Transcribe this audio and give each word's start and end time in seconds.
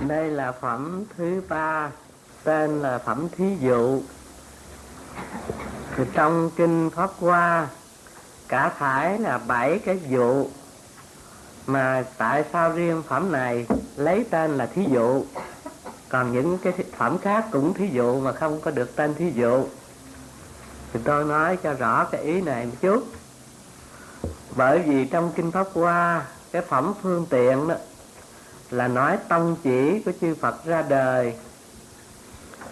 đây 0.00 0.30
là 0.30 0.52
phẩm 0.52 1.04
thứ 1.16 1.42
ba, 1.48 1.90
tên 2.44 2.82
là 2.82 2.98
phẩm 2.98 3.28
thí 3.36 3.56
dụ. 3.60 4.02
Thì 5.96 6.04
trong 6.12 6.50
kinh 6.56 6.90
pháp 6.90 7.10
hoa, 7.18 7.68
cả 8.48 8.72
thải 8.78 9.18
là 9.18 9.38
bảy 9.38 9.78
cái 9.78 9.98
dụ. 10.08 10.46
Mà 11.66 12.04
tại 12.18 12.44
sao 12.52 12.70
riêng 12.72 13.02
phẩm 13.08 13.32
này 13.32 13.66
lấy 13.96 14.26
tên 14.30 14.56
là 14.56 14.66
thí 14.66 14.86
dụ? 14.92 15.24
Còn 16.08 16.32
những 16.32 16.58
cái 16.58 16.72
phẩm 16.96 17.18
khác 17.18 17.44
cũng 17.52 17.74
thí 17.74 17.88
dụ 17.88 18.20
mà 18.20 18.32
không 18.32 18.60
có 18.60 18.70
được 18.70 18.96
tên 18.96 19.14
thí 19.14 19.30
dụ. 19.30 19.64
Thì 20.92 21.00
tôi 21.04 21.24
nói 21.24 21.56
cho 21.56 21.72
rõ 21.72 22.04
cái 22.04 22.22
ý 22.22 22.40
này 22.40 22.66
một 22.66 22.72
chút. 22.80 23.04
Bởi 24.56 24.78
vì 24.78 25.04
trong 25.04 25.32
kinh 25.36 25.50
pháp 25.50 25.66
hoa, 25.74 26.26
cái 26.52 26.62
phẩm 26.62 26.94
phương 27.02 27.26
tiện 27.30 27.68
đó 27.68 27.74
là 28.74 28.88
nói 28.88 29.18
tông 29.28 29.56
chỉ 29.62 30.02
của 30.04 30.12
chư 30.20 30.34
Phật 30.34 30.64
ra 30.64 30.82
đời. 30.82 31.34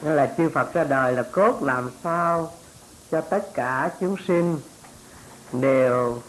Nên 0.03 0.17
là 0.17 0.35
chư 0.37 0.49
Phật 0.49 0.75
ra 0.75 0.85
đời 0.85 1.13
là 1.13 1.23
cốt 1.23 1.63
làm 1.63 1.91
sao 2.05 2.53
cho 3.11 3.21
tất 3.21 3.55
cả 3.55 3.91
chúng 4.01 4.17
sinh 4.29 4.59
đều 5.53 6.23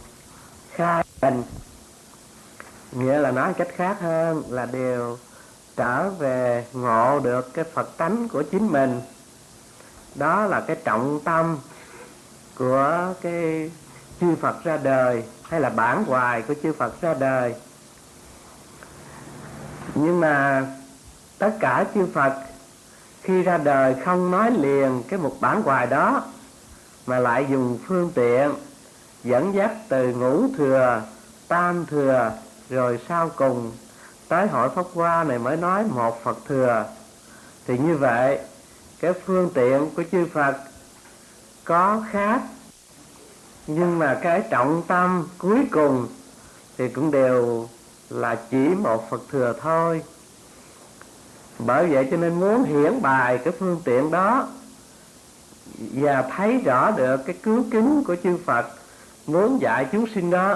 khai 0.72 1.04
mình 1.22 1.44
nghĩa 2.92 3.20
là 3.20 3.32
nói 3.32 3.54
cách 3.58 3.68
khác 3.76 3.98
hơn 4.02 4.44
là 4.50 4.66
đều 4.66 5.18
trở 5.76 6.10
về 6.10 6.66
ngộ 6.74 7.20
được 7.20 7.54
cái 7.54 7.66
Phật 7.74 7.98
tánh 7.98 8.28
của 8.28 8.44
chính 8.52 8.68
mình. 8.68 9.02
Đó 10.16 10.46
là 10.46 10.60
cái 10.68 10.76
trọng 10.84 11.20
tâm 11.24 11.58
của 12.58 13.14
cái 13.22 13.72
chư 14.22 14.36
Phật 14.36 14.64
ra 14.64 14.78
đời, 14.78 15.24
hay 15.44 15.62
là 15.62 15.70
bản 15.70 16.04
hoài 16.04 16.42
của 16.42 16.54
chư 16.64 16.74
Phật 16.74 17.02
ra 17.02 17.14
đời 17.14 17.56
nhưng 19.96 20.20
mà 20.20 20.66
tất 21.38 21.52
cả 21.60 21.86
chư 21.96 22.06
Phật 22.14 22.34
khi 23.22 23.44
ra 23.44 23.58
đời 23.58 23.96
không 24.06 24.32
nói 24.32 24.52
liền 24.52 25.04
cái 25.08 25.20
một 25.20 25.36
bản 25.40 25.62
hoài 25.62 25.88
đó, 25.88 26.24
mà 27.06 27.20
lại 27.20 27.46
dùng 27.50 27.80
phương 27.88 28.12
tiện 28.16 28.54
dẫn 29.24 29.54
dắt 29.54 29.72
từ 29.90 30.14
ngũ 30.14 30.48
thừa, 30.58 31.02
tam 31.48 31.86
thừa, 31.86 32.32
rồi 32.70 33.00
sau 33.10 33.30
cùng 33.36 33.72
tới 34.28 34.48
hội 34.48 34.70
pháp 34.70 34.86
hoa 34.94 35.24
này 35.24 35.40
mới 35.40 35.58
nói 35.58 35.84
một 35.84 36.24
phật 36.24 36.38
thừa. 36.48 36.86
Thì 37.68 37.78
như 37.78 37.98
vậy, 37.98 38.40
cái 39.00 39.14
phương 39.26 39.50
tiện 39.54 39.90
của 39.96 40.04
chư 40.12 40.26
phật 40.34 40.56
có 41.64 42.04
khác. 42.12 42.42
Nhưng 43.68 44.00
mà 44.00 44.20
cái 44.22 44.44
trọng 44.50 44.84
tâm 44.88 45.28
cuối 45.38 45.60
cùng 45.72 46.08
thì 46.78 46.90
cũng 46.90 47.12
đều 47.12 47.68
là 48.14 48.36
chỉ 48.52 48.58
một 48.58 49.10
phật 49.10 49.22
thừa 49.32 49.54
thôi. 49.62 50.04
Bởi 51.60 51.88
vậy 51.88 52.08
cho 52.12 52.18
nên 52.18 52.40
muốn 52.40 52.64
hiển 52.64 53.02
bài 53.02 53.38
cái 53.38 53.54
phương 53.60 53.82
tiện 53.86 54.12
đó 54.12 54.48
và 55.94 56.22
thấy 56.22 56.58
rõ 56.58 56.92
được 56.92 57.18
cái 57.26 57.36
cứu 57.44 57.66
kính 57.72 58.04
của 58.08 58.16
chư 58.24 58.38
Phật 58.46 58.66
muốn 59.28 59.62
dạy 59.62 59.88
chúng 59.92 60.06
sinh 60.16 60.30
đó 60.30 60.56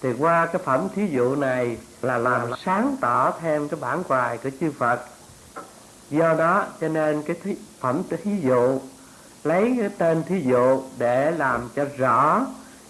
thì 0.00 0.12
qua 0.18 0.46
cái 0.46 0.62
phẩm 0.64 0.88
thí 0.94 1.06
dụ 1.06 1.36
này 1.36 1.76
là 2.02 2.18
làm 2.18 2.50
sáng 2.64 2.96
tỏ 3.00 3.32
thêm 3.40 3.68
cái 3.68 3.80
bản 3.80 4.02
hoài 4.08 4.38
của 4.38 4.50
chư 4.60 4.70
Phật. 4.78 5.00
Do 6.10 6.34
đó 6.34 6.64
cho 6.80 6.88
nên 6.88 7.22
cái 7.22 7.36
thí, 7.42 7.56
phẩm 7.80 8.02
thí 8.24 8.40
dụ 8.42 8.80
lấy 9.44 9.76
cái 9.80 9.88
tên 9.98 10.22
thí 10.28 10.40
dụ 10.40 10.82
để 10.98 11.30
làm 11.30 11.68
cho 11.74 11.84
rõ 11.96 12.46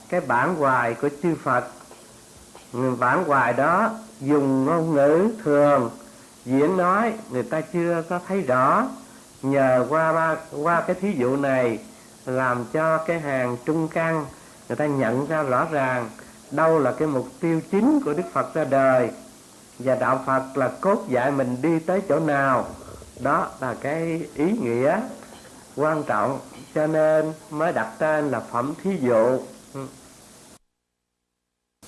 cái 0.08 0.20
bản 0.20 0.54
hoài 0.54 0.94
của 0.94 1.08
chư 1.22 1.34
Phật 1.42 1.64
người 2.72 2.96
bản 2.96 3.24
hoài 3.24 3.52
đó 3.52 3.90
dùng 4.20 4.64
ngôn 4.64 4.94
ngữ 4.94 5.28
thường 5.44 5.90
diễn 6.44 6.76
nói, 6.76 7.12
người 7.30 7.42
ta 7.42 7.60
chưa 7.60 8.02
có 8.08 8.20
thấy 8.28 8.40
rõ 8.40 8.88
nhờ 9.42 9.86
qua 9.88 10.12
ba, 10.12 10.36
qua 10.62 10.80
cái 10.80 10.96
thí 11.00 11.12
dụ 11.12 11.36
này, 11.36 11.78
làm 12.26 12.64
cho 12.72 12.98
cái 12.98 13.20
hàng 13.20 13.56
trung 13.64 13.88
căn, 13.88 14.26
người 14.68 14.76
ta 14.76 14.86
nhận 14.86 15.26
ra 15.26 15.42
rõ 15.42 15.66
ràng 15.70 16.10
đâu 16.50 16.78
là 16.78 16.92
cái 16.92 17.08
mục 17.08 17.28
tiêu 17.40 17.60
chính 17.70 18.00
của 18.04 18.12
Đức 18.12 18.24
Phật 18.32 18.54
ra 18.54 18.64
đời 18.64 19.10
và 19.78 19.94
đạo 19.94 20.22
Phật 20.26 20.42
là 20.54 20.68
cốt 20.80 21.04
dạy 21.08 21.30
mình 21.30 21.56
đi 21.62 21.78
tới 21.78 22.02
chỗ 22.08 22.20
nào 22.20 22.66
đó 23.20 23.48
là 23.60 23.74
cái 23.80 24.26
ý 24.34 24.52
nghĩa 24.52 25.00
quan 25.76 26.02
trọng, 26.02 26.40
cho 26.74 26.86
nên 26.86 27.32
mới 27.50 27.72
đặt 27.72 27.88
tên 27.98 28.30
là 28.30 28.40
phẩm 28.40 28.74
thí 28.82 28.90
dụ 29.00 29.38
ừ. 29.74 29.86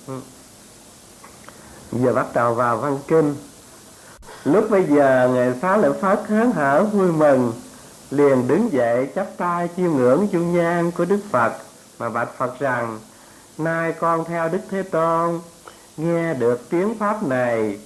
Ừ 0.07 0.19
giờ 2.03 2.13
bắt 2.13 2.25
đầu 2.33 2.53
vào 2.53 2.77
văn 2.77 2.99
kinh. 3.07 3.35
Lúc 4.43 4.69
bây 4.69 4.83
giờ, 4.83 5.29
ngài 5.33 5.53
phá 5.61 5.77
lợi 5.77 5.93
Phất 6.01 6.19
hớn 6.27 6.51
hở, 6.51 6.83
vui 6.83 7.11
mừng, 7.11 7.53
liền 8.09 8.47
đứng 8.47 8.71
dậy, 8.71 9.09
chắp 9.15 9.27
tay 9.37 9.69
chiêm 9.77 9.91
ngưỡng 9.91 10.27
chung 10.31 10.53
nhan 10.57 10.91
của 10.91 11.05
đức 11.05 11.19
phật, 11.31 11.53
mà 11.99 12.09
bạch 12.09 12.37
phật 12.37 12.59
rằng, 12.59 12.99
nay 13.57 13.93
con 13.99 14.25
theo 14.25 14.49
đức 14.49 14.59
thế 14.69 14.83
tôn, 14.83 15.39
nghe 15.97 16.33
được 16.33 16.69
tiếng 16.69 16.97
pháp 16.99 17.23
này, 17.23 17.79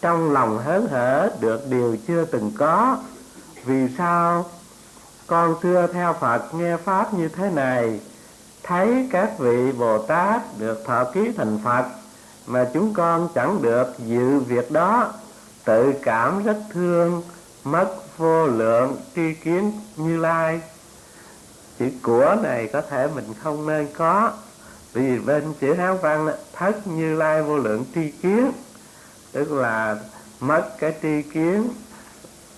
trong 0.00 0.32
lòng 0.32 0.58
hớn 0.58 0.86
hở 0.90 1.30
được 1.40 1.60
điều 1.70 1.96
chưa 2.08 2.24
từng 2.24 2.52
có. 2.58 2.96
Vì 3.64 3.88
sao 3.98 4.44
con 5.26 5.54
xưa 5.62 5.86
theo 5.92 6.12
phật 6.12 6.54
nghe 6.54 6.76
pháp 6.76 7.14
như 7.14 7.28
thế 7.28 7.50
này? 7.50 8.00
Thấy 8.62 9.08
các 9.12 9.38
vị 9.38 9.72
bồ 9.72 9.98
tát 9.98 10.42
được 10.58 10.84
thọ 10.86 11.04
ký 11.04 11.30
thành 11.36 11.58
phật 11.64 11.84
mà 12.46 12.70
chúng 12.74 12.94
con 12.94 13.28
chẳng 13.34 13.62
được 13.62 13.86
dự 13.98 14.38
việc 14.38 14.70
đó. 14.70 15.12
Tự 15.64 15.94
cảm 16.02 16.42
rất 16.44 16.56
thương, 16.72 17.22
mất 17.64 17.96
vô 18.18 18.46
lượng 18.46 18.96
tri 19.14 19.34
kiến 19.34 19.72
như 19.96 20.16
lai. 20.16 20.60
Chữ 21.78 21.90
của 22.02 22.36
này 22.42 22.68
có 22.72 22.80
thể 22.80 23.08
mình 23.14 23.34
không 23.42 23.66
nên 23.66 23.88
có, 23.96 24.32
vì 24.92 25.18
bên 25.18 25.54
chữ 25.60 25.74
hán 25.74 25.98
văn 26.02 26.28
thất 26.52 26.86
như 26.86 27.14
lai 27.14 27.42
vô 27.42 27.56
lượng 27.56 27.84
tri 27.94 28.10
kiến. 28.10 28.52
Tức 29.32 29.52
là 29.52 29.96
mất 30.40 30.62
cái 30.78 30.94
tri 31.02 31.22
kiến 31.22 31.68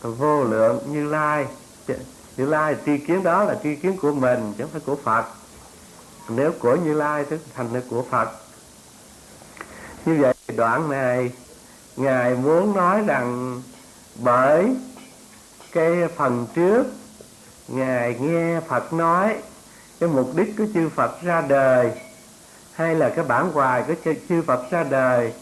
vô 0.03 0.45
lượng 0.45 0.79
như 0.93 1.11
lai. 1.11 1.47
Như 2.37 2.47
lai 2.47 2.77
tri 2.87 2.99
kiến 2.99 3.23
đó 3.23 3.45
là 3.45 3.57
tri 3.63 3.77
kiến 3.77 3.97
của 4.03 4.13
mình, 4.13 4.53
chứ 4.59 4.65
không 4.65 4.73
phải 4.73 4.83
của 4.87 4.97
phật. 5.05 5.25
Nếu 6.29 6.53
của 6.59 6.77
như 6.77 6.95
lai 6.95 7.25
tức 7.25 7.41
thành 7.55 7.73
là 7.73 7.81
của 7.91 8.05
phật 8.11 8.29
như 10.07 10.17
vậy 10.21 10.35
đoạn 10.57 10.91
này 10.91 11.31
ngài 11.97 12.35
muốn 12.35 12.77
nói 12.77 13.03
rằng 13.07 13.63
bởi 14.15 14.77
cái 15.73 15.93
phần 16.17 16.47
trước 16.55 16.85
ngài 17.69 18.19
nghe 18.21 18.61
phật 18.61 18.93
nói 18.93 19.37
cái 20.01 20.09
mục 20.09 20.31
đích 20.37 20.57
của 20.59 20.65
chư 20.75 20.89
phật 20.89 21.23
ra 21.23 21.41
đời 21.41 21.91
hay 22.73 22.95
là 22.95 23.09
cái 23.09 23.25
bản 23.25 23.53
hoài 23.53 23.83
của 23.83 23.95
chư, 24.05 24.15
chư 24.29 24.43
phật 24.43 24.71
ra 24.71 24.85
đời 24.85 25.33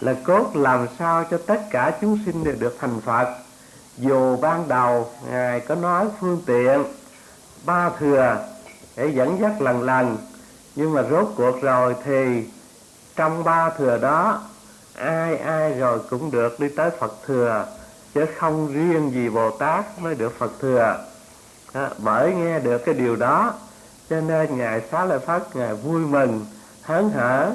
là 0.00 0.14
cốt 0.24 0.50
làm 0.54 0.86
sao 0.98 1.24
cho 1.30 1.38
tất 1.46 1.60
cả 1.70 1.98
chúng 2.00 2.18
sinh 2.26 2.44
đều 2.44 2.54
được 2.58 2.76
thành 2.80 3.00
phật. 3.00 3.28
Dù 3.98 4.36
ban 4.36 4.68
đầu 4.68 5.10
ngài 5.30 5.60
có 5.60 5.74
nói 5.74 6.06
phương 6.20 6.42
tiện 6.46 6.84
ba 7.64 7.90
thừa 7.98 8.48
để 8.96 9.12
dẫn 9.14 9.38
dắt 9.40 9.62
lần 9.62 9.82
lần 9.82 10.16
nhưng 10.76 10.92
mà 10.92 11.02
rốt 11.02 11.28
cuộc 11.36 11.62
rồi 11.62 11.94
thì 12.04 12.44
trong 13.16 13.44
ba 13.44 13.70
thừa 13.70 13.98
đó 13.98 14.40
ai 14.94 15.36
ai 15.36 15.74
rồi 15.74 15.98
cũng 16.10 16.30
được 16.30 16.60
đi 16.60 16.68
tới 16.68 16.90
Phật 17.00 17.12
thừa 17.26 17.66
chứ 18.14 18.26
không 18.38 18.72
riêng 18.72 19.10
gì 19.10 19.28
Bồ 19.28 19.50
Tát 19.50 19.98
mới 19.98 20.14
được 20.14 20.38
Phật 20.38 20.52
thừa. 20.60 20.98
Đó, 21.74 21.88
bởi 21.98 22.34
nghe 22.34 22.58
được 22.58 22.78
cái 22.78 22.94
điều 22.94 23.16
đó 23.16 23.54
cho 24.10 24.20
nên 24.20 24.58
ngài 24.58 24.80
xá 24.90 25.04
lợi 25.04 25.18
Phất 25.18 25.56
ngài 25.56 25.74
vui 25.74 26.00
mừng 26.00 26.46
hớn 26.82 27.10
hở. 27.10 27.52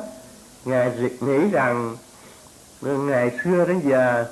Ngài 0.66 0.92
nghĩ 1.20 1.50
rằng 1.52 1.96
ngày 2.82 3.32
xưa 3.44 3.66
đến 3.66 3.80
giờ 3.80 4.26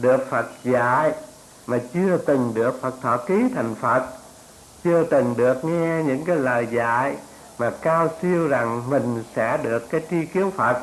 được 0.00 0.30
Phật 0.30 0.46
dạy 0.64 1.12
mà 1.66 1.78
chưa 1.94 2.16
từng 2.16 2.52
được 2.54 2.82
Phật 2.82 2.94
thọ 3.02 3.16
ký 3.16 3.44
thành 3.54 3.74
Phật 3.74 4.02
chưa 4.84 5.04
từng 5.04 5.34
được 5.36 5.64
nghe 5.64 6.02
những 6.02 6.24
cái 6.24 6.36
lời 6.36 6.66
dạy 6.70 7.16
mà 7.58 7.70
cao 7.82 8.08
siêu 8.22 8.48
rằng 8.48 8.90
mình 8.90 9.24
sẽ 9.36 9.58
được 9.62 9.90
cái 9.90 10.00
tri 10.10 10.26
kiến 10.26 10.50
Phật. 10.50 10.76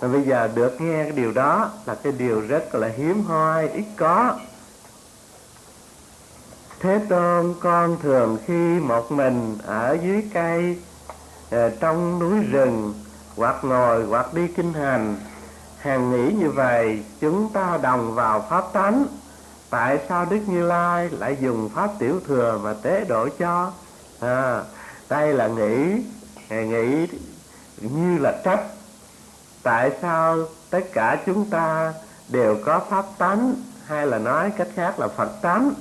Và 0.00 0.08
bây 0.08 0.22
giờ 0.22 0.48
được 0.54 0.80
nghe 0.80 1.02
cái 1.02 1.12
điều 1.12 1.32
đó 1.32 1.70
là 1.86 1.94
cái 1.94 2.12
điều 2.12 2.40
rất 2.40 2.74
là 2.74 2.88
hiếm 2.96 3.24
hoi 3.24 3.68
ít 3.68 3.84
có. 3.96 4.38
Thế 6.80 7.00
tôn 7.08 7.54
con 7.60 7.96
thường 8.02 8.38
khi 8.46 8.80
một 8.80 9.12
mình 9.12 9.58
ở 9.66 9.98
dưới 10.02 10.24
cây 10.34 10.78
ờ, 11.50 11.70
trong 11.80 12.18
núi 12.18 12.40
rừng 12.50 12.94
hoặc 13.36 13.64
ngồi 13.64 14.04
hoặc 14.04 14.34
đi 14.34 14.48
kinh 14.56 14.72
hành 14.72 15.16
hàng 15.78 16.10
nghĩ 16.10 16.32
như 16.32 16.50
vậy 16.50 17.04
chúng 17.20 17.52
ta 17.52 17.78
đồng 17.82 18.14
vào 18.14 18.46
pháp 18.50 18.64
tánh. 18.72 19.06
Tại 19.70 19.98
sao 20.08 20.24
đức 20.24 20.40
như 20.46 20.66
lai 20.66 21.08
lại 21.10 21.36
dùng 21.40 21.68
pháp 21.74 21.90
tiểu 21.98 22.20
thừa 22.26 22.60
mà 22.62 22.74
tế 22.82 23.04
độ 23.04 23.28
cho? 23.38 23.72
À, 24.20 24.62
đây 25.10 25.32
là 25.32 25.46
nghĩ 25.46 26.02
nghĩ 26.48 27.06
như 27.80 28.18
là 28.18 28.40
trách. 28.44 28.64
Tại 29.62 29.90
sao 30.02 30.38
tất 30.70 30.80
cả 30.92 31.22
chúng 31.26 31.50
ta 31.50 31.94
đều 32.28 32.56
có 32.64 32.80
pháp 32.90 33.04
tánh 33.18 33.54
hay 33.86 34.06
là 34.06 34.18
nói 34.18 34.52
cách 34.56 34.68
khác 34.74 35.00
là 35.00 35.08
phật 35.08 35.42
tánh? 35.42 35.72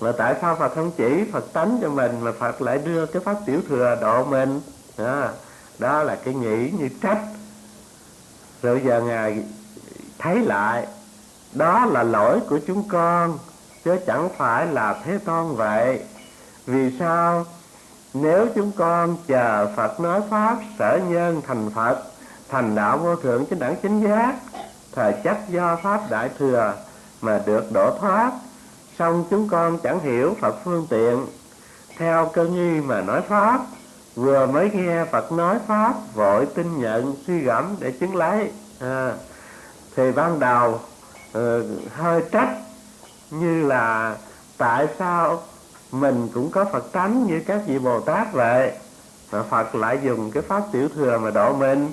Mà 0.00 0.12
tại 0.18 0.34
sao 0.40 0.56
phật 0.56 0.74
không 0.74 0.90
chỉ 0.96 1.24
phật 1.32 1.52
tánh 1.52 1.78
cho 1.82 1.88
mình 1.88 2.20
mà 2.20 2.32
phật 2.38 2.62
lại 2.62 2.78
đưa 2.78 3.06
cái 3.06 3.22
pháp 3.24 3.36
tiểu 3.46 3.60
thừa 3.68 3.98
độ 4.00 4.24
mình? 4.24 4.60
Đó, 4.98 5.28
đó 5.78 6.02
là 6.02 6.18
cái 6.24 6.34
nghĩ 6.34 6.70
như 6.70 6.88
trách. 7.02 7.20
Rồi 8.62 8.82
giờ 8.84 9.00
ngài 9.00 9.44
thấy 10.18 10.40
lại 10.40 10.86
đó 11.52 11.86
là 11.86 12.02
lỗi 12.02 12.40
của 12.48 12.58
chúng 12.66 12.88
con 12.88 13.38
chứ 13.84 13.96
chẳng 14.06 14.28
phải 14.36 14.66
là 14.66 15.02
thế 15.04 15.18
tôn 15.24 15.56
vậy. 15.56 16.00
Vì 16.66 16.98
sao 16.98 17.46
nếu 18.14 18.46
chúng 18.54 18.72
con 18.76 19.16
chờ 19.26 19.68
phật 19.76 20.00
nói 20.00 20.20
pháp 20.30 20.56
sở 20.78 21.00
nhân 21.08 21.42
thành 21.46 21.70
phật 21.74 22.02
thành 22.48 22.74
đạo 22.74 22.98
vô 22.98 23.16
thượng 23.16 23.46
chánh 23.46 23.58
đẳng 23.58 23.76
chính 23.82 24.00
giác 24.00 24.34
thời 24.92 25.14
chắc 25.24 25.48
do 25.48 25.78
pháp 25.82 26.00
đại 26.10 26.30
thừa 26.38 26.74
mà 27.20 27.40
được 27.46 27.72
đổ 27.72 27.98
thoát 28.00 28.32
xong 28.98 29.24
chúng 29.30 29.48
con 29.48 29.78
chẳng 29.78 30.00
hiểu 30.00 30.36
phật 30.40 30.56
phương 30.64 30.86
tiện. 30.90 31.26
Theo 31.98 32.30
cơ 32.32 32.44
nghi 32.44 32.80
mà 32.80 33.00
nói 33.00 33.20
pháp 33.28 33.60
vừa 34.14 34.46
mới 34.46 34.70
nghe 34.70 35.04
phật 35.04 35.32
nói 35.32 35.58
pháp 35.66 35.94
vội 36.14 36.46
tin 36.54 36.80
nhận 36.80 37.14
suy 37.26 37.38
gẫm 37.38 37.76
để 37.80 37.90
chứng 37.90 38.16
lấy. 38.16 38.52
À, 38.80 39.12
thì 39.96 40.12
ban 40.12 40.38
đầu 40.40 40.80
uh, 41.38 41.42
hơi 41.96 42.22
trách 42.32 42.56
như 43.30 43.66
là 43.66 44.16
tại 44.58 44.86
sao 44.98 45.42
mình 45.92 46.28
cũng 46.34 46.50
có 46.50 46.64
phật 46.64 46.92
tánh 46.92 47.26
như 47.26 47.40
các 47.46 47.60
vị 47.66 47.78
bồ 47.78 48.00
tát 48.00 48.32
vậy. 48.32 48.72
Mà 49.32 49.42
phật 49.42 49.74
lại 49.74 49.98
dùng 50.02 50.30
cái 50.30 50.42
pháp 50.42 50.62
tiểu 50.72 50.88
thừa 50.94 51.18
mà 51.18 51.30
độ 51.30 51.52
mình. 51.52 51.92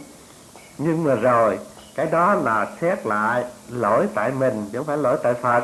Nhưng 0.78 1.04
mà 1.04 1.16
rồi, 1.16 1.60
cái 1.96 2.06
đó 2.06 2.36
là 2.36 2.68
xét 2.82 3.06
lại 3.06 3.44
lỗi 3.70 4.08
tại 4.14 4.32
mình 4.32 4.70
chứ 4.72 4.78
không 4.78 4.88
phải 4.88 4.98
lỗi 4.98 5.18
tại 5.24 5.34
phật. 5.34 5.64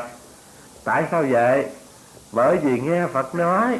Tại 0.84 1.04
sao 1.10 1.24
vậy? 1.30 1.66
Bởi 2.32 2.56
vì 2.56 2.80
nghe 2.80 3.06
phật 3.06 3.34
nói. 3.34 3.78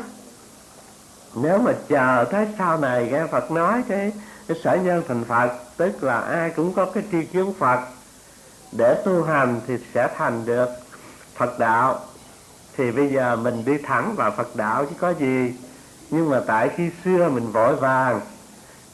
Nếu 1.35 1.58
mà 1.58 1.73
chờ 1.88 2.25
tới 2.32 2.49
sau 2.58 2.79
này 2.79 3.08
nghe 3.12 3.26
phật 3.26 3.50
nói 3.50 3.82
cái 3.88 4.12
cái 4.49 4.58
sở 4.64 4.75
nhân 4.75 5.03
thành 5.08 5.25
phật, 5.25 5.50
tức 5.76 6.05
là 6.05 6.20
ai 6.20 6.50
cũng 6.50 6.75
có 6.75 6.85
cái 6.85 7.03
tri 7.12 7.25
kiến 7.25 7.55
phật, 7.58 7.81
để 8.73 9.03
tu 9.05 9.23
hành 9.23 9.61
thì 9.67 9.75
sẽ 9.94 10.08
thành 10.17 10.47
được 10.47 10.69
phật 11.35 11.58
đạo 11.58 12.00
thì 12.76 12.93
bây 12.93 13.08
giờ 13.08 13.37
mình 13.37 13.64
đi 13.64 13.78
thẳng 13.78 14.14
vào 14.17 14.31
phật 14.31 14.56
đạo 14.56 14.84
chứ 14.84 14.94
có 14.99 15.11
gì. 15.11 15.52
Nhưng 16.11 16.31
mà 16.31 16.40
tại 16.46 16.70
khi 16.76 16.90
xưa 17.05 17.28
mình 17.28 17.52
vội 17.52 17.76
vàng, 17.76 18.20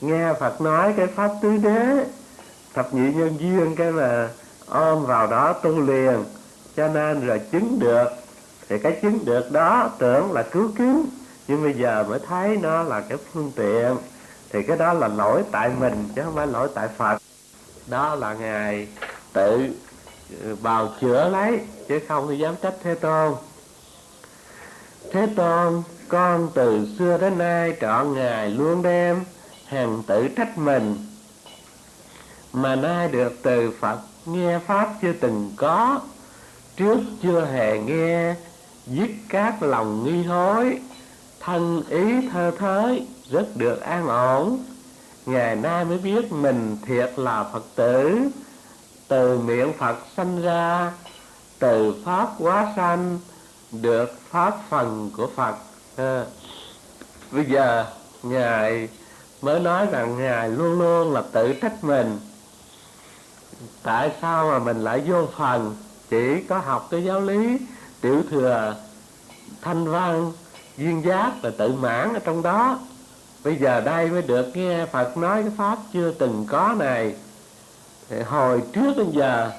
nghe 0.00 0.32
phật 0.40 0.60
nói 0.60 0.94
cái 0.96 1.06
pháp 1.06 1.30
tứ 1.42 1.56
đế, 1.56 2.04
thập 2.74 2.94
nhị 2.94 3.12
nhân 3.12 3.36
duyên 3.40 3.76
cái 3.76 3.92
mà 3.92 4.28
ôm 4.66 5.06
vào 5.06 5.26
đó 5.26 5.52
tu 5.52 5.80
liền, 5.80 6.24
cho 6.76 6.88
nên 6.88 7.26
rồi 7.26 7.40
chứng 7.52 7.78
được. 7.78 8.08
Thì 8.68 8.78
cái 8.78 8.98
chứng 9.02 9.24
được 9.24 9.52
đó 9.52 9.90
tưởng 9.98 10.32
là 10.32 10.42
cứu 10.42 10.70
kiến 10.78 11.06
nhưng 11.48 11.62
bây 11.62 11.72
giờ 11.72 12.04
mới 12.08 12.18
thấy 12.28 12.56
nó 12.56 12.82
là 12.82 13.00
cái 13.00 13.18
phương 13.32 13.52
tiện. 13.56 13.96
Thì 14.52 14.62
cái 14.62 14.76
đó 14.76 14.92
là 14.92 15.08
lỗi 15.08 15.42
tại 15.50 15.70
mình 15.80 16.08
chứ 16.16 16.22
không 16.24 16.34
phải 16.34 16.46
lỗi 16.46 16.68
tại 16.74 16.88
phật. 16.96 17.18
Đó 17.86 18.14
là 18.14 18.34
ngài 18.34 18.88
tự 19.32 19.66
ừ, 20.42 20.56
bào 20.62 20.88
chữa 21.00 21.28
lấy, 21.28 21.60
chứ 21.88 22.00
không 22.08 22.26
thì 22.30 22.38
dám 22.38 22.54
trách 22.62 22.74
thế 22.82 22.94
tôn 22.94 23.34
thế 25.12 25.26
tôn, 25.36 25.82
con 26.08 26.48
từ 26.54 26.88
xưa 26.98 27.18
đến 27.18 27.38
nay 27.38 27.76
trọn 27.80 28.14
ngày 28.14 28.50
luôn 28.50 28.82
đêm 28.82 29.24
hàng 29.66 30.02
tự 30.06 30.28
trách 30.28 30.58
mình. 30.58 30.96
Mà 32.52 32.76
nay 32.76 33.08
được 33.08 33.32
từ 33.42 33.72
phật 33.80 33.98
nghe 34.26 34.58
pháp 34.58 34.94
chưa 35.02 35.12
từng 35.12 35.52
có, 35.56 36.00
trước 36.76 36.98
chưa 37.22 37.44
hề 37.44 37.78
nghe, 37.78 38.34
dứt 38.86 39.10
các 39.28 39.62
lòng 39.62 40.04
nghi 40.04 40.22
hối, 40.22 40.78
thân 41.40 41.82
ý 41.88 42.28
thơ 42.28 42.52
thới 42.58 43.06
rất 43.30 43.46
được 43.56 43.80
an 43.80 44.06
ổn. 44.08 44.58
Ngày 45.26 45.56
nay 45.56 45.84
mới 45.84 45.98
biết 45.98 46.32
mình 46.32 46.76
thiệt 46.86 47.12
là 47.16 47.44
phật 47.52 47.64
tử. 47.74 48.20
Từ 49.08 49.38
miệng 49.38 49.72
phật 49.78 49.96
sanh 50.16 50.42
ra, 50.42 50.92
từ 51.58 51.94
pháp 52.04 52.28
quá 52.38 52.72
sanh 52.76 53.18
được 53.72 54.18
pháp 54.30 54.58
phần 54.68 55.10
của 55.16 55.28
phật. 55.36 55.54
À, 55.96 56.24
bây 57.30 57.44
giờ 57.44 57.86
ngài 58.22 58.88
mới 59.42 59.60
nói 59.60 59.86
rằng 59.90 60.18
ngài 60.18 60.48
luôn 60.48 60.78
luôn 60.78 61.12
là 61.12 61.22
tự 61.32 61.52
trách 61.52 61.84
mình. 61.84 62.20
Tại 63.82 64.10
sao 64.22 64.50
mà 64.50 64.58
mình 64.58 64.84
lại 64.84 65.02
vô 65.06 65.26
phần? 65.38 65.76
Chỉ 66.10 66.42
có 66.48 66.58
học 66.58 66.88
cái 66.90 67.04
giáo 67.04 67.20
lý 67.20 67.58
tiểu 68.00 68.22
thừa 68.30 68.76
thanh 69.62 69.88
văn 69.88 70.32
duyên 70.76 71.04
giác 71.04 71.32
là 71.42 71.50
tự 71.58 71.72
mãn 71.72 72.12
ở 72.14 72.18
trong 72.18 72.42
đó. 72.42 72.78
Bây 73.44 73.56
giờ 73.56 73.80
đây 73.80 74.08
mới 74.08 74.22
được 74.22 74.56
nghe 74.56 74.86
phật 74.86 75.16
nói 75.16 75.42
cái 75.42 75.52
pháp 75.56 75.78
chưa 75.92 76.12
từng 76.12 76.46
có 76.48 76.74
này. 76.78 77.14
Thì 78.08 78.22
hồi 78.22 78.62
trước 78.72 78.96
đến 78.96 79.10
giờ 79.12 79.50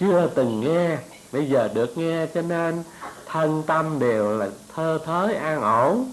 chưa 0.00 0.28
từng 0.34 0.60
nghe 0.60 0.98
bây 1.32 1.48
giờ 1.48 1.68
được 1.74 1.98
nghe 1.98 2.26
cho 2.34 2.42
nên 2.42 2.82
thân 3.26 3.62
tâm 3.66 3.98
đều 3.98 4.38
là 4.38 4.48
thơ 4.74 4.98
thới 5.04 5.34
an 5.34 5.62
ổn. 5.62 6.12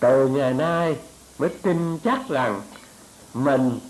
Từ 0.00 0.28
ngày 0.28 0.54
nay 0.54 0.96
mới 1.38 1.50
tin 1.62 1.98
chắc 2.04 2.28
rằng 2.28 2.60
mình 3.34 3.80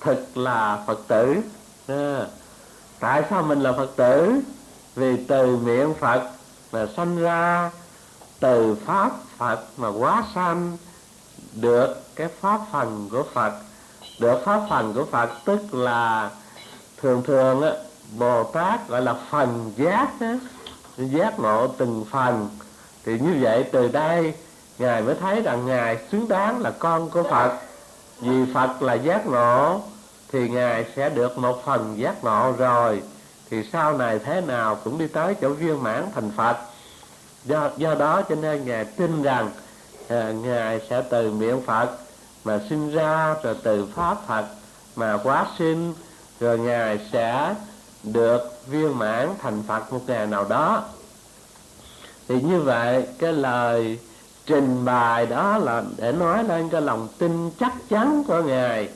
thực 0.00 0.36
là 0.36 0.84
phật 0.86 1.00
tử. 1.08 1.36
À, 1.86 2.26
tại 3.00 3.22
sao 3.30 3.42
mình 3.42 3.60
là 3.60 3.72
phật 3.72 3.96
tử? 3.96 4.40
Vì 4.94 5.24
từ 5.24 5.56
miệng 5.56 5.94
phật 5.94 6.30
mà 6.72 6.86
sanh 6.96 7.16
ra 7.16 7.70
từ 8.40 8.76
pháp 8.86 9.12
phật 9.38 9.60
mà 9.76 9.88
quá 9.88 10.24
sanh 10.34 10.76
được 11.52 11.94
cái 12.14 12.28
pháp 12.40 12.60
phần 12.72 13.08
của 13.12 13.24
phật. 13.34 13.52
Được 14.20 14.42
pháp 14.44 14.66
phần 14.70 14.94
của 14.94 15.04
phật 15.04 15.30
tức 15.44 15.74
là 15.74 16.30
thường 16.96 17.22
thường 17.26 17.62
á 17.62 17.72
bồ 18.18 18.44
tát 18.44 18.88
gọi 18.88 19.02
là 19.02 19.14
phần 19.30 19.72
giác 19.76 20.08
á 20.20 20.38
giác 20.96 21.40
ngộ 21.40 21.66
từng 21.66 22.04
phần. 22.10 22.48
Thì 23.04 23.18
như 23.18 23.36
vậy 23.40 23.64
từ 23.72 23.88
đây 23.88 24.34
ngài 24.78 25.02
mới 25.02 25.14
thấy 25.14 25.42
rằng 25.42 25.66
ngài 25.66 25.98
xứng 26.12 26.28
đáng 26.28 26.60
là 26.60 26.70
con 26.70 27.10
của 27.10 27.22
phật. 27.22 27.58
Vì 28.20 28.52
phật 28.54 28.82
là 28.82 28.94
giác 28.94 29.26
ngộ 29.26 29.80
thì 30.32 30.48
ngài 30.48 30.84
sẽ 30.96 31.08
được 31.08 31.38
một 31.38 31.64
phần 31.64 31.98
giác 31.98 32.24
ngộ 32.24 32.52
rồi. 32.58 33.02
Thì 33.50 33.62
sau 33.72 33.98
này 33.98 34.18
thế 34.18 34.40
nào 34.40 34.78
cũng 34.84 34.98
đi 34.98 35.06
tới 35.06 35.34
chỗ 35.40 35.48
viên 35.48 35.82
mãn 35.82 36.08
thành 36.14 36.30
phật. 36.36 36.56
Do 37.44 37.70
do 37.76 37.94
đó 37.94 38.22
cho 38.22 38.34
nên 38.34 38.64
ngài 38.64 38.84
tin 38.84 39.22
rằng 39.22 39.50
à, 40.08 40.32
ngài 40.32 40.80
sẽ 40.90 41.02
từ 41.10 41.30
miệng 41.30 41.62
phật 41.66 41.88
mà 42.44 42.60
sinh 42.70 42.90
ra 42.90 43.34
rồi 43.42 43.56
từ 43.62 43.88
pháp 43.94 44.26
phật 44.26 44.44
mà 44.96 45.18
quá 45.22 45.46
sinh 45.58 45.94
rồi 46.40 46.58
ngài 46.58 46.98
sẽ 47.12 47.54
được 48.04 48.40
viên 48.66 48.98
mãn 48.98 49.28
thành 49.42 49.62
phật 49.66 49.92
một 49.92 50.00
ngày 50.06 50.26
nào 50.26 50.46
đó. 50.48 50.84
Thì 52.28 52.40
như 52.40 52.60
vậy 52.60 53.06
cái 53.18 53.32
lời 53.32 53.98
trình 54.46 54.84
bày 54.84 55.26
đó 55.26 55.58
là 55.58 55.82
để 55.96 56.12
nói 56.12 56.44
lên 56.44 56.68
cái 56.68 56.80
lòng 56.80 57.08
tin 57.18 57.50
chắc 57.60 57.72
chắn 57.88 58.24
của 58.26 58.42
ngài 58.42 58.88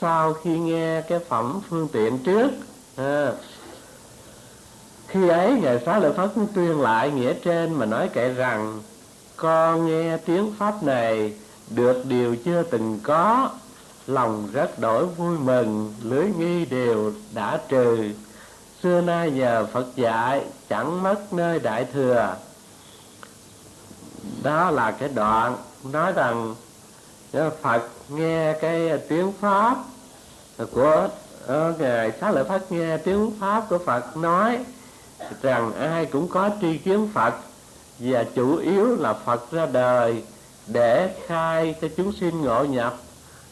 sau 0.00 0.32
khi 0.32 0.58
nghe 0.58 1.00
cái 1.00 1.18
phẩm 1.18 1.60
phương 1.68 1.88
tiện 1.92 2.18
trước. 2.18 2.50
À, 2.96 3.32
khi 5.08 5.28
ấy 5.28 5.60
ngài 5.62 5.78
xá 5.86 5.98
lợi 5.98 6.12
phất 6.12 6.30
tuyên 6.54 6.80
lại 6.80 7.10
nghĩa 7.10 7.32
trên 7.34 7.74
mà 7.74 7.86
nói 7.86 8.10
kể 8.12 8.28
rằng 8.28 8.80
con 9.36 9.86
nghe 9.86 10.16
tiếng 10.16 10.54
pháp 10.58 10.82
này 10.82 11.34
được 11.70 12.02
điều 12.08 12.36
chưa 12.44 12.62
từng 12.62 13.00
có 13.02 13.50
lòng 14.06 14.48
rất 14.52 14.78
đổi 14.78 15.06
vui 15.06 15.38
mừng 15.38 15.94
lưới 16.02 16.26
nghi 16.38 16.64
đều 16.64 17.12
đã 17.34 17.60
trừ 17.68 18.10
xưa 18.82 19.00
nay 19.00 19.30
nhờ 19.30 19.66
phật 19.72 19.86
dạy, 19.96 20.44
chẳng 20.68 21.02
mất 21.02 21.32
nơi 21.32 21.58
đại 21.58 21.86
thừa. 21.92 22.36
Đó 24.42 24.70
là 24.70 24.90
cái 24.90 25.08
đoạn 25.14 25.56
nói 25.84 26.12
rằng 26.12 26.54
phật 27.62 27.82
nghe 28.08 28.52
cái 28.60 28.98
tiếng 29.08 29.32
pháp 29.40 29.76
của 30.72 31.08
ờ, 31.46 31.74
ngài 31.78 32.12
xá 32.20 32.30
lợi 32.30 32.44
Phật 32.44 32.72
nghe 32.72 32.96
tiếng 32.96 33.32
pháp 33.40 33.64
của 33.68 33.78
phật 33.78 34.16
nói 34.16 34.58
rằng 35.42 35.72
ai 35.74 36.06
cũng 36.06 36.28
có 36.28 36.50
tri 36.60 36.78
kiến 36.78 37.08
phật 37.14 37.34
và 37.98 38.24
chủ 38.34 38.56
yếu 38.56 38.96
là 38.96 39.12
phật 39.12 39.52
ra 39.52 39.66
đời 39.66 40.22
để 40.66 41.14
khai 41.26 41.74
cho 41.80 41.88
chúng 41.96 42.12
sinh 42.12 42.42
ngộ 42.42 42.64
nhập 42.64 42.96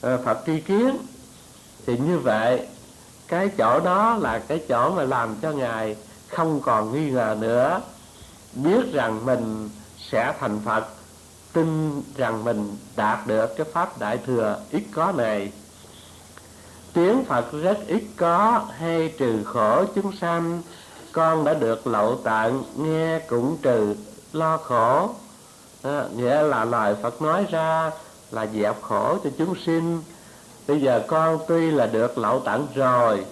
ờ, 0.01 0.19
phật 0.25 0.39
tri 0.47 0.61
kiến. 0.61 0.97
Thì 1.87 1.99
như 1.99 2.19
vậy 2.19 2.67
cái 3.31 3.51
chỗ 3.59 3.81
đó 3.81 4.17
là 4.21 4.39
cái 4.39 4.61
chỗ 4.69 4.91
mà 4.91 5.03
làm 5.03 5.37
cho 5.43 5.51
ngài 5.51 5.97
không 6.29 6.61
còn 6.61 6.93
nghi 6.93 7.11
ngờ 7.11 7.37
nữa. 7.41 7.81
Biết 8.55 8.93
rằng 8.93 9.27
mình 9.27 9.71
sẽ 10.11 10.35
thành 10.41 10.61
phật 10.65 10.85
tin 11.53 12.03
rằng 12.17 12.45
mình 12.45 12.77
đạt 12.97 13.27
được 13.27 13.57
cái 13.57 13.67
pháp 13.73 13.99
đại 13.99 14.19
thừa 14.27 14.61
ít 14.71 14.83
có 14.95 15.13
này. 15.13 15.53
Tiếng 16.93 17.25
Phật 17.25 17.53
rất 17.53 17.79
ít 17.87 18.03
có 18.17 18.67
hay 18.79 19.13
trừ 19.19 19.45
khổ 19.45 19.85
chúng 19.95 20.17
sanh 20.17 20.63
con 21.13 21.45
đã 21.45 21.55
được 21.55 21.87
lậu 21.87 22.17
tạng 22.17 22.63
nghe 22.77 23.19
cũng 23.19 23.57
trừ 23.63 23.95
lo 24.33 24.57
khổ. 24.57 25.11
À, 25.83 26.05
nghĩa 26.17 26.43
là 26.43 26.65
lời 26.65 26.95
Phật 27.03 27.23
nói 27.23 27.47
ra 27.51 27.91
là 28.31 28.47
dẹp 28.47 28.83
khổ 28.83 29.19
cho 29.25 29.31
chúng 29.39 29.55
sinh 29.67 30.03
bây 30.71 30.81
giờ 30.81 31.03
con 31.07 31.39
tuy 31.49 31.71
là 31.71 31.87
được 31.87 32.19
lậu 32.19 32.41
tận 32.41 32.67
rồi, 32.75 33.25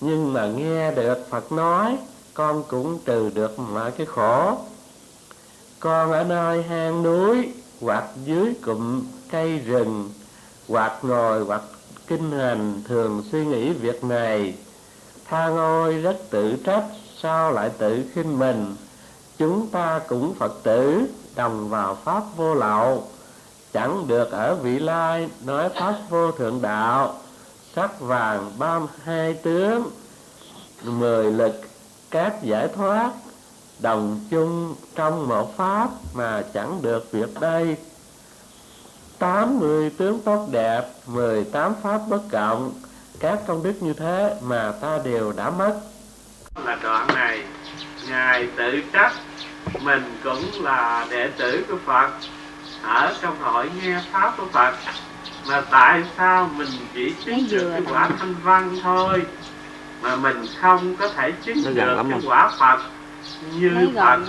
nhưng 0.00 0.32
mà 0.32 0.46
nghe 0.46 0.90
được 0.90 1.30
Phật 1.30 1.52
nói, 1.52 1.96
con 2.34 2.62
cũng 2.68 2.98
trừ 3.04 3.30
được 3.34 3.58
mọi 3.58 3.90
cái 3.90 4.06
khổ. 4.06 4.56
Con 5.80 6.12
ở 6.12 6.24
nơi 6.24 6.62
hang 6.62 7.02
núi, 7.02 7.48
hoặc 7.80 8.04
dưới 8.24 8.54
cụm 8.64 9.02
cây 9.30 9.58
rừng, 9.58 10.10
hoặc 10.68 10.98
ngồi, 11.02 11.44
hoặc 11.44 11.62
kinh 12.06 12.30
hành 12.30 12.82
thường 12.88 13.22
suy 13.32 13.44
nghĩ 13.44 13.72
việc 13.72 14.04
này. 14.04 14.54
Than 15.28 15.56
ôi 15.56 15.94
rất 15.94 16.16
tự 16.30 16.56
trách, 16.64 16.84
sao 17.22 17.52
lại 17.52 17.70
tự 17.78 18.04
khinh 18.14 18.38
mình? 18.38 18.76
Chúng 19.38 19.66
ta 19.66 20.00
cũng 20.08 20.34
phật 20.34 20.52
tử, 20.62 21.06
đồng 21.34 21.68
vào 21.68 21.96
pháp 22.04 22.22
vô 22.36 22.54
lậu 22.54 23.08
chẳng 23.72 24.08
được 24.08 24.30
ở 24.30 24.54
vị 24.54 24.78
lai, 24.78 25.28
nói 25.44 25.68
pháp 25.68 25.94
vô 26.08 26.32
thượng 26.32 26.62
đạo. 26.62 27.18
Sắc 27.76 28.00
vàng 28.00 28.52
ba 28.58 28.80
hai 29.04 29.34
tướng, 29.34 29.90
mười 30.82 31.32
lực 31.32 31.60
các 32.10 32.42
giải 32.42 32.68
thoát. 32.76 33.10
Đồng 33.78 34.20
chung 34.30 34.74
trong 34.94 35.28
một 35.28 35.56
pháp 35.56 35.88
mà 36.14 36.42
chẳng 36.54 36.82
được 36.82 37.12
việc 37.12 37.40
đây. 37.40 37.76
Tám 39.18 39.58
mươi 39.58 39.90
tướng 39.98 40.20
tốt 40.20 40.48
đẹp, 40.50 40.82
mười 41.06 41.44
tám 41.44 41.74
pháp 41.82 42.00
bất 42.08 42.20
cộng. 42.30 42.72
Các 43.20 43.38
công 43.46 43.62
đức 43.62 43.74
như 43.80 43.92
thế 43.92 44.36
mà 44.42 44.72
ta 44.80 44.98
đều 45.04 45.32
đã 45.32 45.50
mất. 45.50 45.80
Là 46.64 46.78
đoạn 46.82 47.06
này, 47.14 47.44
ngài 48.08 48.48
tự 48.56 48.82
trách. 48.92 49.12
Mình 49.80 50.18
cũng 50.24 50.64
là 50.64 51.06
đệ 51.10 51.30
tử 51.38 51.64
của 51.68 51.76
phật 51.86 52.10
ở 52.82 53.14
trong 53.20 53.40
hội 53.40 53.70
nghe 53.82 54.00
pháp 54.12 54.34
của 54.36 54.46
phật 54.52 54.74
mà 55.48 55.62
tại 55.70 56.02
sao 56.16 56.50
mình 56.56 56.68
chỉ 56.94 57.14
chứng 57.24 57.46
được 57.50 57.70
cái 57.70 57.82
quả 57.90 58.10
thanh 58.18 58.34
văn 58.42 58.76
thôi 58.82 59.22
mà 60.02 60.16
mình 60.16 60.44
không 60.60 60.96
có 60.96 61.08
thể 61.08 61.32
chứng 61.42 61.74
được 61.74 62.02
cái 62.10 62.20
quả 62.26 62.50
phật 62.58 62.78
như 63.58 63.88
Phật 63.96 64.20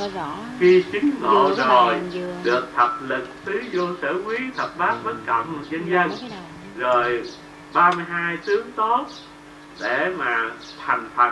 khi 0.60 0.84
chứng 0.92 1.10
ngộ 1.22 1.52
rồi 1.58 1.96
được 2.44 2.68
thập 2.76 3.02
lực 3.02 3.28
tứ 3.46 3.62
vô 3.74 3.88
sở 4.02 4.14
quý 4.26 4.38
thập 4.58 4.78
bát 4.78 4.96
bất 5.04 5.16
cộng 5.26 5.64
vân 5.72 5.90
vân. 5.90 6.10
Rồi 6.78 7.24
32 7.74 8.38
tướng 8.46 8.72
tốt 8.72 9.06
để 9.80 10.14
mà 10.18 10.52
thành 10.86 11.10
Phật. 11.16 11.32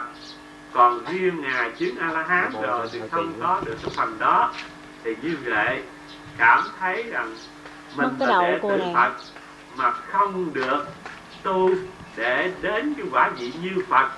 Còn 0.74 1.06
riêng 1.06 1.42
ngài 1.42 1.72
chứng 1.72 1.98
a 1.98 2.12
la 2.12 2.24
hán 2.24 2.52
rồi 2.62 2.90
thì 2.92 3.00
không 3.12 3.34
có 3.42 3.62
được 3.66 3.76
cái 3.84 3.92
phần 3.96 4.20
đó. 4.20 4.54
Thì 5.04 5.16
như 5.22 5.38
vậy 5.46 5.84
cảm 6.42 6.64
thấy 6.80 7.04
rằng 7.04 7.36
mình 7.96 8.10
là 8.20 8.42
đệ 8.42 8.60
tử 8.62 8.80
Phật 8.94 9.12
mà 9.76 9.92
không 9.92 10.54
được 10.54 10.86
tu 11.44 11.70
để 12.16 12.52
đến 12.62 12.94
cái 12.98 13.06
quả 13.12 13.30
vị 13.30 13.52
như 13.62 13.72
Phật. 13.90 14.10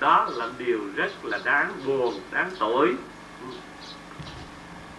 Đó 0.00 0.28
là 0.30 0.46
điều 0.58 0.80
rất 0.96 1.24
là 1.24 1.38
đáng 1.44 1.72
buồn 1.86 2.14
đáng 2.30 2.50
tội. 2.58 2.94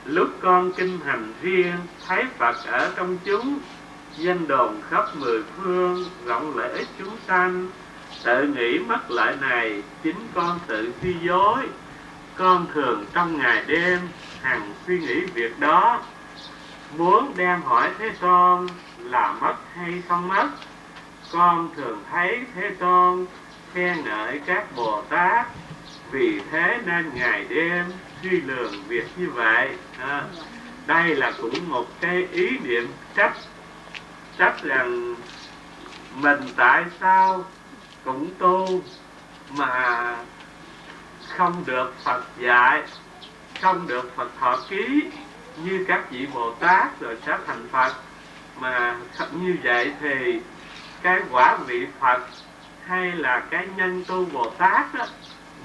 Lúc 0.05 0.29
con 0.41 0.71
kinh 0.71 0.99
hành 1.05 1.33
riêng 1.41 1.77
thấy 2.07 2.25
phật 2.37 2.55
ở 2.65 2.91
trong 2.95 3.17
chúng 3.25 3.59
danh 4.17 4.47
đồn 4.47 4.81
khắp 4.89 5.05
mười 5.15 5.43
phương 5.43 6.05
rộng 6.25 6.57
lễ 6.57 6.85
chúng 6.99 7.17
sanh 7.27 7.69
tự 8.23 8.43
nghĩ 8.43 8.79
mất 8.79 9.11
lợi 9.11 9.35
này 9.41 9.83
chính 10.03 10.27
con 10.33 10.59
tự 10.67 10.93
suy 11.01 11.15
dối. 11.23 11.57
Con 12.35 12.65
thường 12.73 13.05
trong 13.13 13.37
ngày 13.37 13.63
đêm 13.67 13.99
hằng 14.41 14.73
suy 14.87 14.99
nghĩ 14.99 15.19
việc 15.33 15.59
đó 15.59 16.01
muốn 16.97 17.33
đem 17.37 17.61
hỏi 17.61 17.89
thế 17.97 18.09
tôn 18.19 18.67
là 18.99 19.35
mất 19.41 19.55
hay 19.75 20.01
không 20.07 20.27
mất? 20.27 20.47
Con 21.31 21.69
thường 21.75 22.03
thấy 22.11 22.45
thế 22.55 22.69
tôn 22.79 23.25
khen 23.73 24.03
ngợi 24.03 24.39
các 24.45 24.75
bồ 24.75 25.01
tát. 25.01 25.47
Vì 26.11 26.41
thế 26.51 26.79
nên 26.85 27.11
ngày 27.15 27.45
đêm 27.49 27.85
suy 28.21 28.41
lường 28.41 28.73
việc 28.87 29.07
như 29.17 29.29
vậy 29.29 29.69
à, 29.99 30.23
đây 30.87 31.15
là 31.15 31.33
cũng 31.41 31.69
một 31.69 31.85
cái 32.01 32.27
ý 32.31 32.57
niệm 32.63 32.87
trách 33.15 33.33
trách 34.37 34.63
rằng 34.63 35.15
mình 36.15 36.39
tại 36.55 36.83
sao 36.99 37.43
cũng 38.03 38.29
tu 38.39 38.81
mà 39.57 40.15
không 41.27 41.63
được 41.65 41.93
Phật 42.03 42.23
dạy 42.39 42.83
không 43.61 43.87
được 43.87 44.15
Phật 44.15 44.29
thọ 44.39 44.57
ký 44.69 45.01
như 45.57 45.85
các 45.87 46.11
vị 46.11 46.27
Bồ 46.33 46.51
Tát 46.51 46.99
rồi 46.99 47.17
sẽ 47.25 47.37
thành 47.47 47.67
Phật 47.71 47.93
mà 48.59 48.95
như 49.31 49.57
vậy 49.63 49.93
thì 50.01 50.41
cái 51.01 51.19
quả 51.31 51.57
vị 51.57 51.87
Phật 51.99 52.21
hay 52.87 53.11
là 53.11 53.39
cái 53.39 53.67
nhân 53.75 54.03
tu 54.07 54.25
Bồ 54.25 54.49
Tát 54.49 54.93
đó, 54.93 55.05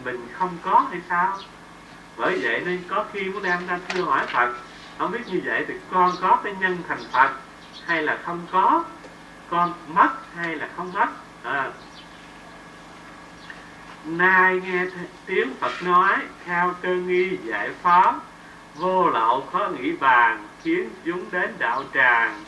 mình 0.05 0.29
không 0.33 0.59
có 0.63 0.87
hay 0.91 1.01
sao? 1.09 1.39
Bởi 2.17 2.39
vậy 2.43 2.63
nên 2.67 2.83
có 2.89 3.05
khi 3.13 3.25
muốn 3.25 3.43
đem 3.43 3.67
ra 3.67 3.79
thưa 3.89 4.03
hỏi 4.03 4.27
Phật 4.27 4.53
không 4.99 5.13
biết 5.13 5.21
như 5.27 5.41
vậy 5.45 5.65
thì 5.69 5.75
con 5.93 6.13
có 6.21 6.39
cái 6.45 6.55
nhân 6.61 6.79
thành 6.89 7.05
Phật 7.13 7.31
hay 7.87 8.03
là 8.03 8.19
không 8.25 8.47
có? 8.53 8.85
Con 9.51 9.75
mất 9.87 10.09
hay 10.37 10.57
là 10.57 10.69
không 10.77 10.93
mất? 10.93 11.09
À. 11.43 11.71
nay 14.05 14.61
nghe 14.65 14.85
tiếng 15.27 15.55
Phật 15.61 15.73
nói 15.83 16.17
theo 16.45 16.75
cơ 16.83 16.95
nghi 16.95 17.39
giải 17.45 17.71
pháp 17.83 18.15
vô 18.79 19.09
lậu 19.09 19.49
khó 19.53 19.69
nghĩ 19.69 19.93
bàn 19.93 20.49
khiến 20.63 20.91
chúng 21.05 21.25
đến 21.31 21.55
đạo 21.59 21.85
tràng. 21.95 22.45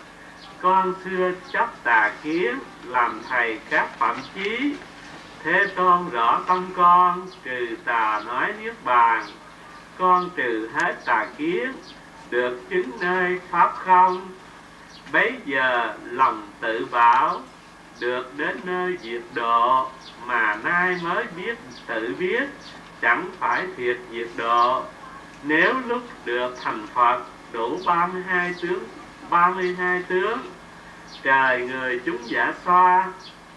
Con 0.61 0.95
xưa 1.05 1.33
chấp 1.53 1.85
tà 1.85 2.13
kiến, 2.23 2.59
làm 2.85 3.21
thầy 3.29 3.61
các 3.71 3.99
phạm 3.99 4.17
chí. 4.35 4.75
Thế 5.43 5.67
tôn 5.77 6.11
rõ 6.11 6.41
tâm 6.47 6.67
con, 6.77 7.27
trừ 7.45 7.77
tà 7.85 8.23
nói 8.27 8.53
niết 8.63 8.75
bàn. 8.85 9.25
Con 9.99 10.31
trừ 10.37 10.71
hết 10.75 10.95
tà 11.05 11.27
kiến, 11.37 11.73
được 12.31 12.61
chứng 12.71 12.91
nơi 13.01 13.41
pháp 13.51 13.73
không? 13.75 14.29
Bấy 15.13 15.33
giờ 15.45 15.95
lòng 16.05 16.49
tự 16.61 16.87
bảo, 16.91 17.41
được 18.01 18.33
đến 18.37 18.61
nơi 18.65 18.99
diệt 19.03 19.23
độ, 19.35 19.89
mà 20.27 20.57
nay 20.65 20.97
mới 21.03 21.25
biết 21.37 21.59
tự 21.87 22.15
biết, 22.19 22.49
chẳng 23.01 23.31
phải 23.39 23.67
thiệt 23.77 23.97
diệt 24.11 24.29
độ 24.37 24.83
nếu 25.43 25.75
lúc 25.87 26.03
được 26.25 26.57
thành 26.63 26.87
Phật, 26.95 27.23
đủ 27.53 27.79
32 27.87 28.55
tướng 28.63 28.85
32 29.31 30.03
tướng. 30.03 30.39
Trời 31.23 31.67
người 31.67 32.01
chúng 32.05 32.19
giả 32.25 32.53
xoa, 32.65 33.13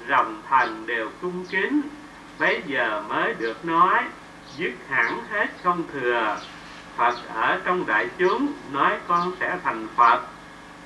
rồng 0.10 0.42
thần 0.50 0.88
đều 0.88 1.10
cung 1.22 1.46
kính. 1.46 1.82
Bấy 2.40 2.62
giờ 2.66 3.04
mới 3.10 3.34
được 3.34 3.66
nói, 3.66 4.04
dứt 4.58 4.72
hẳn 4.90 5.20
hết 5.32 5.48
không 5.64 5.84
thừa. 5.94 6.38
Phật 6.98 7.16
ở 7.34 7.60
trong 7.64 7.86
đại 7.88 8.08
chúng, 8.18 8.54
nói 8.72 8.98
con 9.08 9.34
sẽ 9.40 9.58
thành 9.64 9.88
Phật. 9.96 10.22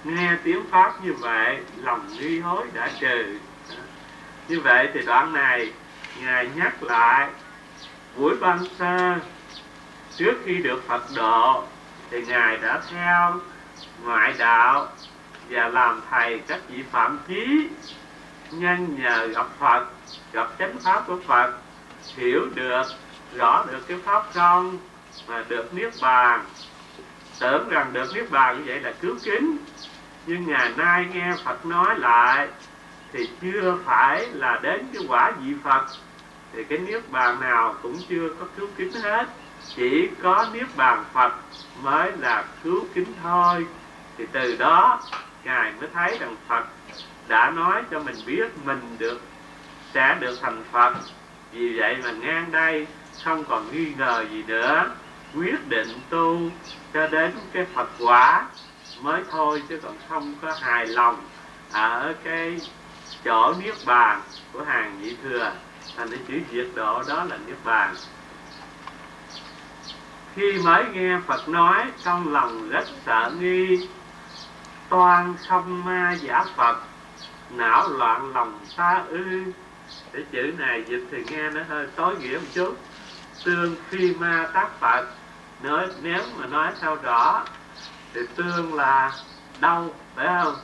Nghe 0.04 0.32
tiếng 0.44 0.62
pháp 0.72 1.06
như 1.06 1.14
vậy, 1.14 1.58
lòng 1.82 2.08
nghi 2.08 2.40
hối 2.40 2.66
đã 2.74 2.90
trừ. 3.00 3.40
Như 4.48 4.60
vậy 4.60 4.90
thì 4.94 5.02
đoạn 5.06 5.34
này, 5.34 5.72
ngài 6.22 6.50
nhắc 6.56 6.84
lại, 6.84 7.30
buổi 8.18 8.36
ban 8.42 8.60
sơ 8.80 9.16
trước 10.18 10.34
khi 10.46 10.58
được 10.58 10.88
Phật 10.88 11.02
độ, 11.16 11.64
thì 12.12 12.26
ngài 12.26 12.58
đã 12.58 12.82
theo 12.92 13.34
ngoại 14.04 14.34
đạo 14.38 14.88
và 15.50 15.68
làm 15.68 16.02
thầy 16.12 16.40
các 16.40 16.60
vị 16.70 16.84
phạm 16.92 17.20
chí 17.28 17.68
nhân 18.52 18.98
nhờ 19.00 19.28
gặp 19.28 19.48
Phật, 19.60 19.86
gặp 20.32 20.48
chánh 20.60 20.78
pháp 20.80 21.04
của 21.08 21.18
Phật, 21.28 21.54
hiểu 22.16 22.42
được, 22.56 22.84
rõ 23.36 23.66
được 23.72 23.88
cái 23.88 23.98
pháp 24.06 24.24
không 24.34 24.78
mà 25.28 25.44
được 25.48 25.74
niết 25.74 25.94
bàn. 26.02 26.46
Tưởng 27.40 27.70
rằng 27.70 27.94
được 27.94 28.16
niết 28.16 28.32
bàn 28.32 28.58
như 28.58 28.64
vậy 28.66 28.80
là 28.80 28.94
cứu 29.02 29.16
kính, 29.24 29.58
nhưng 30.26 30.48
ngày 30.48 30.72
nay 30.78 31.06
nghe 31.14 31.34
Phật 31.46 31.66
nói 31.66 32.00
lại 32.00 32.48
thì 33.14 33.30
chưa 33.42 33.78
phải 33.86 34.28
là 34.34 34.60
đến 34.62 34.88
cái 34.94 35.04
quả 35.08 35.32
vị 35.42 35.54
Phật, 35.64 35.86
thì 36.54 36.64
cái 36.64 36.78
niết 36.78 37.12
bàn 37.12 37.40
nào 37.40 37.76
cũng 37.82 37.98
chưa 38.10 38.30
có 38.40 38.46
cứu 38.58 38.68
kính 38.78 38.92
hết 38.92 39.26
chỉ 39.76 40.10
có 40.24 40.48
niết 40.54 40.68
bàn 40.76 41.06
Phật 41.14 41.34
mới 41.82 42.12
là 42.20 42.44
cứu 42.64 42.86
kính 42.94 43.14
thôi. 43.24 43.66
Thì 44.18 44.26
từ 44.32 44.56
đó, 44.56 45.02
ngài 45.44 45.72
mới 45.80 45.90
thấy 45.94 46.18
rằng 46.20 46.36
Phật 46.48 46.66
đã 47.28 47.50
nói 47.50 47.84
cho 47.92 48.00
mình 48.00 48.16
biết 48.26 48.52
mình 48.66 48.96
được, 49.00 49.22
sẽ 49.94 50.18
được 50.20 50.40
thành 50.42 50.64
Phật. 50.72 50.94
Vì 51.52 51.80
vậy 51.80 51.98
mà 52.04 52.12
ngang 52.12 52.52
đây, 52.52 52.88
không 53.24 53.44
còn 53.44 53.72
nghi 53.72 53.94
ngờ 53.98 54.26
gì 54.32 54.44
nữa. 54.48 54.92
Quyết 55.36 55.68
định 55.68 55.88
tu 56.10 56.40
cho 56.94 57.08
đến 57.08 57.32
cái 57.54 57.66
Phật 57.74 57.90
quả 58.00 58.48
mới 59.02 59.24
thôi, 59.32 59.64
chứ 59.70 59.80
còn 59.84 59.94
không 60.10 60.36
có 60.42 60.54
hài 60.62 60.88
lòng 60.88 61.16
ở 61.72 62.14
cái 62.24 62.60
chỗ 63.26 63.54
niết 63.64 63.76
bàn 63.86 64.22
của 64.54 64.64
hàng 64.64 65.02
nhị 65.02 65.16
thừa. 65.24 65.52
Thành 65.98 66.10
cái 66.10 66.20
chữ 66.28 66.40
diệt 66.52 66.68
độ 66.76 67.04
đó 67.08 67.24
là 67.24 67.38
niết 67.48 67.58
bàn 67.64 67.96
khi 70.36 70.60
mới 70.64 70.84
nghe 70.94 71.20
Phật 71.28 71.50
nói, 71.50 71.92
trong 72.04 72.34
lòng 72.34 72.70
rất 72.70 72.86
sợ 73.06 73.32
nghi. 73.40 73.88
Toan 74.90 75.36
không 75.50 75.86
ma 75.86 76.16
giả 76.22 76.46
Phật, 76.56 76.78
não 77.50 77.90
loạn 77.90 78.34
lòng 78.34 78.60
ta 78.78 79.04
ư. 79.10 79.44
Cái 80.14 80.24
chữ 80.32 80.54
này 80.58 80.84
dịch 80.88 81.04
thì 81.12 81.24
nghe 81.30 81.50
nó 81.50 81.62
hơi 81.70 81.88
tối 81.96 82.16
nghĩa 82.18 82.38
một 82.38 82.48
chút. 82.54 82.78
Tương 83.44 83.76
phi 83.90 84.16
ma 84.16 84.48
tác 84.54 84.80
Phật, 84.80 85.06
nói 85.62 85.88
nếu 86.02 86.24
mà 86.38 86.48
nói 86.48 86.72
sao 86.82 86.96
rõ 86.96 87.44
thì 88.14 88.22
tương 88.36 88.74
là 88.74 89.12
đâu 89.60 89.96
phải 90.16 90.28
không? 90.44 90.56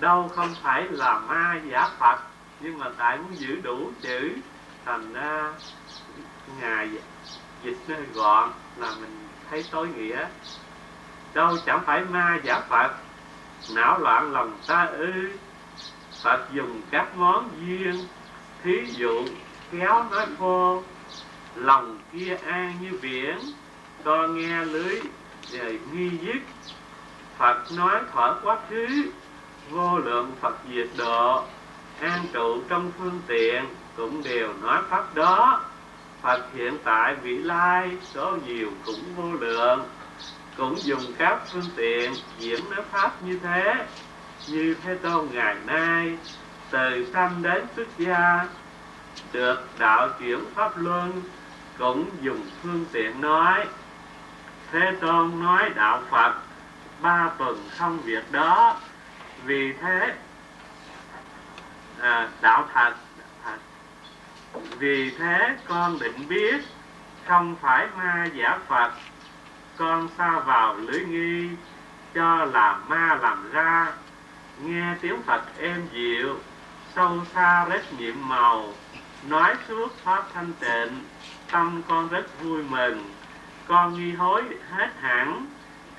Đâu 0.00 0.30
không 0.36 0.54
phải 0.62 0.84
là 0.90 1.18
ma 1.18 1.60
giả 1.70 1.88
Phật, 1.98 2.18
nhưng 2.60 2.78
mà 2.78 2.86
tại 2.98 3.18
muốn 3.18 3.36
giữ 3.38 3.60
đủ 3.62 3.90
chữ, 4.02 4.30
thành 4.86 5.12
ra 5.12 5.52
ngài 6.60 6.88
dịch 7.62 7.78
nó 7.88 7.96
gọn 8.14 8.50
là 8.76 8.92
mình 9.00 9.28
thấy 9.50 9.64
tối 9.70 9.88
nghĩa. 9.88 10.26
Đâu 11.34 11.56
chẳng 11.66 11.80
phải 11.86 12.00
ma 12.00 12.38
giả 12.44 12.60
Phật, 12.68 12.90
não 13.74 13.98
loạn 13.98 14.32
lòng 14.32 14.58
ta 14.66 14.84
ư. 14.84 15.12
Phật 16.22 16.46
dùng 16.52 16.80
các 16.90 17.16
món 17.16 17.50
duyên, 17.60 18.06
thí 18.62 18.84
dụ 18.86 19.24
kéo 19.72 20.04
nói 20.10 20.26
khô. 20.38 20.82
Lòng 21.54 21.98
kia 22.12 22.36
an 22.46 22.74
như 22.80 22.98
biển 23.02 23.38
co 24.04 24.26
nghe 24.26 24.64
lưới 24.64 25.00
rồi 25.50 25.80
nghi 25.92 26.10
dứt 26.22 26.42
Phật 27.38 27.72
nói 27.76 28.00
thở 28.12 28.36
quá 28.42 28.58
khứ, 28.70 28.86
vô 29.70 29.98
lượng 29.98 30.32
Phật 30.40 30.54
diệt 30.74 30.88
độ. 30.96 31.44
An 32.00 32.26
trụ 32.32 32.62
trong 32.68 32.92
phương 32.98 33.20
tiện 33.26 33.64
cũng 33.96 34.22
đều 34.22 34.52
nói 34.62 34.82
pháp 34.90 35.14
đó. 35.14 35.60
Phật 36.22 36.40
hiện 36.54 36.78
tại 36.84 37.14
vị 37.14 37.38
lai 37.38 37.96
số 38.14 38.36
nhiều 38.46 38.70
cũng 38.86 39.14
vô 39.16 39.32
lượng. 39.32 39.88
Cũng 40.56 40.74
dùng 40.78 41.02
các 41.18 41.38
phương 41.52 41.70
tiện 41.76 42.12
diễn 42.38 42.70
nói 42.70 42.84
pháp 42.90 43.22
như 43.22 43.38
thế 43.42 43.74
như 44.48 44.74
thế 44.82 44.94
tôn 44.94 45.28
ngày 45.32 45.56
nay 45.66 46.16
từ 46.70 47.06
sanh 47.12 47.42
đến 47.42 47.64
xuất 47.76 47.88
gia 47.98 48.46
được 49.32 49.68
đạo 49.78 50.08
chuyển 50.18 50.38
pháp 50.54 50.78
luân 50.78 51.22
cũng 51.78 52.10
dùng 52.20 52.42
phương 52.62 52.84
tiện 52.92 53.20
nói. 53.20 53.66
Thế 54.72 54.92
tôn 55.00 55.42
nói 55.42 55.70
đạo 55.74 56.02
phật 56.10 56.34
ba 57.00 57.30
tuần 57.38 57.68
không 57.76 57.98
việc 57.98 58.32
đó. 58.32 58.76
Vì 59.44 59.72
thế 59.72 60.14
à, 62.00 62.28
đạo 62.40 62.68
thật 62.74 62.94
vì 64.78 65.10
thế 65.10 65.56
con 65.68 65.98
định 65.98 66.28
biết, 66.28 66.64
không 67.26 67.56
phải 67.60 67.86
ma 67.96 68.26
giả 68.34 68.58
phật. 68.68 68.92
Con 69.76 70.08
xa 70.18 70.40
vào 70.40 70.74
lưới 70.76 71.04
nghi, 71.04 71.48
cho 72.14 72.44
là 72.44 72.78
ma 72.88 73.18
làm 73.22 73.50
ra. 73.52 73.92
Nghe 74.62 74.94
tiếng 75.00 75.22
phật 75.22 75.42
êm 75.58 75.88
dịu, 75.92 76.36
sâu 76.94 77.18
xa 77.34 77.64
rất 77.64 77.92
nhiệm 77.98 78.28
màu. 78.28 78.72
Nói 79.28 79.54
suốt 79.68 79.96
pháp 80.04 80.24
thanh 80.34 80.52
tịnh, 80.60 81.04
tâm 81.50 81.82
con 81.88 82.08
rất 82.08 82.42
vui 82.42 82.62
mừng. 82.62 83.10
Con 83.68 83.94
nghi 83.94 84.12
hối 84.12 84.42
hết 84.70 84.88
hẳn, 85.00 85.46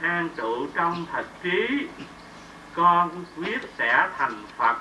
an 0.01 0.29
trụ 0.35 0.67
trong 0.73 1.05
thật 1.11 1.25
trí. 1.43 1.87
Con 2.73 3.25
quyết 3.37 3.59
sẽ 3.77 4.09
thành 4.17 4.43
phật, 4.57 4.77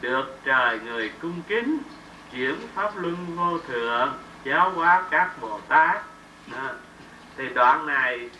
được 0.00 0.38
trời 0.44 0.80
người 0.80 1.12
cung 1.22 1.42
kính 1.48 1.78
chuyển 2.32 2.54
pháp 2.74 2.90
luân 2.96 3.16
vô 3.36 3.58
thượng, 3.58 4.12
giáo 4.44 4.70
hóa 4.70 5.02
các 5.10 5.30
bồ 5.40 5.60
tát. 5.68 6.02
Đó. 6.52 6.70
thì 7.36 7.48
đoạn 7.48 7.86
này, 7.86 8.30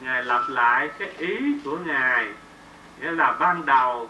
ngài 0.00 0.24
lặp 0.24 0.42
lại 0.48 0.90
cái 0.98 1.08
ý 1.18 1.36
của 1.64 1.78
ngài. 1.78 2.26
Nghĩa 3.00 3.10
là 3.10 3.32
ban 3.32 3.66
đầu, 3.66 4.08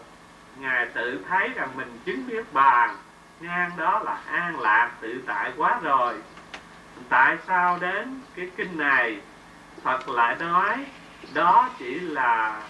ngài 0.59 0.85
tự 0.85 1.19
thấy 1.29 1.49
rằng 1.55 1.69
mình 1.75 1.99
chứng 2.05 2.27
biết 2.27 2.53
bàn, 2.53 2.95
ngang 3.39 3.71
đó 3.77 4.01
là 4.05 4.17
an 4.25 4.59
lạc, 4.59 4.91
tự 5.01 5.21
tại 5.27 5.51
quá 5.57 5.79
rồi. 5.81 6.13
Tại 7.09 7.37
sao 7.47 7.77
đến 7.81 8.21
cái 8.35 8.49
kinh 8.57 8.77
này? 8.77 9.17
Phật 9.83 10.09
lại 10.09 10.35
nói, 10.39 10.85
đó 11.33 11.69
chỉ 11.79 11.99
là 11.99 12.61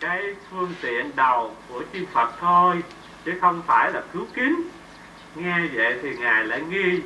cái 0.00 0.34
phương 0.50 0.74
tiện 0.82 1.16
đầu 1.16 1.56
của 1.68 1.82
chư 1.92 2.06
phật 2.12 2.30
thôi, 2.40 2.82
chứ 3.24 3.38
không 3.40 3.62
phải 3.66 3.92
là 3.92 4.02
cứu 4.12 4.26
kính 4.34 4.68
nghe 5.34 5.60
vậy 5.72 5.98
thì 6.02 6.16
ngài 6.16 6.44
lại 6.44 6.60
nghi 6.60 7.00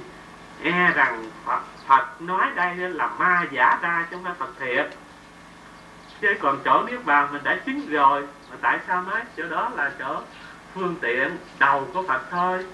e 0.63 0.93
rằng 0.95 1.31
phật, 1.45 1.61
phật 1.87 2.23
nói 2.23 2.47
đây 2.55 2.77
là 2.77 3.07
ma 3.19 3.47
giả 3.51 3.79
ra 3.83 4.07
trong 4.11 4.25
phải 4.25 4.33
phật 4.39 4.51
thiệt. 4.61 4.87
Chứ 6.21 6.29
còn 6.41 6.59
chỗ 6.65 6.83
niết 6.83 7.05
bàn 7.05 7.29
mình 7.33 7.45
đã 7.45 7.59
chứng 7.67 7.89
rồi 7.91 8.23
mà 8.51 8.57
tại 8.61 8.79
sao 8.87 9.03
nói 9.03 9.21
chỗ 9.37 9.49
đó 9.49 9.71
là 9.77 9.93
chỗ 9.99 10.21
phương 10.75 10.97
tiện 11.01 11.37
đầu 11.59 11.89
của 11.95 12.03
phật 12.09 12.23
thôi? 12.31 12.67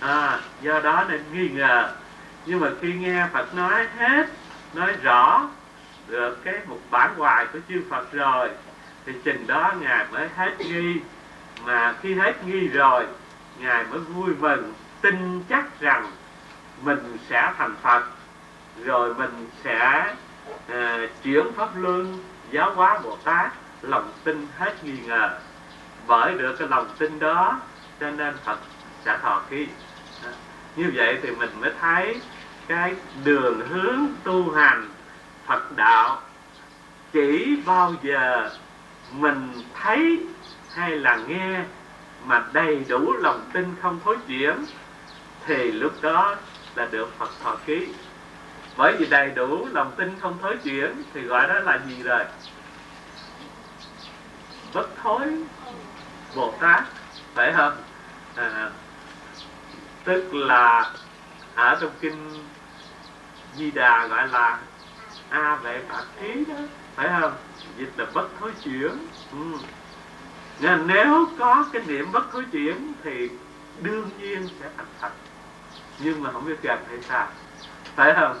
À, 0.00 0.40
do 0.62 0.80
đó 0.80 1.04
nên 1.08 1.24
nghi 1.32 1.48
ngờ. 1.48 1.94
Nhưng 2.46 2.60
mà 2.60 2.70
khi 2.80 2.92
nghe 2.92 3.26
phật 3.32 3.54
nói 3.54 3.86
hết 3.98 4.26
nói 4.74 4.92
rõ 5.02 5.48
được 6.08 6.44
cái 6.44 6.54
một 6.66 6.78
bản 6.90 7.14
hoài 7.16 7.46
của 7.52 7.58
chư 7.68 7.82
phật 7.90 8.12
rồi 8.12 8.50
thì 9.06 9.12
chừng 9.24 9.46
đó 9.46 9.72
ngài 9.80 10.06
mới 10.12 10.28
hết 10.36 10.58
nghi. 10.58 11.00
Mà 11.64 11.94
khi 12.02 12.14
hết 12.14 12.44
nghi 12.46 12.68
rồi 12.68 13.06
ngài 13.58 13.84
mới 13.84 13.98
vui 13.98 14.34
mừng 14.40 14.72
tin 15.00 15.42
chắc 15.48 15.80
rằng 15.80 16.10
mình 16.82 17.18
sẽ 17.28 17.52
thành 17.58 17.74
phật 17.82 18.04
rồi 18.84 19.14
mình 19.14 19.50
sẽ 19.64 20.14
uh, 20.72 21.10
chuyển 21.22 21.52
pháp 21.56 21.68
luân 21.76 22.18
giáo 22.50 22.74
hóa 22.74 22.98
bồ 23.04 23.16
tát. 23.24 23.52
Lòng 23.82 24.12
tin 24.24 24.46
hết 24.58 24.84
nghi 24.84 24.98
ngờ. 25.06 25.38
Bởi 26.06 26.34
được 26.34 26.56
cái 26.58 26.68
lòng 26.68 26.88
tin 26.98 27.18
đó 27.18 27.60
cho 28.00 28.10
nên 28.10 28.34
phật 28.44 28.58
sẽ 29.04 29.18
thọ 29.22 29.42
ký 29.50 29.68
như 30.76 30.90
vậy 30.94 31.18
thì 31.22 31.30
mình 31.30 31.50
mới 31.60 31.72
thấy 31.80 32.20
cái 32.68 32.94
đường 33.24 33.60
hướng 33.68 34.06
tu 34.24 34.52
hành 34.52 34.88
phật 35.46 35.76
đạo 35.76 36.20
chỉ 37.12 37.62
bao 37.66 37.94
giờ 38.02 38.50
mình 39.12 39.52
thấy 39.82 40.26
hay 40.74 40.90
là 40.90 41.16
nghe 41.16 41.60
mà 42.24 42.44
đầy 42.52 42.84
đủ 42.88 43.12
lòng 43.12 43.50
tin 43.52 43.74
không 43.82 44.00
thối 44.04 44.16
chuyển 44.28 44.64
thì 45.50 45.72
lúc 45.72 45.92
đó 46.02 46.36
là 46.74 46.88
được 46.90 47.18
Phật 47.18 47.30
thọ 47.42 47.56
ký. 47.66 47.88
Bởi 48.76 48.96
vì 48.98 49.06
đầy 49.06 49.30
đủ 49.30 49.68
lòng 49.72 49.92
tin 49.96 50.20
không 50.20 50.38
thối 50.42 50.56
chuyển 50.64 51.02
thì 51.14 51.20
gọi 51.20 51.48
đó 51.48 51.60
là 51.60 51.80
gì 51.88 52.02
rồi? 52.02 52.24
Bất 54.74 54.88
thối 55.02 55.20
bồ 56.36 56.54
tát. 56.60 56.84
Phải 57.34 57.52
không? 57.56 57.76
À, 58.36 58.70
tức 60.04 60.34
là 60.34 60.92
ở 61.54 61.78
trong 61.80 61.90
kinh 62.00 62.44
di 63.56 63.70
đà 63.70 64.06
gọi 64.06 64.28
là 64.28 64.58
a 65.30 65.54
vệ 65.54 65.82
phạt 65.88 66.04
trí 66.20 66.44
đó. 66.44 66.54
Phải 66.94 67.08
không? 67.20 67.32
Dịch 67.76 67.92
là 67.96 68.06
bất 68.14 68.28
thối 68.40 68.52
chuyển. 68.64 68.90
Ừ. 69.32 69.58
nên 70.60 70.86
nếu 70.86 71.28
có 71.38 71.64
cái 71.72 71.82
niệm 71.86 72.12
bất 72.12 72.32
thối 72.32 72.44
chuyển 72.52 72.92
thì 73.04 73.28
đương 73.82 74.10
nhiên 74.18 74.48
sẽ 74.60 74.70
thành 74.76 74.86
Phật 75.00 75.12
nhưng 76.02 76.22
mà 76.22 76.32
không 76.32 76.46
biết 76.46 76.62
gần 76.62 76.78
hay 76.88 76.98
sao. 77.02 77.28
Phải 77.96 78.14
không? 78.14 78.38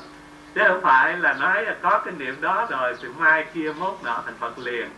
Chứ 0.54 0.60
không 0.68 0.80
phải 0.82 1.18
là 1.18 1.32
nói 1.32 1.64
là 1.64 1.76
có 1.82 1.98
cái 2.04 2.14
niệm 2.18 2.40
đó 2.40 2.66
rồi 2.70 2.96
thì 3.02 3.08
mai 3.18 3.46
kia 3.54 3.72
mốt 3.78 3.98
nọ 4.02 4.22
thành 4.24 4.36
phật 4.40 4.58
liền. 4.58 4.90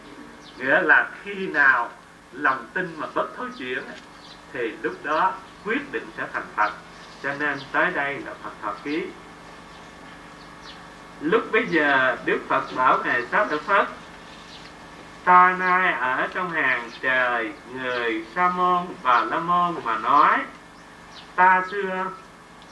Nghĩa 0.59 0.81
là 0.83 1.11
khi 1.23 1.47
nào 1.47 1.91
lòng 2.33 2.67
tin 2.75 2.95
mà 2.97 3.07
bất 3.15 3.37
thối 3.37 3.49
chuyển 3.59 3.83
thì 4.53 4.73
lúc 4.83 4.95
đó 5.03 5.33
quyết 5.65 5.93
định 5.93 6.07
sẽ 6.17 6.27
thành 6.33 6.47
phật. 6.57 6.73
Cho 7.23 7.35
nên 7.39 7.59
tới 7.73 7.91
đây 7.91 8.19
là 8.19 8.33
phật 8.43 8.51
thọ 8.63 8.73
ký. 8.85 9.07
Lúc 11.21 11.43
bây 11.53 11.67
giờ 11.67 12.17
đức 12.25 12.39
phật 12.49 12.65
bảo 12.77 12.99
ngài 13.05 13.27
sát 13.27 13.47
lợi 13.51 13.59
phất, 13.59 13.89
ta 15.25 15.57
nay 15.59 15.93
ở 15.93 16.29
trong 16.35 16.51
hàng 16.51 16.91
trời 17.01 17.53
người 17.75 18.25
sa 18.35 18.49
môn 18.49 18.87
và 19.03 19.25
la 19.25 19.39
môn 19.39 19.75
mà 19.85 19.99
nói, 19.99 20.39
ta 21.35 21.65
xưa 21.71 22.07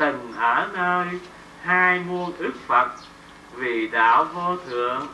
từng 0.01 0.33
ở 0.37 0.69
nơi, 0.73 1.21
hai 1.63 1.99
muôn 1.99 2.33
ức 2.39 2.55
phật. 2.67 2.89
Vì 3.55 3.89
đạo 3.89 4.25
vô 4.25 4.57
thượng, 4.57 5.09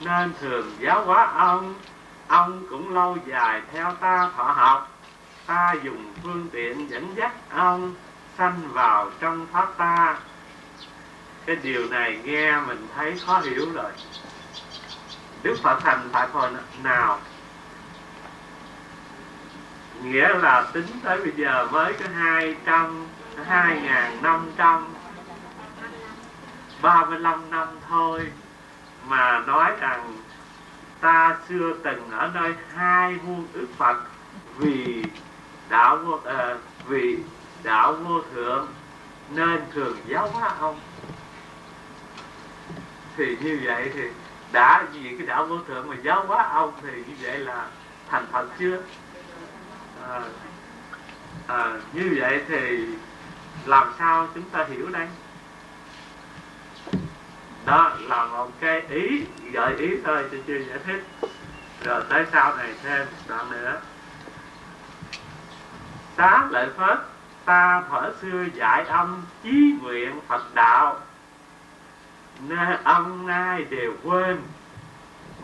nên 0.00 0.32
thường 0.40 0.72
giáo 0.78 1.04
hóa 1.04 1.32
ông. 1.36 1.74
Ông 2.28 2.66
cũng 2.70 2.94
lâu 2.94 3.16
dài 3.26 3.62
theo 3.72 3.94
ta 4.00 4.30
thọ 4.36 4.42
học. 4.42 4.92
Ta 5.46 5.74
dùng 5.82 6.12
phương 6.22 6.48
tiện 6.52 6.90
dẫn 6.90 7.14
dắt 7.16 7.32
ông 7.50 7.94
sanh 8.38 8.60
vào 8.72 9.10
trong 9.20 9.46
pháp 9.52 9.78
ta. 9.78 10.16
Cái 11.46 11.56
điều 11.56 11.86
này 11.86 12.20
nghe 12.24 12.60
mình 12.60 12.86
thấy 12.96 13.18
khó 13.26 13.38
hiểu 13.38 13.72
rồi. 13.74 13.92
Đức 15.42 15.56
phật 15.62 15.80
thành 15.80 16.08
tại 16.12 16.28
hồi 16.32 16.50
nào? 16.82 17.18
Nghĩa 20.02 20.28
là 20.28 20.66
tính 20.72 20.86
tới 21.04 21.18
bây 21.18 21.32
giờ 21.36 21.68
mới 21.70 21.92
có 21.92 22.04
hai 22.14 22.56
trăm 22.64 23.06
hai 23.46 23.80
ngàn 23.80 24.22
năm 24.22 24.50
trăm 24.56 24.86
ba 26.82 27.04
mươi 27.04 27.18
lăm 27.18 27.50
năm 27.50 27.68
thôi 27.88 28.32
mà 29.08 29.40
nói 29.46 29.72
rằng 29.80 30.16
ta 31.00 31.36
xưa 31.48 31.72
từng 31.84 32.10
ở 32.10 32.30
nơi 32.34 32.54
hai 32.74 33.16
muôn 33.24 33.46
ước 33.52 33.68
Phật 33.76 33.96
vì 34.56 35.04
đạo 35.68 35.96
vô 35.96 36.14
uh, 36.14 36.60
vì 36.86 37.18
đạo 37.62 37.92
vô 37.92 38.20
thượng 38.34 38.66
nên 39.30 39.60
thường 39.72 39.96
giáo 40.06 40.30
hóa 40.30 40.54
ông. 40.60 40.80
Thì 43.16 43.36
như 43.42 43.60
vậy 43.64 43.90
thì 43.94 44.02
đã 44.52 44.86
vì 44.92 45.16
cái 45.18 45.26
đạo 45.26 45.46
vô 45.46 45.58
thượng 45.68 45.88
mà 45.88 45.96
giáo 46.02 46.24
hóa 46.26 46.48
ông 46.52 46.72
thì 46.82 46.90
như 47.06 47.14
vậy 47.22 47.38
là 47.38 47.66
thành 48.10 48.26
Phật 48.32 48.46
chưa 48.58 48.76
à, 48.76 50.08
ờ, 50.08 50.22
à, 50.22 50.28
ờ, 51.46 51.80
như 51.92 52.16
vậy 52.20 52.40
thì 52.48 52.86
làm 53.68 53.92
sao 53.98 54.28
chúng 54.34 54.50
ta 54.50 54.64
hiểu 54.64 54.88
đây? 54.88 55.06
Đó 57.66 57.92
là 58.00 58.24
một 58.24 58.50
cái 58.60 58.82
ý, 58.90 59.24
gợi 59.52 59.76
ý 59.76 59.88
thôi 60.04 60.24
cho 60.32 60.38
chưa 60.46 60.58
giải 60.58 60.78
thích. 60.86 61.04
Rồi 61.84 62.02
tới 62.08 62.26
sau 62.32 62.56
này 62.56 62.74
thêm 62.82 63.06
đoạn 63.28 63.50
nữa. 63.50 63.80
Xá 66.16 66.46
lợi 66.50 66.68
phất, 66.76 66.98
ta 67.44 67.82
thuở 67.90 68.12
xưa 68.22 68.44
dạy 68.54 68.84
ông 68.84 69.22
chí 69.42 69.74
nguyện 69.82 70.20
phật 70.28 70.54
đạo. 70.54 71.00
Nên 72.48 72.76
ông 72.84 73.26
nay 73.26 73.64
đều 73.64 73.92
quên, 74.02 74.42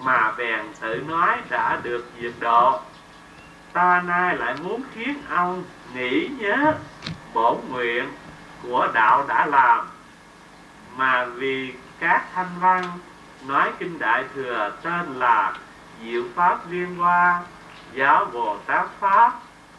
mà 0.00 0.32
bèn 0.38 0.60
tự 0.80 1.02
nói 1.08 1.38
đã 1.48 1.80
được 1.82 2.04
diệt 2.20 2.32
độ. 2.40 2.80
Ta 3.72 4.02
nay 4.06 4.36
lại 4.36 4.54
muốn 4.62 4.82
khiến 4.94 5.22
ông 5.30 5.64
nghĩ 5.94 6.28
nhớ 6.38 6.74
bổn 7.34 7.60
nguyện 7.68 8.12
của 8.62 8.88
đạo 8.94 9.24
đã 9.28 9.46
làm. 9.46 9.88
Mà 10.96 11.24
vì 11.24 11.74
các 12.00 12.24
thanh 12.34 12.50
văn 12.60 12.84
nói 13.46 13.72
kinh 13.78 13.98
đại 13.98 14.24
thừa 14.34 14.72
tên 14.82 15.18
là 15.18 15.52
diệu 16.04 16.22
pháp 16.34 16.58
liên 16.70 16.96
hoa 16.96 17.40
giáo 17.92 18.24
bồ 18.24 18.58
tát 18.66 18.86
pháp 19.00 19.32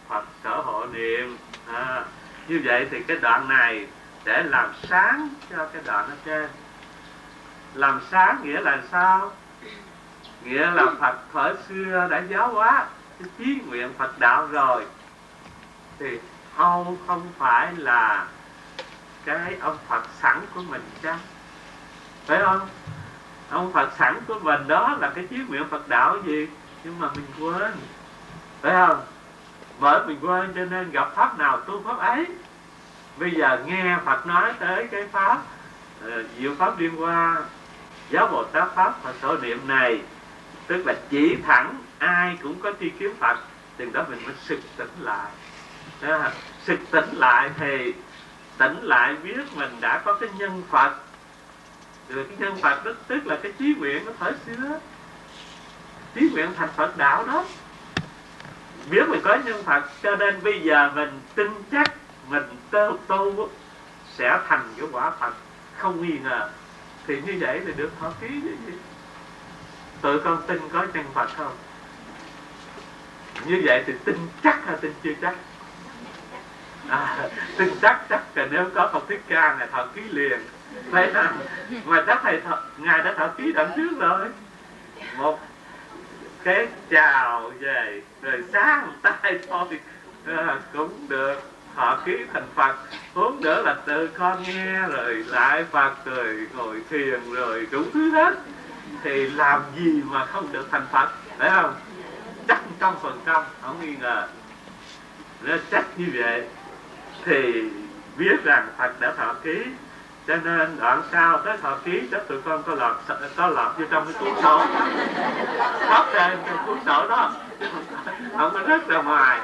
phật 0.10 0.26
sở 0.44 0.62
hộ 0.62 0.86
niệm. 0.86 1.38
À, 1.74 2.04
như 2.48 2.62
vậy 2.66 2.88
thì 2.92 3.04
cái 3.04 3.18
đoạn 3.18 3.50
này 3.50 3.88
để 4.26 4.44
làm 4.44 4.74
sáng 4.90 5.30
cho 5.50 5.68
cái 5.74 5.82
đoạn 5.86 6.10
ở 6.10 6.16
trên. 6.26 6.50
Làm 7.74 8.02
sáng 8.12 8.40
nghĩa 8.44 8.62
là 8.62 8.82
sao? 8.92 9.32
Nghĩa 10.44 10.72
là 10.72 10.86
phật 11.00 11.16
thời 11.34 11.54
xưa 11.70 12.08
đã 12.12 12.24
giáo 12.30 12.54
hóa 12.54 12.86
cái 13.20 13.30
chí 13.38 13.60
nguyện 13.68 13.94
phật 13.98 14.20
đạo 14.20 14.48
rồi. 14.48 14.86
Thì 16.00 16.20
ông 16.56 16.98
không 17.08 17.28
phải 17.38 17.74
là 17.76 18.28
cái 19.26 19.58
ông 19.62 19.78
phật 19.88 20.04
sẵn 20.22 20.42
của 20.54 20.62
mình 20.62 20.82
chăng? 21.02 21.20
Phải 22.26 22.40
không? 22.46 22.70
Ông 23.50 23.74
phật 23.74 23.90
sẵn 23.98 24.20
của 24.28 24.40
mình 24.40 24.68
đó 24.68 24.98
là 25.00 25.12
cái 25.16 25.28
chí 25.30 25.38
nguyện 25.48 25.64
phật 25.70 25.88
đạo 25.88 26.18
gì? 26.26 26.48
Nhưng 26.84 27.00
mà 27.00 27.10
mình 27.16 27.26
quên. 27.40 27.72
Phải 28.62 28.72
không? 28.72 29.06
Bởi 29.80 30.08
mình 30.08 30.20
quên 30.22 30.54
cho 30.56 30.66
nên 30.66 30.92
gặp 30.92 31.12
pháp 31.16 31.38
nào 31.38 31.62
tu 31.62 31.84
pháp 31.84 31.98
ấy. 31.98 32.26
Bây 33.18 33.32
giờ 33.32 33.60
nghe 33.66 33.98
phật 34.06 34.28
nói 34.28 34.54
tới 34.60 34.88
cái 34.92 35.08
pháp 35.08 35.42
ờ, 36.02 36.24
diệu 36.38 36.56
pháp 36.56 36.80
liên 36.80 36.96
hoa, 36.96 37.44
giáo 38.10 38.28
bồ 38.28 38.44
tát 38.44 38.76
pháp 38.76 39.04
và 39.04 39.14
sở 39.22 39.38
niệm 39.42 39.68
này, 39.68 40.02
tức 40.68 40.84
là 40.86 40.94
chỉ 41.10 41.38
thẳng 41.44 41.82
ai 41.98 42.38
cũng 42.44 42.62
có 42.62 42.72
tri 42.80 42.90
kiến 42.90 43.16
phật 43.20 43.38
từ 43.78 43.86
đó 43.86 44.06
mình 44.10 44.24
mới 44.26 44.34
sực 44.36 44.60
tỉnh 44.78 44.92
lại 45.00 45.32
à, 46.02 46.32
sực 46.66 46.80
tỉnh 46.92 47.10
lại 47.14 47.50
thì 47.60 47.94
tỉnh 48.58 48.82
lại 48.82 49.16
biết 49.24 49.54
mình 49.56 49.72
đã 49.82 50.02
có 50.06 50.14
cái 50.14 50.30
nhân 50.38 50.64
phật. 50.70 50.92
Rồi 52.10 52.26
cái 52.30 52.38
nhân 52.40 52.58
phật 52.62 52.86
đó 52.86 52.92
tức 53.08 53.26
là 53.26 53.40
cái 53.44 53.52
trí 53.60 53.76
nguyện 53.78 54.06
của 54.06 54.14
thời 54.20 54.34
xưa 54.46 54.80
trí 56.16 56.30
nguyện 56.34 56.50
thành 56.58 56.70
phật 56.76 56.98
đạo 56.98 57.26
đó. 57.28 57.46
Biết 58.90 59.10
mình 59.10 59.22
có 59.24 59.38
nhân 59.46 59.64
phật 59.64 59.84
cho 60.04 60.16
nên 60.16 60.44
bây 60.44 60.62
giờ 60.62 60.92
mình 60.96 61.20
tin 61.36 61.52
chắc 61.72 61.94
mình 62.30 62.44
tu, 62.72 62.98
tu 63.08 63.50
sẽ 64.18 64.40
thành 64.48 64.74
cái 64.78 64.88
quả 64.92 65.12
phật. 65.20 65.34
Không 65.78 66.02
nghi 66.02 66.18
ngờ. 66.24 66.50
Thì 67.08 67.22
như 67.22 67.38
vậy 67.40 67.62
thì 67.66 67.74
được 67.78 67.92
thọ 68.00 68.12
ký 68.22 68.28
chứ. 68.44 68.56
Gì 68.66 68.74
tụi 70.02 70.20
con 70.20 70.42
tin 70.48 70.60
có 70.74 70.86
nhân 70.94 71.06
phật 71.14 71.30
không? 71.38 71.56
Như 73.46 73.62
vậy 73.66 73.84
thì 73.88 73.94
tin 74.06 74.16
chắc 74.44 74.66
hay 74.66 74.76
tin 74.82 74.94
chưa 75.04 75.14
chắc? 75.22 75.36
À, 76.90 77.30
tin 77.58 77.70
chắc 77.82 78.02
chắc 78.10 78.22
là 78.36 78.48
nếu 78.52 78.70
có 78.76 78.90
phật 78.94 79.04
thích 79.10 79.22
ca 79.28 79.56
này 79.60 79.68
thọ 79.72 79.86
ký 79.86 80.02
liền. 80.02 80.40
Phải 80.92 81.12
không? 81.14 81.38
Mà 81.86 82.04
chắc 82.08 82.20
thầy 82.24 82.42
thọ, 82.42 82.60
ngài 82.78 83.04
đã 83.04 83.14
thọ 83.14 83.28
ký 83.28 83.52
đằng 83.52 83.72
trước 83.76 84.00
rồi. 84.00 84.28
Một 85.18 85.40
cái 86.44 86.68
chào 86.90 87.52
về 87.60 88.02
rồi 88.22 88.44
sáng 88.54 88.92
tay 89.02 89.40
thôi. 89.50 89.80
À, 90.28 90.60
cũng 90.74 91.08
được 91.10 91.52
họ 91.76 92.00
ký 92.06 92.18
thành 92.34 92.48
Phật. 92.56 92.76
Huống 93.14 93.42
nữa 93.42 93.62
là 93.62 93.76
từ 93.86 94.08
con 94.08 94.44
nghe 94.44 94.80
rồi 94.88 95.14
lại 95.28 95.66
Phật 95.72 96.06
rồi 96.06 96.48
ngồi 96.54 96.82
thiền 96.90 97.34
rồi 97.34 97.68
đủ 97.72 97.84
thứ 97.94 98.12
hết. 98.12 98.34
Thì 99.04 99.30
làm 99.30 99.62
gì 99.76 100.02
mà 100.06 100.26
không 100.26 100.52
được 100.52 100.68
thành 100.72 100.86
Phật 100.92 101.10
phải 101.38 101.50
không? 101.50 101.76
Chắc 102.48 102.62
trăm 102.80 102.94
phần 103.02 103.20
trăm 103.26 103.44
không 103.62 103.82
nghi 103.82 103.96
ngờ. 103.96 104.28
Nó 105.42 105.56
chắc 105.72 105.86
như 105.98 106.06
vậy 106.14 106.48
thì 107.26 107.64
biết 108.18 108.44
rằng 108.44 108.68
Phật 108.78 109.00
đã 109.00 109.14
thọ 109.18 109.34
ký 109.44 109.64
cho 110.28 110.36
nên 110.36 110.78
đoạn 110.80 111.02
sau 111.12 111.38
tới 111.38 111.58
thọ 111.58 111.78
ký 111.86 112.08
cho 112.12 112.20
tụi 112.20 112.42
con 112.42 112.64
có 112.64 112.76
lọt 112.76 112.96
có 113.36 113.48
lọt 113.48 113.78
vô 113.78 113.86
trong 113.92 114.06
cái 114.06 114.14
cuốn 114.20 114.44
sổ. 114.44 114.66
Khóc 115.90 116.06
lên 116.14 116.38
trong 116.48 116.66
cuốn 116.66 116.78
sổ 116.86 117.08
đó. 117.08 117.32
Không 118.38 118.54
có 118.54 118.60
rất 118.60 118.88
ra 118.88 119.02
ngoài. 119.02 119.40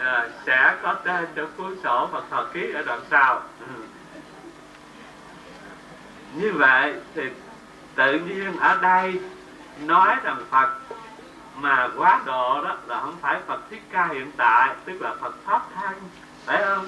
À, 0.00 0.28
sẽ 0.46 0.76
có 0.82 0.94
tên 0.94 1.24
trong 1.34 1.50
cuốn 1.56 1.76
sổ 1.84 2.08
Phật 2.12 2.24
thọ 2.30 2.44
ký 2.52 2.72
ở 2.72 2.82
đoạn 2.82 3.00
sau. 3.10 3.42
Ừ. 3.60 3.82
như 6.34 6.52
vậy 6.52 6.94
thì 7.14 7.22
tự 7.94 8.18
nhiên 8.18 8.56
ở 8.58 8.78
đây 8.82 9.20
nói 9.80 10.16
rằng 10.22 10.44
Phật 10.50 10.68
mà 11.56 11.88
quá 11.96 12.20
độ 12.24 12.62
đó 12.64 12.76
là 12.86 13.00
không 13.00 13.16
phải 13.20 13.40
Phật 13.46 13.60
Thích 13.70 13.82
Ca 13.90 14.06
hiện 14.06 14.30
tại 14.36 14.74
tức 14.84 15.02
là 15.02 15.14
Phật 15.20 15.34
Pháp 15.44 15.62
Thân 15.74 15.94
phải 16.44 16.62
không? 16.64 16.86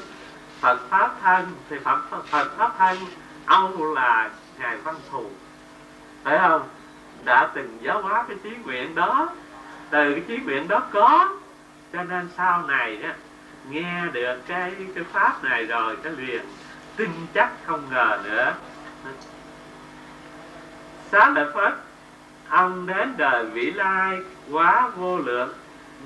Phật 0.61 0.91
Pháp 0.91 1.15
Thân 1.23 1.53
thì 1.69 1.79
Phật, 1.79 2.01
Phật 2.31 2.57
Pháp 2.57 2.73
Thân 2.79 2.99
ông 3.47 3.95
là 3.95 4.31
Ngài 4.59 4.77
Văn 4.77 4.95
Thù. 5.11 5.31
Phải 6.23 6.39
không? 6.39 6.69
Đã 7.25 7.51
từng 7.55 7.79
giáo 7.83 8.03
hóa 8.03 8.25
cái 8.29 8.37
chí 8.43 8.51
nguyện 8.65 8.95
đó. 8.95 9.29
Từ 9.91 10.13
cái 10.13 10.23
chí 10.29 10.39
nguyện 10.45 10.69
đó 10.69 10.83
có. 10.93 11.29
Cho 11.93 12.03
nên 12.03 12.29
sau 12.37 12.63
này 12.63 13.03
á, 13.03 13.15
nghe 13.71 14.07
được 14.13 14.37
cái 14.47 14.73
cái 14.95 15.05
pháp 15.05 15.45
này 15.45 15.65
rồi 15.65 15.97
cái 16.03 16.13
liền 16.13 16.43
tin 16.97 17.11
chắc 17.35 17.53
không 17.67 17.83
ngờ 17.91 18.21
nữa. 18.25 18.55
Sáng 21.13 21.35
lợi 21.35 21.51
phật 21.55 21.75
ông 22.49 22.87
đến 22.87 23.15
đời 23.17 23.45
vĩ 23.45 23.71
lai 23.71 24.19
quá 24.51 24.89
vô 24.97 25.19
lượng 25.19 25.53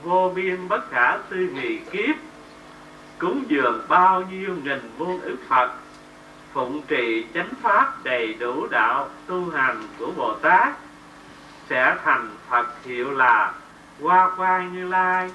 vô 0.02 0.32
biên 0.34 0.68
bất 0.68 0.90
khả 0.90 1.16
tư 1.28 1.36
nghị 1.36 1.78
kiếp 1.78 2.16
cúng 3.18 3.44
dường 3.48 3.82
bao 3.88 4.22
nhiêu 4.30 4.56
nghìn 4.64 4.80
muôn 4.98 5.20
ức 5.20 5.36
phật, 5.48 5.72
phụng 6.52 6.82
trì 6.88 7.26
chánh 7.34 7.50
pháp 7.62 8.04
đầy 8.04 8.34
đủ 8.34 8.66
đạo 8.66 9.08
tu 9.26 9.50
hành 9.50 9.82
của 9.98 10.12
bồ 10.16 10.34
tát, 10.34 10.74
sẽ 11.70 11.96
thành 12.04 12.28
phật 12.48 12.66
hiệu 12.84 13.10
là 13.10 13.52
hoa 14.00 14.30
quang 14.36 14.74
như 14.74 14.88
lai, 14.88 15.30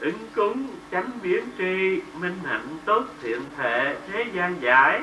ứng 0.00 0.18
cúng 0.34 0.68
chánh 0.92 1.10
biến 1.22 1.44
tri, 1.58 2.00
minh 2.20 2.38
hạnh 2.44 2.78
tốt 2.84 3.04
thiện 3.22 3.40
thể 3.56 3.96
thế 4.12 4.24
gian 4.32 4.62
giải. 4.62 5.02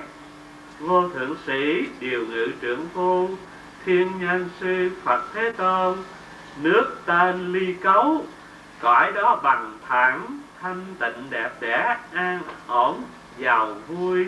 Vô 0.80 1.10
thượng 1.10 1.36
sĩ, 1.48 1.88
điều 2.00 2.28
ngự 2.28 2.48
trưởng 2.62 2.88
phu, 2.94 3.30
thiên 3.86 4.12
nhân 4.20 4.50
sư 4.60 4.92
phật 5.04 5.24
thế 5.34 5.52
tôn, 5.52 5.98
nước 6.62 6.96
tên 7.06 7.54
ly 7.54 7.74
cấu, 7.74 8.26
cõi 8.80 9.12
đó 9.12 9.40
bằng 9.44 9.78
thẳng 9.88 10.40
thanh 10.64 10.96
tịnh 11.00 11.30
đẹp 11.30 11.50
đẽ, 11.60 11.98
an 12.14 12.40
ổn, 12.68 13.04
giàu 13.38 13.74
vui. 13.88 14.28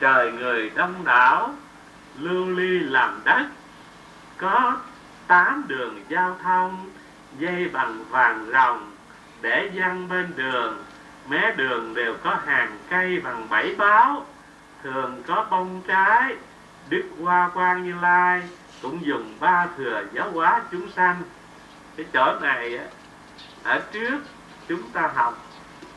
Trời 0.00 0.32
người 0.32 0.70
đông 0.74 1.04
đảo, 1.04 1.54
lưu 2.18 2.46
ly 2.46 2.78
làm 2.78 3.20
đất. 3.24 3.46
Có 4.36 4.76
tám 5.26 5.64
đường 5.68 6.04
giao 6.08 6.36
thông, 6.42 6.90
dây 7.38 7.68
bằng 7.72 8.04
vàng 8.08 8.50
rồng 8.52 8.90
để 9.40 9.70
dân 9.74 10.08
bên 10.08 10.32
đường. 10.36 10.84
Mé 11.28 11.54
đường 11.56 11.94
đều 11.94 12.14
có 12.24 12.36
hàng 12.46 12.78
cây 12.90 13.20
bằng 13.24 13.46
bảy 13.50 13.74
báo 13.78 14.26
thường 14.82 15.22
có 15.26 15.46
bông 15.50 15.82
trái, 15.88 16.36
đức 16.88 17.04
hoa 17.22 17.50
quang 17.54 17.84
như 17.84 17.94
lai, 18.02 18.42
cũng 18.82 19.06
dùng 19.06 19.34
ba 19.40 19.66
thừa 19.76 20.04
giáo 20.12 20.30
hóa 20.30 20.62
chúng 20.70 20.90
sanh. 20.96 21.16
Cái 21.96 22.06
chỗ 22.12 22.34
này 22.40 22.78
ở 23.64 23.80
trước 23.92 24.18
chúng 24.68 24.82
ta 24.90 25.10
học 25.14 25.47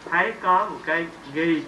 thấy 0.09 0.33
có 0.41 0.69
một 0.69 0.79
cái 0.85 1.05
ghi 1.33 1.63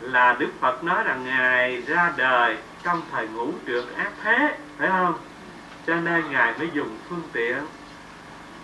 là 0.00 0.36
Đức 0.38 0.50
Phật 0.60 0.84
nói 0.84 1.04
rằng 1.04 1.24
Ngài 1.24 1.82
ra 1.82 2.12
đời 2.16 2.56
trong 2.82 3.02
thời 3.12 3.28
ngũ 3.28 3.52
trượt 3.66 3.84
ác 3.96 4.12
thế, 4.22 4.56
phải 4.78 4.88
không? 4.88 5.14
Cho 5.86 5.94
nên 5.94 6.30
Ngài 6.30 6.58
mới 6.58 6.70
dùng 6.72 6.98
phương 7.08 7.22
tiện 7.32 7.56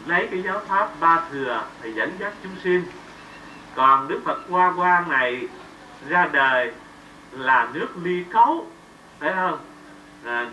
lấy 0.06 0.28
cái 0.30 0.42
giáo 0.42 0.60
pháp 0.68 1.00
ba 1.00 1.22
thừa 1.32 1.64
để 1.82 1.92
dẫn 1.92 2.12
dắt 2.18 2.32
chúng 2.42 2.56
sinh. 2.64 2.84
Còn 3.74 4.08
Đức 4.08 4.20
Phật 4.24 4.38
Hoa 4.48 4.72
Quang 4.76 5.08
này 5.08 5.48
ra 6.08 6.28
đời 6.32 6.72
là 7.30 7.68
nước 7.72 7.88
ly 8.02 8.24
cấu, 8.32 8.66
phải 9.18 9.32
không? 9.34 9.58
À, 10.24 10.50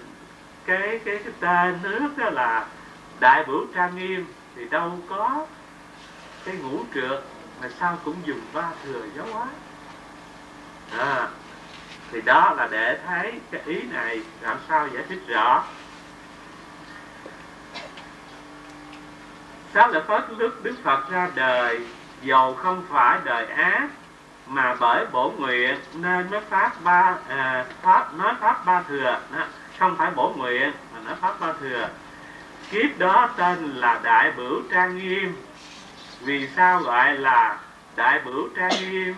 cái 0.66 1.00
cái 1.06 1.20
cái 1.24 1.34
tên 1.40 1.80
nước 1.84 2.10
đó 2.18 2.30
là 2.30 2.66
Đại 3.20 3.44
Bửu 3.48 3.66
Trang 3.76 3.96
Nghiêm 3.98 4.26
thì 4.56 4.66
đâu 4.66 5.00
có 5.10 5.46
cái 6.46 6.56
ngũ 6.56 6.80
trượt 6.94 7.24
mà 7.62 7.70
sao 7.80 7.98
cũng 8.06 8.16
dùng 8.26 8.42
ba 8.54 8.70
thừa 8.84 9.02
giáo 9.18 9.26
hóa? 9.34 9.46
À, 10.98 11.28
thì 12.12 12.22
đó 12.22 12.54
là 12.58 12.68
để 12.72 13.00
thấy 13.08 13.34
cái 13.52 13.62
ý 13.66 13.82
này 13.82 14.22
làm 14.42 14.58
sao 14.70 14.88
giải 14.88 15.04
thích 15.10 15.22
rõ? 15.28 15.64
Sáu 19.74 19.88
lợi 19.88 20.04
Phất 20.08 20.26
lúc 20.38 20.54
Đức 20.64 20.76
Phật 20.84 21.10
ra 21.12 21.30
đời 21.36 21.80
Dầu 22.22 22.54
không 22.54 22.84
phải 22.90 23.20
đời 23.24 23.46
ác 23.46 23.88
Mà 24.48 24.76
bởi 24.80 25.06
bổ 25.12 25.34
nguyện 25.38 25.76
Nên 25.94 26.32
mới 26.32 26.42
phát 26.42 26.72
ba 26.84 27.18
à, 27.30 27.66
pháp 27.82 28.14
Nói 28.14 28.34
pháp 28.40 28.66
ba 28.66 28.82
thừa? 28.82 29.20
Không 29.80 29.96
phải 29.98 30.12
bổ 30.12 30.34
nguyện 30.38 30.72
Mà 30.94 31.00
nói 31.06 31.16
pháp 31.22 31.40
ba 31.40 31.54
thừa. 31.60 31.90
Kiếp 32.72 33.00
đó 33.00 33.30
tên 33.38 33.76
là 33.76 34.00
Đại 34.04 34.32
Bửu 34.38 34.62
Trang 34.72 34.98
Nghiêm. 34.98 35.36
Vì 36.26 36.48
sao 36.56 36.80
gọi 36.80 37.18
là 37.18 37.58
Đại 37.96 38.22
Bửu 38.26 38.48
Trang 38.56 38.72
Nghiêm? 38.92 39.16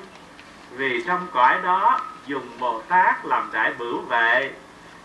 Vì 0.72 1.04
trong 1.08 1.28
cõi 1.34 1.56
đó 1.64 2.02
Dùng 2.26 2.50
Bồ 2.60 2.82
Tát 2.82 3.26
làm 3.26 3.50
đại 3.54 3.74
bửu 3.78 4.02
vệ. 4.02 4.52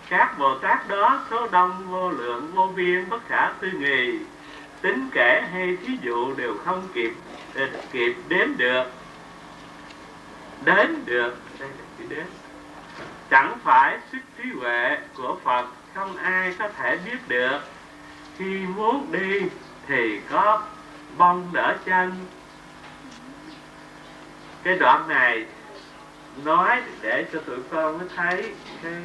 Các 0.09 0.39
Bồ 0.39 0.59
Tát 0.59 0.89
đó 0.89 1.25
số 1.31 1.49
đông, 1.49 1.87
vô 1.91 2.11
lượng, 2.11 2.53
vô 2.55 2.67
biên, 2.77 3.09
bất 3.09 3.29
khả 3.29 3.53
tư 3.61 3.71
nghì 3.71 4.19
tính 4.81 5.09
kể 5.13 5.43
hay 5.53 5.77
thí 5.77 5.99
dụ 6.03 6.35
đều 6.35 6.55
không 6.65 6.89
kịp 6.95 7.13
kịp 7.93 8.17
đếm 8.29 8.57
được. 8.57 8.85
Đến 10.65 11.03
được, 11.05 11.37
đây 11.59 11.69
là 11.69 11.85
chữ 11.99 12.05
đến 12.09 12.27
chẳng 13.31 13.59
phải 13.65 13.99
sức 14.13 14.19
trí 14.39 14.45
huệ 14.61 14.99
của 15.17 15.37
phật 15.45 15.67
không 15.95 16.17
ai 16.17 16.55
có 16.59 16.69
thể 16.69 16.99
biết 17.07 17.19
được. 17.29 17.59
Khi 18.39 18.67
muốn 18.77 19.13
đi 19.13 19.43
thì 19.87 20.21
có 20.31 20.63
bông 21.19 21.49
đỡ 21.53 21.77
chân. 21.85 22.13
Cái 24.63 24.79
đoạn 24.79 25.09
này 25.09 25.47
nói 26.45 26.83
để 27.01 27.27
cho 27.33 27.39
tụi 27.41 27.59
con 27.71 27.99
mới 27.99 28.09
thấy 28.17 28.53
cái 28.83 29.03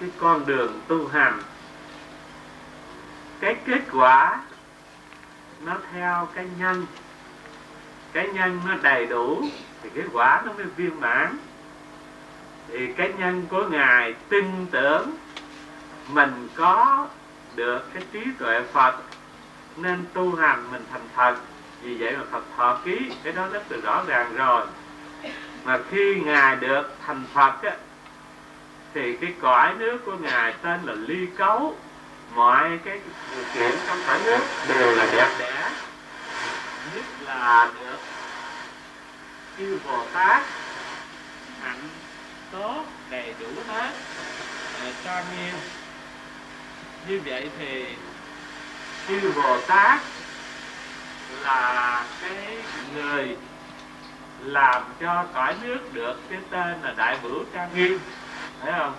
cái 0.00 0.10
con 0.18 0.46
đường 0.46 0.80
tu 0.88 1.08
hành. 1.08 1.42
Cái 3.40 3.56
kết 3.66 3.80
quả 3.92 4.40
nó 5.60 5.76
theo 5.92 6.28
cái 6.34 6.46
nhân. 6.58 6.86
Cái 8.12 8.28
nhân 8.28 8.60
nó 8.68 8.74
đầy 8.82 9.06
đủ 9.06 9.42
thì 9.82 9.90
cái 9.94 10.04
quả 10.12 10.42
nó 10.46 10.52
mới 10.52 10.66
viên 10.66 11.00
mãn. 11.00 11.36
Thì 12.68 12.92
cái 12.92 13.12
nhân 13.18 13.46
của 13.50 13.64
ngài 13.70 14.14
tin 14.28 14.66
tưởng 14.70 15.10
mình 16.08 16.48
có 16.54 17.06
được 17.54 17.94
cái 17.94 18.02
trí 18.12 18.20
tuệ 18.38 18.62
phật 18.72 18.94
nên 19.76 20.04
tu 20.14 20.36
hành 20.36 20.72
mình 20.72 20.84
thành 20.92 21.08
phật. 21.16 21.36
Vì 21.82 21.96
vậy 21.96 22.16
mà 22.16 22.24
phật 22.30 22.42
thọ 22.56 22.78
ký 22.84 22.98
cái 23.24 23.32
đó 23.32 23.48
rất 23.52 23.72
là 23.72 23.78
rõ 23.82 24.04
ràng 24.06 24.36
rồi. 24.36 24.66
Mà 25.64 25.78
khi 25.90 26.20
ngài 26.24 26.56
được 26.56 26.96
thành 27.06 27.24
phật 27.34 27.62
á, 27.62 27.76
thì 28.94 29.16
cái 29.16 29.34
cõi 29.40 29.74
nước 29.78 29.98
của 30.04 30.16
ngài 30.16 30.54
tên 30.62 30.80
là 30.84 30.92
ly 30.92 31.26
cấu. 31.36 31.76
Mọi 32.34 32.78
cái 32.84 33.00
điều 33.34 33.44
kiện 33.54 33.78
trong 33.86 33.98
cõi 34.06 34.20
nước 34.24 34.38
đều 34.68 34.96
là 34.96 35.06
đẹp 35.12 35.28
đẽ. 35.38 35.70
Nhất 36.94 37.04
là 37.26 37.70
được 37.80 37.98
chư 39.58 39.78
bồ 39.86 40.04
tát 40.12 40.42
hạnh 41.62 41.88
tốt 42.52 42.84
đầy 43.10 43.34
đủ 43.40 43.48
hết 43.68 43.90
cho 45.04 45.20
nghiêm 45.36 45.54
như 47.08 47.20
vậy 47.24 47.50
thì 47.58 47.84
chư 49.08 49.32
bồ 49.36 49.60
tát 49.60 50.00
là 51.42 52.04
cái 52.20 52.56
người 52.94 53.36
làm 54.40 54.82
cho 55.00 55.24
cõi 55.34 55.54
nước 55.62 55.92
được 55.92 56.20
cái 56.30 56.38
tên 56.50 56.82
là 56.82 56.94
đại 56.96 57.18
bửu 57.22 57.44
trang 57.54 57.70
nghiêm. 57.74 57.98
Thấy 58.62 58.72
không? 58.78 58.94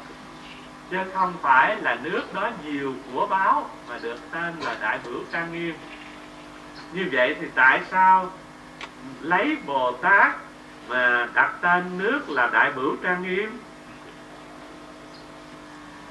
Chứ 0.92 0.98
không 1.14 1.34
phải 1.42 1.76
là 1.82 1.98
nước 2.04 2.34
đó 2.34 2.52
nhiều 2.66 2.96
của 3.14 3.28
báo 3.28 3.70
mà 3.90 4.00
được 4.02 4.18
tên 4.32 4.60
là 4.60 4.76
đại 4.82 5.00
bửu 5.04 5.24
trang 5.32 5.54
nghiêm. 5.54 5.76
Như 6.94 7.10
vậy 7.12 7.36
thì 7.42 7.48
tại 7.56 7.82
sao 7.92 8.32
lấy 9.22 9.58
bồ 9.66 9.92
tát 9.92 10.36
mà 10.88 11.28
đặt 11.34 11.54
tên 11.62 11.98
nước 11.98 12.30
là 12.30 12.48
đại 12.48 12.72
bửu 12.72 12.96
trang 13.04 13.22
nghiêm? 13.22 13.60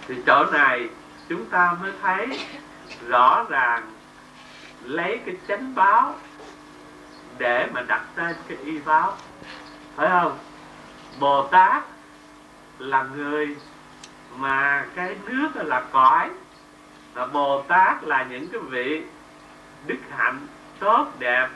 Thì 0.08 0.14
chỗ 0.26 0.44
này 0.44 0.88
chúng 1.28 1.44
ta 1.44 1.76
mới 1.82 1.92
thấy 2.02 2.38
rõ 3.08 3.44
ràng 3.48 3.92
lấy 4.82 5.20
cái 5.26 5.36
chánh 5.48 5.74
báo 5.74 6.14
để 7.38 7.68
mà 7.72 7.82
đặt 7.82 8.02
tên 8.14 8.36
cái 8.48 8.58
y 8.64 8.78
báo. 8.78 9.16
Phải 9.96 10.08
không? 10.08 10.38
Bồ 11.20 11.46
tát 11.46 11.82
là 12.78 13.02
người 13.02 13.56
mà 14.36 14.86
cái 14.94 15.16
nước 15.26 15.48
là 15.54 15.82
cõi 15.92 16.30
và 17.14 17.26
bồ 17.26 17.62
tát 17.62 18.04
là 18.04 18.22
những 18.22 18.48
cái 18.48 18.60
vị 18.60 19.02
đức 19.86 19.98
hạnh 20.10 20.46
tốt 20.78 21.06
đẹp 21.18 21.48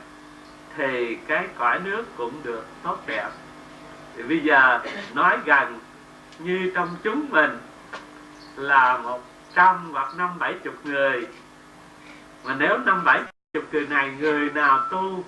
thì 0.77 1.15
cái 1.27 1.47
cõi 1.57 1.79
nước 1.79 2.05
cũng 2.17 2.43
được 2.43 2.65
tốt 2.83 2.97
đẹp. 3.05 3.29
Thì 4.15 4.23
bây 4.23 4.39
giờ 4.39 4.79
nói 5.13 5.37
gần 5.45 5.79
như 6.39 6.71
trong 6.75 6.95
chúng 7.03 7.25
mình 7.29 7.59
là 8.55 8.97
một 8.97 9.21
trăm 9.57 9.91
hoặc 9.91 10.15
năm 10.17 10.39
bảy 10.39 10.53
chục 10.63 10.75
người 10.83 11.27
mà 12.45 12.55
nếu 12.59 12.77
năm 12.77 13.03
bảy 13.05 13.21
chục 13.53 13.63
người 13.71 13.87
này 13.87 14.11
người 14.19 14.49
nào 14.49 14.79
tu 14.91 15.23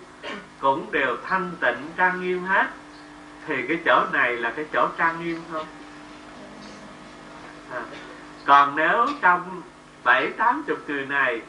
cũng 0.60 0.92
đều 0.92 1.18
thanh 1.28 1.52
tịnh 1.60 1.90
trang 1.98 2.22
nghiêm 2.22 2.44
hết 2.44 2.68
thì 3.48 3.68
cái 3.68 3.78
chỗ 3.86 4.06
này 4.14 4.38
là 4.38 4.54
cái 4.56 4.66
chỗ 4.74 4.88
trang 4.98 5.24
nghiêm 5.24 5.42
không 5.52 5.66
à. 7.72 7.82
còn 8.46 8.76
nếu 8.76 9.08
trong 9.22 9.62
bảy 10.04 10.28
tám 10.38 10.64
chục 10.68 10.80
người 10.88 11.06
này 11.06 11.42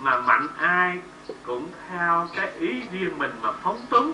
mà 0.00 0.20
mạnh 0.20 0.46
ai 0.58 0.98
cũng 1.42 1.68
theo 1.88 2.28
cái 2.36 2.52
ý 2.58 2.82
riêng 2.92 3.18
mình 3.18 3.32
mà 3.42 3.52
phóng 3.52 3.86
túng 3.90 4.12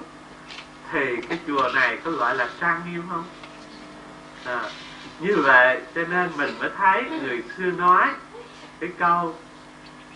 thì 0.92 1.16
cái 1.28 1.38
chùa 1.46 1.70
này 1.74 1.98
có 2.04 2.10
gọi 2.10 2.36
là 2.36 2.48
trang 2.60 2.80
nghiêm 2.86 3.02
không 3.10 3.24
à, 4.44 4.70
như 5.20 5.36
vậy 5.36 5.80
cho 5.94 6.04
nên 6.10 6.30
mình 6.36 6.54
mới 6.60 6.70
thấy 6.78 7.04
người 7.22 7.42
xưa 7.56 7.70
nói 7.70 8.08
cái 8.80 8.90
câu 8.98 9.34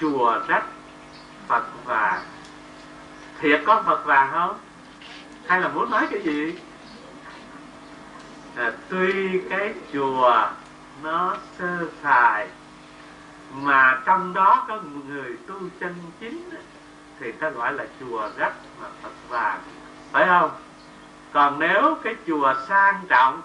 chùa 0.00 0.40
đất 0.48 0.62
phật 1.48 1.64
vàng 1.84 2.20
thiệt 3.40 3.62
có 3.66 3.82
phật 3.86 4.04
vàng 4.04 4.28
không? 4.32 4.58
Hay 5.46 5.60
là 5.60 5.68
muốn 5.68 5.90
nói 5.90 6.06
cái 6.10 6.22
gì? 6.22 6.58
À, 8.56 8.72
tuy 8.88 9.40
cái 9.50 9.74
chùa 9.92 10.48
nó 11.02 11.36
sơ 11.58 11.86
sài 12.02 12.48
mà 13.52 14.00
trong 14.04 14.34
đó 14.34 14.64
có 14.68 14.80
người 15.08 15.36
tu 15.46 15.54
chân 15.80 15.94
chính 16.20 16.50
thì 17.20 17.32
ta 17.32 17.50
gọi 17.50 17.72
là 17.72 17.84
chùa 18.00 18.28
rất 18.36 18.52
mà 18.80 18.88
Phật 19.02 19.28
vàng 19.28 19.60
phải 20.12 20.26
không? 20.26 20.50
Còn 21.32 21.58
nếu 21.58 21.96
cái 22.04 22.14
chùa 22.26 22.54
sang 22.68 23.04
trọng 23.08 23.40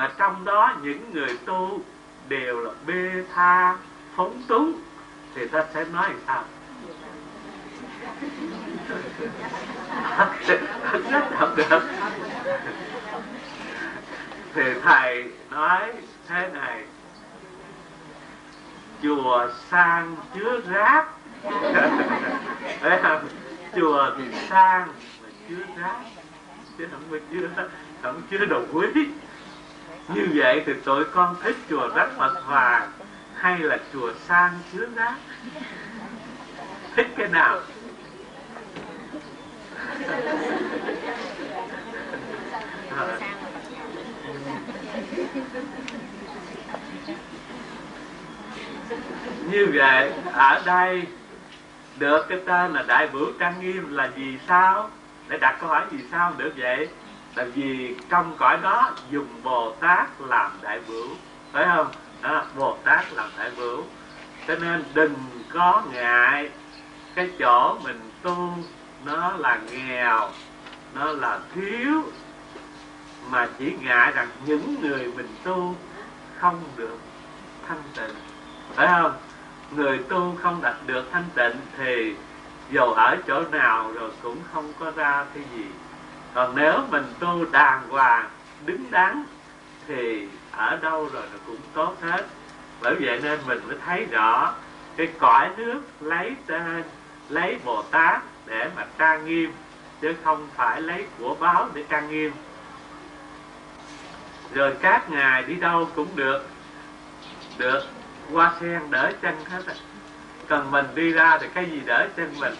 mà 0.00 0.10
trong 0.18 0.44
đó 0.44 0.74
những 0.82 1.12
người 1.12 1.38
tu 1.44 1.80
đều 2.28 2.60
là 2.60 2.70
bê 2.86 3.24
tha, 3.34 3.76
phóng 4.16 4.42
túng. 4.48 4.72
Thì 5.34 5.46
ta 5.46 5.64
sẽ 5.74 5.84
nói 5.84 6.08
sao? 6.26 6.44
Rất 11.10 11.24
không 11.38 11.56
được 11.56 11.82
thì 14.54 14.62
thầy 14.82 15.24
nói 15.50 15.92
thế 16.28 16.50
này. 16.54 16.84
Chùa 19.02 19.48
sang 19.70 20.16
chứa 20.34 20.60
rác. 20.68 21.06
Chùa 23.76 24.10
thì 24.18 24.24
sang 24.48 24.88
mà 25.22 25.28
chứa 25.48 25.64
rác, 25.82 25.96
chứ 26.78 26.86
không 26.90 27.02
có 27.10 27.16
chứa 27.32 27.48
không 28.02 28.22
chứa 28.30 28.44
đồ 28.44 28.62
quý 28.72 28.86
như 30.14 30.28
vậy 30.34 30.62
thì 30.66 30.72
tụi 30.84 31.04
con 31.04 31.36
thích 31.42 31.56
chùa 31.70 31.88
rất 31.94 32.18
mật 32.18 32.42
vàng 32.46 32.90
hay 33.34 33.58
là 33.58 33.78
chùa 33.92 34.12
sang 34.28 34.58
chứa 34.72 34.86
rác 34.94 35.14
thích 36.96 37.06
cái 37.16 37.28
nào? 37.28 37.60
Như 49.50 49.66
vậy, 49.74 50.12
ở 50.32 50.62
đây 50.64 51.06
được 51.98 52.26
cái 52.28 52.38
tên 52.46 52.72
là 52.72 52.82
đại 52.82 53.08
bửu 53.08 53.32
trang 53.38 53.60
nghiêm 53.60 53.96
là 53.96 54.10
vì 54.16 54.38
sao? 54.48 54.90
Để 55.28 55.38
đặt 55.38 55.56
câu 55.60 55.68
hỏi, 55.68 55.84
vì 55.90 55.98
sao 56.10 56.32
được 56.36 56.52
vậy? 56.56 56.88
Tại 57.34 57.44
vì 57.44 57.96
trong 58.08 58.36
cõi 58.38 58.58
đó 58.62 58.90
dùng 59.10 59.42
bồ 59.42 59.74
tát 59.80 60.08
làm 60.20 60.50
đại 60.62 60.80
bửu 60.88 61.08
phải 61.52 61.66
không? 61.74 61.86
Đó, 62.22 62.44
bồ 62.56 62.78
tát 62.84 63.12
làm 63.12 63.30
đại 63.38 63.50
bửu 63.56 63.82
cho 64.48 64.56
nên 64.56 64.84
đừng 64.94 65.14
có 65.52 65.82
ngại 65.92 66.50
cái 67.14 67.30
chỗ 67.38 67.78
mình 67.84 68.10
tu 68.22 68.54
nó 69.04 69.32
là 69.32 69.58
nghèo 69.70 70.30
nó 70.94 71.12
là 71.12 71.38
thiếu. 71.54 72.02
Mà 73.30 73.48
chỉ 73.58 73.74
ngại 73.80 74.12
rằng 74.12 74.28
những 74.46 74.80
người 74.80 75.12
mình 75.16 75.36
tu 75.44 75.76
không 76.38 76.60
được 76.76 76.98
thanh 77.68 77.82
tịnh. 77.96 78.16
Phải 78.74 78.86
không? 78.86 79.12
Người 79.70 79.98
tu 79.98 80.36
không 80.42 80.62
đạt 80.62 80.76
được 80.86 81.08
thanh 81.12 81.24
tịnh 81.34 81.56
thì 81.78 82.14
dù 82.70 82.82
ở 82.82 83.16
chỗ 83.26 83.42
nào 83.52 83.92
rồi 83.92 84.10
cũng 84.22 84.38
không 84.52 84.72
có 84.78 84.90
ra 84.90 85.24
cái 85.34 85.44
gì 85.54 85.64
còn 86.34 86.56
nếu 86.56 86.78
mình 86.90 87.04
tu 87.18 87.44
đàng 87.52 87.88
hoàng 87.88 88.28
đứng 88.66 88.90
đắn 88.90 89.24
thì 89.88 90.28
ở 90.50 90.76
đâu 90.76 91.08
rồi 91.12 91.22
nó 91.32 91.38
cũng 91.46 91.60
tốt 91.74 91.96
hết. 92.02 92.26
Bởi 92.80 92.94
vậy 93.00 93.20
nên 93.22 93.38
mình 93.46 93.60
mới 93.66 93.76
thấy 93.86 94.04
rõ 94.04 94.54
cái 94.96 95.08
cõi 95.18 95.48
nước 95.56 95.80
lấy 96.00 96.34
tên 96.46 96.82
lấy 97.28 97.58
bồ 97.64 97.82
tát 97.82 98.22
để 98.46 98.70
mà 98.76 98.86
trang 98.98 99.26
nghiêm 99.26 99.52
chứ 100.00 100.14
không 100.24 100.48
phải 100.54 100.82
lấy 100.82 101.06
của 101.18 101.36
báo 101.40 101.68
để 101.74 101.84
trang 101.88 102.10
nghiêm. 102.10 102.32
Rồi 104.54 104.74
các 104.82 105.10
ngài 105.10 105.42
đi 105.42 105.54
đâu 105.54 105.88
cũng 105.94 106.08
được 106.14 106.46
được 107.58 107.82
hoa 108.32 108.52
sen 108.60 108.80
đỡ 108.90 109.12
chân 109.22 109.44
hết 109.44 109.62
á 109.66 109.74
còn 110.48 110.70
mình 110.70 110.86
đi 110.94 111.12
ra 111.12 111.38
thì 111.40 111.46
cái 111.54 111.70
gì 111.70 111.80
đỡ 111.86 112.08
chân 112.16 112.34
mình 112.38 112.54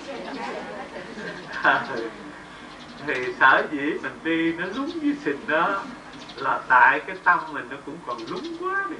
thì 3.06 3.34
sở 3.40 3.66
dĩ 3.72 3.92
mình 4.02 4.18
đi 4.24 4.52
nó 4.52 4.66
lúng 4.74 4.90
với 5.02 5.16
sình 5.24 5.40
đó 5.46 5.82
là 6.36 6.60
tại 6.68 7.00
cái 7.00 7.16
tâm 7.24 7.38
mình 7.52 7.66
nó 7.70 7.76
cũng 7.86 7.96
còn 8.06 8.18
lúng 8.28 8.56
quá 8.60 8.84
đi. 8.90 8.96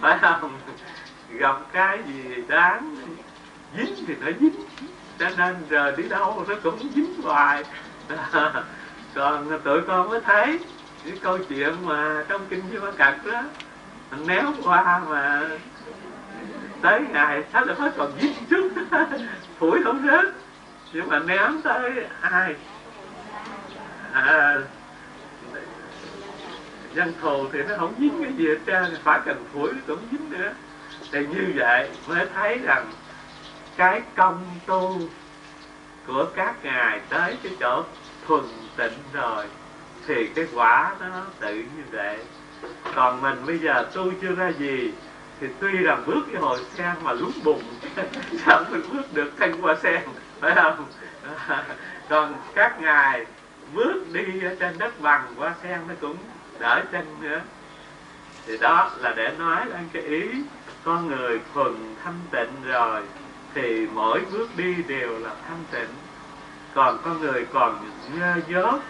Phải 0.00 0.18
không? 0.20 0.58
Gặp 1.30 1.56
cái 1.72 1.98
gì 2.06 2.42
đáng 2.48 2.96
dính 3.76 3.94
thì 4.06 4.14
nó 4.20 4.26
dính. 4.40 4.54
Cho 5.18 5.28
nên 5.36 5.56
giờ 5.70 5.94
đi 5.96 6.08
đâu 6.08 6.44
nó 6.48 6.54
cũng 6.62 6.78
dính 6.94 7.22
hoài. 7.22 7.64
Còn 9.14 9.60
tụi 9.64 9.80
con 9.80 10.08
mới 10.08 10.20
thấy 10.20 10.58
cái 11.04 11.18
câu 11.22 11.38
chuyện 11.38 11.74
mà 11.84 12.24
trong 12.28 12.46
kinh 12.48 12.62
với 12.70 12.80
Ba 12.80 12.90
Cật 12.90 13.32
đó 13.32 13.42
néo 14.26 14.52
qua 14.64 15.02
mà 15.08 15.48
tới 16.82 17.00
ngày 17.12 17.44
sách 17.52 17.66
là 17.66 17.74
hết 17.78 17.92
còn 17.96 18.12
dính 18.20 18.34
chút, 18.50 18.70
phủi 19.58 19.82
không 19.84 20.06
rớt. 20.06 20.34
Nhưng 20.92 21.08
mà 21.08 21.18
ném 21.18 21.62
tới 21.62 22.06
ai 22.20 22.54
à, 24.12 24.56
dân 26.94 27.12
thù 27.20 27.46
thì 27.52 27.62
nó 27.62 27.74
không 27.78 27.94
dính 27.98 28.22
cái 28.22 28.32
gì 28.32 28.48
hết 28.48 28.58
trơn 28.66 28.96
phải 29.02 29.20
cần 29.24 29.44
phủi 29.52 29.70
cũng 29.86 29.98
dính 30.10 30.30
nữa. 30.30 30.52
Thì 31.12 31.26
như 31.26 31.52
vậy 31.56 31.88
mới 32.08 32.26
thấy 32.34 32.58
rằng 32.58 32.90
cái 33.76 34.02
công 34.16 34.44
tu 34.66 35.00
của 36.06 36.26
các 36.36 36.54
ngài 36.64 37.00
tới 37.08 37.36
cái 37.42 37.52
chỗ 37.60 37.84
thuần 38.26 38.44
tịnh 38.76 38.98
rồi 39.12 39.44
thì 40.06 40.26
cái 40.26 40.46
quả 40.54 40.94
nó 41.00 41.24
tự 41.40 41.54
như 41.54 41.82
vậy. 41.92 42.18
Còn 42.94 43.22
mình 43.22 43.46
bây 43.46 43.58
giờ 43.58 43.88
tu 43.94 44.10
chưa 44.22 44.34
ra 44.34 44.48
gì 44.58 44.92
thì 45.40 45.46
tuy 45.60 45.72
rằng 45.72 46.02
bước 46.06 46.24
cái 46.32 46.42
hồi 46.42 46.58
sen 46.74 46.90
mà 47.02 47.12
lúng 47.12 47.32
bụng 47.44 47.62
sao 48.46 48.64
mình 48.70 48.82
bước 48.92 49.14
được 49.14 49.32
thanh 49.38 49.62
qua 49.62 49.76
sen 49.82 50.02
phải 50.40 50.54
không? 50.54 50.86
Còn 52.08 52.34
các 52.54 52.80
ngài 52.80 53.26
bước 53.74 54.12
đi 54.12 54.42
ở 54.42 54.54
trên 54.60 54.78
đất 54.78 55.00
bằng 55.00 55.34
hoa 55.36 55.54
sen 55.62 55.80
nó 55.88 55.94
cũng 56.00 56.16
đỡ 56.58 56.82
chân 56.92 57.16
nữa. 57.20 57.40
Thì 58.46 58.58
đó 58.58 58.90
là 58.98 59.14
để 59.16 59.34
nói 59.38 59.66
lên 59.66 59.88
cái 59.92 60.02
ý, 60.02 60.22
con 60.84 61.06
người 61.06 61.40
thuần 61.54 61.94
thanh 62.04 62.20
tịnh 62.30 62.72
rồi, 62.72 63.02
thì 63.54 63.86
mỗi 63.94 64.20
bước 64.32 64.48
đi 64.56 64.74
đều 64.74 65.18
là 65.18 65.30
thanh 65.48 65.64
tịnh. 65.70 65.94
Còn 66.74 66.98
con 67.04 67.20
người 67.20 67.46
còn 67.52 67.90
nhơ 68.18 68.36
dốt 68.48 68.80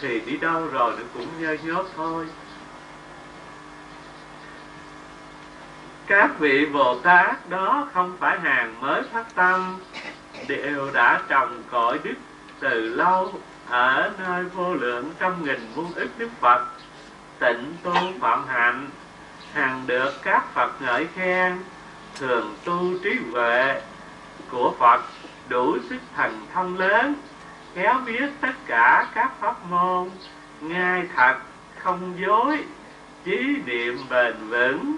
thì 0.00 0.20
đi 0.20 0.36
đâu 0.36 0.66
rồi 0.66 0.92
nó 0.98 1.02
cũng 1.14 1.26
nhơ 1.40 1.56
nhớt 1.62 1.86
thôi. 1.96 2.26
Các 6.06 6.38
vị 6.38 6.66
bồ 6.66 6.98
tát 6.98 7.48
đó 7.48 7.88
không 7.94 8.16
phải 8.20 8.40
hàng 8.40 8.80
mới 8.80 9.02
phát 9.12 9.34
tâm, 9.34 9.76
đều 10.48 10.90
đã 10.92 11.20
trồng 11.28 11.62
cội 11.70 11.98
đức 12.04 12.14
từ 12.60 12.94
lâu 12.94 13.32
ở 13.68 14.10
nơi 14.18 14.44
vô 14.44 14.74
lượng 14.74 15.12
trăm 15.18 15.44
nghìn 15.44 15.60
muôn 15.74 15.92
ức 15.94 16.08
đức 16.18 16.28
phật, 16.40 16.66
tịnh 17.38 17.74
tu 17.82 17.94
phạm 18.20 18.46
hạnh 18.48 18.90
hằng 19.52 19.86
được 19.86 20.12
các 20.22 20.54
phật 20.54 20.82
ngợi 20.82 21.06
khen, 21.14 21.58
thường 22.18 22.56
tu 22.64 22.98
trí 23.04 23.16
huệ 23.32 23.80
của 24.50 24.74
phật, 24.78 25.00
đủ 25.48 25.76
sức 25.90 25.98
thần 26.16 26.46
thông 26.54 26.78
lớn 26.78 27.14
khéo 27.74 27.94
biết 28.06 28.30
tất 28.40 28.52
cả 28.66 29.06
các 29.14 29.32
pháp 29.40 29.64
môn. 29.70 30.10
Ngay 30.60 31.08
thật 31.16 31.34
không 31.78 32.14
dối, 32.18 32.64
chí 33.24 33.56
niệm 33.66 33.98
bền 34.10 34.34
vững 34.48 34.96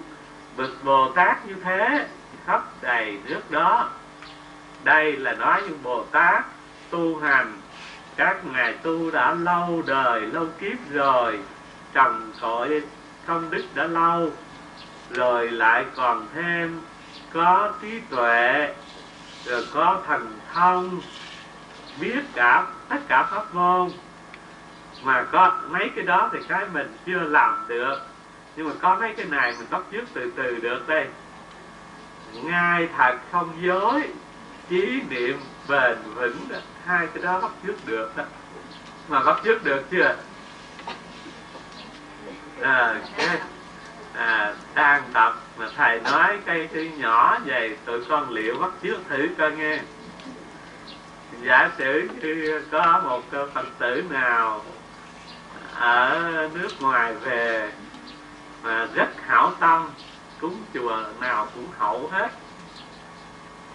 bậc 0.57 0.83
bồ 0.83 1.11
tát 1.11 1.45
như 1.45 1.55
thế, 1.63 2.07
khắp 2.45 2.63
đầy 2.81 3.17
nước 3.25 3.51
đó. 3.51 3.89
Đây 4.83 5.17
là 5.17 5.33
nói 5.33 5.61
những 5.61 5.83
bồ 5.83 6.03
tát 6.03 6.45
tu 6.89 7.19
hành 7.19 7.60
các 8.15 8.45
ngài 8.45 8.73
tu 8.73 9.11
đã 9.11 9.33
lâu 9.33 9.83
đời, 9.87 10.21
lâu 10.21 10.47
kiếp 10.59 10.91
rồi 10.91 11.39
trồng 11.93 12.31
cội 12.41 12.81
công 13.25 13.49
đức 13.49 13.63
đã 13.75 13.83
lâu, 13.83 14.29
rồi 15.09 15.51
lại 15.51 15.85
còn 15.95 16.27
thêm 16.33 16.81
có 17.33 17.73
trí 17.81 17.99
tuệ, 18.09 18.73
rồi 19.45 19.65
có 19.73 20.01
thần 20.07 20.39
thông, 20.53 21.01
biết 21.99 22.21
cả 22.33 22.65
tất 22.89 22.99
cả 23.07 23.23
pháp 23.23 23.55
môn. 23.55 23.89
Mà 25.03 25.25
có 25.31 25.57
mấy 25.69 25.89
cái 25.95 26.05
đó 26.05 26.29
thì 26.33 26.39
cái 26.47 26.65
mình 26.73 26.97
chưa 27.05 27.19
làm 27.19 27.65
được. 27.67 27.97
Nhưng 28.55 28.67
mà 28.67 28.73
có 28.81 28.97
mấy 28.99 29.13
cái 29.17 29.25
này 29.25 29.53
mình 29.57 29.67
bắt 29.69 29.81
chước 29.91 30.03
từ 30.13 30.31
từ 30.35 30.59
được 30.61 30.87
đây. 30.87 31.07
Ngay 32.43 32.87
thật 32.97 33.17
không 33.31 33.49
dối 33.61 34.03
chí 34.69 35.01
niệm 35.09 35.37
bền 35.69 35.97
vững 36.15 36.37
đó 36.49 36.57
hai 36.91 37.07
cái 37.13 37.23
đó 37.23 37.39
bắt 37.39 37.51
chước 37.63 37.85
được 37.85 38.17
đó. 38.17 38.23
Mà 39.07 39.23
bắt 39.23 39.41
chước 39.43 39.63
được 39.63 39.83
chưa? 39.91 40.15
À, 42.61 43.01
cái, 43.17 43.37
à, 44.13 44.53
đang 44.73 45.03
tập 45.13 45.35
mà 45.57 45.69
thầy 45.75 45.99
nói 45.99 46.37
cây 46.45 46.69
thứ 46.73 46.81
nhỏ 46.81 47.39
vậy 47.45 47.77
tụi 47.85 48.05
con 48.05 48.29
liệu 48.29 48.57
bắt 48.57 48.71
chước 48.83 48.97
thử 49.09 49.27
coi 49.37 49.51
nghe. 49.51 49.79
Giả 51.41 51.69
sử 51.77 52.09
như 52.21 52.61
có 52.71 53.01
một 53.03 53.21
phật 53.53 53.65
tử 53.79 54.03
nào 54.09 54.61
ở 55.75 56.49
nước 56.53 56.81
ngoài 56.81 57.13
về 57.13 57.71
mà 58.63 58.87
rất 58.93 59.09
hảo 59.27 59.53
tâm 59.59 59.89
cúng 60.41 60.63
chùa 60.73 61.03
nào 61.19 61.47
cũng 61.55 61.67
hậu 61.77 62.09
hết. 62.11 62.29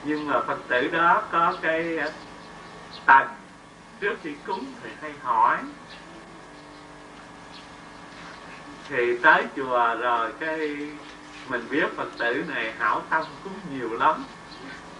Nhưng 0.05 0.29
mà 0.29 0.41
phật 0.41 0.59
tử 0.69 0.89
đó 0.89 1.23
có 1.33 1.55
cái 1.63 1.99
tầng. 3.07 3.29
Trước 4.01 4.17
khi 4.23 4.35
cúng 4.47 4.65
thì 4.83 4.91
hay 5.01 5.13
hỏi. 5.23 5.59
Thì 8.89 9.19
tới 9.23 9.45
chùa 9.57 9.95
rồi 9.95 10.33
cái 10.41 10.59
mình 11.49 11.67
biết 11.71 11.87
phật 11.97 12.09
tử 12.19 12.45
này 12.49 12.73
hảo 12.79 13.03
tâm 13.11 13.25
cúng 13.45 13.53
nhiều 13.73 13.93
lắm. 13.93 14.25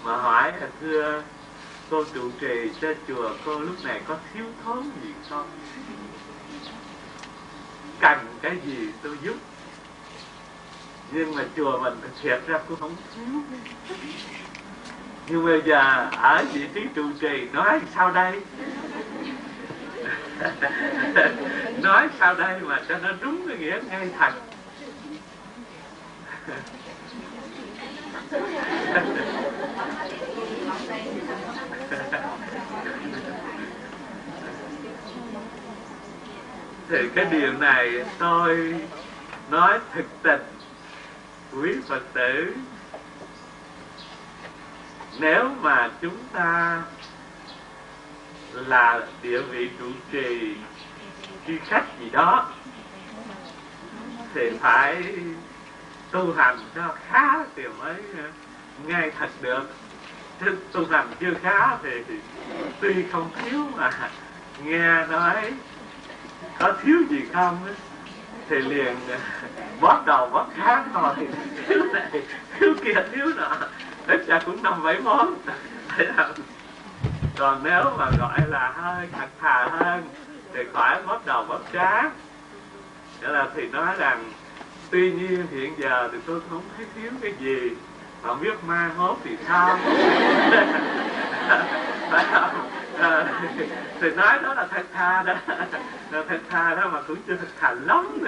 Mà 0.05 0.17
hỏi 0.17 0.53
là 0.61 0.69
thưa 0.81 1.23
cô 1.91 2.05
trụ 2.15 2.31
trì 2.41 2.71
trên 2.81 2.97
chùa 3.09 3.31
cô 3.45 3.61
lúc 3.61 3.85
này 3.85 4.01
có 4.09 4.17
thiếu 4.35 4.45
thốn 4.65 4.83
gì 5.03 5.13
không? 5.31 5.51
Cần 8.01 8.19
cái 8.43 8.57
gì 8.67 8.89
tôi 9.03 9.19
giúp. 9.23 9.37
Nhưng 11.11 11.35
mà 11.35 11.45
chùa 11.57 11.79
mình 11.79 12.01
thiệt 12.23 12.41
ra 12.47 12.61
cũng 12.69 12.81
không 12.81 12.97
thiếu 13.15 13.43
nhưng 15.29 15.45
bây 15.45 15.63
giờ, 15.63 16.09
ở 16.13 16.45
vị 16.53 16.67
trí 16.75 16.81
trụ 16.95 17.03
trì, 17.21 17.49
nói 17.53 17.81
sao 17.95 18.11
đây? 18.11 18.41
Nói 21.83 22.09
sao 22.19 22.35
đây 22.35 22.61
mà 22.61 22.81
cho 22.89 22.99
nó 22.99 23.09
đúng 23.21 23.49
cái 23.49 23.59
nghĩa 23.59 23.79
ngay 23.91 24.11
thật. 24.19 24.33
Thì 36.89 36.99
cái 37.15 37.25
điều 37.25 37.53
này 37.53 38.05
tôi 38.19 38.75
nói 39.51 39.79
thực 39.95 40.05
tình, 40.23 40.41
quý 41.53 41.75
phật 41.89 42.03
tử 42.13 42.55
nếu 45.19 45.51
mà 45.61 45.91
chúng 46.01 46.19
ta 46.33 46.83
là 48.53 49.01
địa 49.23 49.41
vị 49.41 49.71
trụ 49.79 49.87
trì 50.13 50.57
khi 51.47 51.59
khách 51.69 51.85
gì 52.01 52.11
đó 52.11 52.47
thì 54.35 54.51
phải 54.61 55.03
tu 56.11 56.33
hành 56.33 56.59
cho 56.75 56.95
khá 57.09 57.45
thì 57.57 57.63
mới 57.79 57.95
ngay 58.87 59.11
thật 59.19 59.29
được. 59.41 59.71
Chứ 60.41 60.57
tu 60.73 60.87
hành 60.91 61.07
chưa 61.21 61.35
khá 61.43 61.77
thì, 61.83 61.91
tuy 62.81 62.95
không 63.13 63.31
thiếu 63.45 63.69
mà 63.77 63.91
nghe 64.65 65.07
nói 65.07 65.53
có 66.59 66.73
thiếu 66.83 66.97
gì 67.11 67.23
không 67.33 67.59
thì 68.49 68.57
liền 68.57 68.97
bóp 69.81 70.03
đầu 70.07 70.29
bóp 70.29 70.47
kháng 70.57 70.89
thôi. 70.95 71.15
Thiếu 71.69 71.85
này 71.93 72.23
thiếu 72.59 72.75
kia 72.85 73.03
thiếu 73.13 73.27
nọ 73.37 73.57
ít 74.09 74.27
ra 74.27 74.41
cũng 74.47 74.63
năm 74.63 74.83
bảy 74.83 75.01
món 75.01 75.35
còn 77.39 77.61
nếu 77.63 77.85
mà 77.99 78.11
gọi 78.19 78.41
là 78.49 78.73
hơi 78.77 79.09
thật 79.13 79.29
thà 79.41 79.69
hơn 79.71 80.03
thì 80.55 80.61
khỏi 80.73 81.03
bóp 81.07 81.27
đầu 81.27 81.45
bóp 81.49 81.61
trán. 81.73 82.11
Nghĩa 83.21 83.29
là 83.29 83.47
thì 83.55 83.69
nói 83.69 83.95
rằng 83.99 84.33
tuy 84.91 85.13
nhiên 85.13 85.47
hiện 85.51 85.75
giờ 85.79 86.09
thì 86.13 86.19
tôi 86.27 86.41
không 86.51 86.63
thấy 86.77 86.87
thiếu 86.95 87.11
cái 87.23 87.33
gì. 87.41 87.71
Không 88.23 88.41
biết 88.41 88.65
mai 88.67 88.91
mốt 88.99 89.17
thì 89.25 89.37
sao? 89.49 89.79
Phải 92.11 92.25
không? 92.33 92.71
À, 92.99 93.41
thì 94.01 94.11
nói 94.11 94.39
đó 94.43 94.55
là 94.55 94.67
thật 94.71 94.87
thà 94.93 95.23
đó. 95.23 95.35
Là 96.11 96.23
thật 96.29 96.41
thà 96.51 96.75
đó 96.75 96.89
mà 96.93 97.03
cũng 97.07 97.19
chưa 97.27 97.37
thật 97.37 97.49
thà 97.61 97.71
lắm 97.71 98.19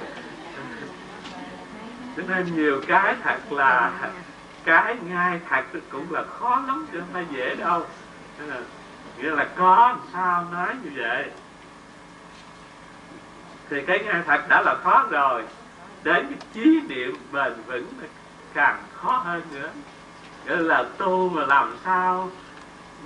cho 2.16 2.22
nên 2.28 2.56
nhiều 2.56 2.80
cái 2.86 3.16
thật 3.22 3.52
là 3.52 3.92
cái 4.64 4.96
ngay 5.08 5.40
thật 5.48 5.62
cũng 5.90 6.12
là 6.12 6.24
khó 6.38 6.62
lắm, 6.66 6.86
chứ 6.92 7.00
không 7.00 7.08
phải 7.12 7.26
dễ 7.30 7.54
đâu. 7.54 7.86
Ờ, 8.50 8.62
nghĩa 9.18 9.30
là 9.30 9.46
có 9.56 9.96
sao 10.12 10.46
nói 10.52 10.74
như 10.84 10.90
vậy. 10.96 11.30
Thì 13.70 13.82
cái 13.86 13.98
ngay 14.04 14.22
thật 14.26 14.48
đã 14.48 14.62
là 14.62 14.74
khó 14.84 15.06
rồi. 15.10 15.44
Đến 16.02 16.26
cái 16.30 16.38
trí 16.54 16.80
niệm 16.88 17.16
bền 17.32 17.52
vững 17.66 17.86
càng 18.54 18.82
khó 18.94 19.10
hơn 19.18 19.42
nữa. 19.52 19.70
Nghĩa 20.46 20.56
là 20.56 20.84
tu 20.98 21.28
mà 21.28 21.46
làm 21.46 21.76
sao 21.84 22.30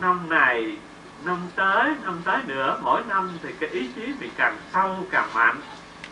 năm 0.00 0.28
này, 0.28 0.76
năm 1.24 1.38
tới 1.56 1.94
năm 2.04 2.20
tới 2.24 2.38
nữa, 2.46 2.78
mỗi 2.82 3.02
năm 3.08 3.30
thì 3.42 3.52
cái 3.60 3.70
ý 3.70 3.90
chí 3.96 4.14
mình 4.20 4.30
càng 4.36 4.56
sâu 4.72 4.96
càng 5.10 5.28
mạnh. 5.34 5.60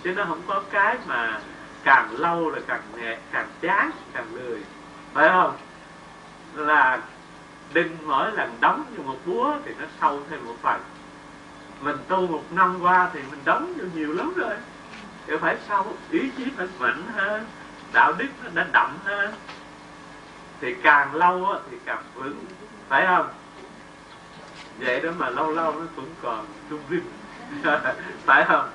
Chứ 0.02 0.14
nó 0.14 0.24
không 0.24 0.42
có 0.46 0.62
cái 0.70 0.96
mà 1.06 1.40
càng 1.84 2.16
lâu 2.18 2.50
là 2.50 2.58
càng 2.66 2.82
nhẹ, 2.96 3.18
càng 3.32 3.48
chán, 3.60 3.90
càng 4.12 4.34
lười. 4.34 4.62
Phải 5.14 5.28
không? 5.28 5.56
Là 6.54 7.00
đinh 7.74 7.96
mỗi 8.06 8.32
lần 8.32 8.56
đóng 8.60 8.84
vô 8.96 9.02
một 9.02 9.18
búa 9.26 9.56
thì 9.64 9.72
nó 9.80 9.86
sâu 10.00 10.22
thêm 10.30 10.46
một 10.46 10.54
phần. 10.62 10.80
Mình 11.80 11.96
tu 12.08 12.26
một 12.26 12.42
năm 12.50 12.78
qua 12.80 13.10
thì 13.12 13.20
mình 13.30 13.40
đóng 13.44 13.74
vô 13.78 13.84
nhiều 13.94 14.12
lắm 14.12 14.32
rồi. 14.36 14.54
Thì 15.26 15.34
phải 15.40 15.56
sâu 15.68 15.86
ý 16.10 16.30
chí 16.36 16.44
phải 16.56 16.66
mạnh 16.78 17.02
hơn, 17.14 17.46
đạo 17.92 18.12
đức 18.12 18.28
nó 18.44 18.50
đã 18.54 18.66
đậm 18.72 18.98
hơn. 19.04 19.34
Thì 20.60 20.74
càng 20.82 21.14
lâu 21.14 21.46
thì 21.70 21.76
càng 21.84 22.02
vững. 22.14 22.44
Phải 22.88 23.06
không? 23.06 23.28
Vậy 24.78 25.00
đó 25.00 25.10
mà 25.18 25.30
lâu 25.30 25.50
lâu 25.50 25.72
nó 25.72 25.86
cũng 25.96 26.14
còn 26.22 26.46
rung 26.70 26.80
rinh 26.90 27.04
phải 28.26 28.44
không? 28.44 28.68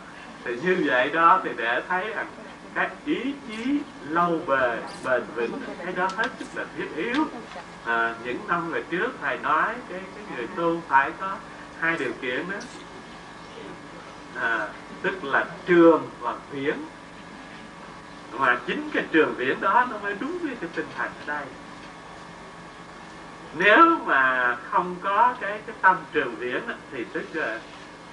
Thì 0.43 0.55
như 0.61 0.83
vậy 0.85 1.09
đó 1.09 1.41
thì 1.43 1.49
để 1.57 1.81
thấy 1.89 2.13
rằng 2.13 2.27
cái 2.75 2.89
ý 3.05 3.33
chí 3.47 3.79
lâu 4.09 4.39
bền 4.47 4.79
bền 5.03 5.23
vững 5.35 5.61
cái 5.83 5.93
đó 5.93 6.07
hết 6.15 6.27
sức 6.39 6.45
là 6.55 6.65
thiết 6.77 6.87
yếu. 6.95 7.25
À, 7.85 8.15
những 8.23 8.47
năm 8.47 8.71
về 8.71 8.83
trước 8.89 9.11
thầy 9.21 9.37
nói 9.37 9.75
cái 9.89 10.01
cái 10.15 10.25
người 10.35 10.47
tu 10.55 10.81
phải 10.87 11.11
có 11.19 11.35
hai 11.79 11.97
điều 11.97 12.11
kiện 12.21 12.51
đó. 12.51 12.57
À, 14.35 14.67
tức 15.01 15.23
là 15.23 15.45
trường 15.65 16.09
và 16.19 16.35
viễn 16.51 16.85
mà 18.31 18.59
chính 18.67 18.89
cái 18.93 19.03
trường 19.11 19.35
viễn 19.37 19.61
đó 19.61 19.87
nó 19.91 19.97
mới 19.97 20.15
đúng 20.19 20.37
với 20.41 20.55
cái 20.61 20.69
tinh 20.75 20.87
thần 20.97 21.11
ở 21.19 21.25
đây. 21.25 21.45
Nếu 23.55 23.97
mà 24.05 24.55
không 24.71 24.95
có 25.01 25.35
cái 25.41 25.61
cái 25.65 25.75
tâm 25.81 25.97
trường 26.11 26.35
viễn 26.35 26.61
thì 26.91 27.05
tức 27.13 27.23
là 27.33 27.59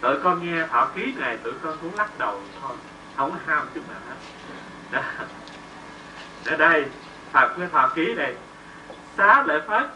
tụi 0.01 0.19
con 0.23 0.45
nghe 0.45 0.67
thọ 0.67 0.91
ký 0.95 1.15
này 1.17 1.37
tụi 1.37 1.53
con 1.63 1.77
cũng 1.83 1.95
lắc 1.95 2.19
đầu 2.19 2.41
thôi 2.61 2.77
không 3.17 3.39
ham 3.47 3.69
chút 3.75 3.81
nào 3.91 4.01
hết 4.09 4.15
đó. 4.91 5.01
ở 6.47 6.57
đây, 6.57 6.87
Phật 7.33 7.57
với 7.57 7.69
thọ 7.69 7.89
ký 7.95 8.15
này. 8.15 8.35
Xá 9.17 9.43
lợi 9.47 9.61
Phất. 9.69 9.91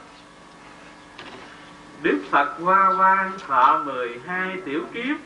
Đức 2.02 2.20
Phật 2.30 2.54
Hoa 2.60 2.94
quan 2.98 3.32
thọ 3.46 3.82
12 3.84 4.60
tiểu 4.64 4.84
kiếp. 4.94 5.16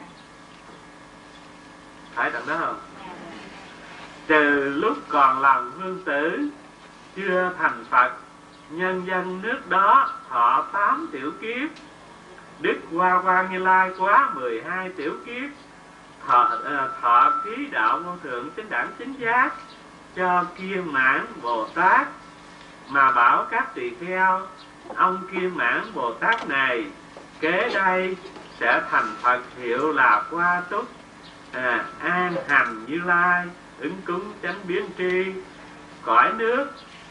Phải 2.14 2.30
đằng 2.30 2.46
đó 2.46 2.56
không? 2.60 2.78
Từ 4.26 4.68
lúc 4.68 4.96
còn 5.08 5.40
làm 5.40 5.70
vương 5.70 6.04
tử, 6.04 6.48
Chưa 7.16 7.52
thành 7.58 7.84
Phật, 7.90 8.12
Nhân 8.70 9.06
dân 9.06 9.42
nước 9.42 9.68
đó 9.68 10.12
thọ 10.28 10.66
8 10.72 11.08
tiểu 11.12 11.32
kiếp. 11.40 11.68
Đức 12.60 12.76
Hoa 12.92 13.22
Quang 13.22 13.52
Như 13.52 13.58
Lai 13.58 13.90
quá 13.98 14.30
12 14.34 14.90
tiểu 14.96 15.14
kiếp 15.26 15.50
thọ, 16.28 16.50
ờ, 16.64 16.90
thọ 17.00 17.32
ký 17.44 17.66
đạo 17.66 17.98
vô 17.98 18.12
thượng 18.22 18.50
chánh 18.56 18.70
đẳng 18.70 18.88
chính 18.98 19.12
giác 19.12 19.50
cho 20.16 20.44
kiên 20.56 20.92
mãn 20.92 21.26
bồ 21.42 21.66
tát 21.74 22.08
mà 22.88 23.12
bảo 23.12 23.46
các 23.50 23.74
tỳ 23.74 23.90
kheo 24.00 24.46
ông 24.94 25.26
kiên 25.32 25.56
mãn 25.56 25.82
bồ 25.94 26.14
tát 26.14 26.48
này 26.48 26.84
kế 27.40 27.70
đây 27.74 28.16
sẽ 28.60 28.82
thành 28.90 29.14
phật 29.22 29.40
hiệu 29.56 29.92
là 29.92 30.22
qua 30.30 30.62
túc 30.70 30.88
à, 31.52 31.84
an 32.00 32.34
hành 32.48 32.84
như 32.86 33.00
lai 33.04 33.46
ứng 33.78 33.96
cúng 34.06 34.32
chánh 34.42 34.60
biến 34.64 34.84
tri 34.98 35.32
cõi 36.02 36.32
nước 36.32 36.66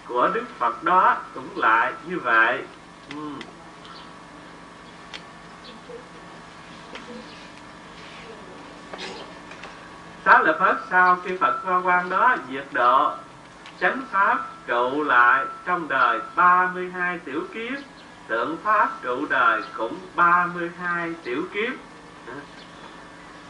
của 0.08 0.30
đức 0.34 0.46
phật 0.60 0.84
đó 0.84 1.18
cũng 1.34 1.50
lại 1.56 1.94
như 2.08 2.20
vậy 2.20 2.64
ừ. 3.16 3.32
Xá 10.28 10.42
lợi 10.44 10.56
Phất 10.60 10.78
sau 10.90 11.16
khi 11.24 11.38
Phật 11.38 11.60
Hoa 11.64 11.82
quan 11.84 12.10
đó 12.10 12.36
diệt 12.50 12.66
độ, 12.72 13.12
chánh 13.80 14.02
pháp 14.12 14.46
trụ 14.66 15.04
lại 15.04 15.46
trong 15.66 15.88
đời 15.88 16.20
32 16.36 17.20
tiểu 17.20 17.42
kiếp, 17.54 17.80
tượng 18.28 18.58
pháp 18.64 18.90
trụ 19.02 19.26
đời 19.30 19.62
cũng 19.78 20.00
32 20.16 21.14
tiểu 21.24 21.44
kiếp. 21.54 21.74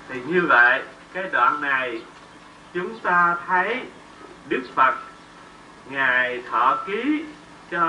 Thì 0.09 0.21
như 0.27 0.41
vậy, 0.49 0.83
cái 1.13 1.23
đoạn 1.31 1.61
này 1.61 2.01
chúng 2.73 2.99
ta 2.99 3.35
thấy 3.47 3.81
Đức 4.49 4.61
Phật 4.75 4.95
ngài 5.89 6.43
thọ 6.51 6.77
ký 6.85 7.25
cho 7.71 7.81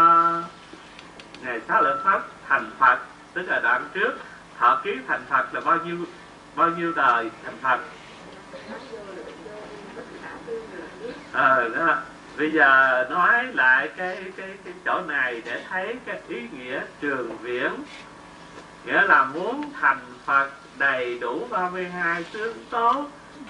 ngài 1.43 1.61
xá 1.68 1.80
lợi 1.80 1.99
Phất 2.05 2.22
thành 2.49 2.70
Phật, 2.78 2.99
tức 3.34 3.43
là 3.49 3.61
đoạn 3.61 3.89
trước, 3.95 4.12
thọ 4.59 4.80
ký 4.84 4.97
thành 5.09 5.24
Phật 5.30 5.55
là 5.55 5.61
bao 5.61 5.76
nhiêu 5.76 5.97
bao 6.57 6.68
nhiêu 6.70 6.93
đời 6.97 7.30
thành 7.45 7.57
Phật? 7.62 7.80
Ờ 11.32 11.68
đó. 11.68 11.96
Bây 12.38 12.51
giờ 12.51 13.05
nói 13.11 13.44
lại 13.44 13.88
cái 13.96 14.16
cái 14.36 14.49
cái 14.64 14.74
chỗ 14.84 15.01
này 15.01 15.42
để 15.44 15.64
thấy 15.68 15.96
cái 16.07 16.20
ý 16.28 16.40
nghĩa 16.53 16.80
trường 17.01 17.36
viễn. 17.42 17.72
Nghĩa 18.84 19.03
là 19.03 19.24
muốn 19.24 19.72
thành 19.80 19.99
phật 20.24 20.51
đầy 20.78 21.18
đủ 21.18 21.46
32 21.51 22.24
tướng 22.32 22.57
tốt, 22.70 23.07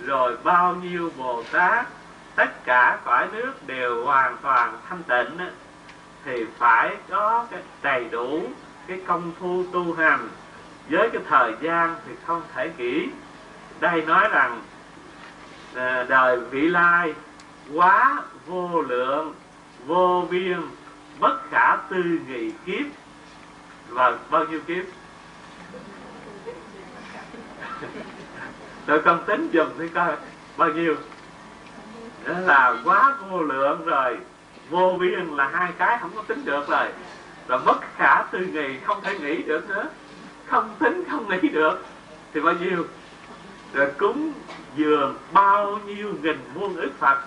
rồi 0.07 0.37
bao 0.45 0.75
nhiêu 0.75 1.11
bồ 1.17 1.43
tát, 1.53 1.87
tất 2.35 2.65
cả 2.65 2.99
cõi 3.05 3.27
nước 3.33 3.67
đều 3.67 4.05
hoàn 4.05 4.37
toàn 4.43 4.79
thanh 4.89 5.03
tịnh, 5.03 5.49
thì 6.25 6.45
phải 6.59 6.97
có 7.09 7.47
cái 7.51 7.61
đầy 7.83 8.05
đủ 8.05 8.43
cái 8.87 9.01
công 9.07 9.33
phu 9.41 9.65
tu 9.73 9.95
hành. 9.95 10.29
Với 10.91 11.11
cái 11.11 11.23
thời 11.29 11.53
gian 11.61 11.97
thì 12.07 12.13
không 12.27 12.43
thể 12.55 12.69
kỹ 12.69 13.09
đây 13.81 14.03
nói 14.03 14.29
rằng 14.29 14.63
đời 16.09 16.41
vị 16.41 16.69
lai, 16.69 17.15
quá 17.75 18.23
vô 18.47 18.83
lượng, 18.83 19.35
vô 19.87 20.27
biên, 20.31 20.61
bất 21.19 21.51
khả 21.51 21.77
tư 21.91 22.03
nghị 22.29 22.51
kiếp. 22.67 22.87
Và 23.89 24.19
bao 24.31 24.45
nhiêu 24.45 24.61
kiếp? 24.67 24.85
Rồi 28.87 29.03
con 29.05 29.25
tính 29.27 29.51
dùm 29.53 29.69
thì 29.79 29.89
coi, 29.89 30.13
bao 30.57 30.69
nhiêu? 30.69 30.97
Đó 32.25 32.35
là 32.39 32.77
quá 32.85 33.17
vô 33.31 33.43
lượng 33.43 33.85
rồi. 33.85 34.19
Vô 34.71 34.97
biên 35.01 35.27
là 35.27 35.49
hai 35.49 35.73
cái 35.79 35.99
không 36.01 36.11
có 36.15 36.23
tính 36.23 36.45
được 36.45 36.69
rồi. 36.69 36.87
Rồi 37.49 37.61
bất 37.65 37.81
khả 37.97 38.23
tư 38.31 38.39
nghị 38.39 38.79
không 38.85 39.01
thể 39.03 39.19
nghĩ 39.19 39.43
được 39.43 39.69
nữa. 39.69 39.89
Không 40.47 40.75
tính 40.79 41.05
không 41.11 41.29
nghĩ 41.29 41.49
được. 41.49 41.85
Thì 42.35 42.41
bao 42.41 42.55
nhiêu? 42.55 42.85
Rồi 43.73 43.93
cúng 43.99 44.33
dường 44.77 45.19
bao 45.33 45.79
nhiêu 45.87 46.15
nghìn 46.23 46.39
muôn 46.55 46.77
ức 46.77 46.93
phật. 46.99 47.19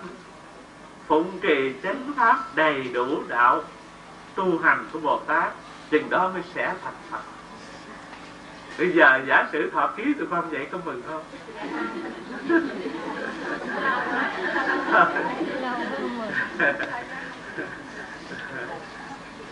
Phụng 1.06 1.38
trì 1.40 1.72
chánh 1.82 2.12
pháp 2.16 2.36
đầy 2.54 2.84
đủ 2.94 3.22
đạo, 3.28 3.62
tu 4.34 4.58
hành 4.58 4.86
của 4.92 4.98
bồ 4.98 5.18
tát, 5.18 5.52
chừng 5.90 6.10
đó 6.10 6.30
mới 6.34 6.42
sẽ 6.54 6.74
thành 6.84 6.94
phật. 7.10 7.20
Bây 8.78 8.92
giờ 8.92 9.20
giả 9.26 9.48
sử 9.52 9.70
thọ 9.70 9.86
ký 9.96 10.14
tụi 10.18 10.26
con 10.30 10.50
vậy 10.50 10.66
có 10.72 10.78
mừng 10.84 11.02
không? 11.08 11.22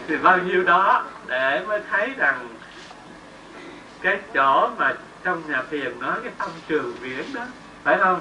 Thì 0.06 0.16
bao 0.16 0.38
nhiêu 0.38 0.64
đó 0.64 1.04
để 1.26 1.64
mới 1.68 1.80
thấy 1.90 2.14
rằng 2.16 2.48
cái 4.00 4.20
chỗ 4.34 4.70
mà 4.78 4.94
trong 5.24 5.42
nhà 5.50 5.62
thiền 5.70 6.00
nói 6.00 6.18
cái 6.22 6.32
tâm 6.38 6.50
trường 6.68 6.94
viễn 7.00 7.32
đó, 7.34 7.42
phải 7.84 7.98
không? 7.98 8.20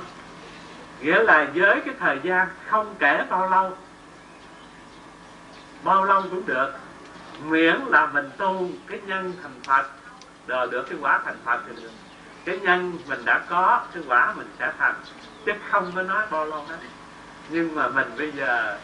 Nghĩa 1.02 1.24
là 1.24 1.48
với 1.56 1.82
cái 1.86 1.96
thời 2.00 2.20
gian 2.24 2.48
không 2.68 2.96
kể 3.00 3.26
bao 3.30 3.50
lâu 3.50 3.78
bao 5.84 6.04
lâu 6.04 6.22
cũng 6.22 6.46
được. 6.46 6.72
Miễn 7.44 7.76
là 7.88 8.06
mình 8.06 8.30
tu 8.38 8.70
cái 8.88 9.00
nhân 9.06 9.34
thành 9.44 9.60
phật 9.64 9.86
rồi 10.48 10.68
được 10.72 10.86
cái 10.90 10.98
quả 11.02 11.22
thành 11.26 11.38
phật 11.46 11.62
thì 11.68 11.82
được. 11.82 11.92
Cái 12.46 12.60
nhân 12.60 12.98
mình 13.08 13.26
đã 13.26 13.42
có, 13.50 13.82
cái 13.94 14.04
quả 14.08 14.34
mình 14.38 14.48
sẽ 14.60 14.72
thành. 14.78 14.96
Chứ 15.46 15.52
không 15.70 15.92
có 15.96 16.02
nói 16.02 16.26
bao 16.32 16.46
lâu 16.46 16.66
hết 16.70 16.78
nhưng 17.50 17.76
mà 17.76 17.88
mình 17.88 18.08
bây 18.18 18.32
giờ, 18.32 18.78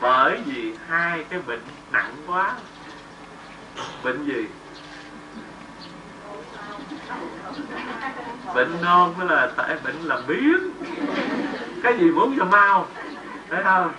bởi 0.00 0.38
vì 0.46 0.74
hai 0.88 1.24
cái 1.30 1.40
bệnh 1.46 1.60
nặng 1.92 2.16
quá, 2.26 2.54
bệnh 4.02 4.24
gì? 4.26 4.46
Bệnh 8.54 8.82
non 8.82 9.14
mới 9.18 9.28
là 9.28 9.50
tại 9.56 9.76
bệnh 9.84 9.96
làm 10.02 10.20
biến. 10.26 10.70
Cái 11.82 11.98
gì 11.98 12.10
muốn 12.10 12.38
cho 12.38 12.44
mau, 12.44 12.88
phải 13.48 13.62
không? 13.64 13.92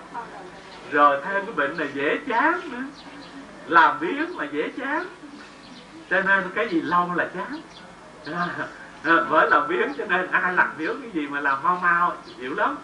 Rồi 0.92 1.22
thêm 1.26 1.46
cái 1.46 1.54
bệnh 1.56 1.78
này 1.78 1.88
dễ 1.94 2.18
chán 2.28 2.60
nữa. 2.72 2.84
Làm 3.68 4.00
biến 4.00 4.38
mà 4.38 4.46
dễ 4.52 4.70
chán. 4.78 5.08
Cho 6.10 6.22
nên 6.22 6.44
cái 6.56 6.70
gì 6.70 6.82
lâu 6.82 7.14
là 7.16 7.30
chán. 7.36 7.62
À, 9.04 9.16
bởi 9.30 9.50
làm 9.50 9.68
biến 9.68 9.94
cho 9.98 10.06
nên 10.06 10.32
ai 10.32 10.54
làm 10.54 10.74
biến 10.78 11.02
cái 11.02 11.12
gì 11.12 11.28
mà 11.28 11.40
làm 11.40 11.64
mau 11.64 11.80
mau 11.84 12.14
chịu 12.38 12.56
lắm. 12.56 12.78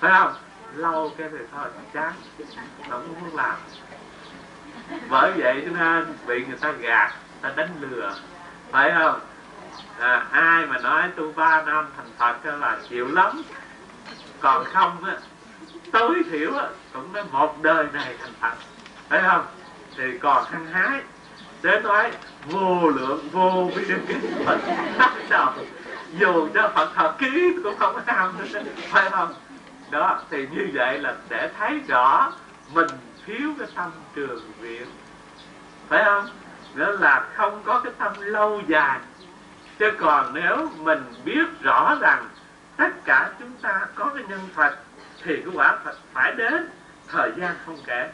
Phải 0.00 0.10
không? 0.18 0.32
Lâu 0.74 1.12
cái 1.18 1.28
thì 1.32 1.38
thôi 1.52 1.66
chán. 1.92 2.12
Không 2.90 3.08
muốn 3.20 3.36
làm. 3.36 3.56
Bởi 5.08 5.32
vậy 5.36 5.62
cho 5.66 5.78
nên 5.78 6.14
bị 6.26 6.44
người 6.44 6.58
ta 6.60 6.72
gạt 6.72 7.12
ta 7.40 7.52
đánh 7.56 7.68
lừa. 7.80 8.14
Phải 8.70 8.92
không? 8.98 9.20
À, 10.00 10.26
ai 10.30 10.66
mà 10.66 10.78
nói 10.78 11.02
tu 11.16 11.32
ba 11.32 11.62
năm 11.62 11.86
thành 11.96 12.10
phật 12.18 12.58
là 12.58 12.78
chịu 12.88 13.08
lắm. 13.08 13.42
Còn 14.40 14.64
không 14.64 15.04
á 15.04 15.16
tối 15.92 16.22
thiểu 16.30 16.54
á 16.54 16.66
cũng 16.92 17.12
nói 17.12 17.24
một 17.32 17.62
đời 17.62 17.86
này 17.92 18.16
thành 18.20 18.32
phật. 18.40 18.54
Phải 19.08 19.22
không? 19.26 19.46
Thì 19.96 20.18
còn 20.18 20.44
hăng 20.44 20.66
hái 20.66 21.00
đến 21.62 21.82
nói 21.82 22.12
vô 22.46 22.88
lượng 22.88 23.28
vô 23.32 23.70
vi 23.76 23.84
đức 23.84 23.98
kính 24.08 24.44
phật 24.46 24.58
sao 25.30 25.54
dù 26.18 26.48
cho 26.54 26.70
phật 26.74 26.90
thật 26.94 27.14
ký 27.18 27.56
cũng 27.64 27.76
không 27.78 27.94
có 27.94 28.00
ham 28.06 28.32
phải 28.90 29.10
không? 29.10 29.34
Đó 29.90 30.20
thì 30.30 30.46
như 30.52 30.68
vậy 30.74 30.98
là 30.98 31.14
để 31.28 31.50
thấy 31.58 31.80
rõ 31.88 32.32
mình 32.72 32.88
thiếu 33.26 33.54
cái 33.58 33.68
tâm 33.74 33.90
trường 34.14 34.52
viện. 34.60 34.86
Phải 35.88 36.04
không? 36.04 36.26
Nghĩa 36.74 36.92
là 36.98 37.26
không 37.34 37.62
có 37.64 37.80
cái 37.80 37.92
tâm 37.98 38.12
lâu 38.18 38.62
dài 38.68 38.98
chứ 39.80 39.90
còn 39.98 40.34
nếu 40.34 40.68
mình 40.78 41.04
biết 41.24 41.62
rõ 41.62 41.96
rằng 42.00 42.28
tất 42.76 43.04
cả 43.04 43.30
chúng 43.38 43.52
ta 43.62 43.86
có 43.94 44.10
cái 44.14 44.24
nhân 44.28 44.40
phật, 44.54 44.76
thì 45.24 45.36
cái 45.36 45.54
quả 45.54 45.78
phật 45.84 45.98
phải 46.12 46.32
đến, 46.32 46.68
thời 47.08 47.32
gian 47.36 47.54
không 47.66 47.78
kể. 47.86 48.10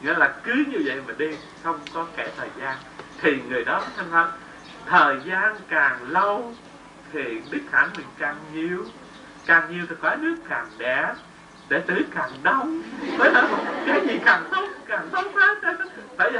Nghĩa 0.00 0.14
là 0.14 0.34
cứ 0.44 0.64
như 0.68 0.78
vậy 0.84 1.02
mà 1.06 1.14
đi, 1.18 1.36
không 1.64 1.78
có 1.94 2.06
kể 2.16 2.28
thời 2.38 2.48
gian. 2.60 2.76
Thì 3.20 3.40
người 3.48 3.64
đó 3.64 3.82
thân 3.96 4.06
thân 4.10 4.28
thời 4.86 5.16
gian 5.24 5.56
càng 5.68 5.98
lâu 6.08 6.54
thì 7.12 7.42
đức 7.50 7.60
hạnh 7.72 7.90
mình 7.96 8.06
càng 8.18 8.36
nhiều. 8.52 8.84
Càng 9.46 9.70
nhiều 9.70 9.84
thì 9.88 9.94
quả 10.02 10.16
nước 10.16 10.36
càng 10.48 10.66
đẹp 10.78 11.14
để 11.68 11.80
tử 11.86 11.94
càng 12.14 12.30
đông. 12.42 12.82
Cái 13.86 14.00
gì 14.08 14.18
càng 14.24 14.48
tốt 14.52 14.68
càng 14.86 15.08
tốt 15.12 15.24
hết 15.34 15.54
phải 16.18 16.30
vì 16.30 16.38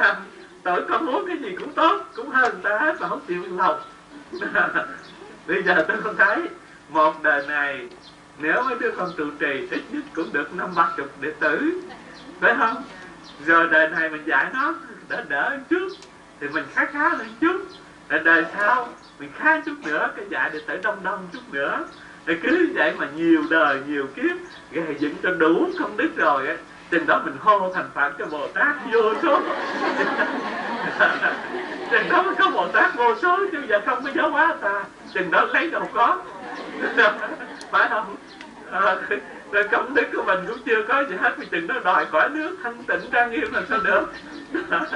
tội 0.62 0.84
con 0.88 1.06
muốn 1.06 1.26
cái 1.26 1.36
gì 1.36 1.56
cũng 1.60 1.72
tốt, 1.72 2.04
cũng 2.16 2.30
hơn 2.30 2.60
ta 2.62 2.78
hết 2.78 3.00
mà 3.00 3.08
không 3.08 3.20
chịu 3.28 3.44
lòng. 3.56 3.80
bây 5.46 5.62
giờ 5.62 5.84
tôi 5.88 5.96
không 6.02 6.16
thấy. 6.16 6.36
Một 6.88 7.22
đời 7.22 7.46
này, 7.46 7.88
nếu 8.38 8.62
mấy 8.62 8.74
đứa 8.80 8.90
con 8.90 9.12
trụ 9.16 9.30
trì, 9.38 9.68
ít 9.70 9.82
nhất 9.90 10.02
cũng 10.14 10.32
được 10.32 10.54
năm 10.54 10.74
ba 10.74 10.88
chục 10.96 11.20
đệ 11.20 11.30
tử. 11.40 11.80
Phải 12.40 12.54
không? 12.58 12.84
Rồi 13.46 13.68
đời 13.68 13.88
này 13.88 14.10
mình 14.10 14.24
dạy 14.26 14.46
nó 14.54 14.74
đỡ 15.08 15.24
đỡ 15.28 15.58
trước, 15.70 15.88
thì 16.40 16.48
mình 16.48 16.64
khá 16.74 16.86
khá 16.86 17.16
lên 17.16 17.28
trước. 17.40 17.66
Rồi 18.08 18.20
đời 18.24 18.44
sau, 18.56 18.88
mình 19.18 19.30
khá 19.38 19.60
chút 19.60 19.74
nữa, 19.84 20.10
cái 20.16 20.24
dạy 20.30 20.50
đệ 20.52 20.60
tử 20.66 20.80
đông 20.82 21.02
đông 21.02 21.28
chút 21.32 21.52
nữa. 21.52 21.84
Rồi 22.26 22.38
cứ 22.42 22.68
vậy 22.74 22.92
mà 22.98 23.08
nhiều 23.16 23.42
đời, 23.50 23.80
nhiều 23.86 24.06
kiếp, 24.16 24.36
gây 24.72 24.96
dựng 24.98 25.14
cho 25.22 25.30
đủ 25.30 25.68
công 25.78 25.96
đức 25.96 26.10
rồi 26.16 26.48
á. 26.48 26.56
Chừng 26.90 27.06
đó 27.06 27.22
mình 27.24 27.36
hô 27.40 27.72
thành 27.74 27.90
phật 27.94 28.12
cho 28.18 28.26
bồ 28.26 28.48
tát 28.48 28.76
vô 28.92 29.14
số. 29.22 29.40
chừng 31.93 32.09
đó 32.09 32.22
mới 32.22 32.34
có 32.34 32.51
bồ 32.51 32.68
tát 32.68 32.97
vô 32.97 33.14
số 33.22 33.38
chứ 33.53 33.59
giờ 33.68 33.80
không 33.86 34.05
có 34.05 34.11
giáo 34.14 34.30
hóa 34.30 34.55
ta. 34.61 34.84
Chừng 35.14 35.30
đó 35.30 35.45
lấy 35.45 35.70
đâu 35.70 35.88
có. 35.95 36.18
Phải 37.70 37.88
không? 37.88 38.16
À, 38.70 38.97
rồi 39.53 39.68
công 39.70 39.95
đức 39.95 40.07
của 40.12 40.22
mình 40.22 40.38
cũng 40.49 40.59
chưa 40.64 40.82
có 40.88 41.05
gì 41.05 41.14
hết 41.20 41.34
vì 41.38 41.47
chừng 41.47 41.66
đó 41.66 41.74
đòi 41.84 42.07
cõi 42.07 42.28
nước 42.30 42.57
thanh 42.62 42.84
tịnh 42.84 43.11
trang 43.12 43.30
nghiêm 43.30 43.53
là 43.53 43.62
sao 43.68 43.78
được? 43.78 44.12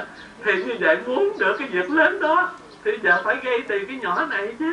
Thì 0.43 0.63
như 0.63 0.75
vậy 0.79 0.97
muốn 1.05 1.33
được 1.39 1.55
cái 1.59 1.67
việc 1.67 1.89
lớn 1.89 2.19
đó 2.21 2.51
thì 2.83 2.91
giờ 3.03 3.21
phải 3.23 3.35
gây 3.43 3.61
từ 3.67 3.79
cái 3.87 3.99
nhỏ 4.01 4.25
này 4.25 4.55
chứ. 4.59 4.71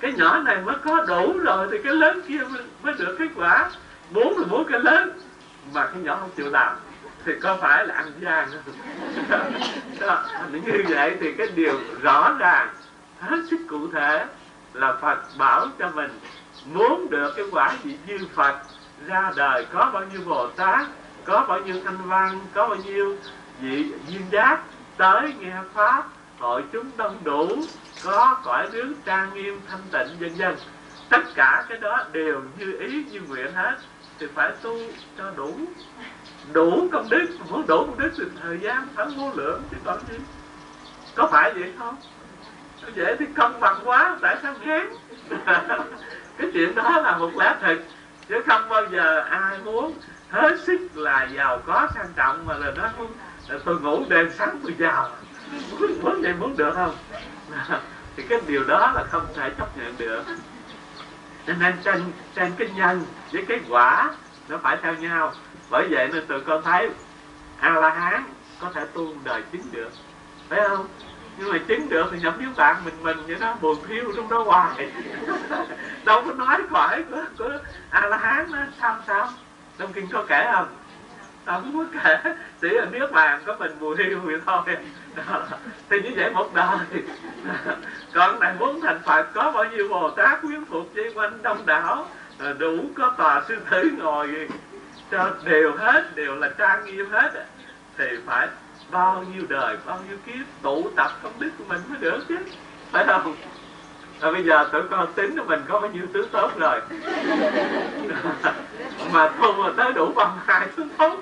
Cái 0.00 0.12
nhỏ 0.12 0.40
này 0.40 0.56
mới 0.64 0.74
có 0.84 1.04
đủ 1.08 1.38
rồi 1.38 1.68
thì 1.70 1.78
cái 1.84 1.94
lớn 1.94 2.20
kia 2.28 2.40
mới 2.82 2.94
được 2.98 3.16
kết 3.18 3.28
quả. 3.36 3.70
Muốn 4.10 4.34
thì 4.38 4.44
muốn 4.50 4.64
cái 4.64 4.80
lớn 4.80 5.10
mà 5.74 5.86
cái 5.86 6.02
nhỏ 6.02 6.16
không 6.20 6.30
chịu 6.36 6.50
làm 6.50 6.72
thì 7.28 7.34
có 7.40 7.56
phải 7.56 7.86
là 7.86 7.94
ăn 7.94 8.12
gian 8.20 8.48
đó 10.00 10.24
như 10.52 10.84
vậy 10.88 11.16
thì 11.20 11.32
cái 11.32 11.46
điều 11.54 11.80
rõ 12.02 12.36
ràng, 12.38 12.68
hết 13.20 13.36
sức 13.50 13.60
cụ 13.68 13.88
thể 13.92 14.26
là 14.72 14.94
Phật 15.00 15.18
bảo 15.38 15.66
cho 15.78 15.90
mình 15.90 16.10
muốn 16.64 17.10
được 17.10 17.32
cái 17.36 17.44
quả 17.52 17.74
vị 17.82 17.96
như 18.06 18.18
Phật 18.34 18.56
ra 19.06 19.32
đời 19.36 19.66
có 19.72 19.90
bao 19.92 20.04
nhiêu 20.12 20.20
Bồ 20.26 20.46
Tát, 20.46 20.86
có 21.24 21.44
bao 21.48 21.60
nhiêu 21.60 21.76
thanh 21.84 22.08
văn, 22.08 22.40
có 22.54 22.68
bao 22.68 22.78
nhiêu 22.78 23.16
vị 23.60 23.92
duyên 24.08 24.22
giác 24.30 24.58
tới 24.96 25.34
nghe 25.40 25.54
pháp, 25.74 26.04
hội 26.38 26.62
chúng 26.72 26.90
đông 26.96 27.16
đủ, 27.24 27.48
có 28.04 28.40
cõi 28.44 28.68
nước 28.72 28.94
trang 29.04 29.34
nghiêm, 29.34 29.60
thanh 29.68 29.82
tịnh, 29.92 30.18
vân 30.20 30.34
vân. 30.34 30.56
Tất 31.08 31.22
cả 31.34 31.64
cái 31.68 31.78
đó 31.78 32.04
đều 32.12 32.42
như 32.58 32.78
ý, 32.78 33.04
như 33.10 33.20
nguyện 33.20 33.52
hết, 33.54 33.76
thì 34.18 34.26
phải 34.34 34.52
tu 34.62 34.78
cho 35.18 35.30
đủ 35.36 35.54
đủ 36.52 36.88
công 36.92 37.10
đức, 37.10 37.26
muốn 37.50 37.66
đủ 37.66 37.76
công 37.86 37.98
đức 37.98 38.10
thì 38.18 38.24
thời 38.42 38.58
gian 38.60 38.88
phải 38.94 39.06
vô 39.16 39.30
lượng 39.34 39.62
chứ 39.70 39.76
còn 39.84 39.98
gì 40.10 40.18
có 41.18 41.28
phải 41.32 41.52
vậy 41.54 41.72
không? 41.78 41.96
Dễ 42.94 43.16
thì 43.18 43.26
công 43.36 43.60
bằng 43.60 43.80
quá, 43.84 44.18
tại 44.20 44.36
sao 44.42 44.54
ngán? 44.60 44.88
Cái 46.38 46.50
chuyện 46.52 46.74
đó 46.74 47.00
là 47.00 47.16
một 47.16 47.30
lẽ 47.36 47.56
thật, 47.60 47.76
chứ 48.28 48.34
không 48.46 48.68
bao 48.68 48.82
giờ 48.90 49.20
ai 49.20 49.58
muốn. 49.64 49.94
Hết 50.30 50.60
sức 50.60 50.78
là 50.94 51.28
giàu 51.36 51.62
có, 51.66 51.88
sang 51.94 52.12
trọng, 52.16 52.46
mà 52.46 52.54
là 52.54 52.72
nó 52.76 52.90
muốn 52.98 53.12
tôi 53.64 53.80
ngủ 53.80 54.04
đêm 54.08 54.30
sáng 54.38 54.60
tôi 54.62 54.74
giàu. 54.78 55.10
Muốn 56.02 56.22
vậy 56.22 56.34
muốn 56.40 56.56
được 56.56 56.74
không? 56.74 56.94
Thì 58.16 58.24
cái 58.28 58.40
điều 58.46 58.64
đó 58.64 58.92
là 58.94 59.04
không 59.10 59.26
thể 59.34 59.50
chấp 59.58 59.78
nhận 59.78 59.94
được. 59.98 60.22
Cho 61.46 61.52
nên 61.60 61.74
trên 61.84 62.04
trên 62.34 62.52
cái 62.58 62.68
nhân 62.76 63.02
với 63.32 63.44
cái 63.48 63.60
quả, 63.68 64.10
nó 64.48 64.58
phải 64.62 64.76
theo 64.82 64.94
nhau 64.94 65.32
bởi 65.70 65.88
vậy 65.90 66.08
nên 66.12 66.26
tụi 66.26 66.40
con 66.40 66.62
thấy 66.62 66.90
a 67.60 67.70
la 67.70 67.90
hán 67.90 68.24
có 68.60 68.70
thể 68.74 68.84
tu 68.94 69.12
đời 69.24 69.42
chứng 69.52 69.62
được. 69.72 69.90
Phải 70.48 70.60
không? 70.68 70.86
Nhưng 71.38 71.52
mà 71.52 71.58
chứng 71.68 71.88
được 71.88 72.08
thì 72.12 72.18
nhập 72.20 72.34
như 72.40 72.46
bạn 72.56 72.76
mình 72.84 72.94
mình 73.02 73.16
vậy 73.26 73.36
đó 73.40 73.56
buồn 73.60 73.76
phiêu 73.88 74.12
trong 74.16 74.28
đó 74.28 74.42
hoài. 74.42 74.90
Đâu 76.04 76.22
có 76.26 76.32
nói 76.32 76.62
khỏi 76.70 77.04
của, 77.10 77.24
của 77.38 77.50
a 77.90 78.06
la 78.06 78.16
hán 78.16 78.46
nó 78.50 78.58
sao 78.80 78.96
sao? 79.06 79.28
Trong 79.78 79.92
kinh 79.92 80.06
có 80.12 80.24
kể 80.28 80.50
không? 80.52 80.68
Không 81.46 81.72
có 81.92 81.98
kể. 82.02 82.34
Chỉ 82.60 82.68
là 82.68 82.84
nước 82.84 83.12
bàn 83.12 83.42
có 83.46 83.56
mình 83.58 83.76
mùi 83.80 83.96
thiêu 83.96 84.20
vậy 84.20 84.40
thôi. 84.46 84.76
Thì 85.90 86.00
như 86.02 86.10
vậy 86.16 86.30
một 86.30 86.54
đời. 86.54 86.78
Còn 88.14 88.40
này 88.40 88.54
muốn 88.58 88.80
thành 88.80 89.00
phật 89.04 89.26
có 89.34 89.50
bao 89.50 89.64
nhiêu 89.64 89.88
bồ 89.88 90.10
tát 90.10 90.42
quyến 90.42 90.64
phục 90.64 90.94
dây 90.94 91.12
quanh 91.14 91.42
đông 91.42 91.66
đảo 91.66 92.06
đủ 92.58 92.76
có 92.94 93.14
tòa 93.18 93.42
sư 93.48 93.56
tử 93.70 93.90
ngồi 93.98 94.48
cho 95.10 95.30
đều 95.44 95.72
hết, 95.76 96.16
đều 96.16 96.34
là 96.34 96.50
trang 96.58 96.84
nghiêm 96.84 97.10
hết 97.10 97.46
thì 97.98 98.06
phải 98.26 98.48
bao 98.90 99.24
nhiêu 99.34 99.42
đời, 99.48 99.76
bao 99.86 100.00
nhiêu 100.08 100.18
kiếp 100.26 100.46
tụ 100.62 100.90
tập 100.96 101.10
công 101.22 101.32
đức 101.38 101.50
của 101.58 101.64
mình 101.68 101.80
mới 101.88 101.98
được 101.98 102.20
chứ? 102.28 102.36
Phải 102.92 103.04
không? 103.06 103.34
Rồi 104.20 104.32
bây 104.32 104.44
giờ 104.44 104.68
tụi 104.72 104.82
con 104.90 105.12
tính 105.12 105.38
của 105.38 105.44
mình 105.44 105.60
có 105.68 105.80
bao 105.80 105.90
nhiêu 105.90 106.06
thứ 106.14 106.26
tốt 106.32 106.50
rồi? 106.58 106.80
Mà 109.12 109.30
thu 109.38 109.52
mà 109.52 109.70
tới 109.76 109.92
đủ 109.92 110.12
bằng 110.16 110.38
hai 110.46 110.68
thứ 110.76 110.84
tốt, 110.98 111.20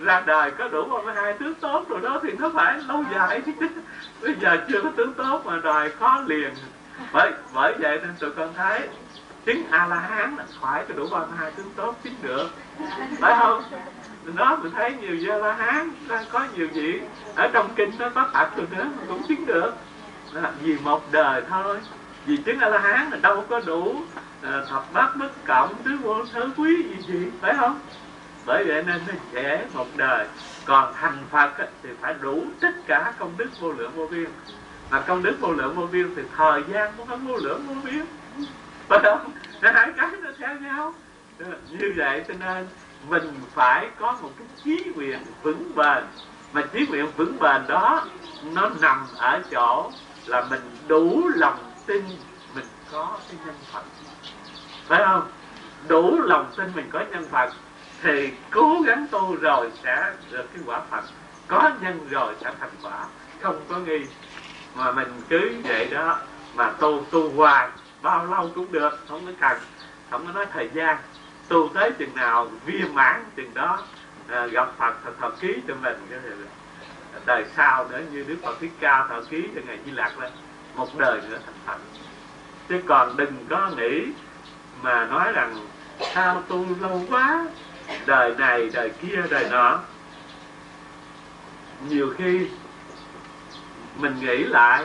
ra 0.00 0.20
đời 0.26 0.50
có 0.50 0.68
đủ 0.68 0.84
bằng 0.84 1.16
hai 1.16 1.32
tướng 1.32 1.54
tốt 1.54 1.84
rồi 1.88 2.00
đó 2.00 2.20
thì 2.22 2.32
nó 2.38 2.50
phải 2.54 2.78
lâu 2.88 3.04
dài 3.14 3.42
chứ. 3.46 3.52
Bây 4.22 4.34
giờ 4.40 4.56
chưa 4.68 4.82
có 4.82 4.90
tướng 4.96 5.14
tốt 5.14 5.42
mà 5.44 5.60
đòi 5.62 5.90
khó 5.90 6.22
liền. 6.26 6.50
Bởi 7.12 7.32
bởi 7.54 7.74
vậy 7.78 7.98
nên 8.02 8.10
tụi 8.18 8.30
con 8.30 8.54
thấy 8.56 8.80
chứng 9.48 9.66
a 9.70 9.86
la 9.86 9.96
hán 9.96 10.36
là 10.36 10.44
phải 10.60 10.84
có 10.88 10.94
đủ 10.94 11.08
bằng 11.10 11.32
hai 11.38 11.50
tướng 11.50 11.70
tốt 11.76 11.94
chứng 12.04 12.14
được. 12.22 12.50
Phải 13.20 13.34
không? 13.38 13.62
Nó 14.24 14.56
mình 14.56 14.72
thấy 14.76 14.96
nhiều 15.00 15.16
gia 15.16 15.36
la 15.36 15.52
hán 15.52 15.90
có 16.32 16.46
nhiều 16.56 16.68
vị 16.72 17.00
ở 17.34 17.48
trong 17.52 17.68
kinh 17.76 17.90
nó 17.98 18.08
có 18.08 18.30
tập 18.32 18.50
rồi 18.56 18.66
nữa 18.70 18.86
cũng 19.08 19.22
chứng 19.28 19.46
được. 19.46 19.72
Là 20.32 20.52
vì 20.62 20.78
một 20.78 21.12
đời 21.12 21.42
thôi. 21.50 21.78
Vì 22.26 22.36
chứng 22.36 22.60
a 22.60 22.68
la 22.68 22.78
hán 22.78 23.10
là 23.10 23.16
đâu 23.22 23.44
có 23.48 23.60
đủ 23.60 24.02
à, 24.42 24.62
thập 24.70 24.92
bát 24.92 25.16
bất 25.16 25.44
cộng 25.46 25.74
tứ 25.74 25.90
vô 26.02 26.24
thứ 26.34 26.50
quý 26.56 26.82
gì 26.82 26.96
gì 27.06 27.28
phải 27.40 27.54
không? 27.56 27.80
Bởi 28.46 28.64
vậy 28.64 28.82
nên 28.86 29.00
nó 29.06 29.14
dễ 29.32 29.66
một 29.74 29.86
đời. 29.96 30.26
Còn 30.64 30.94
thành 30.94 31.24
phật 31.30 31.50
thì 31.82 31.88
phải 32.00 32.14
đủ 32.20 32.44
tất 32.60 32.72
cả 32.86 33.12
công 33.18 33.32
đức 33.36 33.48
vô 33.60 33.72
lượng 33.72 33.92
vô 33.94 34.06
biên. 34.06 34.30
Mà 34.90 35.00
công 35.00 35.22
đức 35.22 35.36
vô 35.40 35.52
lượng 35.52 35.74
vô 35.74 35.86
biên 35.92 36.14
thì 36.16 36.22
thời 36.36 36.62
gian 36.72 36.92
cũng 36.96 37.06
phải 37.06 37.18
vô 37.18 37.36
lượng 37.36 37.66
vô 37.66 37.74
biên. 37.84 38.04
Ờ, 38.88 38.98
phải 38.98 39.00
không 39.02 39.32
hai 39.60 39.92
cái 39.96 40.10
nó 40.22 40.30
theo 40.38 40.54
nhau. 40.60 40.94
Ờ, 41.38 41.46
như 41.70 41.92
vậy 41.96 42.24
cho 42.28 42.34
nên 42.40 42.66
mình 43.08 43.34
phải 43.54 43.88
có 43.98 44.18
một 44.22 44.30
cái 44.38 44.46
chí 44.64 44.84
nguyện 44.94 45.18
vững 45.42 45.74
bền. 45.74 46.04
Mà 46.52 46.62
chí 46.72 46.86
nguyện 46.86 47.06
vững 47.16 47.38
bền 47.38 47.66
đó, 47.68 48.04
nó 48.42 48.70
nằm 48.80 49.06
ở 49.16 49.42
chỗ 49.50 49.90
là 50.26 50.44
mình 50.50 50.60
đủ 50.86 51.28
lòng 51.34 51.72
tin 51.86 52.04
mình 52.54 52.64
có 52.92 53.18
cái 53.28 53.38
nhân 53.46 53.54
phật. 53.72 53.82
Phải 54.86 55.04
không? 55.06 55.30
Đủ 55.88 56.20
lòng 56.20 56.52
tin 56.56 56.72
mình 56.74 56.90
có 56.92 57.04
nhân 57.10 57.24
phật, 57.30 57.52
thì 58.02 58.30
cố 58.50 58.82
gắng 58.86 59.06
tu 59.10 59.36
rồi 59.36 59.72
sẽ 59.82 60.12
được 60.30 60.44
cái 60.54 60.62
quả 60.66 60.80
phật. 60.90 61.04
Có 61.48 61.70
nhân 61.80 62.08
rồi 62.10 62.34
sẽ 62.40 62.52
thành 62.60 62.70
quả. 62.82 63.04
Không 63.40 63.60
có 63.68 63.78
nghi. 63.78 64.06
Mà 64.74 64.92
mình 64.92 65.22
cứ 65.28 65.54
vậy 65.64 65.88
đó, 65.90 66.18
mà 66.54 66.70
tu 66.70 67.04
tu 67.10 67.30
hoài 67.30 67.68
bao 68.02 68.26
lâu 68.26 68.50
cũng 68.54 68.72
được 68.72 68.98
không 69.08 69.26
có 69.26 69.32
cần 69.40 69.58
không 70.10 70.26
có 70.26 70.32
nói 70.32 70.46
thời 70.52 70.70
gian. 70.74 70.96
Tu 71.48 71.68
tới 71.74 71.92
chừng 71.98 72.14
nào 72.14 72.50
viên 72.64 72.94
mãn 72.94 73.24
chừng 73.36 73.54
đó 73.54 73.82
à, 74.28 74.46
gặp 74.46 74.72
phật 74.78 74.94
thật 75.04 75.12
thọ 75.20 75.30
ký 75.30 75.54
cho 75.68 75.74
mình. 75.82 75.96
Cái 76.10 76.20
đời 77.26 77.44
sau 77.56 77.88
nữa 77.88 78.00
như 78.12 78.24
đức 78.28 78.36
phật 78.42 78.60
thích 78.60 78.72
ca 78.80 79.06
thọ 79.08 79.20
ký 79.30 79.48
cho 79.54 79.60
ngày 79.66 79.78
di 79.86 79.90
lạc 79.90 80.18
lên 80.18 80.32
một 80.74 80.98
đời 80.98 81.20
nữa 81.28 81.38
thành 81.46 81.54
phật. 81.66 81.78
Chứ 82.68 82.82
còn 82.86 83.16
đừng 83.16 83.46
có 83.50 83.70
nghĩ 83.76 84.06
mà 84.82 85.06
nói 85.06 85.32
rằng 85.32 85.66
sao 86.14 86.42
tu 86.48 86.66
lâu 86.80 87.02
quá 87.10 87.46
đời 88.06 88.34
này 88.38 88.70
đời 88.72 88.90
kia 88.90 89.22
đời 89.30 89.48
nọ. 89.50 89.80
Nhiều 91.88 92.14
khi 92.18 92.48
mình 93.96 94.20
nghĩ 94.20 94.36
lại 94.36 94.84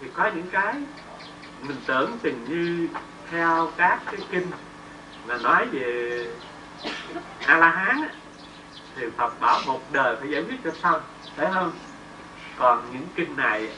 thì 0.00 0.08
có 0.14 0.30
những 0.34 0.46
cái 0.52 0.74
mình 1.62 1.76
tưởng 1.86 2.18
chừng 2.22 2.44
như 2.48 2.88
theo 3.30 3.70
các 3.76 4.00
cái 4.06 4.20
kinh 4.30 4.46
là 5.26 5.36
nói 5.36 5.66
về 5.66 6.26
a 7.46 7.56
la 7.56 7.70
hán 7.70 8.08
thì 8.96 9.02
phật 9.16 9.40
bảo 9.40 9.60
một 9.66 9.80
đời 9.92 10.16
phải 10.20 10.30
giải 10.30 10.42
quyết 10.42 10.56
cho 10.64 10.70
xong 10.82 11.00
phải 11.36 11.46
không? 11.54 11.72
Còn 12.58 12.82
những 12.92 13.06
kinh 13.14 13.36
này 13.36 13.68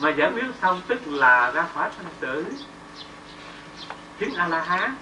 mà 0.00 0.10
giải 0.10 0.30
quyết 0.34 0.44
xong 0.62 0.80
tức 0.86 1.00
là 1.06 1.50
ra 1.50 1.66
khỏi 1.74 1.90
sanh 1.96 2.06
tử 2.20 2.44
chứng 4.20 4.34
a 4.34 4.48
la 4.48 4.60
hán 4.62 4.94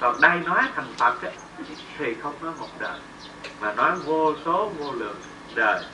còn 0.00 0.20
đây 0.20 0.38
nói 0.44 0.62
thành 0.74 0.94
phật 0.96 1.22
ấy, 1.22 1.32
thì 1.98 2.14
không 2.14 2.34
nói 2.42 2.52
một 2.58 2.68
đời 2.78 3.00
mà 3.60 3.74
nói 3.74 3.96
vô 4.04 4.34
số 4.44 4.72
vô 4.78 4.92
lượng 4.92 5.20
đời 5.54 5.84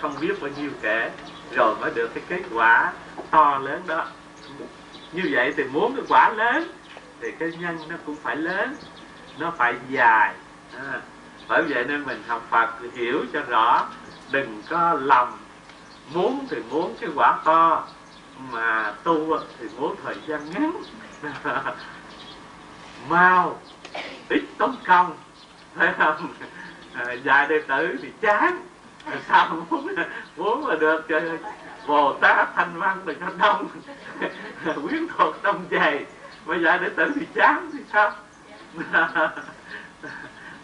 không 0.00 0.16
biết 0.20 0.40
bao 0.40 0.50
nhiêu 0.56 0.70
kể 0.82 1.10
rồi 1.52 1.76
mới 1.80 1.90
được 1.94 2.10
cái 2.14 2.24
kết 2.28 2.42
quả 2.52 2.92
to 3.30 3.58
lớn 3.58 3.82
đó 3.86 4.06
như 5.12 5.22
vậy 5.32 5.54
thì 5.56 5.64
muốn 5.64 5.96
cái 5.96 6.04
quả 6.08 6.32
lớn 6.32 6.68
thì 7.20 7.32
cái 7.38 7.52
nhân 7.58 7.78
nó 7.88 7.96
cũng 8.06 8.16
phải 8.22 8.36
lớn 8.36 8.74
nó 9.38 9.52
phải 9.56 9.74
dài. 9.88 10.34
À, 10.76 11.00
bởi 11.48 11.62
vậy 11.62 11.84
nên 11.84 12.04
mình 12.04 12.22
học 12.26 12.46
Phật 12.50 12.70
hiểu 12.94 13.24
cho 13.32 13.40
rõ 13.42 13.88
đừng 14.30 14.62
có 14.68 14.98
lòng 15.02 15.38
muốn 16.14 16.46
thì 16.50 16.56
muốn 16.70 16.94
cái 17.00 17.10
quả 17.14 17.38
to 17.44 17.86
mà 18.50 18.94
tu 19.02 19.38
thì 19.58 19.66
muốn 19.78 19.96
thời 20.04 20.16
gian 20.26 20.50
ngắn. 20.50 20.82
Mau 23.08 23.60
ít 24.28 24.42
tốn 24.58 24.76
công. 24.86 25.16
Phải 25.74 25.94
không? 25.98 26.34
À, 26.94 27.12
dài 27.12 27.48
đệ 27.48 27.62
tử 27.68 27.96
thì 28.02 28.08
chán. 28.20 28.66
Sao 29.28 29.56
muốn 29.70 29.86
muốn 30.36 30.66
là 30.66 30.74
được 30.74 31.08
bồ 31.86 32.12
tát 32.12 32.48
thanh 32.56 32.80
văn 32.80 33.02
đừng 33.04 33.20
có 33.20 33.26
đông, 33.38 33.68
quyến 34.88 35.06
thuộc 35.16 35.42
đông 35.42 35.66
dày. 35.70 36.04
Bây 36.46 36.62
giờ 36.62 36.78
để 36.78 36.88
tử 36.96 37.12
thì 37.14 37.26
chán 37.34 37.70
thì 37.72 37.78
sao? 37.92 38.12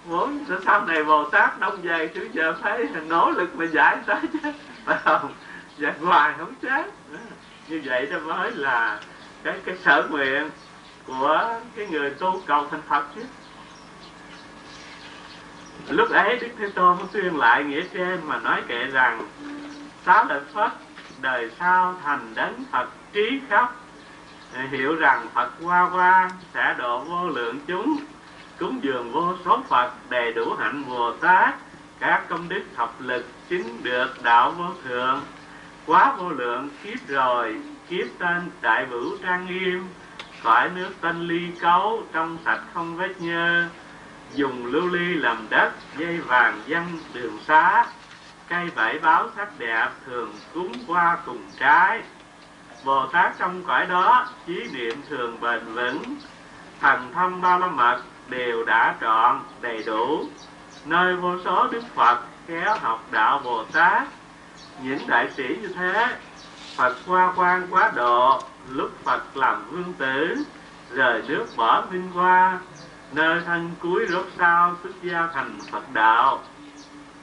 Muốn 0.04 0.44
sau 0.64 0.84
này 0.86 1.04
bồ 1.04 1.24
tát 1.24 1.60
đông 1.60 1.82
dày, 1.84 2.08
chứ 2.08 2.28
giờ 2.32 2.54
phải 2.62 2.88
nỗ 3.06 3.30
lực 3.30 3.56
mà 3.56 3.64
giải 3.64 3.96
tới 4.06 4.20
chứ. 4.32 4.52
Phải 4.84 4.98
không? 5.04 5.34
Giải 5.78 5.92
hoài 6.00 6.34
không 6.38 6.54
chán. 6.62 6.90
Như 7.68 7.82
vậy 7.84 8.06
đó 8.06 8.18
mới 8.18 8.50
là 8.50 9.00
cái 9.42 9.54
cái 9.64 9.76
sở 9.84 10.08
nguyện 10.10 10.50
của 11.06 11.60
cái 11.76 11.86
người 11.86 12.10
tu 12.10 12.42
cầu 12.46 12.66
thành 12.70 12.82
phật 12.88 13.04
chứ. 13.14 13.22
Lúc 15.88 16.10
ấy 16.10 16.36
đức 16.36 16.48
thế 16.58 16.68
tôn 16.74 16.98
tuyên 17.12 17.38
lại 17.38 17.64
nghĩa 17.64 17.82
trên 17.94 18.20
mà 18.24 18.38
nói 18.38 18.62
kệ 18.68 18.84
rằng 18.84 19.28
sáu 20.04 20.24
lợi 20.24 20.40
phất 20.54 20.72
đời 21.20 21.50
sau 21.58 21.94
thành 22.04 22.32
đấng 22.34 22.64
phật 22.72 22.88
trí 23.12 23.40
khắp. 23.48 23.72
Hiểu 24.70 24.94
rằng 24.94 25.26
phật 25.34 25.50
hoa 25.62 25.82
hoa 25.82 26.30
sẽ 26.54 26.74
độ 26.78 26.98
vô 26.98 27.28
lượng 27.28 27.60
chúng, 27.66 27.96
cúng 28.58 28.78
dường 28.82 29.12
vô 29.12 29.34
số 29.44 29.62
phật 29.68 29.92
đầy 30.08 30.32
đủ 30.32 30.54
hạnh 30.58 30.84
bồ 30.88 31.12
tát. 31.12 31.54
Các 32.00 32.28
công 32.28 32.48
đức 32.48 32.62
thập 32.76 33.00
lực 33.00 33.26
chứng 33.48 33.82
được 33.82 34.22
đạo 34.22 34.50
vô 34.50 34.66
thượng. 34.84 35.20
Quá 35.86 36.14
vô 36.18 36.30
lượng 36.30 36.68
kiếp 36.84 37.08
rồi, 37.08 37.56
kiếp 37.88 38.06
tên 38.18 38.50
đại 38.60 38.86
vũ 38.86 39.16
trang 39.22 39.46
nghiêm. 39.46 39.86
Khỏi 40.42 40.70
nước 40.74 40.90
tân 41.00 41.28
ly 41.28 41.50
cấu 41.60 42.02
trong 42.12 42.38
sạch 42.44 42.60
không 42.74 42.96
vết 42.96 43.20
nhơ. 43.20 43.68
Dùng 44.34 44.66
lưu 44.66 44.86
ly 44.86 45.14
làm 45.14 45.46
đất, 45.50 45.72
dây 45.96 46.20
vàng 46.20 46.60
dân 46.66 46.84
đường 47.14 47.38
xá 47.46 47.86
cây 48.48 48.70
bảy 48.76 48.98
báo 48.98 49.28
sắc 49.36 49.58
đẹp 49.58 49.88
thường 50.06 50.32
cúng 50.54 50.72
qua 50.86 51.18
cùng 51.26 51.42
trái. 51.58 52.02
Bồ 52.84 53.06
tát 53.06 53.38
trong 53.38 53.62
cõi 53.64 53.86
đó, 53.86 54.28
chí 54.46 54.68
niệm 54.72 55.02
thường 55.08 55.40
bền 55.40 55.64
vững. 55.74 56.02
Thần 56.80 57.12
thông 57.14 57.40
ba 57.40 57.58
la 57.58 57.66
mật 57.66 58.02
đều 58.28 58.64
đã 58.64 58.94
trọn, 59.00 59.40
đầy 59.60 59.82
đủ. 59.86 60.24
Nơi 60.84 61.16
vô 61.16 61.34
số 61.44 61.66
đức 61.66 61.82
phật 61.94 62.20
khéo 62.46 62.76
học 62.80 63.04
đạo 63.10 63.40
bồ 63.44 63.64
tát. 63.64 64.08
Những 64.82 65.06
đại 65.06 65.30
sĩ 65.36 65.56
như 65.62 65.68
thế, 65.68 66.16
phật 66.76 66.96
qua 67.06 67.32
quan 67.36 67.66
quá 67.70 67.92
độ, 67.94 68.42
lúc 68.68 68.90
phật 69.04 69.36
làm 69.36 69.64
vương 69.70 69.92
tử, 69.92 70.44
rời 70.90 71.22
nước 71.28 71.46
bỏ 71.56 71.80
vinh 71.80 72.10
hoa. 72.10 72.58
Nơi 73.12 73.40
thân 73.46 73.70
cuối 73.80 74.06
rốt 74.08 74.26
sao 74.38 74.76
xuất 74.82 74.92
gia 75.02 75.28
thành 75.34 75.58
phật 75.70 75.92
đạo 75.92 76.40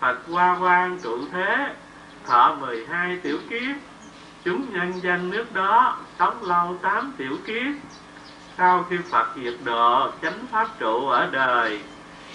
phật 0.06 0.18
qua 0.32 0.58
quan 0.62 1.00
trụ 1.04 1.20
thế, 1.32 1.74
thọ 2.26 2.56
mười 2.60 2.86
hai 2.86 3.18
tiểu 3.24 3.38
kiếp. 3.50 3.76
Chúng 4.44 4.74
nhân 4.74 4.94
danh 5.02 5.30
nước 5.30 5.54
đó, 5.54 5.98
sống 6.20 6.44
lâu 6.44 6.78
tám 6.82 7.14
tiểu 7.18 7.38
kiếp. 7.46 7.74
Sau 8.58 8.86
khi 8.90 8.98
phật 9.12 9.28
diệt 9.36 9.54
độ, 9.64 10.12
chánh 10.22 10.48
pháp 10.52 10.68
trụ 10.80 11.08
ở 11.08 11.30
đời, 11.32 11.82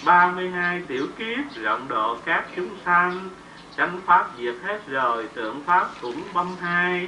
ba 0.05 0.27
mươi 0.27 0.49
hai 0.49 0.83
tiểu 0.87 1.07
kiếp 1.17 1.55
rộng 1.55 1.87
độ 1.87 2.17
các 2.25 2.45
chúng 2.55 2.69
sanh. 2.85 3.29
Chánh 3.77 3.99
pháp 4.05 4.29
diệt 4.37 4.55
hết 4.63 4.79
rồi, 4.87 5.27
tượng 5.33 5.63
pháp 5.65 5.87
cũng 6.01 6.23
băm 6.33 6.47
hai. 6.61 7.07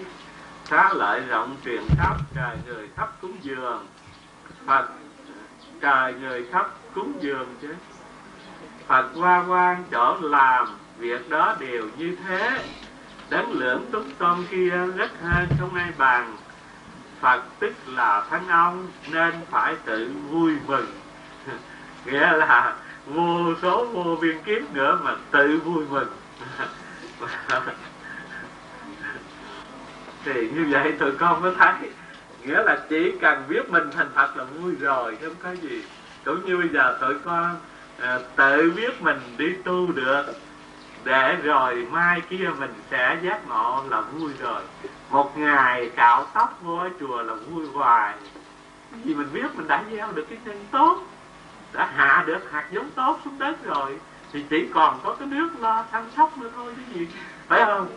Xá 0.66 0.94
lợi 0.94 1.20
rộng 1.20 1.56
truyền 1.66 1.84
khắp, 1.98 2.16
trời 2.36 2.58
người 2.66 2.90
khắp 2.96 3.22
cúng 3.22 3.38
dường. 3.42 3.88
Phật, 4.66 4.88
trời 5.82 6.14
người 6.14 6.46
khắp 6.52 6.72
cúng 6.94 7.14
dường 7.22 7.56
chứ 7.62 7.76
phật 8.88 9.06
qua 9.16 9.46
quan 9.48 9.84
chỗ 9.92 10.18
làm 10.22 10.68
việc 10.98 11.30
đó 11.30 11.56
đều 11.60 11.84
như 11.98 12.18
thế. 12.28 12.64
Đấng 13.30 13.52
lưỡng 13.52 13.86
túc 13.92 14.06
tôn 14.18 14.46
kia 14.52 14.70
rất 14.96 15.12
hơn 15.22 15.48
không 15.60 15.76
ai 15.76 15.92
bằng. 15.98 16.38
phật 17.20 17.42
tức 17.60 17.74
là 17.88 18.24
thánh 18.30 18.48
ông, 18.48 18.88
nên 19.12 19.34
phải 19.50 19.76
tự 19.86 20.12
vui 20.30 20.54
mừng. 20.68 20.88
Nghĩa 22.06 22.32
là 22.32 22.76
vô 23.06 23.54
số 23.62 23.86
vô 23.86 24.18
biên 24.22 24.44
kiếp 24.44 24.74
nữa 24.74 25.00
mà 25.04 25.16
tự 25.32 25.60
vui 25.66 25.86
mừng. 25.90 26.10
Thì 30.26 30.50
như 30.50 30.68
vậy 30.72 30.92
tụi 31.00 31.12
con 31.12 31.42
mới 31.42 31.54
thấy. 31.58 31.74
Nghĩa 32.44 32.64
là 32.64 32.78
chỉ 32.90 33.12
cần 33.22 33.44
biết 33.48 33.70
mình 33.70 33.92
thành 33.92 34.10
Phật 34.16 34.38
là 34.38 34.44
vui 34.44 34.76
rồi, 34.80 35.18
không 35.22 35.36
có 35.44 35.52
gì. 35.52 35.84
Cũng 36.26 36.46
như 36.46 36.58
bây 36.58 36.70
giờ 36.70 36.98
tụi 37.02 37.14
con 37.26 37.56
à, 38.02 38.20
tự 38.36 38.74
biết 38.76 39.02
mình 39.02 39.20
đi 39.38 39.54
tu 39.64 39.92
được 39.92 40.26
để 41.04 41.36
rồi 41.36 41.88
mai 41.92 42.22
kia 42.30 42.50
mình 42.60 42.74
sẽ 42.92 43.18
giác 43.24 43.48
ngộ 43.48 43.84
là 43.90 44.02
vui 44.02 44.32
rồi. 44.40 44.62
Một 45.10 45.38
ngày 45.38 45.92
cạo 45.96 46.26
tóc 46.34 46.60
vô 46.62 46.78
ở 46.78 46.90
chùa 47.00 47.22
là 47.22 47.34
vui 47.34 47.68
hoài. 47.74 48.16
Vì 49.04 49.14
mình 49.14 49.28
biết 49.34 49.56
mình 49.56 49.68
đã 49.68 49.84
gieo 49.92 50.12
được 50.12 50.26
cái 50.30 50.40
nhân 50.46 50.66
tốt 50.72 50.98
đã 51.74 51.90
hạ 51.96 52.24
được 52.28 52.52
hạt 52.52 52.66
giống 52.72 52.90
tốt 52.92 53.20
xuống 53.26 53.40
đất 53.40 53.64
rồi 53.64 54.00
thì 54.34 54.44
chỉ 54.50 54.68
còn 54.74 55.00
có 55.04 55.16
cái 55.20 55.28
nước 55.28 55.50
lo 55.60 55.86
chăm 55.92 56.04
sóc 56.18 56.38
nữa 56.38 56.50
thôi 56.56 56.74
chứ 56.76 57.00
gì. 57.00 57.08
Phải 57.48 57.66
không? 57.66 57.88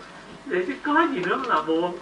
Để 0.44 0.64
chứ 0.66 0.74
có 0.82 1.06
gì 1.10 1.20
nữa 1.20 1.40
là 1.46 1.62
buồn. 1.62 1.98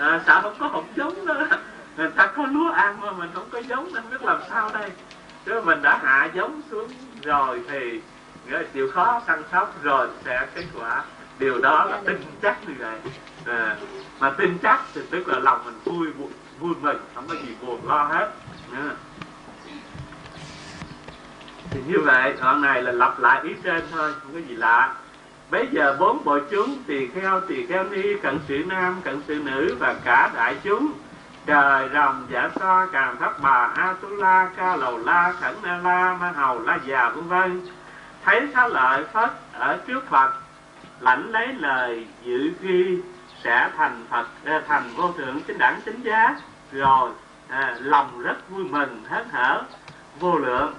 À, 0.00 0.20
sợ 0.26 0.40
không 0.42 0.54
có 0.58 0.66
hột 0.66 0.84
giống 0.96 1.26
nữa 1.26 1.48
người 1.96 2.10
ta 2.10 2.26
có 2.26 2.46
lúa 2.46 2.70
ăn 2.70 3.00
mà 3.00 3.12
mình 3.12 3.30
không 3.34 3.48
có 3.50 3.58
giống 3.58 3.92
nên 3.92 4.02
biết 4.10 4.22
làm 4.22 4.40
sao 4.50 4.70
đây? 4.74 4.90
Chứ 5.44 5.60
mình 5.64 5.82
đã 5.82 5.98
hạ 6.02 6.28
giống 6.34 6.60
xuống 6.70 6.88
rồi 7.28 7.60
thì 7.68 8.00
nghĩa 8.46 8.58
là 8.58 8.64
chịu 8.74 8.90
khó 8.94 9.22
săn 9.26 9.42
sóc 9.52 9.82
rồi 9.82 10.08
sẽ 10.24 10.46
kết 10.54 10.64
quả. 10.78 11.04
Điều 11.38 11.58
đó 11.58 11.84
là 11.84 12.00
tin 12.06 12.16
chắc 12.42 12.68
như 12.68 12.74
vậy. 12.78 12.98
À, 13.46 13.76
mà 14.20 14.30
tin 14.30 14.58
chắc 14.62 14.80
thì 14.94 15.00
tức 15.10 15.28
là 15.28 15.38
lòng 15.38 15.60
mình 15.64 15.78
vui 15.84 16.10
vui, 16.10 16.28
vui 16.60 16.74
mừng 16.80 16.98
không 17.14 17.26
có 17.28 17.34
gì 17.34 17.54
buồn 17.62 17.88
lo 17.88 18.04
hết. 18.04 18.30
À. 18.72 18.90
thì 21.70 21.80
như 21.86 21.98
vậy 22.00 22.34
đoạn 22.40 22.62
này 22.62 22.82
là 22.82 22.92
lặp 22.92 23.18
lại 23.18 23.40
ý 23.44 23.50
trên 23.62 23.82
thôi 23.90 24.12
không 24.22 24.32
có 24.32 24.38
gì 24.48 24.54
lạ. 24.54 24.94
Bây 25.50 25.66
giờ 25.72 25.96
bốn 26.00 26.24
bộ 26.24 26.38
chúng 26.50 26.82
tỳ 26.86 27.06
kheo 27.06 27.40
tỳ 27.40 27.66
kheo 27.66 27.84
ni 27.84 28.02
cận 28.22 28.38
sự 28.48 28.64
nam 28.66 29.00
cận 29.04 29.22
sự 29.28 29.34
nữ 29.34 29.76
và 29.78 29.94
cả 30.04 30.30
đại 30.34 30.56
chúng 30.64 30.92
trời 31.48 31.88
rồng 31.94 32.26
giả 32.30 32.50
so 32.60 32.86
càng 32.92 33.16
thấp 33.20 33.32
bà 33.42 33.70
a 33.76 33.94
tu 34.02 34.08
la 34.08 34.50
ca 34.56 34.76
lầu 34.76 34.98
la 34.98 35.32
khẩn 35.40 35.54
na 35.62 35.76
la 35.76 36.16
ma 36.20 36.32
hầu 36.32 36.60
la 36.62 36.78
già 36.86 37.08
vân 37.08 37.28
vân. 37.28 37.60
Thấy 38.24 38.48
xá 38.54 38.68
lợi 38.68 39.04
phất 39.12 39.30
ở 39.52 39.78
trước 39.86 40.08
phật 40.10 40.32
lãnh 41.00 41.32
lấy 41.32 41.46
lời 41.52 42.06
dự 42.24 42.52
ghi 42.60 42.98
sẽ 43.44 43.70
thành 43.76 44.04
phật 44.10 44.26
ờ, 44.44 44.62
thành 44.68 44.90
vô 44.96 45.12
thượng 45.12 45.40
chính 45.40 45.58
đẳng 45.58 45.80
chính 45.84 46.02
giá. 46.02 46.36
Rồi 46.72 47.10
à, 47.48 47.76
lòng 47.80 48.22
rất 48.22 48.50
vui 48.50 48.64
mừng 48.64 49.04
hớn 49.08 49.28
hở 49.28 49.62
vô 50.20 50.38
lượng. 50.38 50.74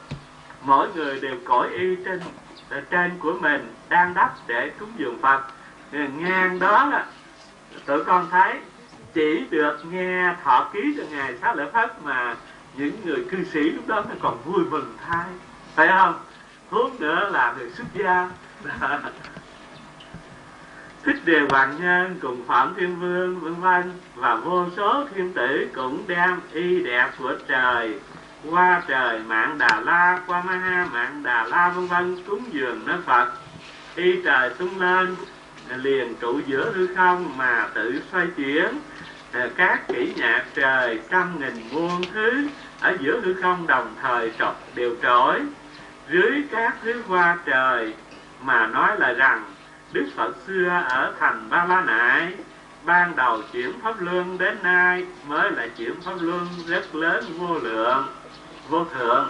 Mỗi 0.62 0.88
người 0.96 1.20
đều 1.20 1.36
cõi 1.46 1.68
y 1.70 1.96
trên 2.06 2.20
ờ, 2.70 2.82
trên 2.90 3.20
của 3.20 3.34
mình 3.40 3.74
đang 3.90 4.14
đắp 4.14 4.34
để 4.48 4.72
cúng 4.80 4.92
dường 4.98 5.22
phật. 5.22 5.42
Ờ, 5.94 6.00
ngang 6.18 6.60
đó 6.60 6.86
là 6.86 7.06
tụi 7.86 8.04
con 8.04 8.28
thấy 8.32 8.60
chỉ 9.14 9.46
được 9.50 9.86
nghe 9.92 10.36
thọ 10.44 10.70
ký 10.74 10.80
cho 10.98 11.04
ngài 11.12 11.38
xá 11.38 11.54
lợi 11.56 11.68
phất 11.74 12.04
mà 12.04 12.36
những 12.78 12.92
người 13.06 13.26
cư 13.32 13.44
sĩ 13.44 13.60
lúc 13.60 13.88
đó 13.88 14.06
nó 14.10 14.16
còn 14.22 14.38
vui 14.46 14.66
mừng 14.70 14.98
thay. 15.08 15.30
Phải 15.76 15.88
không? 15.88 16.20
Hướng 16.70 16.92
nữa 17.00 17.30
là 17.32 17.56
người 17.58 17.70
xuất 17.70 17.88
gia. 17.94 18.30
Thích 21.04 21.26
đề 21.26 21.40
hoàng 21.50 21.76
nhân 21.82 22.20
cùng 22.22 22.46
phạm 22.48 22.74
thiên 22.78 23.00
vương, 23.00 23.40
vân 23.40 23.56
vân, 23.56 23.94
và 24.16 24.36
vô 24.36 24.66
số 24.78 25.06
thiên 25.16 25.34
tử 25.34 25.68
cũng 25.76 26.04
đem 26.08 26.40
y 26.54 26.84
đẹp 26.84 27.10
của 27.20 27.34
trời, 27.48 28.00
qua 28.50 28.82
trời 28.88 29.20
mạng 29.20 29.58
đà 29.58 29.82
la, 29.86 30.20
qua 30.28 30.44
ma 30.44 30.54
ha 30.54 30.88
mạng 30.94 31.24
đà 31.24 31.44
la, 31.44 31.70
vân 31.70 31.88
vân, 31.88 32.24
cúng 32.28 32.44
dường 32.52 32.82
nơi 32.86 32.98
phật. 33.06 33.32
Y 33.96 34.22
trời 34.24 34.50
tung 34.50 34.82
lên, 34.82 35.16
liền 35.76 36.16
trụ 36.16 36.40
giữa 36.48 36.72
hư 36.72 36.96
không 36.96 37.38
mà 37.38 37.70
tự 37.74 38.02
xoay 38.12 38.28
chuyển. 38.38 38.68
Ờ, 39.34 39.50
các 39.56 39.88
kỹ 39.88 40.14
nhạc 40.18 40.46
trời, 40.56 41.00
trăm 41.10 41.40
nghìn 41.40 41.64
muôn 41.72 42.02
thứ, 42.14 42.48
ở 42.82 42.98
giữa 43.00 43.22
hư 43.22 43.34
không 43.34 43.68
đồng 43.68 43.96
thời 44.02 44.32
trọc 44.40 44.62
đều 44.76 44.96
trỗi. 45.02 45.42
Dưới 46.12 46.44
các 46.52 46.76
thứ 46.84 47.02
hoa 47.08 47.38
trời, 47.46 47.94
mà 48.42 48.68
nói 48.68 49.00
là 49.00 49.14
rằng 49.14 49.44
Đức 49.94 50.06
Phật 50.16 50.36
xưa 50.48 50.84
ở 50.90 51.14
thành 51.20 51.50
Ba 51.50 51.66
La 51.66 51.82
Nại, 51.82 52.34
ban 52.86 53.16
đầu 53.16 53.42
chuyển 53.54 53.72
pháp 53.84 54.02
luân 54.02 54.38
đến 54.38 54.58
nay 54.64 55.06
mới 55.28 55.52
là 55.52 55.68
chuyển 55.78 56.02
pháp 56.02 56.16
luân 56.22 56.48
rất 56.68 56.96
lớn 56.96 57.24
vô 57.38 57.60
lượng, 57.60 58.08
vô 58.70 58.86
thượng. 58.86 59.30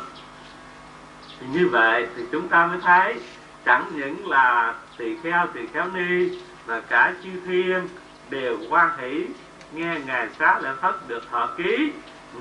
Thì 1.39 1.47
như 1.53 1.67
vậy 1.67 2.07
thì 2.15 2.23
chúng 2.31 2.47
ta 2.47 2.67
mới 2.67 2.79
thấy 2.81 3.19
chẳng 3.65 3.91
những 3.95 4.29
là 4.29 4.73
tỳ 4.97 5.17
kheo 5.23 5.47
tỳ 5.53 5.61
kheo 5.73 5.85
ni 5.93 6.39
mà 6.67 6.81
cả 6.89 7.13
chư 7.23 7.29
thiên 7.45 7.87
đều 8.29 8.57
quan 8.69 8.89
hỷ 8.97 9.25
nghe 9.73 9.99
ngài 10.05 10.27
xá 10.39 10.59
lợi 10.59 10.75
phất 10.81 10.95
được 11.07 11.29
thọ 11.31 11.49
ký 11.57 11.91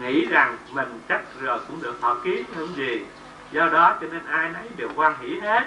nghĩ 0.01 0.27
rằng 0.27 0.57
mình 0.73 1.01
chắc 1.09 1.23
rồi 1.41 1.59
cũng 1.69 1.83
được 1.83 1.99
thọ 2.01 2.15
ký 2.15 2.45
không 2.57 2.77
gì. 2.77 3.05
Do 3.53 3.69
đó 3.69 3.97
cho 4.01 4.07
nên 4.13 4.27
ai 4.27 4.49
nấy 4.49 4.69
đều 4.77 4.89
quan 4.97 5.15
hỷ 5.21 5.41
hết. 5.41 5.63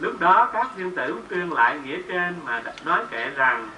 Lúc 0.00 0.20
đó 0.20 0.50
các 0.52 0.68
thiên 0.76 0.96
tử 0.96 1.20
tuyên 1.28 1.52
lại 1.52 1.78
nghĩa 1.84 1.98
trên 2.08 2.40
mà 2.44 2.62
nói 2.84 3.00
kể 3.10 3.30
rằng 3.36 3.68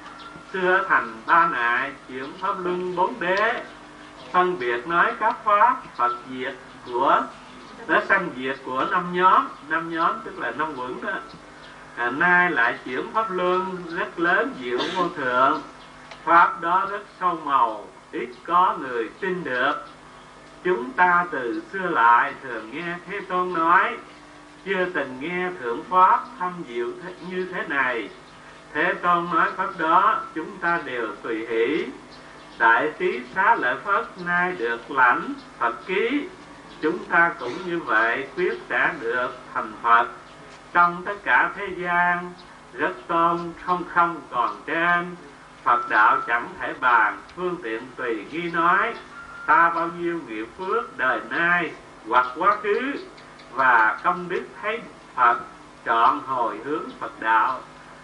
xưa 0.53 0.85
thành 0.89 1.13
ba 1.27 1.49
nại 1.49 1.93
chuyển 2.09 2.33
pháp 2.41 2.55
luân 2.65 2.97
bốn 2.97 3.21
đế. 3.21 3.63
Phân 4.33 4.59
biệt 4.59 4.87
nói 4.87 5.13
các 5.21 5.45
pháp 5.45 5.83
phật 5.97 6.17
diệt 6.31 6.55
của 6.87 7.23
nó 7.89 8.01
sanh 8.09 8.29
diệt 8.37 8.57
của 8.65 8.87
năm 8.91 9.13
nhóm. 9.13 9.49
Năm 9.69 9.95
nhóm 9.95 10.13
tức 10.25 10.39
là 10.39 10.51
năm 10.51 10.73
quẩn 10.77 11.01
đó. 11.03 11.13
À, 11.97 12.11
nay 12.11 12.51
lại 12.51 12.79
chuyển 12.85 13.13
pháp 13.13 13.31
luân 13.31 13.77
rất 13.97 14.19
lớn 14.19 14.55
diệu 14.61 14.79
vô 14.97 15.09
thượng 15.09 15.63
pháp 16.27 16.61
đó 16.61 16.87
rất 16.91 17.03
sâu 17.21 17.39
màu, 17.45 17.85
ít 18.13 18.29
có 18.47 18.77
người 18.81 19.11
tin 19.21 19.45
được. 19.45 19.75
Chúng 20.65 20.91
ta 20.93 21.27
từ 21.31 21.63
xưa 21.73 21.89
lại 21.89 22.35
thường 22.43 22.71
nghe 22.73 22.95
thế 23.07 23.21
tôn 23.29 23.53
nói, 23.53 23.97
chưa 24.65 24.87
từng 24.95 25.17
nghe 25.21 25.51
thượng 25.61 25.85
pháp 25.85 26.21
thâm 26.39 26.53
diệu 26.69 26.87
như 27.31 27.49
thế 27.53 27.63
này. 27.69 28.09
Thế 28.73 28.95
tôn 28.95 29.29
nói 29.35 29.51
pháp 29.57 29.79
đó, 29.79 30.21
chúng 30.35 30.57
ta 30.59 30.81
đều 30.85 31.09
tùy 31.23 31.47
hỷ. 31.47 31.87
Đại 32.59 32.93
trí 32.99 33.21
xá 33.35 33.55
lợi 33.55 33.77
phất 33.85 34.05
nay 34.27 34.53
được 34.59 34.91
lãnh 34.91 35.33
phật 35.59 35.87
ký. 35.87 36.29
Chúng 36.81 36.99
ta 37.05 37.33
cũng 37.41 37.55
như 37.67 37.79
vậy 37.79 38.29
quyết 38.37 38.59
sẽ 38.69 38.95
được 39.01 39.39
thành 39.55 39.73
phật. 39.83 40.09
Trong 40.73 41.03
tất 41.05 41.17
cả 41.25 41.51
thế 41.57 41.67
gian, 41.77 42.33
rất 42.73 42.93
tôn 43.07 43.53
không 43.65 43.85
không 43.95 44.21
còn 44.31 44.57
trên 44.67 45.17
phật 45.67 45.89
đạo 45.89 46.21
chẳng 46.27 46.49
thể 46.61 46.75
bàn 46.81 47.19
phương 47.37 47.57
tiện 47.63 47.83
tùy 47.97 48.25
ghi 48.31 48.51
nói 48.51 48.95
ta 49.47 49.73
bao 49.75 49.91
nhiêu 49.99 50.21
nghiệp 50.29 50.47
phước 50.59 50.99
đời 50.99 51.21
nay 51.31 51.71
hoặc 52.09 52.27
quá 52.37 52.57
khứ 52.63 52.93
và 53.53 53.99
công 54.05 54.29
đức 54.29 54.43
thấy 54.63 54.81
Phật 55.17 55.39
chọn 55.85 56.21
hồi 56.27 56.59
hướng 56.65 56.85
Phật 57.01 57.21
đạo. 57.21 57.61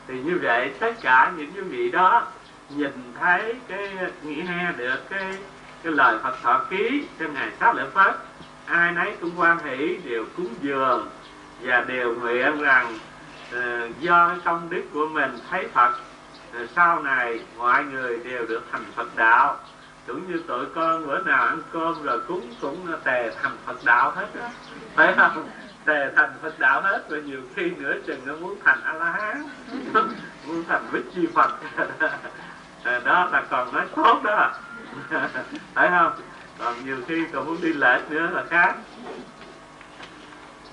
Thì 0.08 0.20
như 0.20 0.38
vậy 0.42 0.72
tất 0.80 0.94
cả 1.02 1.32
những 1.36 1.52
cái 1.52 1.62
vị 1.62 1.90
đó 1.90 2.26
nhìn 2.68 3.12
thấy 3.20 3.54
cái 3.68 3.96
nghĩ 4.22 4.34
nghe 4.34 4.72
được 4.76 5.10
cái 5.10 5.38
cái 5.82 5.92
lời 5.92 6.18
Phật 6.22 6.42
thọ 6.42 6.60
ký 6.70 7.06
trên 7.18 7.34
ngày 7.34 7.50
sát 7.60 7.76
lễ 7.76 7.84
Phật 7.94 8.14
ai 8.66 8.92
nấy 8.92 9.16
cũng 9.20 9.30
quan 9.36 9.58
hỷ 9.64 9.96
đều 10.04 10.24
cúng 10.36 10.54
dường 10.60 11.08
và 11.60 11.84
đều 11.86 12.14
nguyện 12.14 12.60
rằng 12.60 12.98
uh, 13.56 14.00
do 14.00 14.36
công 14.44 14.70
đức 14.70 14.82
của 14.92 15.06
mình 15.06 15.38
thấy 15.50 15.68
Phật 15.74 15.92
sau 16.76 17.02
này, 17.02 17.40
mọi 17.58 17.84
người 17.84 18.18
đều 18.24 18.46
được 18.46 18.62
thành 18.72 18.84
Phật 18.96 19.16
đạo. 19.16 19.56
Cũng 20.06 20.32
như 20.32 20.42
tụi 20.48 20.66
con 20.74 21.06
bữa 21.06 21.18
nào 21.18 21.46
ăn 21.46 21.62
cơm 21.72 22.02
rồi 22.02 22.20
cúng 22.28 22.54
cũng 22.60 22.86
tề 23.04 23.30
thành 23.42 23.56
Phật 23.66 23.84
đạo 23.84 24.10
hết 24.10 24.26
đó 24.34 24.48
phải 24.94 25.14
không? 25.16 25.48
Tề 25.84 26.10
thành 26.16 26.32
Phật 26.42 26.58
đạo 26.58 26.82
hết 26.82 27.04
và 27.08 27.18
nhiều 27.18 27.40
khi 27.56 27.70
nữa 27.70 27.94
chừng 28.06 28.20
nó 28.24 28.36
muốn 28.36 28.58
thành 28.64 28.78
A 28.84 28.92
La 28.92 29.12
Hán 29.12 29.44
muốn 30.46 30.64
thành 30.68 30.82
Bích 30.92 31.04
Chi 31.14 31.26
Phật. 31.34 31.50
Đó 33.04 33.28
là 33.32 33.42
còn 33.50 33.74
nói 33.74 33.86
tốt 33.96 34.20
đó. 34.24 34.52
Phải 35.74 35.88
không? 35.88 36.12
Còn 36.58 36.84
nhiều 36.84 36.96
khi 37.08 37.24
còn 37.32 37.46
muốn 37.46 37.60
đi 37.62 37.72
lệch 37.72 38.10
nữa 38.10 38.28
là 38.32 38.44
khác. 38.50 38.74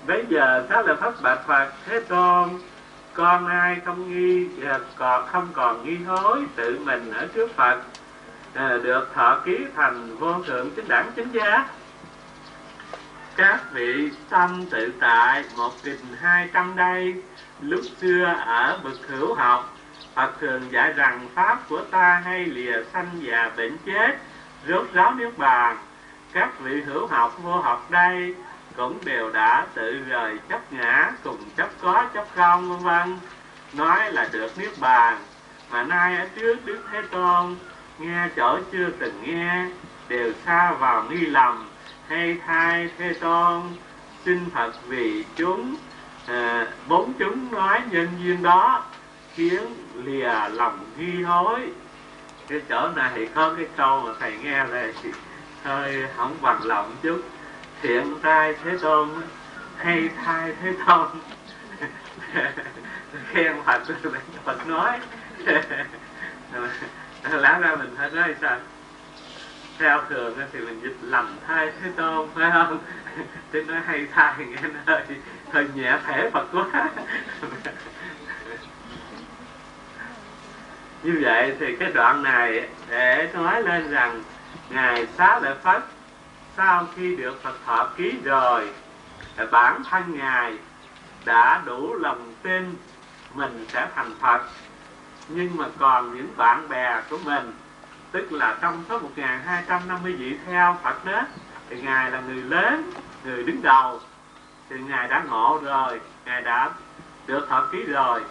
Bây 0.06 0.24
giờ 0.28 0.66
khá 0.68 0.82
là 0.82 0.94
pháp 0.94 1.14
bạch 1.22 1.46
Phật 1.46 1.68
thế 1.86 2.00
tôn 2.00 2.48
con 3.20 3.46
ai 3.46 3.80
không 3.84 4.08
nghi 4.08 4.48
còn 4.96 5.26
không 5.26 5.48
còn 5.52 5.84
nghi 5.84 5.96
hối 6.04 6.44
tự 6.56 6.78
mình 6.84 7.12
ở 7.12 7.26
trước 7.34 7.56
Phật 7.56 7.82
à, 8.54 8.78
được 8.82 9.10
thọ 9.14 9.40
ký 9.44 9.56
thành 9.76 10.16
vô 10.16 10.42
thượng 10.46 10.70
chính 10.76 10.88
đẳng 10.88 11.12
chính 11.16 11.32
giác. 11.32 11.66
Các 13.36 13.60
vị 13.72 14.10
tâm 14.30 14.64
tự 14.70 14.92
tại 15.00 15.44
một 15.56 15.70
nghìn 15.84 15.96
hai 16.20 16.48
trăm 16.52 16.76
đây, 16.76 17.14
lúc 17.60 17.80
xưa 18.00 18.24
ở 18.46 18.78
bậc 18.84 19.08
hữu 19.08 19.34
học, 19.34 19.76
Phật 20.14 20.40
thường 20.40 20.62
dạy 20.70 20.92
rằng 20.92 21.28
pháp 21.34 21.58
của 21.68 21.80
ta 21.90 22.22
hay 22.24 22.44
lìa 22.44 22.82
sanh 22.92 23.08
già 23.20 23.50
bệnh 23.56 23.76
chết, 23.86 24.18
rốt 24.68 24.86
ráo 24.92 25.14
nước 25.14 25.38
bàn. 25.38 25.76
Các 26.32 26.60
vị 26.60 26.82
hữu 26.82 27.06
học 27.06 27.36
vô 27.42 27.56
học 27.56 27.90
đây 27.90 28.34
cũng 28.80 28.98
đều 29.04 29.30
đã 29.30 29.66
tự 29.74 30.04
rời 30.08 30.38
chấp 30.48 30.72
ngã 30.72 31.12
cùng 31.24 31.38
chấp 31.56 31.68
có 31.80 32.04
chấp 32.14 32.26
không 32.34 32.68
vân 32.68 32.78
vân. 32.78 33.18
Nói 33.72 34.12
là 34.12 34.28
được 34.32 34.58
niết 34.58 34.70
bàn 34.80 35.18
mà 35.70 35.82
nay 35.82 36.16
ở 36.16 36.26
trước 36.36 36.56
đức 36.64 36.78
thế 36.92 37.02
tôn 37.10 37.56
nghe 37.98 38.28
chỗ 38.36 38.58
chưa 38.72 38.90
từng 38.98 39.22
nghe 39.22 39.66
đều 40.08 40.32
xa 40.46 40.72
vào 40.72 41.04
nghi 41.10 41.26
lầm. 41.26 41.68
Hay 42.08 42.38
thay 42.46 42.90
thế 42.98 43.12
tôn 43.12 43.62
xin 44.24 44.50
phật 44.54 44.72
vì 44.86 45.24
chúng 45.36 45.76
à, 46.26 46.66
bốn 46.88 47.12
chúng 47.18 47.52
nói 47.52 47.80
nhân 47.90 48.08
duyên 48.22 48.42
đó 48.42 48.84
khiến 49.34 49.62
lìa 49.94 50.34
lòng 50.52 50.84
nghi 50.98 51.22
hối. 51.22 51.60
Cái 52.48 52.60
chỗ 52.68 52.88
này 52.96 53.10
thì 53.14 53.28
có 53.34 53.54
cái 53.56 53.66
câu 53.76 54.00
mà 54.00 54.10
thầy 54.20 54.32
nghe 54.42 54.64
là 54.64 54.86
hơi 55.64 56.04
không 56.16 56.36
bằng 56.42 56.64
lòng 56.64 56.96
chút 57.02 57.22
thiện 57.82 58.14
tai 58.22 58.54
thế 58.64 58.78
tôn, 58.82 59.08
hay 59.76 60.10
thai 60.24 60.52
thế 60.62 60.72
tôn. 60.86 61.08
Khen 63.32 63.56
phật 63.66 63.82
phật 64.44 64.66
nói. 64.66 64.98
Lá 67.30 67.58
ra 67.58 67.76
mình 67.76 67.94
phải 67.98 68.10
nói 68.10 68.34
sao? 68.40 68.58
Theo 69.78 70.02
thường 70.08 70.38
thì 70.52 70.58
mình 70.60 70.80
dịch 70.82 70.96
lầm 71.02 71.36
thai 71.46 71.72
thế 71.82 71.90
tôn, 71.96 72.28
phải 72.34 72.50
không? 72.52 72.78
Chứ 73.52 73.64
nói 73.68 73.80
hay 73.86 74.06
thai 74.12 74.34
nghe 74.38 74.60
nó 74.62 74.80
hơi 74.86 75.02
hơi 75.52 75.66
nhẹ 75.74 75.98
thể 76.06 76.30
phật 76.30 76.46
quá. 76.52 76.90
Như 81.02 81.18
vậy 81.22 81.56
thì 81.60 81.76
cái 81.76 81.92
đoạn 81.92 82.22
này 82.22 82.68
để 82.88 83.28
nói 83.34 83.62
lên 83.62 83.90
rằng 83.90 84.22
ngài 84.70 85.06
xá 85.18 85.40
lợi 85.42 85.54
phật 85.62 85.82
sau 86.56 86.86
khi 86.96 87.16
được 87.16 87.42
phật 87.42 87.54
thọ 87.66 87.88
ký 87.96 88.14
rồi 88.24 88.68
bản 89.50 89.82
thân 89.90 90.18
ngài 90.18 90.54
đã 91.24 91.62
đủ 91.64 91.94
lòng 91.94 92.34
tin 92.42 92.74
mình 93.34 93.66
sẽ 93.68 93.88
thành 93.94 94.14
phật. 94.20 94.40
Nhưng 95.28 95.56
mà 95.56 95.64
còn 95.78 96.14
những 96.14 96.28
bạn 96.36 96.68
bè 96.68 97.02
của 97.10 97.18
mình, 97.24 97.52
tức 98.12 98.32
là 98.32 98.56
trong 98.60 98.84
số 98.88 98.98
1250 98.98 100.12
vị 100.12 100.36
theo 100.46 100.78
Phật 100.82 101.04
đó, 101.04 101.22
thì 101.68 101.82
ngài 101.82 102.10
là 102.10 102.20
người 102.20 102.42
lớn, 102.42 102.90
người 103.24 103.42
đứng 103.42 103.62
đầu. 103.62 104.00
Thì 104.70 104.76
ngài 104.80 105.08
đã 105.08 105.24
ngộ 105.28 105.60
rồi, 105.64 106.00
ngài 106.24 106.42
đã 106.42 106.70
được 107.26 107.46
thọ 107.48 107.66
ký 107.72 107.82
rồi. 107.82 108.22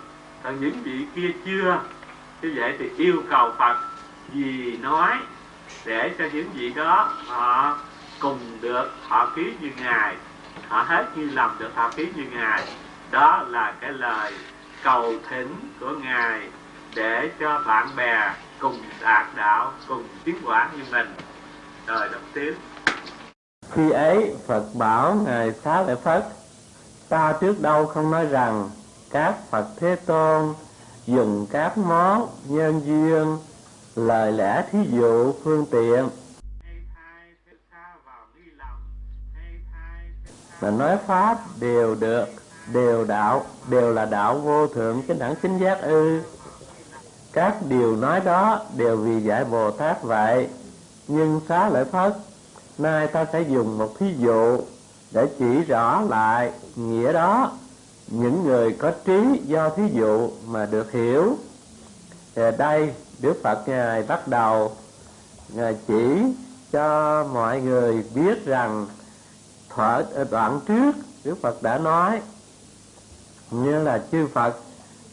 Còn 0.43 0.61
những 0.61 0.83
vị 0.83 1.05
kia 1.15 1.31
chưa 1.45 1.79
như 2.41 2.53
vậy 2.55 2.75
thì 2.79 2.89
yêu 2.97 3.23
cầu 3.29 3.53
Phật 3.57 3.77
gì 4.33 4.77
nói 4.81 5.17
để 5.85 6.15
cho 6.17 6.25
những 6.33 6.49
vị 6.53 6.69
đó 6.69 7.13
họ 7.27 7.77
cùng 8.19 8.39
được 8.61 8.85
thọ 9.09 9.31
ký 9.35 9.53
như 9.61 9.69
ngài. 9.77 10.15
Họ 10.67 10.81
hết 10.81 11.05
như 11.15 11.29
lòng 11.29 11.55
được 11.59 11.69
thọ 11.75 11.91
ký 11.95 12.07
như 12.15 12.23
ngài. 12.31 12.63
Đó 13.11 13.43
là 13.47 13.73
cái 13.81 13.91
lời 13.91 14.33
cầu 14.83 15.13
thỉnh 15.29 15.55
của 15.79 15.91
ngài 16.03 16.41
để 16.95 17.29
cho 17.39 17.63
bạn 17.67 17.95
bè 17.95 18.33
cùng 18.59 18.81
đạt 19.01 19.27
đạo, 19.35 19.71
cùng 19.87 20.03
tiến 20.23 20.35
quả 20.45 20.69
như 20.77 20.83
mình. 20.91 21.15
Rồi 21.87 22.09
đọc 22.11 22.21
tiếp. 22.33 22.55
Khi 23.71 23.89
ấy, 23.89 24.35
phật 24.47 24.63
bảo 24.73 25.15
ngài 25.25 25.51
xá 25.51 25.81
lợi 25.81 25.95
phất, 26.03 26.23
ta 27.09 27.33
trước 27.41 27.61
đâu 27.61 27.85
không 27.85 28.11
nói 28.11 28.25
rằng 28.25 28.69
các 29.11 29.33
phật 29.51 29.65
thế 29.79 29.95
tôn 29.95 30.53
dùng 31.05 31.47
các 31.51 31.77
món 31.77 32.27
nhân 32.45 32.81
duyên, 32.85 33.37
lời 33.95 34.31
lẽ 34.31 34.63
thí 34.71 34.79
dụ, 34.91 35.33
phương 35.43 35.65
tiện 35.71 36.09
mà 40.61 40.71
nói 40.71 40.97
pháp 41.07 41.37
đều 41.59 41.95
được, 41.95 42.25
đều 42.73 43.05
đạo, 43.05 43.45
đều 43.69 43.93
là 43.93 44.05
đạo 44.05 44.37
vô 44.37 44.67
thượng 44.67 45.01
chánh 45.07 45.19
đẳng 45.19 45.35
chính 45.41 45.57
giác 45.57 45.81
ư. 45.81 46.21
Các 47.33 47.55
điều 47.69 47.95
nói 47.95 48.19
đó 48.19 48.61
đều 48.75 48.97
vì 48.97 49.21
dạy 49.21 49.45
bồ 49.45 49.71
tát 49.71 50.03
vậy, 50.03 50.47
nhưng 51.07 51.41
xá 51.49 51.69
lợi 51.69 51.85
phất 51.85 52.13
nay 52.77 53.07
ta 53.07 53.25
sẽ 53.33 53.41
dùng 53.41 53.77
một 53.77 53.99
thí 53.99 54.13
dụ 54.17 54.57
để 55.11 55.27
chỉ 55.39 55.63
rõ 55.63 56.01
lại 56.01 56.51
nghĩa 56.75 57.13
đó. 57.13 57.51
Những 58.07 58.43
người 58.43 58.71
có 58.71 58.91
trí 59.05 59.41
do 59.45 59.69
thí 59.69 59.83
dụ 59.93 60.29
mà 60.47 60.65
được 60.65 60.91
hiểu. 60.91 61.37
Thì 62.35 62.41
đây, 62.57 62.93
đức 63.19 63.33
phật 63.43 63.67
ngài 63.67 64.03
bắt 64.03 64.27
đầu, 64.27 64.71
ngài 65.53 65.77
chỉ 65.87 66.33
cho 66.71 67.23
mọi 67.33 67.61
người 67.61 68.03
biết 68.15 68.45
rằng 68.45 68.87
thở 69.75 70.05
đoạn 70.31 70.59
trước 70.67 70.91
đức 71.23 71.37
phật 71.41 71.63
đã 71.63 71.77
nói. 71.77 72.21
Như 73.51 73.83
là 73.83 74.03
chư 74.11 74.27
phật 74.27 74.55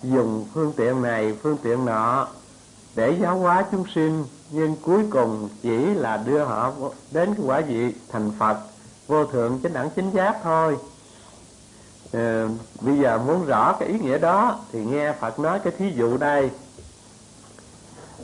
dùng 0.02 0.46
phương 0.54 0.72
tiện 0.76 1.02
này 1.02 1.34
phương 1.42 1.56
tiện 1.62 1.84
nọ 1.84 2.28
để 2.94 3.16
giáo 3.20 3.38
hóa 3.38 3.64
chúng 3.72 3.84
sinh 3.94 4.24
nhưng 4.50 4.76
cuối 4.82 5.04
cùng 5.10 5.48
chỉ 5.62 5.78
là 5.94 6.16
đưa 6.16 6.44
họ 6.44 6.72
đến 7.10 7.34
cái 7.34 7.46
quả 7.46 7.60
vị 7.60 7.94
thành 8.08 8.30
phật 8.38 8.56
vô 9.06 9.26
thượng 9.26 9.60
chánh 9.62 9.72
đẳng 9.72 9.90
chính 9.90 10.10
giác 10.10 10.36
thôi. 10.42 10.76
Ừ, 12.12 12.48
bây 12.80 12.98
giờ 12.98 13.18
muốn 13.26 13.46
rõ 13.46 13.72
cái 13.72 13.88
ý 13.88 13.98
nghĩa 13.98 14.18
đó 14.18 14.58
thì 14.72 14.84
nghe 14.84 15.12
phật 15.12 15.38
nói 15.38 15.60
cái 15.64 15.72
thí 15.78 15.92
dụ 15.96 16.16
đây. 16.16 16.50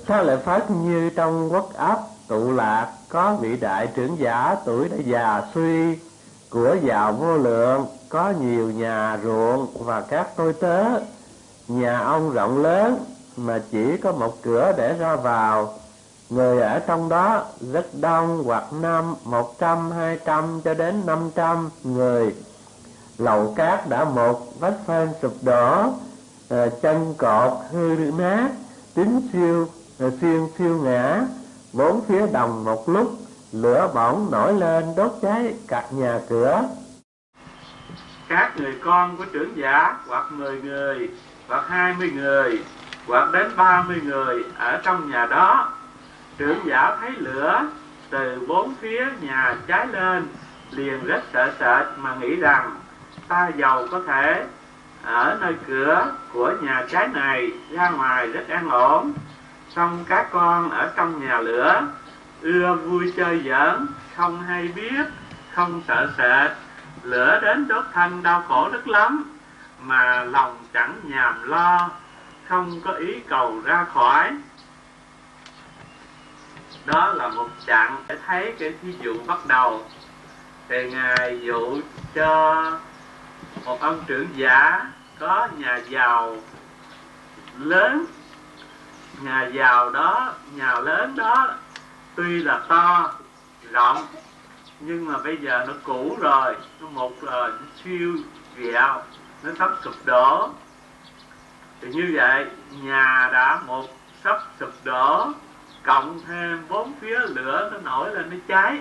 Sao 0.09 0.25
lại 0.25 0.37
phát 0.37 0.71
như 0.71 1.11
trong 1.11 1.53
quốc 1.53 1.75
áp 1.75 2.01
tụ 2.29 2.53
lạc 2.53 2.93
có 3.09 3.37
vị 3.37 3.57
đại 3.61 3.89
trưởng 3.95 4.19
giả 4.19 4.57
tuổi 4.65 4.89
đã 4.89 4.97
già 5.07 5.43
suy 5.55 5.97
của 6.53 6.77
giàu 6.85 7.13
vô 7.13 7.37
lượng, 7.37 7.87
có 8.09 8.33
nhiều 8.41 8.71
nhà 8.71 9.19
ruộng 9.25 9.67
và 9.85 10.01
các 10.01 10.27
tôi 10.37 10.53
tớ. 10.53 10.85
Nhà 11.69 11.99
ông 11.99 12.33
rộng 12.33 12.63
lớn, 12.63 13.05
mà 13.37 13.61
chỉ 13.71 13.97
có 13.97 14.13
một 14.13 14.43
cửa 14.43 14.73
để 14.77 14.95
ra 14.99 15.17
vào. 15.17 15.75
Người 16.31 16.61
ở 16.61 16.79
trong 16.79 17.09
đó 17.09 17.45
rất 17.73 17.87
đông, 18.01 18.43
hoặc 18.45 18.65
năm, 18.73 19.15
một 19.25 19.59
trăm, 19.59 19.91
hai 19.91 20.19
trăm 20.25 20.61
cho 20.65 20.75
đến 20.75 21.03
năm 21.07 21.31
trăm 21.35 21.71
người. 21.85 22.35
Lầu 23.19 23.53
cát 23.57 23.89
đã 23.89 24.05
một, 24.05 24.61
vách 24.61 24.75
phên 24.87 25.09
sụp 25.23 25.33
đổ 25.43 25.85
ờ, 26.49 26.69
chân 26.83 27.15
cột 27.19 27.53
hư 27.73 27.97
nát, 28.19 28.49
tính 28.95 29.29
siêu 29.33 29.67
ờ, 29.99 30.11
xuyên 30.21 30.47
siêu 30.59 30.81
ngã. 30.83 31.25
Bốn 31.73 32.01
phía 32.01 32.27
đồng 32.27 32.65
một 32.65 32.89
lúc 32.89 33.13
lửa 33.53 33.91
bỏng 33.95 34.29
nổi 34.31 34.55
lên, 34.55 34.85
đốt 34.97 35.13
cháy 35.23 35.55
cả 35.69 35.83
nhà 35.91 36.19
cửa. 36.29 36.63
Các 38.29 38.53
người 38.57 38.79
con 38.85 39.17
của 39.17 39.25
trưởng 39.33 39.57
giả 39.57 39.97
hoặc 40.07 40.33
mười 40.33 40.61
người, 40.61 41.11
hoặc 41.49 41.65
hai 41.69 41.95
mươi 41.99 42.11
người, 42.15 42.65
hoặc 43.07 43.33
đến 43.33 43.51
ba 43.57 43.83
mươi 43.83 44.01
người 44.05 44.45
ở 44.59 44.81
trong 44.83 45.11
nhà 45.11 45.27
đó. 45.27 45.73
Trưởng 46.39 46.59
giả 46.67 46.97
thấy 47.01 47.11
lửa 47.17 47.63
từ 48.11 48.47
bốn 48.49 48.75
phía 48.81 49.07
nhà 49.21 49.57
cháy 49.67 49.87
lên, 49.87 50.29
liền 50.71 51.05
rất 51.05 51.23
sợ 51.33 51.51
sệt 51.61 51.99
mà 51.99 52.15
nghĩ 52.21 52.37
rằng 52.37 52.77
ta 53.29 53.51
giàu 53.57 53.87
có 53.91 54.01
thể 54.07 54.47
ở 55.03 55.39
nơi 55.41 55.55
cửa 55.67 56.13
của 56.33 56.53
nhà 56.63 56.87
cháy 56.91 57.09
này 57.09 57.51
ra 57.71 57.91
ngoài 57.91 58.27
rất 58.27 58.49
an 58.49 58.71
ổn. 58.71 59.13
Xong 59.77 60.05
các 60.09 60.29
con 60.33 60.71
ở 60.71 60.93
trong 60.97 61.27
nhà 61.27 61.41
lửa 61.41 61.83
ưa 62.43 62.75
vui 62.75 63.13
chơi 63.17 63.43
giỡn, 63.45 63.87
không 64.17 64.43
hay 64.43 64.69
biết, 64.69 65.07
không 65.55 65.83
sợ 65.89 66.13
sệt. 66.19 66.51
Lửa 67.03 67.41
đến 67.43 67.69
đốt 67.69 67.85
thân 67.93 68.23
đau 68.23 68.45
khổ 68.49 68.69
rất 68.73 68.89
lắm, 68.89 69.39
mà 69.81 70.25
lòng 70.25 70.57
chẳng 70.73 71.01
nhàm 71.05 71.49
lo, 71.49 71.91
không 72.49 72.81
có 72.85 72.93
ý 72.93 73.21
cầu 73.29 73.61
ra 73.65 73.87
khỏi. 73.95 74.33
Đó 76.87 77.13
là 77.13 77.29
một 77.29 77.49
chặng 77.67 77.97
để 78.09 78.19
thấy 78.27 78.55
cái 78.59 78.75
thí 78.83 78.95
dụ 79.01 79.15
bắt 79.27 79.39
đầu. 79.47 79.87
Thì 80.69 80.91
ngài 80.91 81.41
dụ 81.41 81.81
cho 82.15 82.55
một 83.65 83.81
ông 83.81 84.05
trưởng 84.07 84.29
giả 84.37 84.87
có 85.19 85.49
nhà 85.57 85.81
giàu 85.89 86.37
lớn. 87.59 88.05
Nhà 89.21 89.49
giàu 89.53 89.91
đó, 89.91 90.35
nhà 90.55 90.75
lớn 90.81 91.17
đó 91.17 91.55
tuy 92.15 92.43
là 92.43 92.61
to, 92.69 93.13
rộng, 93.71 94.07
nhưng 94.81 95.07
mà 95.07 95.19
bây 95.19 95.37
giờ 95.37 95.65
nó 95.69 95.73
cũ 95.85 96.17
rồi, 96.21 96.57
nó 96.81 96.89
một 96.89 97.13
là 97.23 97.49
nó 97.49 97.67
siêu 97.85 98.17
vẹo 98.57 99.03
nó 99.43 99.51
sắp 99.59 99.71
sụp 99.85 99.95
đổ. 100.05 100.51
Thì 101.81 101.89
như 101.89 102.13
vậy, 102.15 102.47
nhà 102.83 103.31
đã 103.33 103.61
một 103.67 103.87
sắp 104.25 104.43
sụp 104.61 104.73
đổ, 104.85 105.33
cộng 105.83 106.21
thêm 106.27 106.63
bốn 106.69 106.93
phía 107.01 107.19
lửa 107.19 107.71
nó 107.73 107.79
nổi 107.79 108.15
lên 108.15 108.31
nó 108.31 108.37
cháy. 108.49 108.79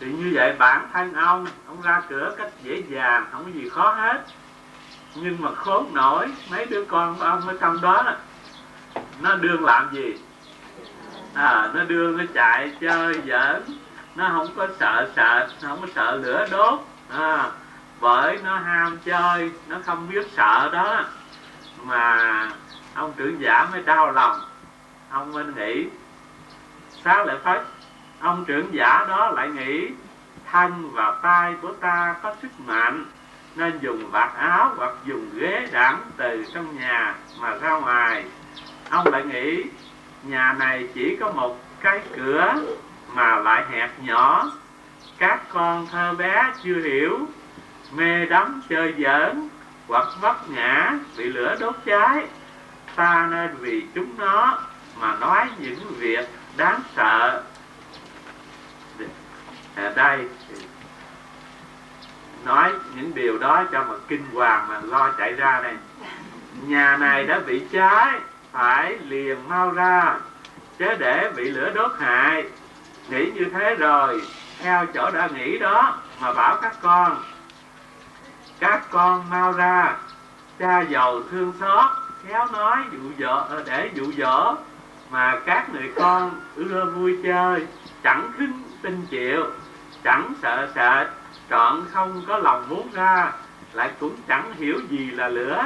Thì 0.00 0.06
như 0.12 0.30
vậy 0.34 0.54
bản 0.58 0.88
thân 0.92 1.14
ông 1.14 1.46
ông 1.66 1.82
ra 1.82 2.02
cửa 2.08 2.34
cách 2.38 2.50
dễ 2.62 2.82
dàng, 2.88 3.26
không 3.32 3.44
có 3.44 3.50
gì 3.50 3.68
khó 3.68 3.94
hết. 3.94 4.24
Nhưng 5.14 5.42
mà 5.42 5.54
khốn 5.54 5.94
nổi, 5.94 6.28
mấy 6.50 6.66
đứa 6.66 6.84
con 6.84 7.16
của 7.18 7.24
ông 7.24 7.48
ở 7.48 7.56
trong 7.60 7.80
đó, 7.80 8.14
nó 9.20 9.34
đương 9.34 9.64
làm 9.64 9.94
gì? 9.94 10.14
À, 11.34 11.70
nó 11.74 11.84
đưa 11.84 12.10
nó 12.10 12.24
chạy 12.34 12.72
chơi 12.80 13.20
giỡn. 13.26 13.62
Nó 14.14 14.28
không 14.28 14.48
có 14.56 14.68
sợ 14.80 15.10
sợ 15.16 15.48
không 15.62 15.80
có 15.80 15.86
sợ 15.94 16.16
lửa 16.16 16.46
đốt. 16.50 16.80
À, 17.10 17.50
bởi 18.00 18.38
nó 18.44 18.56
ham 18.56 18.98
chơi 19.04 19.50
nó 19.68 19.76
không 19.86 20.08
biết 20.10 20.26
sợ 20.36 20.70
đó. 20.72 21.04
Mà 21.82 22.48
ông 22.94 23.12
trưởng 23.16 23.40
giả 23.40 23.68
mới 23.72 23.82
đau 23.82 24.12
lòng. 24.12 24.40
Ông 25.10 25.32
mới 25.32 25.44
nghĩ 25.44 25.86
sao 27.04 27.24
lại 27.24 27.36
phải? 27.44 27.58
Ông 28.20 28.44
trưởng 28.44 28.74
giả 28.74 29.04
đó 29.08 29.30
lại 29.30 29.48
nghĩ 29.48 29.88
thân 30.50 30.90
và 30.92 31.18
tay 31.22 31.54
của 31.62 31.72
ta 31.72 32.14
có 32.22 32.34
sức 32.42 32.60
mạnh 32.66 33.04
nên 33.56 33.78
dùng 33.80 34.10
vạt 34.10 34.34
áo 34.36 34.74
hoặc 34.76 34.92
dùng 35.04 35.30
ghế 35.34 35.68
đảm 35.72 36.00
từ 36.16 36.44
trong 36.54 36.76
nhà 36.76 37.14
mà 37.40 37.56
ra 37.56 37.70
ngoài. 37.70 38.24
Ông 38.90 39.06
lại 39.12 39.24
nghĩ 39.24 39.64
nhà 40.26 40.54
này 40.58 40.88
chỉ 40.94 41.16
có 41.20 41.32
một 41.32 41.58
cái 41.80 42.00
cửa 42.16 42.54
mà 43.14 43.36
lại 43.36 43.64
hẹp 43.70 43.90
nhỏ. 44.02 44.52
Các 45.18 45.40
con 45.48 45.86
thơ 45.92 46.14
bé 46.14 46.52
chưa 46.62 46.80
hiểu, 46.80 47.18
mê 47.92 48.26
đắm 48.26 48.62
chơi 48.68 48.94
giỡn 48.98 49.48
hoặc 49.88 50.08
vấp 50.20 50.50
ngã 50.50 50.92
bị 51.16 51.24
lửa 51.24 51.56
đốt 51.60 51.74
cháy. 51.86 52.26
Ta 52.94 53.28
nên 53.30 53.56
vì 53.56 53.86
chúng 53.94 54.18
nó 54.18 54.58
mà 55.00 55.16
nói 55.16 55.46
những 55.58 55.94
việc 55.98 56.28
đáng 56.56 56.80
sợ. 56.96 57.42
Ở 59.76 59.92
đây. 59.96 60.28
Nói 62.44 62.72
những 62.96 63.14
điều 63.14 63.38
đó 63.38 63.64
cho 63.72 63.84
mà 63.88 63.94
kinh 64.08 64.26
hoàng 64.34 64.68
mà 64.68 64.80
lo 64.80 65.10
chạy 65.18 65.32
ra 65.32 65.60
này 65.62 65.74
nhà 66.66 66.96
này 66.96 67.24
đã 67.24 67.38
bị 67.46 67.62
cháy 67.72 68.20
phải 68.54 68.98
liền 69.08 69.48
mau 69.48 69.70
ra, 69.70 70.16
chứ 70.78 70.86
để 70.98 71.30
bị 71.36 71.44
lửa 71.44 71.70
đốt 71.74 71.90
hại. 71.98 72.44
Nghĩ 73.08 73.30
như 73.30 73.44
thế 73.52 73.74
rồi, 73.74 74.22
theo 74.58 74.86
chỗ 74.94 75.10
đã 75.10 75.28
nghĩ 75.34 75.58
đó 75.58 75.98
mà 76.20 76.32
bảo 76.32 76.56
các 76.62 76.74
con. 76.82 77.22
Các 78.60 78.82
con 78.90 79.30
mau 79.30 79.52
ra, 79.52 79.96
cha 80.58 80.80
giàu 80.80 81.20
thương 81.30 81.52
xót, 81.60 81.90
khéo 82.26 82.46
nói 82.52 82.76
dụ 82.92 83.10
dỗ 83.18 83.34
ờ, 83.34 83.62
để 83.66 83.90
dụ 83.94 84.12
dỗ, 84.18 84.54
mà 85.10 85.40
các 85.46 85.70
người 85.72 85.92
con 85.96 86.40
ưa 86.56 86.84
vui 86.84 87.18
chơi, 87.24 87.66
chẳng 88.02 88.32
khinh 88.38 88.62
tin 88.82 89.06
chịu, 89.10 89.44
chẳng 90.04 90.34
sợ 90.42 90.68
sệt, 90.74 91.08
trọn 91.50 91.84
không 91.92 92.22
có 92.28 92.38
lòng 92.38 92.68
muốn 92.68 92.88
ra, 92.92 93.32
lại 93.72 93.90
cũng 94.00 94.16
chẳng 94.28 94.52
hiểu 94.54 94.80
gì 94.90 95.10
là 95.10 95.28
lửa, 95.28 95.64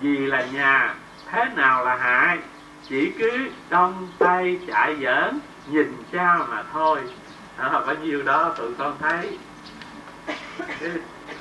gì 0.00 0.16
là 0.16 0.46
nhà 0.52 0.94
thế 1.30 1.44
nào 1.56 1.84
là 1.84 1.96
hại? 1.96 2.38
Chỉ 2.88 3.12
cứ 3.18 3.48
đông 3.68 4.08
tay 4.18 4.58
chạy 4.66 4.96
giỡn 5.02 5.40
nhìn 5.70 6.02
cha 6.12 6.38
mà 6.48 6.62
thôi. 6.72 7.00
À, 7.56 7.70
bao 7.70 7.94
nhiêu 7.94 8.22
đó 8.22 8.54
tụi 8.56 8.74
con 8.78 8.96
thấy. 9.00 9.38
Cái, 10.80 10.90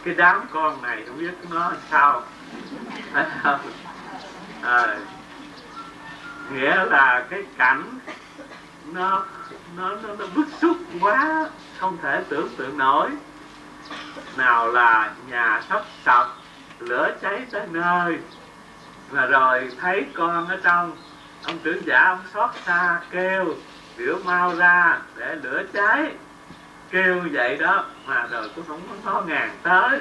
cái 0.04 0.16
đám 0.18 0.42
con 0.52 0.82
này 0.82 1.04
không 1.08 1.18
biết 1.18 1.34
nó 1.50 1.72
sao. 1.92 2.22
À, 4.64 4.98
nghĩa 6.54 6.86
là 6.86 7.26
cái 7.30 7.44
cảnh 7.58 7.84
nó 8.92 9.26
nó 9.78 9.90
nó, 9.90 10.16
nó 10.20 10.26
bức 10.36 10.48
xúc 10.62 10.78
quá 11.02 11.50
không 11.78 11.98
thể 12.02 12.24
tưởng 12.30 12.50
tượng 12.58 12.78
nổi. 12.78 13.10
Nào 14.38 14.68
là 14.72 15.12
nhà 15.28 15.62
sắp 15.70 15.84
sập 16.06 16.28
lửa 16.80 17.16
cháy 17.22 17.46
tới 17.52 17.68
nơi 17.72 18.20
và 19.10 19.26
rồi 19.26 19.70
thấy 19.82 20.06
con 20.14 20.48
ở 20.48 20.58
trong, 20.64 20.92
ông 21.44 21.58
trưởng 21.64 21.86
giả 21.86 22.04
ông 22.04 22.20
xót 22.34 22.50
xa 22.66 23.00
kêu 23.12 23.56
biểu 23.98 24.18
mau 24.26 24.56
ra 24.56 24.98
để 25.18 25.36
lửa 25.44 25.64
cháy. 25.74 26.12
Kêu 26.92 27.24
vậy 27.32 27.56
đó, 27.56 27.86
mà 28.06 28.28
rồi 28.32 28.50
cũng 28.56 28.66
không 28.68 28.82
có 29.06 29.22
ngàn 29.28 29.50
tới. 29.64 30.00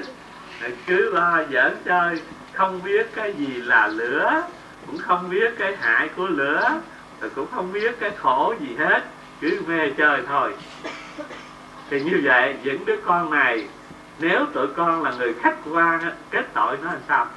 Rồi 0.61 0.73
cứ 0.87 1.13
lo 1.13 1.43
giỡn 1.51 1.77
chơi, 1.85 2.21
không 2.53 2.83
biết 2.83 3.07
cái 3.15 3.33
gì 3.33 3.47
là 3.47 3.87
lửa, 3.87 4.43
cũng 4.87 4.97
không 4.97 5.29
biết 5.29 5.53
cái 5.59 5.75
hại 5.75 6.09
của 6.15 6.27
lửa, 6.27 6.81
rồi 7.21 7.29
cũng 7.35 7.47
không 7.51 7.71
biết 7.71 7.99
cái 7.99 8.11
khổ 8.17 8.55
gì 8.59 8.75
hết, 8.75 9.03
cứ 9.41 9.61
mê 9.67 9.89
chơi 9.97 10.21
thôi. 10.27 10.53
Thì 11.89 12.01
như 12.01 12.21
vậy, 12.23 12.55
những 12.63 12.85
đứa 12.85 12.97
con 13.05 13.31
này, 13.31 13.67
nếu 14.19 14.45
tụi 14.53 14.67
con 14.67 15.03
là 15.03 15.11
người 15.17 15.33
khách 15.41 15.55
quan 15.71 15.99
kết 16.31 16.45
tội 16.53 16.77
nó 16.83 16.91
làm 16.91 17.01
sao? 17.07 17.27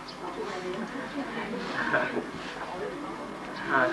À, 3.72 3.88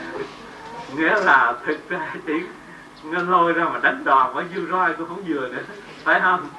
nghĩa 0.95 1.20
là 1.20 1.54
thực 1.66 1.89
ra 1.89 2.14
chỉ 2.28 2.34
nó 3.04 3.22
lôi 3.22 3.54
ra 3.54 3.64
mà 3.64 3.80
đánh 3.80 4.04
đòn 4.04 4.34
với 4.34 4.45
dư 4.56 4.68
roi 4.72 4.93
cũng 4.93 5.08
không 5.08 5.24
vừa 5.28 5.48
nữa 5.48 5.64
phải 6.04 6.20
không? 6.20 6.50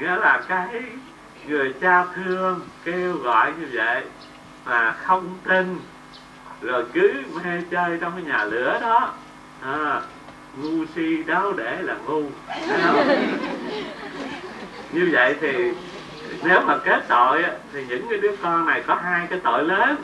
Nghĩa 0.00 0.16
là 0.16 0.42
cái 0.48 0.82
người 1.46 1.74
cha 1.80 2.04
thương 2.14 2.60
kêu 2.84 3.16
gọi 3.16 3.52
như 3.60 3.66
vậy 3.72 4.04
mà 4.64 4.92
không 4.92 5.38
tin 5.48 5.78
rồi 6.60 6.84
cứ 6.92 7.12
mê 7.34 7.62
chơi 7.70 7.98
trong 8.00 8.12
cái 8.12 8.22
nhà 8.24 8.44
lửa 8.44 8.78
đó. 8.80 9.12
À, 9.62 10.00
ngu 10.56 10.84
si 10.94 11.22
đáo 11.22 11.52
để 11.52 11.82
là 11.82 11.96
ngu 12.06 12.22
như 14.92 15.08
vậy 15.12 15.36
thì 15.40 15.72
nếu 16.42 16.60
mà 16.60 16.78
kết 16.84 17.04
tội 17.08 17.44
thì 17.72 17.84
những 17.88 18.06
cái 18.08 18.18
đứa 18.18 18.36
con 18.42 18.66
này 18.66 18.82
có 18.86 18.94
hai 18.94 19.26
cái 19.30 19.40
tội 19.44 19.64
lớn 19.64 19.96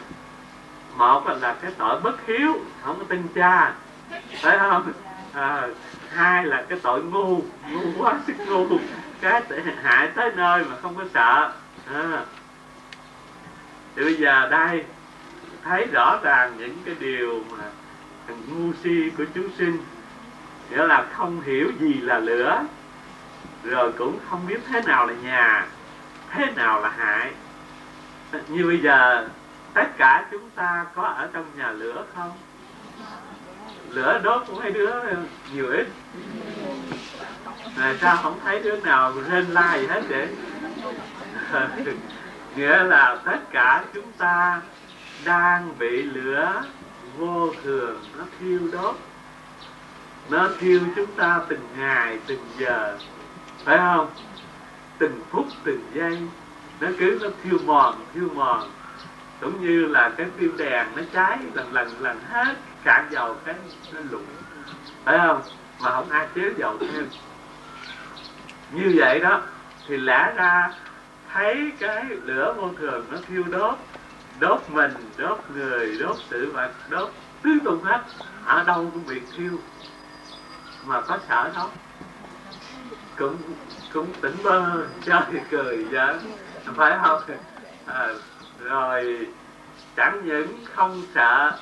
một 0.98 1.28
là 1.40 1.56
cái 1.62 1.72
tội 1.78 2.00
bất 2.00 2.26
hiếu 2.26 2.60
không 2.82 2.98
có 2.98 3.04
tin 3.08 3.28
cha. 3.34 3.72
Phải 4.42 4.58
không? 4.58 4.92
À, 5.32 5.68
hai 6.14 6.46
là 6.46 6.64
cái 6.68 6.78
tội 6.82 7.02
ngu 7.02 7.40
ngu 7.70 7.80
quá 7.98 8.14
sức 8.26 8.34
ngu. 8.46 8.66
Cái 9.20 9.42
hại 9.82 10.08
tới 10.14 10.30
nơi 10.36 10.64
mà 10.64 10.76
không 10.82 10.94
có 10.94 11.04
sợ. 11.14 11.52
À. 11.94 12.24
thì 13.96 14.04
bây 14.04 14.14
giờ 14.14 14.48
đây 14.50 14.84
thấy 15.64 15.86
rõ 15.92 16.18
ràng 16.22 16.52
những 16.58 16.76
cái 16.84 16.94
điều 17.00 17.44
mà 17.50 17.64
ngu 18.48 18.72
si 18.82 19.10
của 19.18 19.24
chúng 19.34 19.48
sinh. 19.58 19.78
Nghĩa 20.70 20.86
là 20.86 21.06
không 21.12 21.40
hiểu 21.40 21.72
gì 21.80 21.94
là 21.94 22.18
lửa 22.18 22.64
rồi 23.64 23.92
cũng 23.92 24.18
không 24.28 24.46
biết 24.46 24.60
thế 24.68 24.80
nào 24.86 25.06
là 25.06 25.14
nhà 25.22 25.66
thế 26.30 26.46
nào 26.56 26.80
là 26.80 26.88
hại. 26.88 27.30
Như 28.48 28.66
bây 28.66 28.78
giờ 28.78 29.28
tất 29.78 29.88
cả 29.98 30.26
chúng 30.30 30.50
ta 30.50 30.86
có 30.94 31.02
ở 31.02 31.28
trong 31.32 31.44
nhà 31.56 31.70
lửa 31.70 32.04
không? 32.14 32.32
Lửa 33.90 34.20
đốt 34.22 34.42
cũng 34.46 34.58
mấy 34.58 34.70
đứa 34.70 34.92
nhiều 35.52 35.68
ít. 35.70 35.86
Là 37.76 37.94
sao 38.00 38.16
không 38.22 38.38
thấy 38.44 38.62
đứa 38.62 38.76
nào 38.76 39.12
lên 39.30 39.46
la 39.46 39.76
gì 39.78 39.86
hết 39.86 40.02
vậy? 40.08 40.28
Nghĩa 42.56 42.82
là 42.82 43.18
tất 43.24 43.38
cả 43.50 43.84
chúng 43.94 44.12
ta 44.12 44.60
đang 45.24 45.78
bị 45.78 46.02
lửa 46.02 46.62
vô 47.18 47.52
thường, 47.62 48.02
nó 48.18 48.24
thiêu 48.40 48.60
đốt. 48.72 48.96
Nó 50.28 50.48
thiêu 50.58 50.80
chúng 50.96 51.12
ta 51.16 51.40
từng 51.48 51.68
ngày, 51.76 52.18
từng 52.26 52.44
giờ. 52.58 52.98
Phải 53.64 53.78
không? 53.78 54.10
Từng 54.98 55.20
phút, 55.30 55.46
từng 55.64 55.82
giây. 55.94 56.18
Nó 56.80 56.88
cứ, 56.98 57.18
nó 57.22 57.28
thiêu 57.44 57.58
mòn 57.64 58.04
thiêu 58.14 58.28
mòn 58.34 58.70
cũng 59.40 59.66
như 59.66 59.86
là 59.86 60.10
cái 60.16 60.26
tim 60.38 60.56
đèn 60.56 60.86
nó 60.96 61.02
cháy 61.12 61.38
lần 61.54 61.72
lần 61.72 61.88
lần 62.00 62.20
hết 62.30 62.54
cạn 62.84 63.08
dầu 63.10 63.36
cái 63.44 63.54
nó 63.92 64.00
lụng 64.10 64.26
phải 65.04 65.18
không? 65.18 65.42
Mà 65.80 65.90
không 65.90 66.10
ai 66.10 66.26
chế 66.34 66.42
dầu 66.56 66.78
thêm. 66.80 67.08
Như 68.72 68.94
vậy 68.96 69.20
đó 69.20 69.42
thì 69.88 69.96
lẽ 69.96 70.32
ra 70.36 70.72
thấy 71.32 71.72
cái 71.78 72.04
lửa 72.24 72.54
vô 72.56 72.70
thường 72.78 73.06
nó 73.10 73.18
thiêu 73.28 73.44
đốt 73.50 73.74
đốt 74.40 74.60
mình 74.68 74.92
đốt 75.16 75.38
người 75.54 75.98
đốt 75.98 76.16
sự 76.30 76.52
vật 76.52 76.70
đốt 76.88 77.12
tứ 77.42 77.50
tung 77.64 77.84
hết 77.84 78.00
ở 78.44 78.64
đâu 78.64 78.90
cũng 78.94 79.06
bị 79.06 79.20
thiêu. 79.36 79.52
Mà 80.84 81.00
có 81.00 81.18
sợ 81.28 81.50
không? 81.54 81.70
Cũng 83.16 83.36
cũng 83.92 84.12
tỉnh 84.20 84.36
bơ 84.42 84.84
chơi 85.04 85.22
cười 85.50 85.86
giỡn. 85.92 86.18
Phải 86.76 86.98
không? 87.02 87.22
À, 87.86 88.08
rồi 88.60 89.26
chẳng 89.96 90.20
những 90.24 90.64
không 90.74 91.02
sợ 91.14 91.58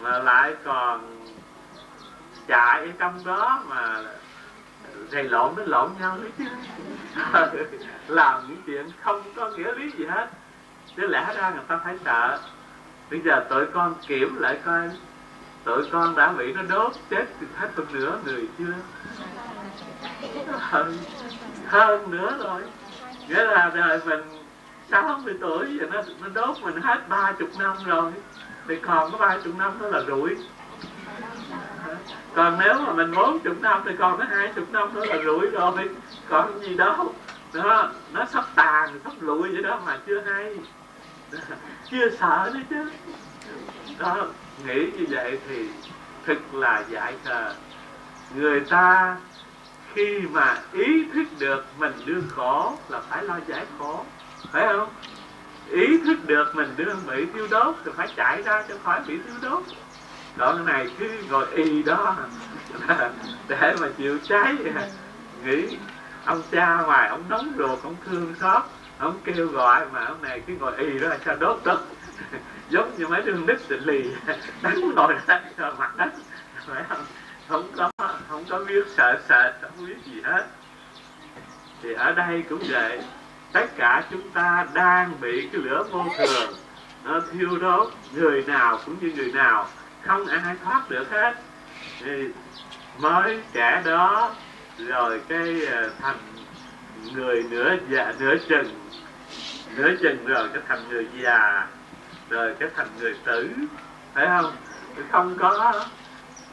mà 0.00 0.18
lại 0.18 0.54
còn 0.64 1.24
chạy 2.46 2.88
trong 2.98 3.24
đó 3.24 3.62
mà 3.68 4.02
thầy 5.10 5.24
lộn 5.24 5.54
nó 5.56 5.62
lộn 5.66 5.90
nhau 6.00 6.18
đấy 6.22 6.30
chứ 6.38 6.44
làm 8.08 8.48
những 8.48 8.62
chuyện 8.66 8.86
không 9.00 9.22
có 9.36 9.50
nghĩa 9.50 9.72
lý 9.74 9.90
gì 9.90 10.04
hết. 10.06 10.26
Chứ 10.96 11.06
lẽ 11.06 11.34
ra 11.36 11.50
người 11.50 11.64
ta 11.68 11.80
phải 11.84 11.94
sợ. 12.04 12.38
Bây 13.10 13.20
giờ 13.20 13.46
tụi 13.50 13.66
con 13.66 13.94
kiểm 14.06 14.36
lại 14.38 14.58
coi 14.64 14.90
tụi 15.64 15.82
con 15.92 16.16
đã 16.16 16.32
bị 16.32 16.52
nó 16.52 16.62
đốt 16.62 16.92
chết 17.10 17.24
thì 17.40 17.46
hết 17.56 17.68
phần 17.76 17.86
nửa 17.92 18.18
người 18.24 18.48
chưa? 18.58 18.74
Hơn, 20.58 20.98
hơn 21.66 22.10
nữa 22.10 22.38
rồi. 22.44 22.62
Nghĩa 23.28 23.44
là 23.44 23.70
đời 23.74 24.00
mình 24.04 24.39
60 24.90 25.34
tuổi 25.40 25.78
rồi 25.78 25.90
nó 25.92 26.02
nó 26.20 26.28
đốt 26.28 26.56
mình 26.62 26.80
hết 26.82 27.08
ba 27.08 27.32
chục 27.38 27.50
năm 27.58 27.76
rồi. 27.86 28.12
Thì 28.68 28.76
còn 28.76 29.12
có 29.12 29.18
ba 29.18 29.38
chục 29.44 29.54
năm 29.58 29.72
đó 29.80 29.88
là 29.88 30.02
rủi. 30.08 30.36
Còn 32.34 32.58
nếu 32.60 32.74
mà 32.74 32.92
mình 32.92 33.14
bốn 33.16 33.38
chục 33.38 33.60
năm 33.60 33.82
thì 33.84 33.90
còn 33.98 34.18
có 34.18 34.24
hai 34.24 34.52
chục 34.54 34.72
năm 34.72 34.94
nữa 34.94 35.04
là 35.04 35.22
rủi 35.24 35.46
rồi. 35.46 35.88
Còn 36.28 36.60
gì 36.60 36.74
đâu. 36.74 37.14
Đó, 37.52 37.90
nó 38.12 38.24
sắp 38.24 38.44
tàn, 38.54 39.00
sắp 39.04 39.12
lụi 39.20 39.52
vậy 39.52 39.62
đó 39.62 39.80
mà 39.86 39.98
chưa 40.06 40.20
hay. 40.20 40.58
Chưa 41.90 42.10
sợ 42.10 42.50
nữa 42.54 42.60
chứ. 42.70 42.90
Đó, 43.98 44.26
nghĩ 44.66 44.90
như 44.98 45.06
vậy 45.08 45.38
thì 45.48 45.68
thực 46.26 46.54
là 46.54 46.84
dạy 46.88 47.14
khờ. 47.24 47.54
Người 48.34 48.60
ta 48.60 49.16
khi 49.94 50.20
mà 50.20 50.58
ý 50.72 51.04
thức 51.14 51.24
được 51.38 51.64
mình 51.78 51.92
đương 52.04 52.24
khổ 52.30 52.76
là 52.88 53.00
phải 53.08 53.24
lo 53.24 53.34
giải 53.46 53.66
khổ 53.78 54.04
phải 54.52 54.66
không? 54.68 54.88
Ý 55.70 55.98
thức 56.04 56.16
được 56.26 56.54
mình 56.54 56.74
đương 56.76 57.02
bị 57.06 57.26
tiêu 57.34 57.46
đốt 57.50 57.74
thì 57.84 57.90
phải 57.96 58.08
chạy 58.16 58.42
ra 58.42 58.64
cho 58.68 58.74
khỏi 58.84 59.00
bị 59.06 59.18
tiêu 59.18 59.50
đốt. 59.50 59.62
Đoạn 60.36 60.64
này 60.64 60.90
cứ 60.98 61.08
ngồi 61.28 61.46
y 61.54 61.82
đó. 61.82 62.16
Để 63.48 63.74
mà 63.80 63.88
chịu 63.98 64.18
cháy. 64.28 64.56
Nghĩ, 65.44 65.66
ông 66.24 66.42
cha 66.50 66.82
ngoài, 66.86 67.08
ông 67.08 67.24
nóng 67.28 67.52
ruột, 67.58 67.82
ông 67.82 67.96
thương 68.06 68.34
xót, 68.40 68.62
ông 68.98 69.20
kêu 69.24 69.46
gọi 69.46 69.86
mà 69.92 70.04
ông 70.04 70.22
này 70.22 70.42
cứ 70.46 70.52
ngồi 70.60 70.76
y 70.76 70.98
đó 70.98 71.08
sao 71.24 71.36
đốt 71.36 71.60
đất 71.64 71.80
giống 72.70 72.98
như 72.98 73.06
mấy 73.06 73.22
đứa 73.22 73.32
nít 73.32 73.56
định 73.68 73.82
lì, 73.84 74.04
đánh 74.62 74.80
ngồi 74.94 75.14
ra 75.26 75.40
cho 75.58 75.74
mặt 75.78 75.96
đất. 75.96 76.10
Phải 76.66 76.82
không? 76.88 77.04
Không 77.48 77.72
có 77.76 77.90
không 78.28 78.44
có 78.48 78.58
biết 78.58 78.86
sợ 78.96 79.20
sợ, 79.28 79.52
không 79.62 79.86
biết 79.86 79.96
gì 80.06 80.20
hết. 80.24 80.46
Thì 81.82 81.92
ở 81.92 82.12
đây 82.12 82.44
cũng 82.48 82.62
vậy 82.68 83.00
tất 83.52 83.66
cả 83.76 84.04
chúng 84.10 84.30
ta 84.30 84.66
đang 84.74 85.20
bị 85.20 85.48
cái 85.52 85.62
lửa 85.62 85.84
vô 85.90 86.04
thường. 86.18 86.54
Nó 87.04 87.20
thiêu 87.32 87.58
đốt, 87.58 87.92
người 88.12 88.42
nào 88.42 88.78
cũng 88.86 88.96
như 89.00 89.12
người 89.16 89.32
nào, 89.32 89.66
không 90.06 90.26
ai 90.26 90.56
thoát 90.64 90.90
được 90.90 91.10
hết. 91.10 91.34
Thì 92.00 92.28
mới 92.98 93.40
trẻ 93.52 93.82
đó, 93.84 94.34
rồi 94.78 95.20
cái 95.28 95.66
ờ, 95.66 95.90
thành 96.00 96.16
người 97.14 97.44
nửa 97.50 97.76
già, 97.88 98.14
nửa 98.18 98.36
chừng 98.48 98.90
nửa 99.76 99.90
chừng 100.02 100.26
rồi 100.26 100.48
cái 100.52 100.62
thành 100.68 100.88
người 100.88 101.06
già, 101.22 101.66
rồi 102.28 102.54
cái 102.58 102.68
thành 102.76 102.88
người 102.98 103.14
tử, 103.24 103.50
phải 104.14 104.26
không? 104.26 104.52
Không 105.10 105.36
có 105.38 105.72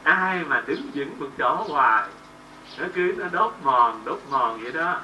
ai 0.02 0.44
mà 0.44 0.62
đứng 0.66 0.90
vững 0.94 1.18
một 1.18 1.28
chỗ 1.38 1.54
hoài. 1.54 2.08
Nó 2.78 2.86
cứ 2.94 3.14
nó 3.16 3.26
đốt 3.32 3.54
mòn 3.62 4.02
đốt 4.04 4.20
mòn 4.30 4.62
vậy 4.62 4.72
đó 4.72 5.00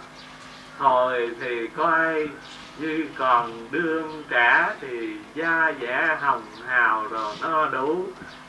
hồi 0.79 1.31
thì 1.41 1.67
coi 1.77 2.29
như 2.79 3.07
còn 3.19 3.69
đương 3.71 4.23
trẻ 4.29 4.75
thì 4.81 5.17
da 5.35 5.73
dẻ 5.81 6.17
hồng 6.21 6.43
hào 6.67 7.07
rồi 7.07 7.35
nó 7.43 7.67
đủ. 7.67 8.07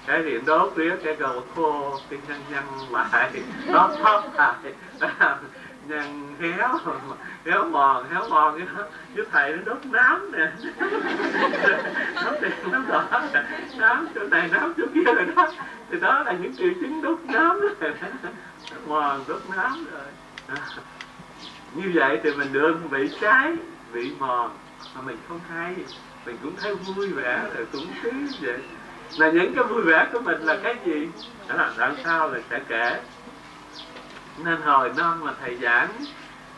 Cái 0.07 0.23
điện 0.23 0.45
đốt 0.45 0.75
riết, 0.75 0.95
cái 1.03 1.15
cầu 1.19 1.43
khô, 1.55 1.99
cái 2.09 2.19
nhân 2.27 2.39
nhân 2.51 2.63
lại, 2.91 3.31
nó 3.67 3.89
thấp 4.03 4.23
lại. 4.33 4.55
Nhân 5.87 6.35
héo 6.39 6.79
héo 7.45 7.65
mòn 7.65 8.05
héo 8.09 8.29
mòn, 8.29 8.57
cái 8.57 8.67
đó. 8.75 8.83
Chứ 9.15 9.25
thầy 9.31 9.51
nó 9.51 9.57
đốt 9.65 9.85
nám 9.85 10.31
nè. 10.31 10.51
Đốt 12.25 12.41
đen 12.41 12.51
nó 12.71 12.79
đỏ 12.87 13.21
nám 13.77 14.07
chỗ 14.15 14.23
này, 14.23 14.49
nám 14.51 14.73
chỗ 14.77 14.83
kia 14.93 15.13
rồi 15.13 15.25
đó. 15.35 15.47
Thì 15.91 15.99
đó 15.99 16.23
là 16.23 16.31
những 16.31 16.55
triệu 16.55 16.69
chứng 16.81 17.01
đốt 17.01 17.19
nám. 17.23 17.59
Rồi 17.79 17.93
mòn, 18.87 19.23
đốt 19.27 19.41
nám 19.55 19.85
rồi 19.91 20.57
như 21.75 21.91
vậy 21.93 22.19
thì 22.23 22.31
mình 22.33 22.53
được 22.53 22.77
bị 22.91 23.09
trái 23.21 23.53
bị 23.93 24.11
mòn 24.19 24.51
mà 24.95 25.01
mình 25.01 25.17
không 25.27 25.39
hay. 25.49 25.75
Mình 26.25 26.37
cũng 26.43 26.55
thấy 26.55 26.75
vui 26.75 27.07
vẻ 27.07 27.41
rồi 27.55 27.67
cũng 27.71 27.87
cứ 28.03 28.11
vậy. 28.41 28.59
Là 29.17 29.31
những 29.31 29.55
cái 29.55 29.63
vui 29.63 29.81
vẻ 29.81 30.07
của 30.13 30.19
mình 30.19 30.41
là 30.41 30.57
cái 30.63 30.75
gì? 30.85 31.07
Đó 31.47 31.55
là 31.55 31.71
đoạn 31.77 31.95
sau 32.03 32.31
là 32.31 32.39
sẽ 32.49 32.59
kể. 32.67 33.01
Nên 34.43 34.61
hồi 34.61 34.91
non 34.97 35.23
mà 35.23 35.33
thầy 35.41 35.57
giảng 35.57 35.89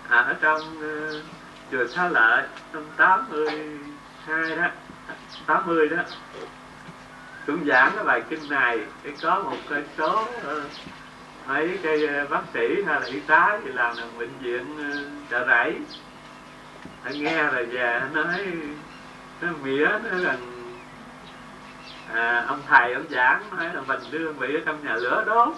à, 0.10 0.18
ở 0.18 0.34
trong 0.42 0.62
uh, 0.62 1.24
chùa 1.72 1.88
Xá 1.88 2.10
Lợi 2.10 2.48
năm 2.74 2.84
82 2.98 4.56
đó 4.56 4.68
80 5.46 5.88
đó. 5.88 6.04
Cũng 7.48 7.66
giảng 7.66 7.92
cái 7.96 8.04
bài 8.04 8.22
kinh 8.30 8.50
này 8.50 8.80
để 9.04 9.12
có 9.22 9.40
một 9.40 9.58
cái 9.70 9.84
số 9.98 10.22
uh, 10.22 10.64
mấy 11.48 11.80
cái 11.84 12.06
ờ, 12.06 12.28
bác 12.30 12.42
sĩ 12.54 12.84
hay 12.86 13.02
là 13.02 13.08
y 13.08 13.20
tá 13.20 13.60
thì 13.64 13.72
làm 13.72 13.98
ở 13.98 14.08
bệnh 14.20 14.30
viện 14.42 14.66
trợ 15.30 15.40
chợ 15.40 15.48
rẫy. 15.48 15.76
Anh 17.04 17.24
nghe 17.24 17.44
rồi 17.44 17.66
về 17.66 18.02
nói 18.14 18.46
nó 19.42 19.48
mỉa 19.64 19.88
nó 20.04 20.20
rằng 20.20 20.38
à, 22.14 22.46
ông 22.48 22.62
thầy 22.68 22.94
ông 22.94 23.06
giảng 23.10 23.44
nói 23.58 23.74
là 23.74 23.82
mình 23.88 24.00
đưa 24.12 24.34
bị 24.34 24.56
ở 24.56 24.62
trong 24.66 24.86
nhà 24.86 24.96
lửa 24.96 25.24
đốt. 25.28 25.54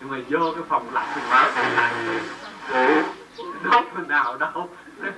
Nhưng 0.00 0.10
mà 0.10 0.18
vô 0.28 0.52
cái 0.54 0.64
phòng 0.68 0.94
lạnh 0.94 1.08
mình 1.16 1.24
mở 1.30 1.50
phòng 1.54 1.74
lạnh. 1.76 2.18
Đốt 3.62 3.84
phần 3.94 4.08
nào 4.08 4.36
đâu 4.36 4.68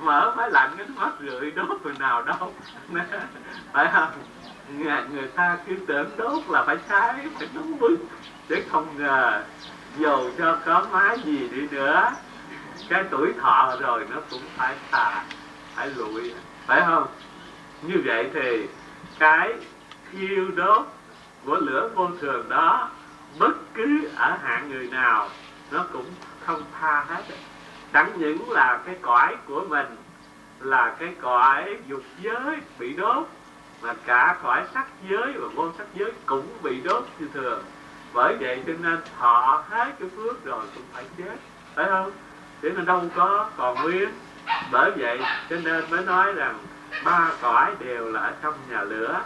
mở 0.00 0.34
máy 0.36 0.50
lạnh 0.50 0.74
cái 0.78 0.86
mắt 0.96 1.10
rượi 1.20 1.50
đốt 1.50 1.80
phần 1.84 1.98
nào 1.98 2.22
đâu 2.22 2.52
phải 3.72 3.88
không? 3.92 4.08
Người, 4.78 5.02
người 5.12 5.28
ta 5.28 5.58
cứ 5.66 5.76
tưởng 5.86 6.10
đốt 6.16 6.42
là 6.48 6.64
phải 6.64 6.76
cháy 6.88 7.14
phải 7.38 7.48
nóng 7.54 7.78
bức 7.78 7.96
chứ 8.48 8.56
không 8.70 8.86
ngờ 8.98 9.42
dù 9.98 10.30
cho 10.38 10.58
có 10.66 10.86
má 10.92 11.14
gì 11.24 11.48
đi 11.48 11.68
nữa, 11.70 12.12
cái 12.88 13.04
tuổi 13.10 13.32
thọ 13.40 13.76
rồi 13.80 14.06
nó 14.10 14.16
cũng 14.30 14.42
phải 14.56 14.74
tà 14.90 15.24
phải 15.74 15.90
lụi, 15.96 16.34
phải 16.66 16.80
không? 16.80 17.06
Như 17.82 18.02
vậy 18.04 18.30
thì 18.34 18.66
cái 19.18 19.52
thiêu 20.12 20.50
đốt 20.56 20.86
của 21.46 21.56
lửa 21.56 21.90
vô 21.94 22.08
thường 22.20 22.48
đó, 22.48 22.90
bất 23.38 23.74
cứ 23.74 24.08
ở 24.16 24.36
hạng 24.42 24.70
người 24.70 24.88
nào, 24.88 25.28
nó 25.70 25.84
cũng 25.92 26.06
không 26.46 26.62
tha 26.80 27.04
hết. 27.08 27.22
Chẳng 27.92 28.10
những 28.16 28.50
là 28.50 28.80
cái 28.86 28.96
cõi 29.02 29.36
của 29.46 29.64
mình, 29.68 29.96
là 30.60 30.96
cái 30.98 31.14
cõi 31.22 31.76
dục 31.86 32.02
giới 32.20 32.56
bị 32.78 32.94
đốt, 32.94 33.28
mà 33.82 33.94
cả 34.06 34.36
cõi 34.42 34.62
sắc 34.74 34.86
giới 35.08 35.32
và 35.32 35.48
vô 35.54 35.72
sắc 35.78 35.86
giới 35.94 36.12
cũng 36.26 36.46
bị 36.62 36.80
đốt 36.80 37.04
như 37.18 37.28
thường 37.34 37.62
bởi 38.14 38.36
vậy 38.40 38.62
cho 38.66 38.72
nên 38.82 38.98
thọ 39.18 39.64
hái 39.70 39.92
cái 40.00 40.08
phước 40.16 40.44
rồi 40.44 40.64
cũng 40.74 40.84
phải 40.92 41.04
chết, 41.18 41.36
phải 41.74 41.86
không? 41.88 42.10
Để 42.62 42.70
nên 42.70 42.84
đâu 42.84 43.02
có 43.14 43.48
còn 43.56 43.82
nguyên. 43.82 44.08
Bởi 44.72 44.90
vậy 44.90 45.20
cho 45.50 45.56
nên 45.64 45.84
mới 45.90 46.04
nói 46.04 46.32
rằng 46.32 46.58
ba 47.04 47.30
cõi 47.40 47.72
đều 47.78 48.12
là 48.12 48.20
ở 48.20 48.32
trong 48.42 48.54
nhà 48.70 48.82
lửa. 48.82 49.20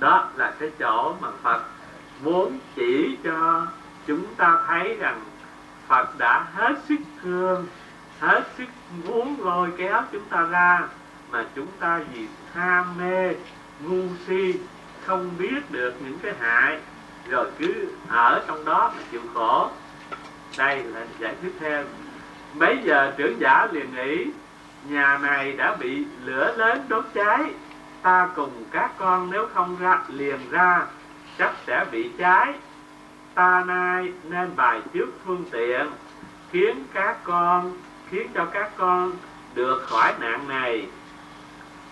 Đó 0.00 0.28
là 0.36 0.54
cái 0.58 0.70
chỗ 0.78 1.16
mà 1.20 1.28
phật 1.42 1.62
muốn 2.22 2.58
chỉ 2.74 3.16
cho 3.24 3.66
chúng 4.06 4.34
ta 4.34 4.58
thấy 4.66 4.96
rằng 4.96 5.20
phật 5.88 6.18
đã 6.18 6.46
hết 6.54 6.74
sức 6.88 7.00
thương, 7.22 7.66
hết 8.20 8.42
sức 8.58 8.68
muốn 9.06 9.36
lôi 9.40 9.68
kéo 9.76 10.02
chúng 10.12 10.24
ta 10.24 10.42
ra 10.42 10.82
mà 11.30 11.44
chúng 11.54 11.66
ta 11.80 12.00
vì 12.12 12.26
tham 12.54 12.98
mê, 12.98 13.34
ngu 13.80 14.02
si, 14.26 14.54
không 15.06 15.30
biết 15.38 15.70
được 15.70 15.94
những 16.04 16.18
cái 16.22 16.34
hại 16.40 16.80
rồi 17.30 17.46
cứ 17.58 17.88
ở 18.08 18.42
trong 18.46 18.64
đó 18.64 18.92
mà 18.96 19.02
chịu 19.10 19.20
khổ. 19.34 19.68
Đây 20.58 20.84
là 20.84 21.06
giải 21.18 21.34
thích 21.42 21.52
thêm. 21.60 21.86
Mấy 22.54 22.78
giờ 22.84 23.12
trưởng 23.16 23.40
giả 23.40 23.68
liền 23.72 23.94
nghĩ, 23.94 24.26
nhà 24.88 25.18
này 25.22 25.52
đã 25.52 25.74
bị 25.74 26.04
lửa 26.24 26.54
lớn 26.56 26.84
đốt 26.88 27.04
cháy. 27.14 27.44
Ta 28.02 28.28
cùng 28.36 28.64
các 28.70 28.90
con 28.98 29.30
nếu 29.30 29.48
không 29.54 29.76
ra, 29.80 29.98
liền 30.08 30.50
ra, 30.50 30.86
chắc 31.38 31.52
sẽ 31.66 31.84
bị 31.90 32.10
cháy. 32.18 32.54
Ta 33.34 33.64
nay 33.66 34.12
nên 34.24 34.50
bài 34.56 34.80
trước 34.92 35.08
phương 35.26 35.44
tiện, 35.50 35.90
khiến 36.52 36.84
các 36.94 37.16
con, 37.24 37.76
khiến 38.10 38.28
cho 38.34 38.44
các 38.44 38.70
con 38.76 39.12
được 39.54 39.82
khỏi 39.86 40.14
nạn 40.20 40.48
này. 40.48 40.86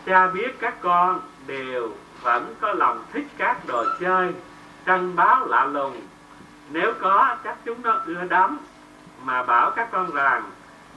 Cha 0.07 0.27
biết 0.27 0.61
các 0.61 0.81
con 0.81 1.21
đều 1.47 1.93
vẫn 2.23 2.55
có 2.61 2.73
lòng 2.73 3.05
thích 3.13 3.27
các 3.39 3.67
đồ 3.67 3.85
chơi. 4.01 4.33
Cần 4.89 5.17
báo 5.17 5.47
lạ 5.47 5.65
lùng. 5.65 6.01
Nếu 6.71 6.93
có 7.01 7.37
chắc 7.45 7.57
chúng 7.65 7.83
nó 7.83 8.01
ưa 8.07 8.25
đắm 8.31 8.59
mà 9.23 9.43
bảo 9.43 9.71
các 9.71 9.89
con 9.93 10.15
rằng 10.15 10.43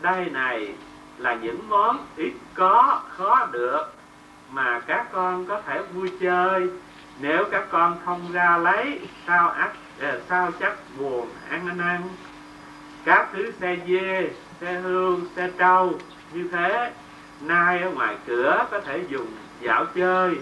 đây 0.02 0.30
này 0.30 0.74
là 1.18 1.34
những 1.34 1.70
món 1.70 1.98
ít 2.16 2.34
có 2.54 3.02
khó 3.10 3.48
được 3.52 3.94
mà 4.52 4.80
các 4.80 5.06
con 5.12 5.46
có 5.46 5.62
thể 5.62 5.82
vui 5.94 6.12
chơi. 6.22 6.70
Nếu 7.20 7.44
các 7.52 7.66
con 7.72 7.98
không 8.06 8.32
ra 8.32 8.58
lấy 8.58 9.00
sao 9.28 9.50
ác, 9.50 9.72
à, 10.00 10.18
sao 10.30 10.52
chắc 10.60 10.74
buồn 11.00 11.30
ăn 11.50 11.68
ăn 11.68 11.80
ăn 11.80 12.02
các 13.06 13.28
thứ 13.34 13.52
xe 13.52 13.78
dê 13.88 14.30
xe 14.62 14.74
hương 14.74 15.26
xe 15.36 15.50
trâu 15.58 15.94
như 16.34 16.48
thế 16.52 16.92
nay 17.42 17.82
ở 17.82 17.90
ngoài 17.90 18.16
cửa 18.28 18.66
có 18.72 18.80
thể 18.80 19.04
dùng 19.10 19.28
dạo 19.62 19.86
chơi. 19.86 20.36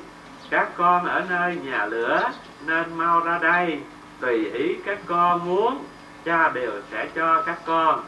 Các 0.49 0.69
con 0.77 1.05
ở 1.05 1.25
nơi 1.29 1.57
nhà 1.63 1.85
lửa 1.85 2.31
nên 2.65 2.97
mau 2.97 3.19
ra 3.19 3.39
đây, 3.41 3.79
tùy 4.19 4.51
ý 4.51 4.75
các 4.85 4.99
con 5.05 5.45
muốn, 5.45 5.83
cha 6.25 6.49
đều 6.49 6.71
sẽ 6.91 7.07
cho 7.15 7.41
các 7.41 7.57
con. 7.65 8.03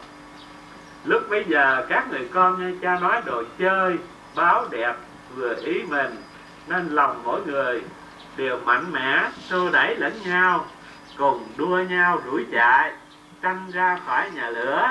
Lúc 1.05 1.29
bây 1.29 1.43
giờ, 1.43 1.85
các 1.89 2.07
người 2.11 2.29
con 2.33 2.61
nghe 2.61 2.77
cha 2.81 2.99
nói 2.99 3.21
đồ 3.25 3.43
chơi, 3.59 3.97
báo 4.35 4.65
đẹp, 4.69 4.95
vừa 5.35 5.55
ý 5.55 5.83
mình, 5.83 6.15
nên 6.67 6.87
lòng 6.87 7.21
mỗi 7.23 7.41
người 7.45 7.81
đều 8.37 8.57
mạnh 8.65 8.85
mẽ, 8.91 9.29
xô 9.49 9.69
đẩy 9.69 9.95
lẫn 9.95 10.13
nhau, 10.25 10.65
cùng 11.17 11.47
đua 11.57 11.81
nhau 11.81 12.21
đuổi 12.25 12.45
chạy 12.51 12.91
tranh 13.41 13.71
ra 13.73 13.99
khỏi 14.05 14.31
nhà 14.31 14.49
lửa. 14.49 14.89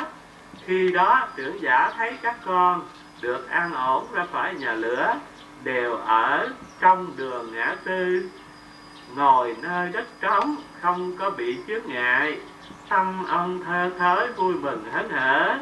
Khi 0.64 0.90
đó, 0.92 1.28
trưởng 1.36 1.62
giả 1.62 1.92
thấy 1.96 2.12
các 2.22 2.36
con 2.46 2.82
được 3.20 3.48
an 3.50 3.74
ổn 3.74 4.06
ra 4.12 4.26
khỏi 4.32 4.54
nhà 4.54 4.72
lửa, 4.72 5.14
đều 5.64 5.96
ở 5.96 6.48
trong 6.80 7.12
đường 7.16 7.54
ngã 7.54 7.76
tư 7.84 8.28
ngồi 9.14 9.56
nơi 9.62 9.88
đất 9.92 10.06
trống 10.20 10.56
không 10.80 11.16
có 11.16 11.30
bị 11.30 11.58
chướng 11.68 11.86
ngại. 11.86 12.38
Tâm 12.88 13.24
ông 13.28 13.64
thơ 13.64 13.90
thới 13.98 14.28
vui 14.36 14.54
mừng 14.54 14.84
hớn 14.92 15.10
hở. 15.10 15.58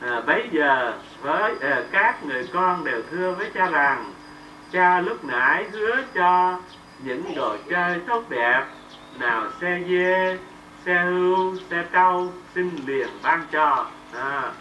À, 0.00 0.20
bấy 0.26 0.48
giờ 0.52 0.92
với 1.20 1.54
à, 1.60 1.82
các 1.92 2.24
người 2.24 2.48
con 2.52 2.84
đều 2.84 3.02
thưa 3.10 3.32
với 3.32 3.50
cha 3.54 3.70
rằng 3.70 4.12
cha 4.72 5.00
lúc 5.00 5.24
nãy 5.24 5.64
hứa 5.72 5.96
cho 6.14 6.60
những 7.04 7.34
đồ 7.34 7.56
chơi 7.70 8.00
tốt 8.08 8.24
đẹp. 8.28 8.64
Nào 9.18 9.46
xe 9.60 9.80
dê 9.88 10.38
xe 10.86 11.04
hưu 11.04 11.56
xe 11.70 11.84
trâu 11.92 12.32
xin 12.54 12.70
liền 12.86 13.08
ban 13.22 13.44
cho. 13.52 13.86
À, 14.14 14.52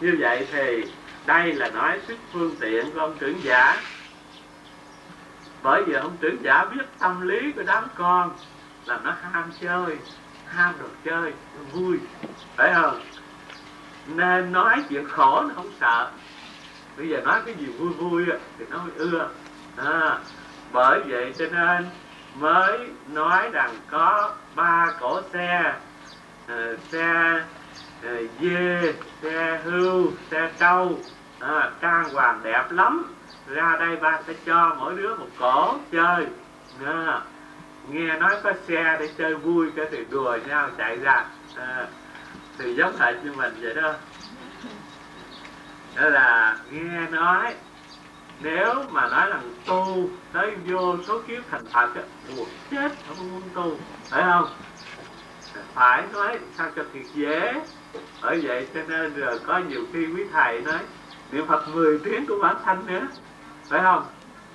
như 0.00 0.16
vậy 0.20 0.46
thì 0.52 0.84
đây 1.26 1.52
là 1.52 1.68
nói 1.68 2.00
sức 2.08 2.16
phương 2.32 2.56
tiện 2.60 2.90
của 2.90 3.00
ông 3.00 3.16
trưởng 3.20 3.42
giả 3.42 3.76
bởi 5.62 5.84
vì 5.84 5.92
ông 5.92 6.16
trưởng 6.20 6.42
giả 6.42 6.64
biết 6.64 6.84
tâm 6.98 7.28
lý 7.28 7.52
của 7.52 7.62
đám 7.62 7.84
con 7.94 8.30
là 8.86 8.98
nó 9.04 9.14
ham 9.22 9.50
chơi 9.60 9.98
ham 10.46 10.74
được 10.78 10.92
chơi 11.04 11.32
nó 11.56 11.62
vui 11.72 11.98
phải 12.56 12.74
không? 12.74 13.00
Nên 14.06 14.52
nói 14.52 14.84
chuyện 14.88 15.08
khổ 15.08 15.44
nó 15.48 15.54
không 15.54 15.70
sợ. 15.80 16.10
Bây 16.96 17.08
giờ 17.08 17.20
nói 17.20 17.42
cái 17.46 17.54
gì 17.54 17.66
vui 17.66 17.88
vui 17.88 18.24
thì 18.58 18.64
nó 18.70 18.78
mới 18.78 18.92
ưa. 18.96 19.28
À, 19.76 20.18
bởi 20.72 21.00
vậy 21.00 21.34
cho 21.38 21.44
nên 21.52 21.86
mới 22.34 22.78
nói 23.08 23.50
rằng 23.50 23.74
có 23.90 24.34
ba 24.54 24.86
cổ 25.00 25.20
xe. 25.32 25.74
Uh, 26.44 26.78
xe 26.88 27.42
uh, 28.06 28.30
dê 28.40 28.94
xe 29.22 29.60
hưu 29.64 30.06
xe 30.30 30.50
trâu. 30.58 30.98
À, 31.40 31.70
trang 31.80 32.04
hoàng 32.12 32.40
đẹp 32.42 32.64
lắm 32.70 33.14
ra 33.50 33.76
đây 33.78 33.96
ba 33.96 34.18
sẽ 34.26 34.34
cho 34.46 34.76
mỗi 34.78 34.94
đứa 34.96 35.14
một 35.14 35.28
cổ 35.38 35.74
chơi. 35.92 36.26
À, 36.84 37.22
nghe 37.88 38.18
nói 38.18 38.36
có 38.42 38.52
xe 38.68 38.96
để 39.00 39.08
chơi 39.18 39.34
vui 39.34 39.70
cái 39.76 39.86
thì 39.90 40.04
đùa 40.10 40.38
nhau 40.48 40.68
chạy 40.78 40.96
ra. 40.96 41.24
À, 41.56 41.86
thì 42.58 42.74
giống 42.74 42.96
hệt 42.98 43.14
như 43.24 43.32
mình 43.32 43.54
vậy 43.60 43.74
đó. 43.74 43.92
Đó 45.96 46.08
là 46.08 46.58
nghe 46.70 47.10
nói 47.10 47.54
nếu 48.42 48.84
mà 48.90 49.08
nói 49.08 49.30
là 49.30 49.40
tu 49.66 50.08
tới 50.32 50.50
vô 50.66 50.96
số 51.06 51.20
kiếp 51.28 51.42
thành 51.50 51.66
phật 51.66 51.94
á 51.94 52.02
buộc 52.36 52.48
chết 52.70 52.92
không 53.08 53.32
muốn 53.32 53.42
tu 53.54 53.76
phải 54.10 54.22
không? 54.22 54.48
Phải 55.74 56.04
nói 56.12 56.38
sao 56.58 56.70
cho 56.76 56.84
thiệt 56.92 57.06
dễ? 57.14 57.54
Bởi 58.22 58.40
vậy 58.42 58.66
cho 58.74 58.80
nên 58.88 59.14
rồi 59.14 59.38
có 59.46 59.58
nhiều 59.58 59.84
khi 59.92 60.06
quý 60.06 60.24
thầy 60.32 60.60
nói 60.60 60.78
niệm 61.32 61.46
phật 61.46 61.68
10 61.68 61.98
tiếng 62.04 62.26
cũng 62.26 62.42
bản 62.42 62.56
thanh 62.64 62.86
nữa 62.86 63.06
phải 63.70 63.80
không? 63.82 64.06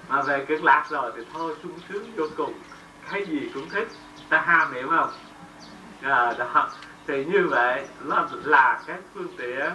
Mà 0.09 0.21
về 0.21 0.45
cực 0.45 0.63
lạc 0.63 0.85
rồi 0.89 1.11
thì 1.15 1.21
thôi 1.33 1.55
sung 1.63 1.79
sướng 1.89 2.11
vô 2.15 2.25
cùng. 2.37 2.53
Cái 3.11 3.25
gì 3.25 3.51
cũng 3.53 3.69
thích. 3.69 3.87
Ta 4.29 4.41
ham 4.41 4.73
hiểu 4.73 4.89
không? 4.89 5.09
À, 6.01 6.33
đó. 6.37 6.69
Thì 7.07 7.25
như 7.25 7.47
vậy 7.47 7.87
nó 8.03 8.27
là 8.43 8.79
cái 8.87 8.97
phương 9.13 9.27
tiện 9.37 9.65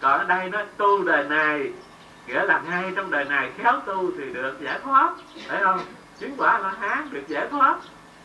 còn 0.00 0.18
ở 0.18 0.24
đây 0.24 0.50
nó 0.50 0.62
tu 0.76 1.04
đời 1.04 1.24
này 1.24 1.72
nghĩa 2.26 2.44
là 2.44 2.60
ngay 2.70 2.92
trong 2.96 3.10
đời 3.10 3.24
này 3.24 3.50
khéo 3.58 3.80
tu 3.86 4.10
thì 4.18 4.32
được 4.32 4.60
giải 4.60 4.78
thoát. 4.84 5.12
Phải 5.48 5.60
không? 5.64 5.80
Chứng 6.18 6.34
quả 6.36 6.58
là 6.58 6.74
hán 6.80 7.10
được 7.10 7.28
giải 7.28 7.48
thoát. 7.50 7.76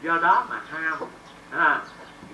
Do 0.01 0.17
đó 0.17 0.45
mà 0.49 0.61
ham. 0.71 0.97
À, 1.51 1.81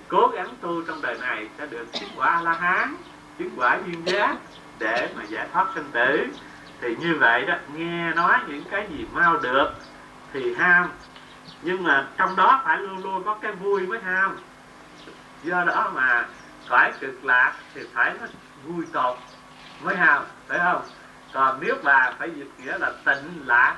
cố 0.08 0.30
gắng 0.34 0.48
tu 0.60 0.82
trong 0.82 1.02
đời 1.02 1.18
này 1.20 1.48
sẽ 1.58 1.66
được 1.66 1.86
chứng 1.92 2.08
quả 2.16 2.40
la 2.42 2.52
hán 2.52 2.94
chứng 3.38 3.50
quả 3.56 3.78
duyên 3.86 4.04
giác 4.04 4.36
để 4.78 5.08
mà 5.16 5.22
giải 5.24 5.48
thoát 5.52 5.66
sinh 5.74 5.90
tử 5.92 6.26
thì 6.82 6.96
như 6.96 7.14
vậy 7.14 7.44
đó 7.46 7.54
nghe 7.74 8.14
nói 8.14 8.38
những 8.48 8.64
cái 8.70 8.86
gì 8.90 9.06
mau 9.12 9.38
được 9.38 9.72
thì 10.32 10.54
ham. 10.54 10.90
Nhưng 11.62 11.82
mà 11.82 12.06
trong 12.18 12.36
đó 12.36 12.62
phải 12.64 12.78
luôn 12.78 13.02
luôn 13.02 13.22
có 13.24 13.38
cái 13.42 13.52
vui 13.52 13.86
mới 13.86 14.00
ham. 14.00 14.36
Do 15.42 15.64
đó 15.64 15.90
mà 15.94 16.26
phải 16.68 16.92
cực 17.00 17.24
lạc 17.24 17.52
thì 17.74 17.80
phải 17.92 18.14
nó 18.20 18.26
vui 18.66 18.84
tột 18.92 19.18
mới 19.82 19.96
ham 19.96 20.24
phải 20.48 20.58
không? 20.58 20.82
Còn 21.32 21.58
nếu 21.60 21.74
bà 21.82 22.12
phải 22.18 22.30
dịch 22.30 22.50
nghĩa 22.58 22.78
là 22.78 22.92
tịnh 23.04 23.46
lạc 23.46 23.76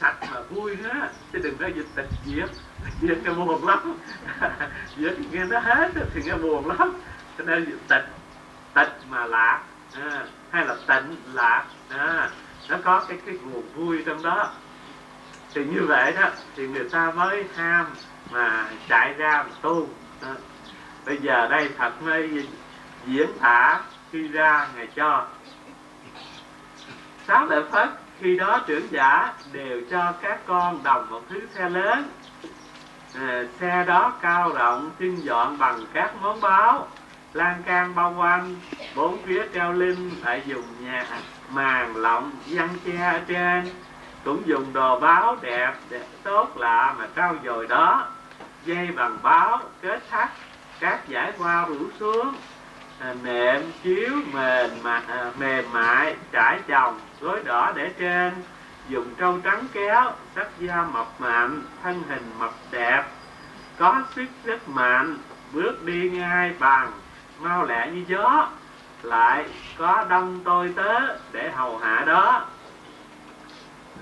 sạch 0.00 0.16
mà 0.34 0.40
vui 0.50 0.76
nữa 0.76 1.08
chứ 1.32 1.38
đừng 1.38 1.56
có 1.56 1.66
dịch 1.66 1.88
tịch 1.94 2.08
diệt. 2.26 2.50
Diệt 3.00 3.18
cái 3.24 3.34
buồn 3.34 3.68
lắm. 3.68 3.96
Diệt 4.96 5.14
thì 5.18 5.24
nghe 5.32 5.44
nó 5.44 5.58
hết 5.58 5.90
thì 6.14 6.22
nghe 6.24 6.34
buồn 6.34 6.68
lắm. 6.68 6.92
Cho 7.38 7.44
nên 7.44 7.64
dịch 7.64 7.88
tịch 7.88 8.06
tịch 8.74 8.92
mà 9.10 9.26
lạc. 9.26 9.62
À, 9.94 10.26
hay 10.50 10.66
là 10.66 10.74
tịnh 10.86 11.16
lạc. 11.32 11.64
À, 11.88 12.30
nó 12.68 12.76
có 12.84 13.04
cái 13.08 13.18
cái 13.26 13.34
nguồn 13.34 13.62
vui 13.74 14.02
trong 14.06 14.22
đó. 14.22 14.50
Thì 15.54 15.64
như 15.64 15.84
vậy 15.88 16.12
đó 16.12 16.28
thì 16.56 16.68
người 16.68 16.88
ta 16.88 17.12
mới 17.16 17.44
ham 17.56 17.86
mà 18.30 18.66
chạy 18.88 19.12
ra 19.12 19.44
mà 19.48 19.54
tu. 19.62 19.88
À. 20.22 20.34
bây 21.06 21.16
giờ 21.16 21.48
đây 21.50 21.70
thật 21.78 22.02
mới 22.02 22.46
diễn 23.06 23.30
thả 23.40 23.80
khi 24.12 24.28
ra 24.28 24.68
ngày 24.76 24.88
cho. 24.96 25.26
Sáu 27.26 27.46
lợi 27.46 27.62
Phật 27.72 27.88
khi 28.20 28.36
đó 28.36 28.60
trưởng 28.66 28.90
giả 28.90 29.32
đều 29.52 29.80
cho 29.90 30.12
các 30.22 30.40
con 30.46 30.82
đồng 30.82 31.10
một 31.10 31.22
thứ 31.28 31.40
xe 31.54 31.68
lớn. 31.68 32.10
À, 33.14 33.42
xe 33.60 33.84
đó 33.86 34.12
cao 34.20 34.52
rộng 34.52 34.90
tinh 34.98 35.16
dọn 35.16 35.58
bằng 35.58 35.84
các 35.92 36.12
món 36.22 36.40
báo 36.40 36.88
lan 37.32 37.62
can 37.62 37.94
bao 37.94 38.14
quanh 38.18 38.56
bốn 38.94 39.22
phía 39.22 39.42
treo 39.54 39.72
linh 39.72 40.10
phải 40.22 40.42
dùng 40.46 40.64
nhà 40.80 41.06
màn 41.50 41.96
lọng 41.96 42.30
văn 42.46 42.68
che 42.84 43.04
ở 43.04 43.20
trên. 43.28 43.68
Cũng 44.24 44.42
dùng 44.46 44.72
đồ 44.72 45.00
báo 45.00 45.36
đẹp, 45.42 45.72
đẹp 45.90 46.06
tốt 46.22 46.56
lạ 46.56 46.94
mà 46.98 47.08
trao 47.14 47.36
dồi 47.44 47.66
đó. 47.66 48.06
Dây 48.64 48.88
bằng 48.96 49.18
báo 49.22 49.60
kết 49.82 50.02
thắt 50.10 50.30
các 50.80 51.08
giải 51.08 51.32
hoa 51.38 51.66
rủ 51.66 51.90
xuống. 52.00 52.34
À, 53.00 53.14
Nệm 53.22 53.62
chiếu 53.82 54.10
mềm 54.32 54.70
mà, 54.82 55.02
à, 55.08 55.30
mềm 55.38 55.64
mại 55.72 56.16
trải 56.32 56.60
chồng 56.68 57.00
gối 57.20 57.40
đỏ 57.44 57.72
để 57.76 57.90
trên. 57.98 58.32
Dùng 58.88 59.14
trâu 59.14 59.38
trắng 59.44 59.64
kéo 59.72 60.12
sắc 60.36 60.48
da 60.58 60.82
mập 60.92 61.20
mạnh 61.20 61.62
thân 61.82 62.02
hình 62.08 62.32
mập 62.38 62.52
đẹp. 62.70 63.04
Có 63.78 64.02
sức 64.16 64.26
rất 64.44 64.68
mạnh 64.68 65.16
bước 65.52 65.84
đi 65.84 66.10
ngay 66.10 66.52
bằng 66.58 66.92
mau 67.40 67.64
lẹ 67.64 67.90
như 67.92 68.04
gió 68.08 68.48
lại 69.02 69.44
có 69.78 70.04
đông 70.08 70.40
tôi 70.44 70.72
tớ 70.76 71.16
để 71.32 71.50
hầu 71.50 71.78
hạ 71.78 72.04
đó. 72.06 72.46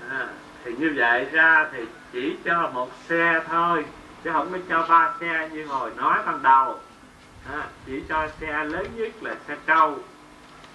À, 0.09 0.27
thì 0.63 0.71
như 0.77 0.93
vậy 0.95 1.25
ra 1.31 1.67
thì 1.71 1.79
chỉ 2.11 2.37
cho 2.45 2.69
một 2.73 2.91
xe 3.07 3.41
thôi 3.49 3.85
chứ 4.23 4.29
không 4.33 4.51
có 4.51 4.57
cho 4.69 4.85
ba 4.89 5.13
xe 5.19 5.49
như 5.53 5.65
hồi 5.65 5.91
nói 5.95 6.19
ban 6.25 6.41
đầu. 6.41 6.79
À, 7.53 7.63
chỉ 7.85 8.03
cho 8.09 8.27
xe 8.41 8.63
lớn 8.63 8.85
nhất 8.95 9.11
là 9.21 9.35
xe 9.47 9.55
trâu. 9.67 9.99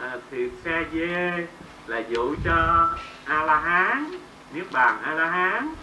À, 0.00 0.16
thì 0.30 0.50
xe 0.64 0.84
dê 0.92 1.46
là 1.86 1.98
dụ 2.08 2.34
cho 2.44 2.88
a 3.24 3.44
la 3.44 3.60
hán 3.60 4.04
niết 4.54 4.72
bàn 4.72 4.98
a 5.02 5.14
la 5.14 5.26
hán 5.26 5.74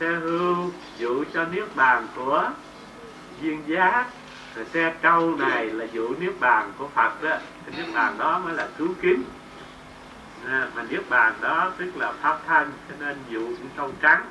xe 0.00 0.06
hưu 0.06 0.70
dụ 0.98 1.24
cho 1.34 1.44
niết 1.44 1.76
bàn 1.76 2.06
của 2.16 2.50
duyên 3.42 3.62
giác 3.66 4.06
rồi 4.56 4.64
xe 4.64 4.94
trâu 5.02 5.36
này 5.36 5.66
là 5.66 5.84
dụ 5.92 6.14
niết 6.18 6.40
bàn 6.40 6.72
của 6.78 6.88
phật 6.88 7.22
đó. 7.22 7.36
Thì 7.66 7.72
niết 7.76 7.94
bàn 7.94 8.18
đó 8.18 8.38
mới 8.44 8.54
là 8.54 8.68
cứu 8.78 8.88
kính. 9.00 9.22
À, 10.48 10.68
mà 10.74 10.82
niết 10.82 11.08
bàn 11.08 11.34
đó 11.40 11.70
tức 11.76 11.96
là 11.96 12.12
pháp 12.12 12.38
thanh, 12.46 12.70
cho 12.88 12.94
nên 13.00 13.16
dụ 13.28 13.46
cũng 13.46 13.68
trâu 13.76 13.92
trắng. 14.00 14.24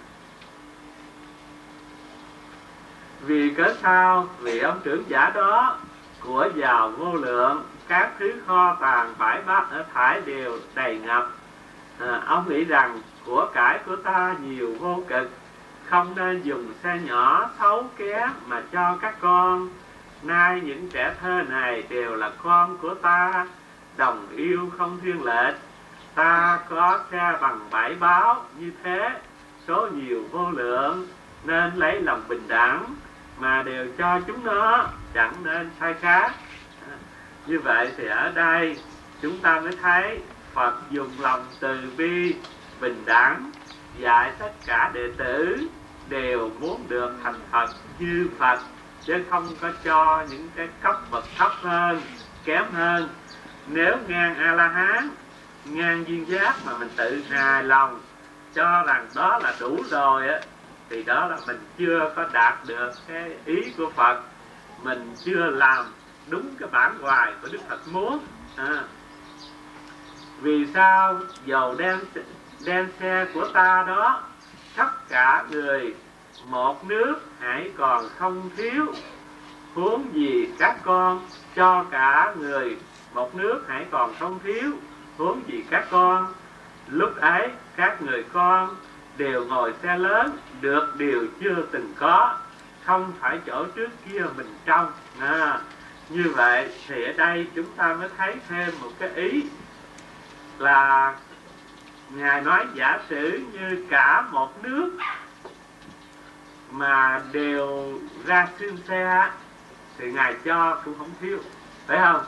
Vì 3.21 3.53
cớ 3.57 3.75
sao? 3.81 4.27
Vì 4.39 4.59
ông 4.59 4.79
trưởng 4.83 5.03
giả 5.07 5.29
đó 5.29 5.77
của 6.19 6.49
giàu 6.55 6.89
vô 6.89 7.13
lượng 7.13 7.63
các 7.87 8.11
thứ 8.19 8.33
kho 8.47 8.77
tàng 8.81 9.13
bãi 9.17 9.41
bát 9.41 9.71
ở 9.71 9.85
thải 9.93 10.21
đều 10.21 10.59
đầy 10.75 10.99
ngập. 10.99 11.31
À, 11.99 12.21
ông 12.25 12.49
nghĩ 12.49 12.63
rằng 12.63 13.01
của 13.25 13.47
cải 13.53 13.79
của 13.85 13.95
ta 13.95 14.35
nhiều 14.43 14.75
vô 14.79 15.03
cực 15.07 15.29
không 15.85 16.13
nên 16.15 16.41
dùng 16.41 16.73
xe 16.83 16.99
nhỏ 17.05 17.49
xấu 17.59 17.89
ké 17.97 18.29
mà 18.47 18.61
cho 18.71 18.97
các 19.01 19.15
con 19.19 19.69
nay 20.23 20.61
những 20.63 20.89
trẻ 20.89 21.13
thơ 21.21 21.41
này 21.49 21.83
đều 21.89 22.15
là 22.15 22.31
con 22.43 22.77
của 22.77 22.93
ta, 22.93 23.47
đồng 23.97 24.27
yêu 24.35 24.71
không 24.77 24.99
thiên 25.03 25.23
lệch. 25.23 25.55
Ta 26.15 26.59
có 26.69 26.99
cha 27.11 27.37
bằng 27.41 27.59
bãi 27.71 27.95
báo 27.95 28.45
như 28.57 28.71
thế, 28.83 29.09
số 29.67 29.87
nhiều 29.87 30.23
vô 30.31 30.51
lượng, 30.51 31.07
nên 31.43 31.75
lấy 31.75 32.01
lòng 32.01 32.23
bình 32.27 32.47
đẳng, 32.47 32.95
mà 33.39 33.63
đều 33.63 33.87
cho 33.97 34.19
chúng 34.27 34.45
nó, 34.45 34.87
chẳng 35.13 35.33
nên 35.43 35.69
sai 35.79 35.93
khác. 35.93 36.31
Như 37.45 37.59
vậy 37.59 37.91
thì 37.97 38.05
ở 38.07 38.31
đây, 38.31 38.77
chúng 39.21 39.37
ta 39.39 39.59
mới 39.59 39.75
thấy 39.81 40.19
Phật 40.53 40.73
dùng 40.89 41.09
lòng 41.19 41.45
từ 41.59 41.77
bi, 41.97 42.35
bình 42.81 43.03
đẳng, 43.05 43.51
dạy 43.97 44.31
tất 44.39 44.51
cả 44.65 44.91
đệ 44.93 45.11
tử 45.17 45.57
đều 46.09 46.49
muốn 46.59 46.85
được 46.87 47.13
thành 47.23 47.39
Phật 47.51 47.69
như 47.99 48.29
Phật 48.39 48.59
chứ 49.09 49.23
không 49.29 49.47
có 49.61 49.71
cho 49.83 50.25
những 50.29 50.49
cái 50.55 50.67
cấp 50.81 50.95
bậc 51.11 51.25
thấp 51.37 51.51
hơn, 51.61 52.01
kém 52.45 52.63
hơn. 52.73 53.09
Nếu 53.67 53.97
ngang 54.07 54.35
a 54.35 54.51
la 54.51 54.67
hán 54.67 55.09
ngang 55.65 56.03
duyên 56.07 56.29
giác 56.29 56.55
mà 56.65 56.77
mình 56.77 56.89
tự 56.95 57.23
hài 57.29 57.63
lòng, 57.63 57.99
cho 58.53 58.83
rằng 58.87 59.07
đó 59.15 59.39
là 59.43 59.55
đủ 59.59 59.77
rồi 59.89 60.27
á, 60.27 60.39
thì 60.89 61.03
đó 61.03 61.27
là 61.27 61.37
mình 61.47 61.59
chưa 61.77 62.13
có 62.15 62.25
đạt 62.33 62.53
được 62.67 62.91
cái 63.07 63.31
ý 63.45 63.73
của 63.77 63.89
Phật. 63.95 64.21
Mình 64.83 65.15
chưa 65.25 65.49
làm 65.49 65.85
đúng 66.27 66.55
cái 66.59 66.69
bản 66.71 66.97
hoài 67.01 67.31
của 67.41 67.47
Đức 67.51 67.59
Phật 67.69 67.87
muốn. 67.91 68.19
À. 68.55 68.83
vì 70.41 70.65
sao 70.73 71.19
dầu 71.45 71.75
đen 71.75 71.99
đen 72.65 72.87
xe 72.99 73.25
của 73.33 73.47
ta 73.53 73.83
đó, 73.87 74.23
tất 74.75 75.09
cả 75.09 75.43
người 75.49 75.95
một 76.49 76.85
nước 76.85 77.15
hãy 77.39 77.71
còn 77.77 78.05
không 78.17 78.49
thiếu. 78.57 78.85
Huống 79.73 80.13
gì 80.13 80.49
các 80.59 80.75
con 80.83 81.27
cho 81.55 81.85
cả 81.91 82.33
người 82.39 82.77
một 83.13 83.35
nước 83.35 83.63
hãy 83.67 83.85
còn 83.91 84.13
không 84.19 84.39
thiếu. 84.43 84.71
Huống 85.17 85.41
gì 85.47 85.63
các 85.69 85.87
con 85.91 86.33
lúc 86.87 87.17
ấy 87.17 87.49
các 87.75 88.01
người 88.01 88.23
con 88.33 88.75
đều 89.17 89.45
ngồi 89.45 89.73
xe 89.83 89.97
lớn 89.97 90.37
được 90.61 90.95
điều 90.97 91.27
chưa 91.41 91.65
từng 91.71 91.93
có. 91.95 92.37
Không 92.83 93.11
phải 93.19 93.39
chỗ 93.45 93.65
trước 93.75 93.89
kia 94.05 94.23
mình 94.37 94.55
trong 94.65 94.91
à, 95.19 95.61
như 96.09 96.23
vậy 96.35 96.69
thì 96.87 97.03
ở 97.03 97.13
đây 97.13 97.47
chúng 97.55 97.65
ta 97.75 97.93
mới 97.93 98.09
thấy 98.17 98.35
thêm 98.49 98.69
một 98.81 98.91
cái 98.99 99.09
ý 99.15 99.43
là 100.57 101.15
ngài 102.09 102.41
nói 102.41 102.65
giả 102.73 102.99
sử 103.09 103.41
như 103.53 103.85
cả 103.89 104.21
một 104.31 104.63
nước 104.63 104.91
mà 106.71 107.21
đều 107.31 107.99
ra 108.25 108.47
xin 108.59 108.77
xe 108.87 109.31
thì 109.97 110.11
ngài 110.11 110.33
cho 110.45 110.81
cũng 110.85 110.97
không 110.97 111.11
thiếu, 111.21 111.39
phải 111.87 111.97
không? 111.97 112.25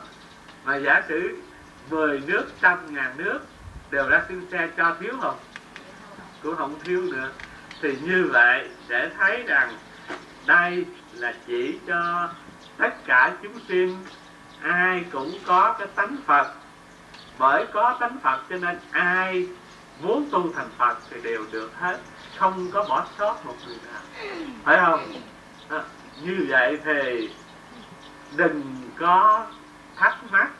Mà 0.64 0.76
giả 0.76 1.02
sử 1.08 1.36
10 1.90 2.22
nước 2.26 2.46
trăm 2.60 2.94
ngàn 2.94 3.12
nước 3.16 3.40
đều 3.90 4.08
ra 4.08 4.22
xin 4.28 4.50
xe 4.50 4.68
cho 4.76 4.96
thiếu 5.00 5.12
không? 5.20 5.38
Cũng 6.42 6.56
không 6.56 6.74
thiếu 6.84 7.02
nữa. 7.02 7.30
Thì 7.82 7.96
như 8.02 8.28
vậy 8.32 8.68
sẽ 8.88 9.10
thấy 9.18 9.42
rằng 9.42 9.78
đây 10.46 10.84
là 11.14 11.34
chỉ 11.46 11.78
cho 11.86 12.28
tất 12.76 12.94
cả 13.06 13.32
chúng 13.42 13.60
sinh, 13.68 14.04
ai 14.62 15.04
cũng 15.12 15.32
có 15.46 15.76
cái 15.78 15.88
tánh 15.94 16.16
Phật. 16.26 16.52
Bởi 17.38 17.66
có 17.72 17.96
tánh 18.00 18.18
Phật 18.22 18.40
cho 18.50 18.56
nên 18.56 18.78
ai 18.90 19.48
muốn 20.02 20.28
tu 20.30 20.52
thành 20.52 20.68
Phật 20.78 20.98
thì 21.10 21.20
đều 21.22 21.44
được 21.52 21.70
hết 21.78 21.98
không 22.42 22.70
có 22.72 22.84
bỏ 22.88 23.06
sót 23.18 23.46
một 23.46 23.54
người 23.66 23.76
nào. 23.92 24.02
Phải 24.64 24.78
không? 24.86 25.12
À, 25.68 25.82
như 26.22 26.46
vậy 26.48 26.78
thì 26.84 27.30
đừng 28.36 28.90
có 28.98 29.46
thắc 29.96 30.18
mắc. 30.30 30.50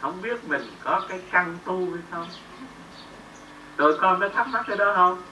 Không 0.00 0.22
biết 0.22 0.44
mình 0.44 0.62
có 0.84 1.02
cái 1.08 1.20
căn 1.30 1.58
tu 1.64 1.90
hay 1.94 2.02
không. 2.10 2.28
Tụi 3.76 3.98
con 3.98 4.20
có 4.20 4.28
thắc 4.28 4.48
mắc 4.48 4.64
cái 4.68 4.76
đó 4.76 4.92
không? 4.96 5.22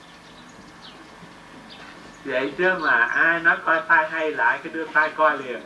Vậy 2.25 2.55
chứ 2.59 2.75
mà 2.81 3.05
ai 3.05 3.41
nói 3.41 3.57
coi 3.65 3.83
tay 3.89 4.11
hay 4.11 4.31
lại 4.31 4.61
cái 4.65 4.73
đưa 4.73 4.87
tay 4.87 5.13
coi 5.17 5.39
liền. 5.39 5.61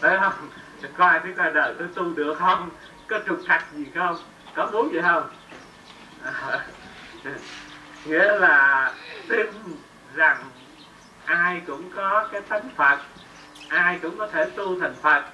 Phải 0.00 0.18
không? 0.20 0.50
Coi 0.96 1.20
cái 1.20 1.32
coi 1.36 1.52
đời 1.52 1.74
tôi 1.78 1.88
tu 1.94 2.14
được 2.14 2.38
không? 2.38 2.70
Có 3.08 3.18
trục 3.26 3.40
trặc 3.48 3.64
gì 3.72 3.86
không? 3.94 4.16
Có 4.54 4.66
muốn 4.66 4.92
gì 4.92 5.00
không? 5.02 5.30
Nghĩa 8.04 8.38
là 8.38 8.94
tin 9.28 9.46
rằng 10.14 10.50
ai 11.24 11.62
cũng 11.66 11.90
có 11.96 12.28
cái 12.32 12.40
tánh 12.40 12.68
phật, 12.76 12.98
ai 13.68 13.98
cũng 14.02 14.18
có 14.18 14.26
thể 14.32 14.50
tu 14.56 14.80
thành 14.80 14.96
phật, 15.02 15.24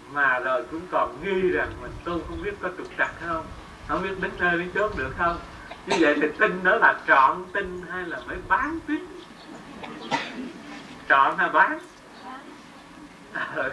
mà 0.00 0.38
rồi 0.40 0.64
cũng 0.70 0.88
còn 0.92 1.22
nghi 1.22 1.50
rằng 1.50 1.80
mình 1.82 1.92
tu 2.04 2.24
không 2.28 2.42
biết 2.42 2.54
có 2.62 2.70
trục 2.78 2.88
trặc 2.98 3.10
không 3.20 3.46
không 3.88 4.02
biết 4.02 4.18
đến 4.20 4.32
nơi 4.38 4.58
đến 4.58 4.72
chốn 4.74 4.96
được 4.96 5.14
không. 5.18 5.38
Như 5.86 5.96
vậy 6.00 6.18
thì 6.22 6.28
tin 6.40 6.62
đó 6.64 6.76
là 6.76 7.04
trọn 7.06 7.44
tin 7.54 7.82
hay 7.90 8.04
là 8.06 8.20
mới 8.20 8.38
bán 8.48 8.80
tin 8.88 9.00
trọn 11.08 11.38
hay 11.38 11.50
bán? 11.50 11.78
Ừ, 13.56 13.70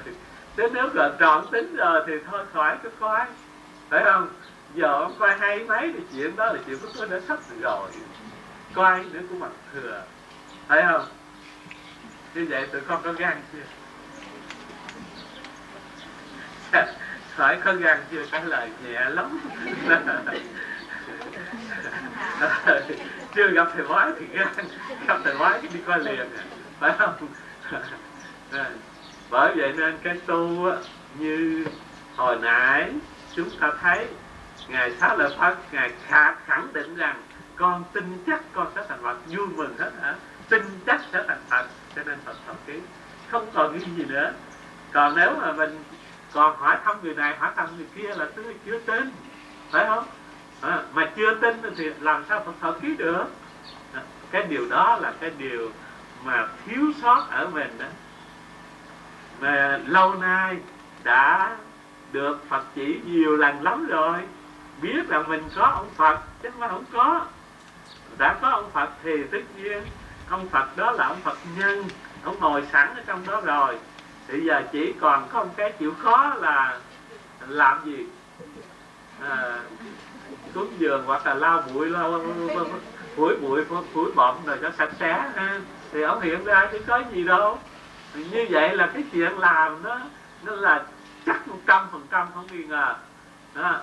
thế 0.57 0.69
nếu 0.73 0.89
là 0.93 1.17
trọn 1.19 1.47
tính 1.51 1.75
rồi 1.75 2.03
thì 2.07 2.13
thôi, 2.25 2.45
khỏi 2.53 2.77
cái 2.83 2.91
coi 2.99 3.25
phải 3.89 4.03
không? 4.05 4.29
Giờ 4.69 4.87
ông 5.01 5.15
coi 5.19 5.35
hay 5.39 5.65
mấy 5.65 5.93
thì 5.97 6.07
chuyện 6.11 6.35
đó 6.35 6.53
là 6.53 6.59
chuyện 6.65 6.79
của 6.81 6.87
tôi 6.95 7.07
đã 7.07 7.19
sắp 7.27 7.39
rồi 7.61 7.91
coi 8.73 9.05
đứa 9.11 9.19
cũng 9.29 9.39
mặt 9.39 9.51
thừa. 9.73 10.03
Thấy 10.67 10.83
không? 10.91 11.05
Như 12.35 12.47
vậy 12.49 12.67
tụi 12.71 12.81
con 12.81 13.01
có 13.03 13.13
gan 13.13 13.41
chưa? 13.53 13.59
Hỏi 17.35 17.57
có 17.63 17.73
gan 17.73 17.99
chưa? 18.11 18.25
Trả 18.31 18.43
lời 18.43 18.69
nhẹ 18.83 19.09
lắm. 19.09 19.39
Chưa 23.35 23.47
gặp 23.51 23.67
thầy 23.73 23.83
bói 23.87 24.11
thì 24.19 24.25
gan. 24.31 24.47
Gặp 25.07 25.17
thầy 25.23 25.37
bói 25.37 25.59
thì 25.61 25.67
đi 25.67 25.79
coi 25.85 25.99
liền. 25.99 26.29
Phải 26.79 26.93
không? 26.97 27.15
Bởi 29.29 29.53
vậy 29.55 29.73
nên 29.77 29.97
cái 30.03 30.17
tu 30.25 30.71
như 31.19 31.65
hồi 32.15 32.37
nãy 32.41 32.91
chúng 33.35 33.49
ta 33.59 33.71
thấy, 33.81 34.07
ngài 34.67 34.91
xá 34.91 35.15
lợi 35.15 35.35
phật, 35.39 35.55
ngài 35.71 35.91
khẳng 36.45 36.73
định 36.73 36.95
rằng 36.95 37.23
con 37.55 37.83
tin 37.93 38.23
chắc 38.27 38.41
con 38.53 38.67
sẽ 38.75 38.81
thành 38.89 39.03
phật 39.03 39.17
vui 39.27 39.47
mừng 39.47 39.77
hết 39.77 39.91
hả? 40.01 40.15
Tin 40.49 40.63
chắc 40.85 41.01
sẽ 41.11 41.23
thành 41.27 41.41
phật 41.49 41.65
cho 41.95 42.03
nên 42.03 42.19
phật 42.25 42.35
thọ 42.47 42.53
ký 42.67 42.79
không 43.27 43.47
còn 43.53 43.79
cái 43.79 43.89
gì 43.97 44.05
nữa. 44.05 44.33
Còn 44.91 45.15
nếu 45.15 45.35
mà 45.41 45.51
mình 45.51 45.83
còn 46.33 46.57
hỏi 46.57 46.77
thăm 46.85 46.97
người 47.03 47.15
này 47.15 47.37
hỏi 47.37 47.51
thăm 47.55 47.67
người 47.77 47.87
kia 47.95 48.15
là 48.15 48.27
tôi 48.35 48.55
chưa 48.65 48.79
tin 48.79 49.11
phải 49.71 49.85
không? 49.85 50.05
À, 50.61 50.83
mà 50.93 51.11
chưa 51.15 51.35
tin 51.35 51.61
thì 51.77 51.91
làm 51.99 52.25
sao 52.29 52.43
phật 52.45 52.53
thọ 52.61 52.71
ký 52.71 52.95
được? 52.97 53.25
À, 53.93 54.01
cái 54.31 54.43
điều 54.43 54.69
đó 54.69 54.97
là 55.01 55.13
cái 55.19 55.31
điều 55.37 55.71
mà 56.23 56.47
thiếu 56.65 56.91
sót 57.01 57.27
ở 57.29 57.47
mình 57.47 57.77
đó. 57.79 57.85
Mà 59.39 59.79
lâu 59.87 60.13
nay 60.13 60.57
đã 61.03 61.57
được 62.11 62.49
Phật 62.49 62.63
chỉ 62.75 63.01
nhiều 63.05 63.37
lần 63.37 63.63
lắm 63.63 63.87
rồi 63.87 64.19
biết 64.81 65.09
là 65.09 65.21
mình 65.21 65.43
có 65.55 65.65
ông 65.65 65.89
Phật 65.95 66.19
chứ 66.43 66.49
mà 66.57 66.67
không 66.67 66.85
có 66.93 67.25
đã 68.17 68.37
có 68.41 68.49
ông 68.49 68.71
Phật 68.71 68.89
thì 69.03 69.23
tất 69.31 69.41
nhiên. 69.57 69.83
Ông 70.29 70.49
Phật 70.49 70.77
đó 70.77 70.91
là 70.91 71.07
ông 71.07 71.21
Phật 71.23 71.37
nhân. 71.57 71.83
Ông 72.23 72.39
ngồi 72.39 72.63
sẵn 72.71 72.95
ở 72.95 73.01
trong 73.07 73.27
đó 73.27 73.41
rồi. 73.41 73.79
Thì 74.27 74.39
giờ 74.39 74.63
chỉ 74.71 74.93
còn 75.01 75.27
có 75.33 75.43
một 75.43 75.51
cái 75.57 75.71
chịu 75.71 75.93
khó 76.03 76.35
là 76.41 76.79
làm 77.47 77.85
gì? 77.85 78.05
À, 79.21 79.59
cúng 80.53 80.73
giường 80.77 81.03
hoặc 81.05 81.25
là 81.25 81.33
lau 81.33 81.63
bụi 81.73 81.89
lau 81.89 82.23
phủi 83.15 83.35
bụi 83.35 83.65
phủi 83.93 84.11
bọt 84.11 84.35
rồi 84.45 84.57
cho 84.61 84.71
sạch 84.77 84.91
sẽ 84.99 85.29
thì 85.91 86.01
ông 86.01 86.21
hiện 86.21 86.43
ra 86.43 86.69
chứ 86.71 86.79
có 86.87 87.01
gì 87.13 87.23
đâu. 87.23 87.59
Như 88.13 88.47
vậy 88.49 88.77
là 88.77 88.89
cái 88.93 89.03
chuyện 89.11 89.37
làm 89.39 89.83
đó 89.83 89.99
nó 90.43 90.55
là 90.55 90.83
chắc 91.25 91.47
một 91.47 91.59
trăm 91.67 91.87
phần 91.91 92.07
trăm 92.11 92.27
không 92.33 92.47
nghi 92.51 92.63
ngờ. 92.63 92.95
Đó 93.55 93.75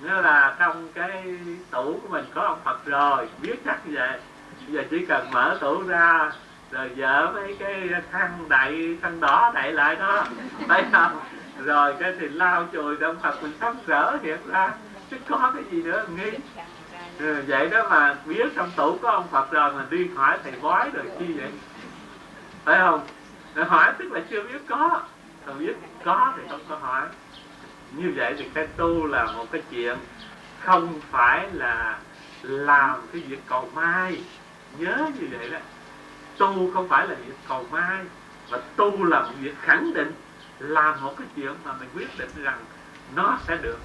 nó 0.00 0.20
là 0.20 0.56
trong 0.58 0.88
cái 0.94 1.36
tủ 1.70 2.00
của 2.02 2.08
mình 2.08 2.24
có 2.34 2.42
ông 2.42 2.60
Phật 2.64 2.84
rồi 2.84 3.28
biết 3.42 3.56
chắc 3.64 3.86
như 3.86 3.94
vậy. 3.94 4.20
Bây 4.66 4.74
giờ 4.74 4.82
chỉ 4.90 5.06
cần 5.06 5.30
mở 5.32 5.58
tủ 5.60 5.82
ra 5.82 6.32
rồi 6.70 6.90
dỡ 6.96 7.30
mấy 7.30 7.56
cái 7.58 7.90
khăn 8.10 8.44
đậy 8.48 8.98
khăn 9.02 9.20
đỏ 9.20 9.52
đậy 9.54 9.72
lại 9.72 9.96
đó. 9.96 10.24
Thấy 10.68 10.84
không? 10.92 11.20
Rồi 11.64 11.94
cái 12.00 12.14
thì 12.20 12.28
lao 12.28 12.66
chùi 12.72 12.96
ông 13.00 13.16
Phật 13.22 13.42
mình 13.42 13.52
sắm 13.60 13.76
rỡ 13.86 14.16
hiện 14.22 14.38
ra. 14.46 14.70
Chứ 15.10 15.16
có 15.28 15.52
cái 15.54 15.62
gì 15.70 15.82
nữa 15.82 16.06
nghi. 16.16 16.30
Ừ, 17.18 17.42
vậy 17.46 17.68
đó 17.68 17.88
mà 17.90 18.16
biết 18.24 18.46
trong 18.56 18.70
tủ 18.76 18.98
có 19.02 19.10
ông 19.10 19.28
Phật 19.28 19.50
rồi 19.50 19.72
mà 19.72 19.84
đi 19.90 20.10
hỏi 20.16 20.38
thầy 20.42 20.52
bói 20.62 20.90
rồi 20.94 21.04
chi 21.18 21.26
vậy? 21.36 21.50
Phải 22.64 22.78
không? 22.78 23.06
Rồi 23.54 23.64
hỏi 23.64 23.92
tức 23.98 24.12
là 24.12 24.20
chưa 24.30 24.42
biết 24.42 24.60
có. 24.68 25.00
Còn 25.46 25.58
biết 25.58 25.74
có 26.04 26.32
thì 26.36 26.42
không 26.50 26.60
có 26.68 26.76
hỏi 26.76 27.02
như 27.96 28.12
vậy 28.16 28.34
thì 28.38 28.48
cái 28.54 28.66
tu 28.66 29.06
là 29.06 29.24
một 29.24 29.44
cái 29.52 29.62
chuyện 29.70 29.98
không 30.60 31.00
phải 31.10 31.50
là 31.52 31.98
làm 32.42 33.00
cái 33.12 33.22
việc 33.22 33.40
cầu 33.46 33.68
mai 33.74 34.20
nhớ 34.78 35.10
như 35.20 35.26
vậy 35.38 35.50
đó. 35.50 35.58
Tu 36.38 36.70
không 36.74 36.88
phải 36.88 37.08
là 37.08 37.14
việc 37.14 37.34
cầu 37.48 37.66
mai 37.70 38.04
mà 38.50 38.58
tu 38.76 39.04
là 39.04 39.22
một 39.22 39.32
việc 39.40 39.54
khẳng 39.60 39.94
định 39.94 40.12
làm 40.58 41.02
một 41.02 41.14
cái 41.18 41.26
chuyện 41.36 41.52
mà 41.64 41.72
mình 41.72 41.88
quyết 41.94 42.18
định 42.18 42.30
rằng 42.42 42.58
nó 43.14 43.38
sẽ 43.46 43.56
được 43.56 43.78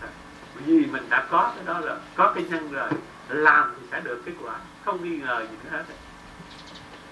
vì 0.66 0.86
mình 0.86 1.04
đã 1.10 1.28
có 1.30 1.52
cái 1.56 1.66
đó 1.66 1.82
rồi, 1.82 1.98
có 2.16 2.32
cái 2.36 2.44
nhân 2.50 2.72
rồi, 2.72 2.90
làm 3.30 3.74
thì 3.76 3.88
sẽ 3.92 4.02
được 4.02 4.22
kết 4.26 4.32
quả, 4.44 4.56
không 4.86 5.04
nghi 5.04 5.18
ngờ 5.18 5.46
gì 5.52 5.58
hết. 5.72 5.84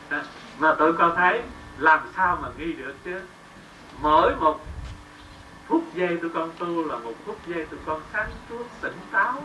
Đó. 0.10 0.18
mà 0.60 0.76
tôi 0.80 0.94
có 0.94 1.14
thấy 1.16 1.42
làm 1.78 2.00
sao 2.16 2.38
mà 2.42 2.50
nghi 2.58 2.74
được 2.74 2.94
chứ? 3.06 3.20
Mỗi 4.02 4.36
một 4.36 4.60
phút 5.68 5.84
giây 5.94 6.18
tụi 6.22 6.32
con 6.34 6.52
tu 6.60 6.88
là 6.88 6.98
một 6.98 7.14
phút 7.26 7.40
giây 7.48 7.66
tụi 7.66 7.80
con 7.86 8.02
sáng 8.14 8.30
suốt 8.50 8.64
tỉnh 8.82 9.00
táo. 9.12 9.44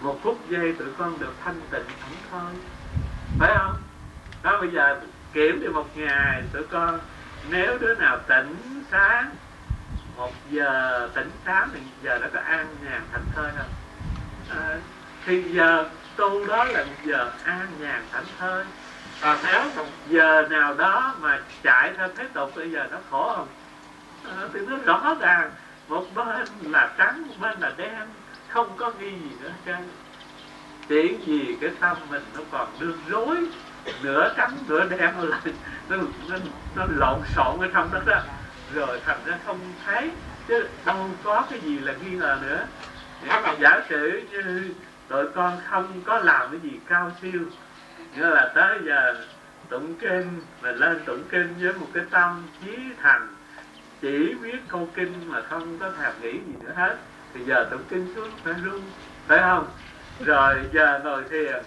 Một 0.00 0.18
phút 0.22 0.38
giây 0.48 0.72
tụi 0.78 0.88
con 0.98 1.18
được 1.18 1.32
thanh 1.44 1.60
tịnh 1.70 1.86
thảnh 2.00 2.16
thơi 2.30 2.54
phải 3.38 3.54
không? 3.58 3.76
Đó 4.42 4.60
bây 4.60 4.70
giờ 4.70 5.00
kiểm 5.32 5.60
đi 5.60 5.68
một 5.68 5.96
ngày 5.96 6.42
tụi 6.52 6.62
con 6.70 6.98
nếu 7.50 7.78
đứa 7.78 7.94
nào 7.94 8.18
tỉnh 8.28 8.82
sáng 8.90 9.30
một 10.16 10.32
giờ 10.50 11.08
tỉnh 11.14 11.30
sáng 11.46 11.68
thì 11.72 11.80
giờ 12.02 12.18
nó 12.22 12.26
có 12.34 12.40
an 12.40 12.66
nhàn 12.84 13.02
thảnh 13.12 13.24
thơi 13.34 13.50
không? 13.58 13.70
À, 14.50 14.78
thì 15.26 15.42
giờ 15.42 15.88
tu 16.16 16.46
đó 16.46 16.64
là 16.64 16.84
một 16.84 16.92
giờ 17.04 17.32
an 17.44 17.66
nhàn 17.80 18.02
thảnh 18.12 18.24
thơi. 18.38 18.64
Còn 19.22 19.38
nếu 19.44 19.62
một 19.76 19.86
giờ 20.08 20.48
nào 20.50 20.74
đó 20.74 21.14
mà 21.20 21.40
chạy 21.62 21.92
theo 21.96 22.08
thế 22.16 22.28
tục 22.34 22.52
bây 22.56 22.70
giờ 22.70 22.86
nó 22.90 22.98
khổ 23.10 23.32
không? 23.36 23.48
Thì 24.52 24.60
nó 24.66 24.76
rõ 24.76 25.16
ràng 25.20 25.50
một 25.88 26.04
bên 26.14 26.46
là 26.62 26.90
trắng 26.98 27.28
một 27.28 27.34
bên 27.40 27.60
là 27.60 27.72
đen 27.76 28.08
không 28.48 28.76
có 28.76 28.92
nghi 28.98 29.10
gì 29.10 29.30
nữa 29.40 29.50
trơn. 29.66 29.88
Chỉ 30.88 31.16
vì 31.26 31.56
cái 31.60 31.70
tâm 31.80 31.96
mình 32.10 32.22
nó 32.34 32.40
còn 32.50 32.68
đương 32.78 32.98
rối 33.08 33.36
nửa 34.02 34.34
trắng 34.36 34.56
nửa 34.68 34.88
đen 34.88 35.18
lại 35.18 35.40
nó, 35.88 35.96
nó, 36.28 36.36
nó 36.76 36.86
lộn 36.96 37.20
xộn 37.34 37.60
ở 37.60 37.68
trong 37.74 37.88
đó 37.92 38.00
đó. 38.06 38.20
Rồi 38.74 39.00
thành 39.06 39.18
ra 39.24 39.38
không 39.46 39.58
thấy 39.86 40.10
chứ 40.48 40.68
đâu 40.84 41.10
có 41.24 41.44
cái 41.50 41.60
gì 41.60 41.78
là 41.78 41.92
nghi 41.92 42.10
ngờ 42.10 42.38
nữa. 42.42 42.66
Nếu 43.24 43.40
mà 43.42 43.54
giả 43.60 43.80
sử 43.88 44.22
như 44.30 44.74
tụi 45.08 45.28
con 45.34 45.58
không 45.70 46.02
có 46.06 46.18
làm 46.18 46.50
cái 46.50 46.60
gì 46.60 46.80
cao 46.88 47.12
siêu 47.22 47.40
nghĩa 48.16 48.26
là 48.26 48.52
tới 48.54 48.78
giờ 48.84 49.24
tụng 49.68 49.94
kinh 50.00 50.40
mà 50.62 50.70
lên 50.70 51.00
tụng 51.04 51.22
kinh 51.30 51.54
với 51.60 51.72
một 51.72 51.86
cái 51.94 52.04
tâm 52.10 52.46
chí 52.60 52.76
thành 53.02 53.28
chỉ 54.00 54.34
biết 54.42 54.58
câu 54.68 54.88
kinh 54.94 55.12
mà 55.26 55.42
không 55.48 55.78
có 55.78 55.90
thèm 55.90 56.12
nghĩ 56.20 56.32
gì 56.32 56.54
nữa 56.64 56.72
hết. 56.76 56.96
Thì 57.34 57.44
giờ 57.44 57.68
tụng 57.70 57.84
kinh 57.88 58.12
xuống 58.14 58.30
phải 58.44 58.54
run 58.64 58.82
phải 59.26 59.38
không? 59.38 59.66
Rồi 60.24 60.56
giờ 60.72 61.00
ngồi 61.04 61.24
thiền 61.30 61.62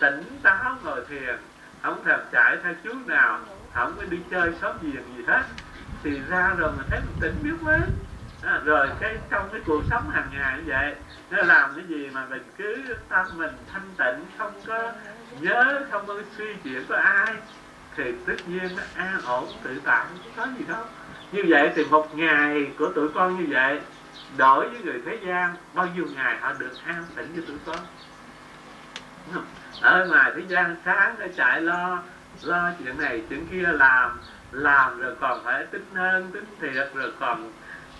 tỉnh 0.00 0.22
táo 0.42 0.76
ngồi 0.84 1.04
thiền 1.08 1.36
không 1.82 2.04
thèm 2.04 2.18
chạy 2.32 2.56
theo 2.62 2.74
chú 2.84 2.92
nào 3.06 3.40
không 3.74 3.94
có 3.96 4.02
đi 4.10 4.18
chơi 4.30 4.52
xóm 4.60 4.76
giềng 4.82 5.16
gì 5.16 5.24
hết. 5.26 5.42
Thì 6.02 6.20
ra 6.28 6.54
rồi 6.58 6.72
mình 6.76 6.86
thấy 6.90 7.00
mình 7.00 7.16
tỉnh 7.20 7.34
biết 7.42 7.62
mấy 7.62 7.80
à, 8.42 8.60
rồi 8.64 8.88
cái 9.00 9.16
trong 9.30 9.48
cái 9.52 9.60
cuộc 9.66 9.82
sống 9.90 10.10
hàng 10.10 10.28
ngày 10.32 10.58
như 10.58 10.64
vậy 10.66 10.94
nó 11.30 11.42
làm 11.42 11.74
cái 11.76 11.84
gì 11.88 12.10
mà 12.12 12.26
mình 12.30 12.42
cứ 12.56 12.84
tâm 13.08 13.26
mình 13.36 13.52
thanh 13.72 13.90
tịnh 13.98 14.26
không 14.38 14.52
có 14.66 14.92
nhớ 15.40 15.86
không 15.90 16.06
có 16.06 16.14
suy 16.38 16.54
chuyện 16.64 16.84
của 16.88 16.94
ai 16.94 17.34
thì 17.96 18.12
tất 18.26 18.34
nhiên 18.46 18.76
nó 18.76 18.82
an 18.96 19.20
ổn 19.26 19.48
tự 19.62 19.80
tại 19.84 20.06
có 20.36 20.46
gì 20.58 20.64
đâu 20.68 20.84
như 21.32 21.42
vậy 21.48 21.70
thì 21.76 21.84
một 21.84 22.16
ngày 22.16 22.72
của 22.78 22.92
tụi 22.92 23.08
con 23.08 23.38
như 23.38 23.46
vậy, 23.48 23.80
đổi 24.36 24.68
với 24.68 24.80
người 24.84 25.02
thế 25.06 25.18
gian, 25.26 25.54
bao 25.74 25.88
nhiêu 25.94 26.06
ngày 26.14 26.36
họ 26.40 26.52
được 26.58 26.72
an 26.84 27.04
tĩnh 27.16 27.34
như 27.34 27.40
tụi 27.40 27.56
con? 27.66 27.78
Ở 29.80 30.06
ngoài 30.06 30.32
thế 30.36 30.42
gian 30.48 30.76
sáng 30.84 31.14
để 31.18 31.28
chạy 31.36 31.60
lo 31.60 32.02
lo 32.42 32.70
chuyện 32.78 32.98
này, 32.98 33.22
chuyện 33.28 33.46
kia 33.50 33.68
làm 33.72 34.20
làm 34.54 35.00
rồi 35.00 35.14
còn 35.20 35.44
phải 35.44 35.66
tính 35.66 35.84
hơn 35.94 36.30
tính 36.32 36.44
thiệt, 36.60 36.94
rồi 36.94 37.12
còn 37.20 37.52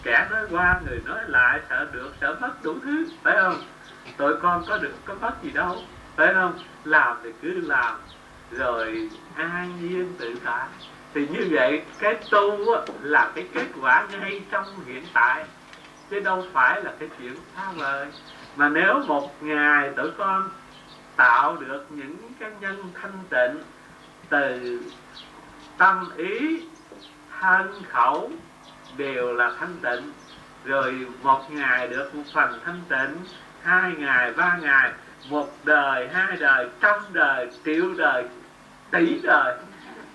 kẻ 0.03 0.27
nói 0.31 0.47
qua, 0.51 0.81
người 0.87 1.01
nói 1.05 1.21
lại, 1.27 1.61
sợ 1.71 1.87
được, 1.93 2.15
sợ 2.21 2.37
mất 2.41 2.63
đủ 2.63 2.75
thứ, 2.85 3.07
phải 3.23 3.37
không? 3.43 3.63
Tụi 4.17 4.37
con 4.43 4.65
có 4.69 4.79
được, 4.79 4.93
có 5.05 5.15
mất 5.21 5.33
gì 5.43 5.51
đâu, 5.51 5.77
phải 6.17 6.35
không? 6.35 6.59
Làm 6.85 7.17
thì 7.25 7.31
cứ 7.43 7.61
làm, 7.61 7.95
rồi 8.51 9.11
an 9.37 9.79
nhiên 9.81 10.15
tự 10.19 10.35
tại 10.45 10.67
thì 11.15 11.27
như 11.29 11.49
vậy, 11.51 11.83
cái 11.99 12.17
tu 12.31 12.77
là 13.03 13.33
cái 13.35 13.47
kết 13.55 13.67
quả 13.81 14.07
ngay 14.11 14.41
trong 14.51 14.67
hiện 14.87 15.05
tại. 15.13 15.45
Chứ 16.11 16.21
đâu 16.21 16.45
phải 16.53 16.83
là 16.83 16.93
cái 16.99 17.09
chuyện 17.19 17.35
xa 17.57 17.73
vời. 17.77 18.07
Mà 18.57 18.69
nếu 18.69 19.03
một 19.07 19.43
ngày 19.43 19.91
tụi 19.97 20.11
con 20.19 20.51
tạo 21.17 21.57
được 21.57 21.87
những 21.91 22.17
cái 22.41 22.51
nhân 22.61 22.91
thanh 23.03 23.19
tịnh 23.31 23.63
từ 24.29 24.81
tâm 25.79 26.11
ý, 26.17 26.63
thân 27.41 27.83
khẩu 27.89 28.31
đều 28.97 29.33
là 29.33 29.53
thanh 29.61 29.77
tịnh, 29.83 30.13
rồi 30.65 31.07
một 31.23 31.51
ngày 31.51 31.89
được 31.89 32.15
một 32.15 32.23
phần 32.35 32.61
thanh 32.65 32.81
tịnh, 32.89 33.25
hai 33.63 33.93
ngày, 33.99 34.33
ba 34.33 34.59
ngày, 34.63 34.93
một 35.29 35.49
đời, 35.65 36.09
hai 36.13 36.37
đời, 36.37 36.69
trăm 36.81 37.01
đời, 37.13 37.49
triệu 37.65 37.95
đời, 37.97 38.25
tỷ 38.91 39.21
đời 39.23 39.57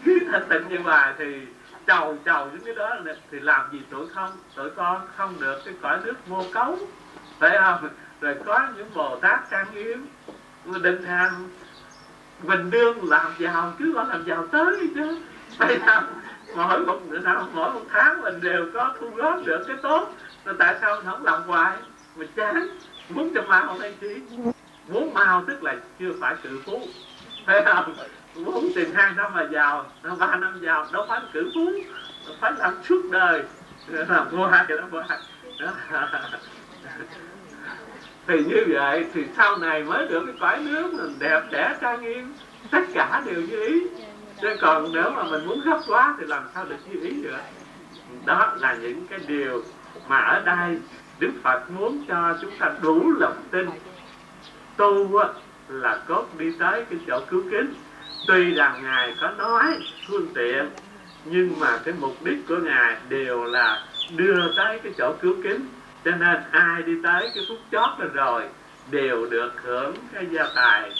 thành 0.05 0.31
thanh 0.31 0.49
tịnh 0.49 0.69
như 0.69 0.77
vậy 0.83 1.13
thì 1.17 1.45
chầu 1.87 2.17
chầu 2.25 2.45
những 2.45 2.63
cái 2.65 2.75
đó 2.75 2.97
thì 3.31 3.39
làm 3.39 3.71
gì 3.71 3.81
tụi 3.89 4.07
không? 4.07 4.31
Tụi 4.55 4.69
con 4.69 5.07
không 5.17 5.35
được 5.39 5.61
cái 5.65 5.73
cõi 5.81 5.99
nước 6.03 6.27
vô 6.27 6.45
cấu. 6.53 6.77
Phải 7.39 7.57
không? 7.61 7.89
Rồi 8.21 8.35
có 8.45 8.67
những 8.77 8.89
bồ 8.93 9.15
tát 9.15 9.39
trang 9.51 9.65
nghiêm 9.73 10.07
định 10.81 11.03
tham 11.05 11.47
bình 12.43 12.69
đương 12.69 13.09
làm 13.09 13.31
giàu, 13.39 13.73
cứ 13.79 13.93
gọi 13.93 14.05
làm 14.09 14.25
giàu 14.25 14.47
tới 14.47 14.89
chứ. 14.95 15.17
Phải 15.57 15.79
không? 15.85 16.03
Mỗi 16.55 16.79
một 16.79 16.99
nào 17.23 17.47
mỗi 17.53 17.73
một 17.73 17.81
tháng 17.89 18.21
mình 18.21 18.41
đều 18.41 18.65
có 18.73 18.95
thu 18.99 19.09
góp 19.09 19.45
được 19.45 19.63
cái 19.67 19.77
tốt. 19.81 20.13
Rồi 20.45 20.55
tại 20.59 20.75
sao 20.81 20.95
mình 20.95 21.05
không 21.05 21.25
làm 21.25 21.43
hoài? 21.43 21.77
Mình 22.15 22.29
chán. 22.35 22.67
Muốn 23.09 23.31
cho 23.35 23.41
mau 23.41 23.77
hay 23.81 23.93
chi? 24.01 24.21
Muốn 24.87 25.13
mau 25.13 25.43
tức 25.47 25.63
là 25.63 25.75
chưa 25.99 26.11
phải 26.21 26.35
sự 26.43 26.61
phú. 26.65 26.81
Phải 27.45 27.63
không? 27.65 27.93
Muốn 28.45 28.69
tiền 28.75 28.93
hai 28.93 29.11
năm 29.15 29.33
mà 29.33 29.47
giàu 29.51 29.85
ba 30.19 30.35
năm 30.35 30.59
giàu 30.61 30.85
đâu 30.93 31.05
phải 31.09 31.21
cử 31.33 31.51
phú 31.55 31.71
phải 32.41 32.51
làm 32.57 32.83
suốt 32.83 33.01
đời. 33.11 33.43
Làm 33.87 34.27
hoài 34.31 34.65
đó 34.69 34.75
hoài 34.91 35.19
thì 38.27 38.43
như 38.43 38.65
vậy 38.67 39.05
thì 39.13 39.25
sau 39.37 39.57
này 39.57 39.83
mới 39.83 40.07
được 40.07 40.23
cái 40.25 40.35
cõi 40.39 40.59
nước 40.59 40.93
mình 40.93 41.15
đẹp 41.19 41.43
đẽ 41.51 41.75
trang 41.81 42.01
nghiêm. 42.01 42.33
Tất 42.71 42.81
cả 42.93 43.21
đều 43.25 43.41
như 43.41 43.65
ý. 43.65 43.87
Chứ 44.41 44.55
còn 44.61 44.93
nếu 44.93 45.11
mà 45.11 45.23
mình 45.23 45.47
muốn 45.47 45.61
gấp 45.65 45.79
quá 45.87 46.15
thì 46.19 46.25
làm 46.25 46.43
sao 46.53 46.65
được 46.65 46.75
như 46.89 46.99
ý 47.01 47.23
được? 47.23 47.37
Đó 48.25 48.53
là 48.59 48.73
những 48.73 49.07
cái 49.07 49.19
điều 49.27 49.63
mà 50.07 50.17
ở 50.17 50.41
đây 50.45 50.77
đức 51.19 51.31
phật 51.43 51.71
muốn 51.71 52.05
cho 52.07 52.37
chúng 52.41 52.51
ta 52.59 52.71
đủ 52.81 53.11
lòng 53.19 53.43
tin. 53.51 53.69
Tu 54.77 55.19
là 55.67 55.99
cốt 56.07 56.25
đi 56.37 56.51
tới 56.59 56.85
cái 56.89 56.99
chỗ 57.07 57.19
cứu 57.29 57.43
kính 57.51 57.73
tuy 58.27 58.53
rằng 58.53 58.83
ngài 58.83 59.15
có 59.21 59.29
nói 59.29 59.79
phương 60.07 60.27
tiện, 60.35 60.69
nhưng 61.25 61.59
mà 61.59 61.79
cái 61.85 61.93
mục 61.99 62.17
đích 62.23 62.47
của 62.47 62.57
ngài 62.57 62.97
đều 63.09 63.43
là 63.43 63.83
đưa 64.15 64.53
tới 64.57 64.79
cái 64.83 64.93
chỗ 64.97 65.13
cứu 65.21 65.35
kính. 65.43 65.69
Cho 66.05 66.11
nên 66.11 66.37
ai 66.51 66.81
đi 66.81 66.93
tới 67.03 67.31
cái 67.35 67.45
phút 67.49 67.57
chót 67.71 67.89
rồi 67.99 68.09
rồi, 68.13 68.49
đều 68.91 69.25
được 69.25 69.51
hưởng 69.63 69.95
cái 70.13 70.25
gia 70.31 70.43
tài 70.55 70.91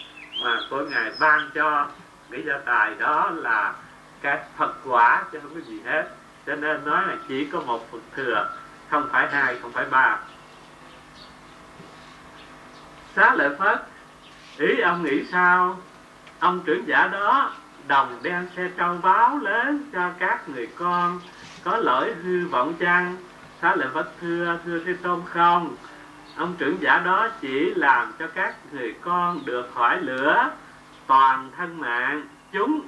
mà 0.44 0.60
của 0.70 0.86
ngài 0.90 1.12
ban 1.20 1.50
cho. 1.54 1.88
Cái 2.32 2.44
gia 2.48 2.58
tài 2.66 2.96
đó 3.00 3.32
là 3.36 3.74
cái 4.22 4.40
phật 4.58 4.74
quả 4.86 5.24
chứ 5.32 5.40
không 5.44 5.54
có 5.56 5.62
gì 5.62 5.80
hết. 5.86 6.10
Cho 6.46 6.56
nên 6.56 6.86
nói 6.86 7.08
là 7.08 7.16
chỉ 7.28 7.46
có 7.46 7.62
một 7.62 7.91
phật 7.91 8.02
thừa, 8.16 8.50
không 8.90 9.10
phải 9.12 9.28
hai, 9.32 9.56
không 9.62 9.72
phải 9.72 9.86
ba. 9.86 10.20
Xá 13.16 13.36
lợi 13.36 13.50
phất, 13.60 13.82
ý 14.58 14.80
ông 14.80 15.04
nghĩ 15.04 15.24
sao? 15.32 15.82
Ông 16.40 16.60
trưởng 16.66 16.88
giả 16.88 17.07
đó 17.07 17.52
đồng 17.88 18.20
đem 18.24 18.48
xe 18.56 18.70
trâu 18.78 18.98
báo 19.02 19.38
lớn 19.38 19.90
cho 19.94 20.11
các 20.20 20.49
người 20.49 20.68
con 20.76 21.20
có 21.64 21.78
lỗi 21.78 22.14
hư 22.24 22.48
vọng 22.48 22.74
chăng? 22.80 23.16
Xá 23.61 23.76
lợi 23.76 23.88
phất 23.94 24.07
thưa 24.22 24.57
thưa 24.66 24.84
thế 24.86 24.94
tôn 25.03 25.22
không? 25.26 25.76
Ông 26.36 26.56
trưởng 26.57 26.82
giả 26.82 27.02
đó 27.06 27.30
chỉ 27.41 27.74
làm 27.76 28.14
cho 28.20 28.28
các 28.28 28.56
người 28.72 28.95
con 29.02 29.45
được 29.45 29.72
khỏi 29.74 30.02
lửa 30.02 30.52
toàn 31.07 31.52
thân 31.57 31.80
mạng. 31.80 32.28
Chúng 32.52 32.82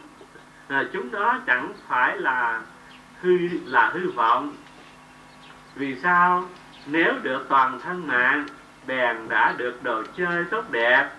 à, 0.67 0.83
chúng 0.93 1.11
đó 1.11 1.39
chẳng 1.47 1.73
phải 1.87 2.17
là 2.17 2.61
hư 3.21 3.37
là 3.65 3.89
hư 3.93 4.11
vọng. 4.11 4.53
Vì 5.75 5.95
sao? 6.03 6.45
Nếu 6.85 7.13
được 7.23 7.45
toàn 7.49 7.79
thân 7.79 8.07
mạng 8.07 8.45
bèn 8.87 9.29
đã 9.29 9.53
được 9.57 9.83
đồ 9.83 10.03
chơi 10.17 10.43
tốt 10.51 10.71
đẹp 10.71 11.09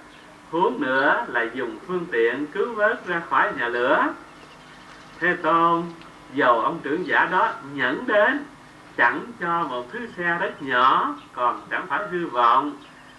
huống 0.52 0.80
nữa 0.80 1.26
là 1.28 1.46
dùng 1.54 1.78
phương 1.86 2.06
tiện 2.12 2.46
cứu 2.46 2.74
vớt 2.74 3.06
ra 3.06 3.22
khỏi 3.30 3.52
nhà 3.58 3.68
lửa. 3.68 4.06
Thế 5.20 5.36
tôn, 5.42 5.82
dầu 6.34 6.60
ông 6.60 6.80
trưởng 6.82 7.06
giả 7.06 7.28
đó 7.32 7.52
nhẫn 7.74 8.06
đến, 8.06 8.44
chẳng 8.96 9.20
cho 9.40 9.62
một 9.62 9.92
thứ 9.92 9.98
xe 10.16 10.38
rất 10.40 10.62
nhỏ, 10.62 11.14
còn 11.32 11.62
chẳng 11.70 11.86
phải 11.86 12.08
hư 12.08 12.26
vọng. 12.26 12.76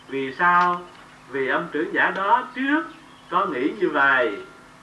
Vì 0.07 0.35
sao? 0.35 0.81
Vì 1.29 1.47
ông 1.47 1.67
trưởng 1.71 1.93
giả 1.93 2.11
đó 2.15 2.47
trước 2.55 2.83
có 3.29 3.45
nghĩ 3.45 3.71
như 3.79 3.89
vậy. 3.89 4.37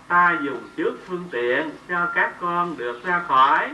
Ta 0.08 0.38
dùng 0.44 0.68
trước 0.76 0.98
phương 1.06 1.24
tiện 1.30 1.70
cho 1.88 2.06
các 2.14 2.40
con 2.40 2.76
được 2.78 3.04
ra 3.04 3.22
khỏi. 3.28 3.70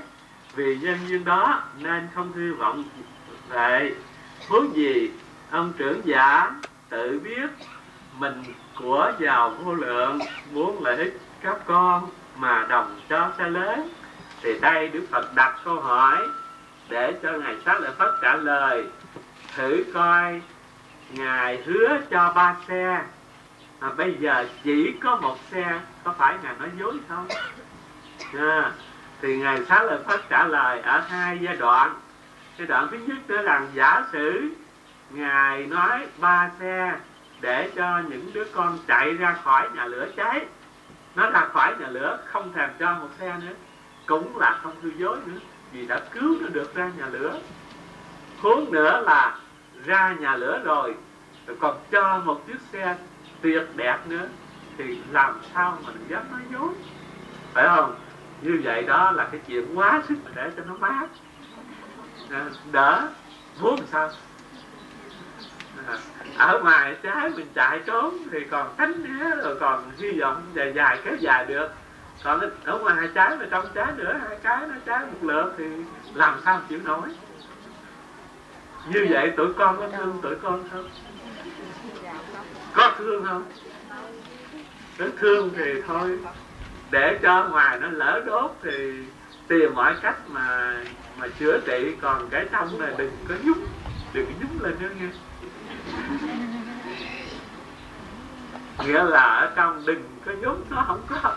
Vì 0.54 0.78
nhân 0.78 0.98
duyên 1.06 1.24
đó 1.24 1.62
nên 1.80 2.08
không 2.14 2.32
hư 2.32 2.54
vọng 2.54 2.84
vậy. 3.48 3.94
Huống 4.48 4.76
gì, 4.76 5.10
ông 5.50 5.72
trưởng 5.78 6.00
giả 6.04 6.50
tự 6.88 7.20
biết 7.24 7.50
mình 8.18 8.42
của 8.78 9.12
giàu 9.18 9.50
vô 9.50 9.74
lượng 9.74 10.18
muốn 10.52 10.84
lợi 10.84 10.96
ích 10.96 11.20
các 11.40 11.56
con 11.66 12.10
mà 12.36 12.66
đồng 12.68 13.00
cho 13.08 13.30
xe 13.38 13.48
lớn. 13.48 13.88
Thì 14.42 14.58
đây 14.60 14.88
đức 14.88 15.06
phật 15.10 15.34
đặt 15.34 15.58
câu 15.64 15.80
hỏi 15.80 16.18
để 16.88 17.12
cho 17.22 17.32
ngài 17.32 17.56
sát 17.64 17.80
lợi 17.80 17.90
phất 17.98 18.10
trả 18.22 18.36
lời. 18.36 18.84
Thử 19.56 19.84
coi 19.94 20.40
ngài 21.10 21.62
hứa 21.66 21.98
cho 22.10 22.32
ba 22.36 22.56
xe. 22.68 23.02
Mà 23.80 23.90
bây 23.90 24.14
giờ 24.20 24.46
chỉ 24.64 24.94
có 25.02 25.16
một 25.16 25.36
xe 25.50 25.80
có 26.04 26.14
phải 26.18 26.34
ngài 26.42 26.54
nói 26.58 26.68
dối 26.78 26.94
không? 27.08 27.26
À, 28.38 28.72
thì 29.22 29.36
ngài 29.36 29.64
xá 29.64 29.82
lợi 29.82 29.98
phất 30.06 30.20
trả 30.28 30.46
lời 30.46 30.80
ở 30.80 30.98
hai 30.98 31.38
giai 31.42 31.56
đoạn. 31.56 31.94
Cái 32.58 32.66
đoạn 32.66 32.88
thứ 32.90 32.98
nhất 33.06 33.18
đó 33.28 33.42
là 33.42 33.62
giả 33.74 34.04
sử 34.12 34.48
ngài 35.10 35.66
nói 35.66 36.06
ba 36.18 36.50
xe 36.60 36.92
để 37.46 37.70
cho 37.76 38.02
những 38.08 38.30
đứa 38.32 38.44
con 38.44 38.78
chạy 38.86 39.14
ra 39.14 39.36
khỏi 39.44 39.68
nhà 39.74 39.84
lửa 39.84 40.06
cháy. 40.16 40.46
Nó 41.14 41.30
ra 41.30 41.48
khỏi 41.52 41.74
nhà 41.80 41.88
lửa, 41.88 42.18
không 42.24 42.52
thèm 42.52 42.70
cho 42.78 42.94
một 42.94 43.08
xe 43.18 43.34
nữa, 43.40 43.54
cũng 44.06 44.38
là 44.38 44.58
không 44.62 44.72
hư 44.82 44.90
dối 44.96 45.18
nữa, 45.26 45.38
vì 45.72 45.86
đã 45.86 46.00
cứu 46.10 46.36
nó 46.40 46.48
được 46.48 46.74
ra 46.74 46.90
nhà 46.98 47.06
lửa. 47.12 47.40
Huống 48.42 48.72
nữa 48.72 49.00
là 49.00 49.38
ra 49.84 50.16
nhà 50.18 50.36
lửa 50.36 50.60
rồi 50.64 50.94
rồi 51.46 51.56
còn 51.60 51.78
cho 51.90 52.18
một 52.24 52.46
chiếc 52.46 52.60
xe 52.72 52.96
tuyệt 53.40 53.62
đẹp 53.76 53.98
nữa, 54.06 54.26
thì 54.78 54.98
làm 55.10 55.40
sao 55.54 55.78
mà 55.84 55.92
mình 55.92 56.06
dám 56.08 56.22
nói 56.30 56.40
dối. 56.52 56.74
Phải 57.52 57.68
không? 57.68 57.94
Như 58.42 58.60
vậy 58.64 58.82
đó 58.82 59.10
là 59.10 59.28
cái 59.32 59.40
chuyện 59.46 59.78
quá 59.78 60.02
sức 60.08 60.16
để 60.34 60.50
cho 60.56 60.62
nó 60.68 60.74
mát. 60.74 61.06
À, 62.30 62.44
đỡ, 62.72 63.08
muốn 63.60 63.80
sao? 63.92 64.10
Ở 66.36 66.60
ngoài 66.62 66.96
trái 67.02 67.30
mình 67.36 67.46
chạy 67.54 67.80
trốn 67.86 68.18
thì 68.32 68.38
còn 68.50 68.74
cánh 68.78 69.04
né 69.04 69.36
rồi 69.36 69.56
còn 69.60 69.90
hy 69.98 70.20
vọng 70.20 70.42
dài 70.54 70.72
dài 70.76 70.98
kéo 71.04 71.16
dài 71.16 71.46
được. 71.46 71.68
Còn 72.24 72.40
ở 72.64 72.78
ngoài 72.78 73.08
trái 73.14 73.36
mà 73.36 73.46
trong 73.50 73.66
trái 73.74 73.92
nữa, 73.96 74.20
hai 74.28 74.38
cái 74.42 74.58
nó 74.68 74.74
trái 74.86 75.00
một 75.00 75.18
lượt 75.22 75.54
thì 75.58 75.64
làm 76.14 76.40
sao 76.44 76.60
chịu 76.68 76.80
nổi. 76.84 77.08
Như 78.88 79.06
vậy 79.10 79.32
tụi 79.36 79.52
con 79.52 79.76
có 79.78 79.88
thương 79.88 80.18
tụi 80.22 80.34
con 80.34 80.68
không? 80.72 80.90
Có 82.72 82.92
thương 82.98 83.24
không? 83.24 83.44
Nếu 84.98 85.08
thương 85.18 85.50
thì 85.56 85.82
thôi. 85.86 86.18
Để 86.90 87.18
cho 87.22 87.48
ngoài 87.48 87.78
nó 87.80 87.88
lỡ 87.88 88.22
đốt 88.26 88.56
thì 88.62 88.94
tìm 89.48 89.74
mọi 89.74 89.94
cách 90.02 90.16
mà 90.28 90.76
mà 91.18 91.28
chữa 91.38 91.60
trị. 91.66 91.96
Còn 92.00 92.28
cái 92.30 92.46
trong 92.52 92.80
này 92.80 92.94
đừng 92.98 93.16
có 93.28 93.34
nhúng, 93.44 93.66
đừng 94.12 94.26
có 94.26 94.32
nhúng 94.40 94.62
lên 94.62 94.76
nữa 94.80 94.88
nghe 95.00 95.06
nghĩa 98.84 99.02
là 99.02 99.20
ở 99.20 99.52
trong 99.56 99.82
đừng 99.86 100.04
có 100.26 100.32
nhúng 100.40 100.64
nó 100.70 100.84
không 100.86 101.00
có 101.08 101.36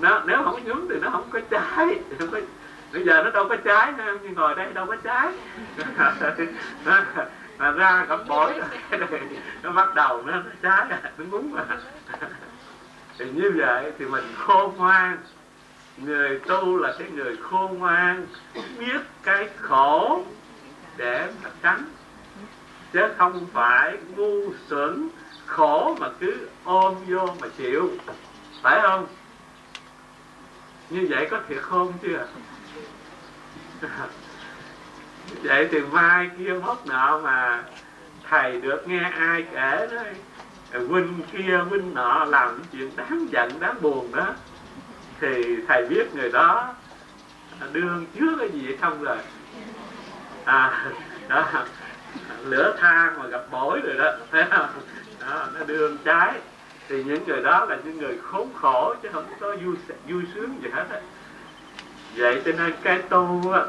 nó 0.00 0.22
nếu 0.26 0.36
không 0.44 0.54
có 0.54 0.60
nhúng 0.64 0.88
thì 0.90 0.96
nó 1.00 1.10
không 1.10 1.30
có 1.30 1.40
trái 1.50 1.98
không 2.18 2.30
có, 2.30 2.40
bây 2.92 3.04
giờ 3.04 3.22
nó 3.24 3.30
đâu 3.30 3.48
có 3.48 3.56
trái 3.56 3.92
như 4.22 4.28
ngồi 4.28 4.54
đây 4.54 4.72
đâu 4.72 4.86
có 4.86 4.96
trái 4.96 5.32
mà 7.58 7.70
ra 7.70 8.06
cặp 8.08 8.20
bổi 8.28 8.52
nó 9.62 9.70
bắt 9.70 9.94
đầu 9.94 10.22
nó, 10.22 10.32
nó 10.36 10.42
trái 10.62 11.00
nó 11.18 11.24
muốn 11.24 11.52
mà. 11.52 11.64
Thì 13.18 13.30
như 13.30 13.52
vậy 13.56 13.92
thì 13.98 14.04
mình 14.04 14.24
khôn 14.36 14.76
ngoan. 14.76 15.18
Người 15.96 16.38
tu 16.38 16.76
là 16.76 16.94
cái 16.98 17.10
người 17.10 17.36
khôn 17.36 17.78
ngoan 17.78 18.26
biết 18.78 19.00
cái 19.22 19.48
khổ 19.60 20.24
để 20.96 21.32
mà 21.44 21.50
tránh 21.62 21.84
chứ 22.92 23.00
không 23.18 23.46
phải 23.52 23.98
ngu 24.16 24.52
xuẩn, 24.68 25.08
khổ 25.46 25.96
mà 26.00 26.08
cứ 26.20 26.48
ôm 26.64 26.94
vô 27.08 27.26
mà 27.40 27.48
chịu. 27.56 27.90
Phải 28.62 28.80
không? 28.82 29.06
Như 30.90 31.06
vậy 31.10 31.28
có 31.30 31.40
thiệt 31.48 31.62
không 31.62 31.92
chưa 32.02 32.26
vậy 35.42 35.68
thì 35.70 35.80
mai 35.80 36.30
kia 36.38 36.52
mất 36.64 36.86
nợ 36.86 37.20
mà 37.24 37.64
thầy 38.28 38.60
được 38.60 38.88
nghe 38.88 39.10
ai 39.18 39.44
kể 39.52 39.88
đấy 39.90 40.14
huynh 40.72 41.20
kia, 41.32 41.56
huynh 41.68 41.94
nọ 41.94 42.24
làm 42.24 42.62
chuyện 42.72 42.90
đáng 42.96 43.26
giận, 43.30 43.60
đáng 43.60 43.74
buồn 43.80 44.12
đó. 44.12 44.26
Thì 45.20 45.56
thầy 45.68 45.86
biết 45.86 46.14
người 46.14 46.32
đó 46.32 46.74
đương 47.72 48.06
trước 48.14 48.36
cái 48.38 48.48
gì 48.48 48.76
không 48.80 49.02
rồi? 49.02 49.18
À 50.44 50.90
đó 51.28 51.44
lửa 52.44 52.76
than 52.80 53.18
mà 53.18 53.26
gặp 53.26 53.42
bổi 53.50 53.80
rồi 53.80 53.94
đó. 53.94 54.12
Thấy 54.30 54.44
không? 54.50 54.68
Đó, 55.20 55.46
nó 55.54 55.64
đương 55.66 55.96
trái. 56.04 56.32
Thì 56.88 57.04
những 57.04 57.24
người 57.26 57.42
đó 57.42 57.64
là 57.64 57.76
những 57.84 57.98
người 57.98 58.18
khốn 58.22 58.48
khổ 58.54 58.94
chứ 59.02 59.08
không 59.12 59.24
có 59.40 59.56
vui 59.56 59.76
vui 60.08 60.22
sướng 60.34 60.62
gì 60.62 60.70
hết 60.72 60.84
á. 60.90 61.00
Vậy 62.16 62.42
cho 62.44 62.52
nên 62.52 62.72
cái 62.82 62.98
tu 62.98 63.52
á, 63.52 63.60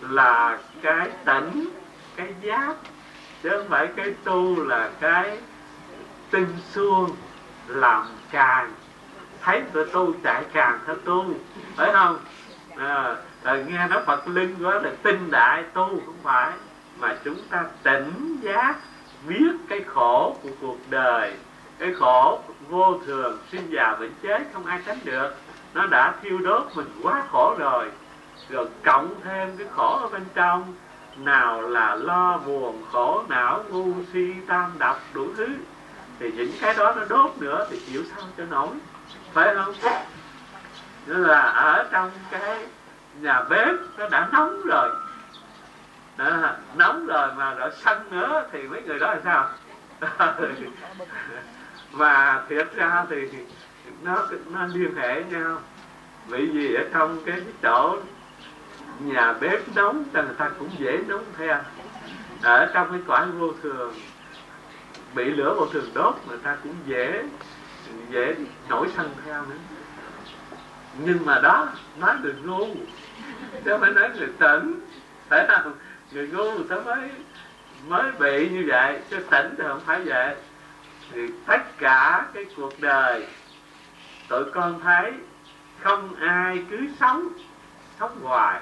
là 0.00 0.58
cái 0.82 1.10
tỉnh 1.24 1.68
cái 2.16 2.34
giác 2.40 2.74
chứ 3.42 3.48
không 3.50 3.68
phải 3.68 3.88
cái 3.96 4.14
tu 4.24 4.64
là 4.64 4.90
cái 5.00 5.38
tinh 6.30 6.46
xuông 6.70 7.10
làm 7.66 8.06
càng. 8.30 8.72
Thấy 9.40 9.62
tụi 9.72 9.84
tu 9.84 10.12
chạy 10.24 10.44
càng 10.52 10.78
theo 10.86 10.96
tu 11.04 11.24
phải 11.76 11.92
không? 11.92 12.18
À, 12.76 13.16
rồi 13.44 13.64
nghe 13.68 13.86
nói 13.88 14.02
phật 14.06 14.28
linh 14.28 14.56
quá 14.62 14.74
là 14.74 14.90
tinh 15.02 15.30
đại 15.30 15.62
tu 15.74 15.86
không 16.06 16.18
phải 16.22 16.52
mà 16.98 17.16
chúng 17.24 17.38
ta 17.50 17.64
tỉnh 17.82 18.36
giác, 18.40 18.74
biết 19.28 19.52
cái 19.68 19.80
khổ 19.86 20.36
của 20.42 20.50
cuộc 20.60 20.78
đời, 20.90 21.34
cái 21.78 21.94
khổ 21.98 22.40
vô 22.68 23.00
thường, 23.06 23.38
sinh 23.52 23.70
già 23.70 23.96
bệnh 24.00 24.12
chết 24.22 24.42
không 24.52 24.66
ai 24.66 24.80
tránh 24.86 24.98
được. 25.04 25.34
Nó 25.74 25.86
đã 25.86 26.14
thiêu 26.22 26.38
đốt 26.38 26.62
mình 26.74 27.00
quá 27.02 27.22
khổ 27.30 27.56
rồi. 27.58 27.90
Rồi 28.48 28.68
cộng 28.84 29.14
thêm 29.24 29.56
cái 29.56 29.66
khổ 29.70 29.98
ở 29.98 30.08
bên 30.08 30.24
trong, 30.34 30.74
nào 31.16 31.60
là 31.60 31.94
lo 31.94 32.38
buồn, 32.46 32.82
khổ, 32.92 33.24
não, 33.28 33.64
ngu, 33.68 33.92
si, 34.12 34.34
tam 34.46 34.70
độc 34.78 35.00
đủ 35.12 35.26
thứ. 35.36 35.48
Thì 36.18 36.32
những 36.32 36.50
cái 36.60 36.74
đó 36.74 36.94
nó 36.96 37.04
đốt 37.08 37.30
nữa 37.38 37.66
thì 37.70 37.80
chịu 37.86 38.02
sao 38.16 38.24
cho 38.36 38.44
nổi. 38.44 38.68
Phải 39.32 39.54
không? 39.54 39.74
Nên 41.06 41.22
là 41.22 41.40
ở 41.40 41.88
trong 41.92 42.10
cái 42.30 42.66
nhà 43.20 43.42
bếp 43.42 43.68
nó 43.98 44.08
đã 44.08 44.28
nóng 44.32 44.62
rồi 44.62 44.90
đó, 46.18 46.52
nóng 46.76 47.06
rồi 47.06 47.28
mà 47.36 47.54
đã 47.58 47.70
sân 47.84 48.10
nữa 48.10 48.46
thì 48.52 48.62
mấy 48.62 48.82
người 48.82 48.98
đó 48.98 49.14
là 49.14 49.20
sao? 49.24 49.48
Và 51.92 52.42
thiệt 52.48 52.66
ra 52.74 53.04
thì 53.10 53.28
nó 54.02 54.26
nó 54.50 54.66
liên 54.66 54.94
hệ 54.96 55.22
nhau. 55.24 55.60
Bởi 56.28 56.46
vì 56.46 56.74
ở 56.74 56.84
trong 56.92 57.24
cái 57.26 57.40
chỗ 57.62 57.98
nhà 59.00 59.32
bếp 59.40 59.76
nóng 59.76 60.04
thì 60.12 60.20
người 60.22 60.34
ta 60.38 60.50
cũng 60.58 60.70
dễ 60.78 60.98
nóng 61.06 61.24
theo. 61.38 61.58
Ở 62.42 62.66
trong 62.74 62.90
cái 62.90 63.00
quả 63.06 63.24
vô 63.24 63.52
thường 63.62 63.94
bị 65.14 65.24
lửa 65.24 65.54
vô 65.58 65.66
thường 65.66 65.90
đốt 65.94 66.14
người 66.28 66.38
ta 66.38 66.56
cũng 66.62 66.74
dễ 66.86 67.22
dễ 68.10 68.34
nổi 68.68 68.88
sân 68.96 69.10
theo 69.24 69.44
nữa. 69.44 69.56
Nhưng 70.98 71.26
mà 71.26 71.40
đó 71.40 71.68
nói 72.00 72.16
người 72.22 72.34
ngu 72.44 72.66
chứ 73.64 73.76
phải 73.80 73.90
nói 73.90 74.10
người 74.18 74.28
tỉnh. 74.38 74.80
Phải 75.28 75.46
không? 75.48 75.72
Người 76.12 76.28
ngu 76.28 76.52
người 76.52 76.66
ta 76.68 76.76
mới 76.76 77.10
mới 77.86 78.12
bị 78.12 78.48
như 78.48 78.64
vậy, 78.68 78.98
chứ 79.10 79.16
tỉnh 79.30 79.54
thì 79.58 79.64
không 79.68 79.80
phải 79.86 80.00
vậy. 80.04 80.34
Thì 81.12 81.20
tất 81.46 81.78
cả 81.78 82.26
cái 82.34 82.44
cuộc 82.56 82.80
đời, 82.80 83.26
tụi 84.28 84.44
con 84.54 84.80
thấy 84.80 85.12
không 85.80 86.14
ai 86.20 86.64
cứ 86.70 86.76
sống 87.00 87.28
sống 88.00 88.20
hoài. 88.22 88.60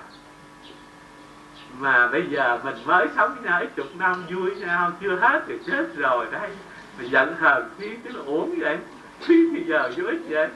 Mà 1.78 2.09
bây 2.09 2.27
giờ 2.31 2.59
mình 2.64 2.77
mới 2.85 3.06
sống 3.16 3.35
với 3.35 3.44
nhau 3.44 3.60
ít 3.60 3.68
chục 3.77 3.97
năm, 3.98 4.24
vui 4.31 4.55
nhau 4.55 4.93
chưa 5.01 5.16
hết 5.16 5.43
thì 5.47 5.55
chết 5.66 5.97
rồi 5.97 6.27
đấy. 6.32 6.51
mình 6.98 7.10
giận 7.10 7.36
hờn 7.40 7.70
khi 7.78 7.90
cứ 8.05 8.10
là 8.10 8.23
uống 8.27 8.55
vậy, 8.59 8.78
khi 9.20 9.48
thì 9.55 9.64
giờ 9.66 9.90
vô 9.97 10.06
ích 10.06 10.20
vậy. 10.28 10.48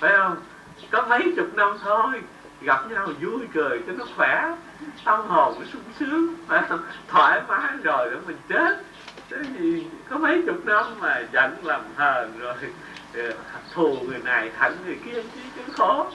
Phải 0.00 0.12
không? 0.16 0.36
Có 0.90 1.06
mấy 1.08 1.32
chục 1.36 1.54
năm 1.54 1.76
thôi 1.84 2.20
gặp 2.60 2.90
nhau 2.90 3.08
vui 3.20 3.40
cười 3.54 3.82
cho 3.86 3.92
nó 3.92 4.04
khỏe, 4.16 4.56
tâm 5.04 5.28
hồn 5.28 5.54
nó 5.60 5.66
sung 5.72 5.82
sướng, 5.98 6.34
phải 6.46 6.62
không? 6.68 6.80
Thoải 7.08 7.42
mái 7.48 7.76
rồi 7.82 8.10
để 8.10 8.16
mình 8.26 8.36
chết. 8.48 8.82
Thế 9.30 9.36
gì 9.58 9.86
có 10.10 10.18
mấy 10.18 10.42
chục 10.46 10.66
năm 10.66 10.84
mà 11.00 11.22
giận 11.32 11.56
làm 11.62 11.80
hờn 11.96 12.38
rồi 12.38 12.54
ờ, 13.14 13.32
thù 13.74 13.96
người 14.08 14.18
này 14.24 14.50
hận 14.56 14.72
người 14.86 14.98
kia, 15.04 15.22
chứ 15.22 15.40
chứ 15.56 15.72
khổ. 15.76 16.10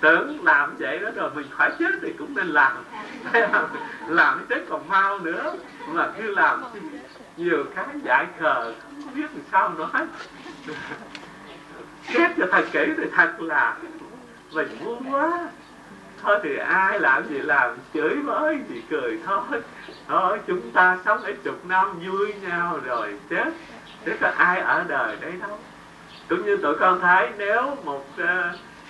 Tưởng 0.00 0.44
làm 0.44 0.76
vậy 0.78 0.98
đó 0.98 1.10
rồi 1.14 1.30
mình 1.34 1.46
phải 1.58 1.70
chết 1.78 1.92
thì 2.02 2.12
cũng 2.18 2.34
nên 2.34 2.46
làm. 2.46 2.76
Làm 4.08 4.46
chết 4.48 4.64
còn 4.68 4.88
mau 4.88 5.18
nữa. 5.18 5.56
Mà 5.88 6.08
cứ 6.18 6.34
làm 6.34 6.64
nhiều 7.36 7.64
cái 7.76 7.86
dại 8.02 8.26
khờ, 8.40 8.74
không 9.04 9.14
biết 9.14 9.30
làm 9.34 9.42
sao 9.52 9.68
nói. 9.68 10.06
Xét 12.14 12.30
cho 12.36 12.46
thật 12.52 12.64
kỹ 12.72 12.86
thì 12.96 13.04
thật 13.16 13.40
là 13.40 13.76
mình 14.52 14.68
ngu 14.80 14.96
quá 15.10 15.48
thôi 16.24 16.38
thì 16.42 16.56
ai 16.56 17.00
làm 17.00 17.28
gì 17.28 17.38
làm 17.38 17.76
chửi 17.94 18.14
mới 18.14 18.58
thì 18.68 18.82
cười 18.90 19.18
thôi. 19.26 19.60
Thôi 20.08 20.38
chúng 20.46 20.70
ta 20.70 20.98
sống 21.04 21.22
ít 21.22 21.36
chục 21.44 21.66
năm 21.66 22.00
vui 22.06 22.34
nhau 22.34 22.78
rồi 22.84 23.18
chết. 23.30 23.52
Chứ 24.04 24.12
có 24.20 24.30
ai 24.36 24.60
ở 24.60 24.84
đời 24.88 25.16
đấy 25.20 25.32
đâu. 25.40 25.58
Cũng 26.28 26.44
như 26.44 26.56
tụi 26.56 26.74
con 26.78 27.00
thấy 27.00 27.30
nếu 27.38 27.76
một 27.84 28.06
uh, 28.22 28.28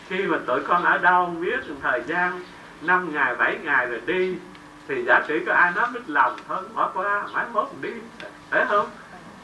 khi 0.09 0.27
mà 0.27 0.39
tụi 0.47 0.61
con 0.61 0.85
ở 0.85 0.99
đâu 0.99 1.27
biết 1.27 1.61
thời 1.83 2.03
gian 2.07 2.41
năm 2.83 3.15
ngày 3.15 3.35
bảy 3.35 3.59
ngày 3.63 3.87
rồi 3.87 4.01
đi 4.07 4.37
thì 4.89 5.05
giả 5.05 5.23
sử 5.29 5.41
có 5.47 5.53
ai 5.53 5.73
nói 5.77 5.87
mít 5.93 6.03
lòng 6.11 6.37
thôi 6.49 6.63
bỏ 6.75 6.91
qua 6.95 7.27
mãi 7.35 7.45
mốt 7.53 7.69
đi. 7.81 7.91
Phải 8.51 8.67
không? 8.69 8.87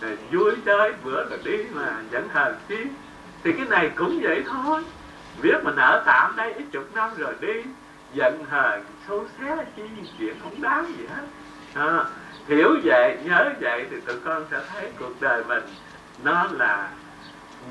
Rồi 0.00 0.18
vui 0.32 0.52
chơi 0.64 0.92
bữa 1.04 1.28
rồi 1.28 1.38
đi 1.44 1.64
mà 1.72 1.94
vẫn 2.10 2.28
hờn 2.32 2.54
chi 2.68 2.76
thì 3.44 3.52
cái 3.52 3.66
này 3.66 3.90
cũng 3.96 4.20
vậy 4.22 4.44
thôi. 4.46 4.84
Biết 5.42 5.64
mình 5.64 5.76
ở 5.76 6.02
tạm 6.06 6.36
đây 6.36 6.52
ít 6.52 6.64
chục 6.72 6.84
năm 6.94 7.10
rồi 7.16 7.34
đi 7.40 7.62
giận 8.14 8.44
hờn 8.48 8.84
xấu 9.08 9.24
xé 9.38 9.56
chi 9.76 9.82
chuyện 10.18 10.34
không 10.42 10.62
đáng 10.62 10.92
gì 10.98 11.06
hết. 11.06 11.22
À, 11.74 12.04
hiểu 12.48 12.76
vậy 12.84 13.18
nhớ 13.24 13.52
vậy 13.60 13.86
thì 13.90 14.00
tụi 14.00 14.16
con 14.24 14.44
sẽ 14.50 14.60
thấy 14.68 14.92
cuộc 14.98 15.20
đời 15.20 15.44
mình 15.44 15.62
nó 16.24 16.46
là 16.52 16.90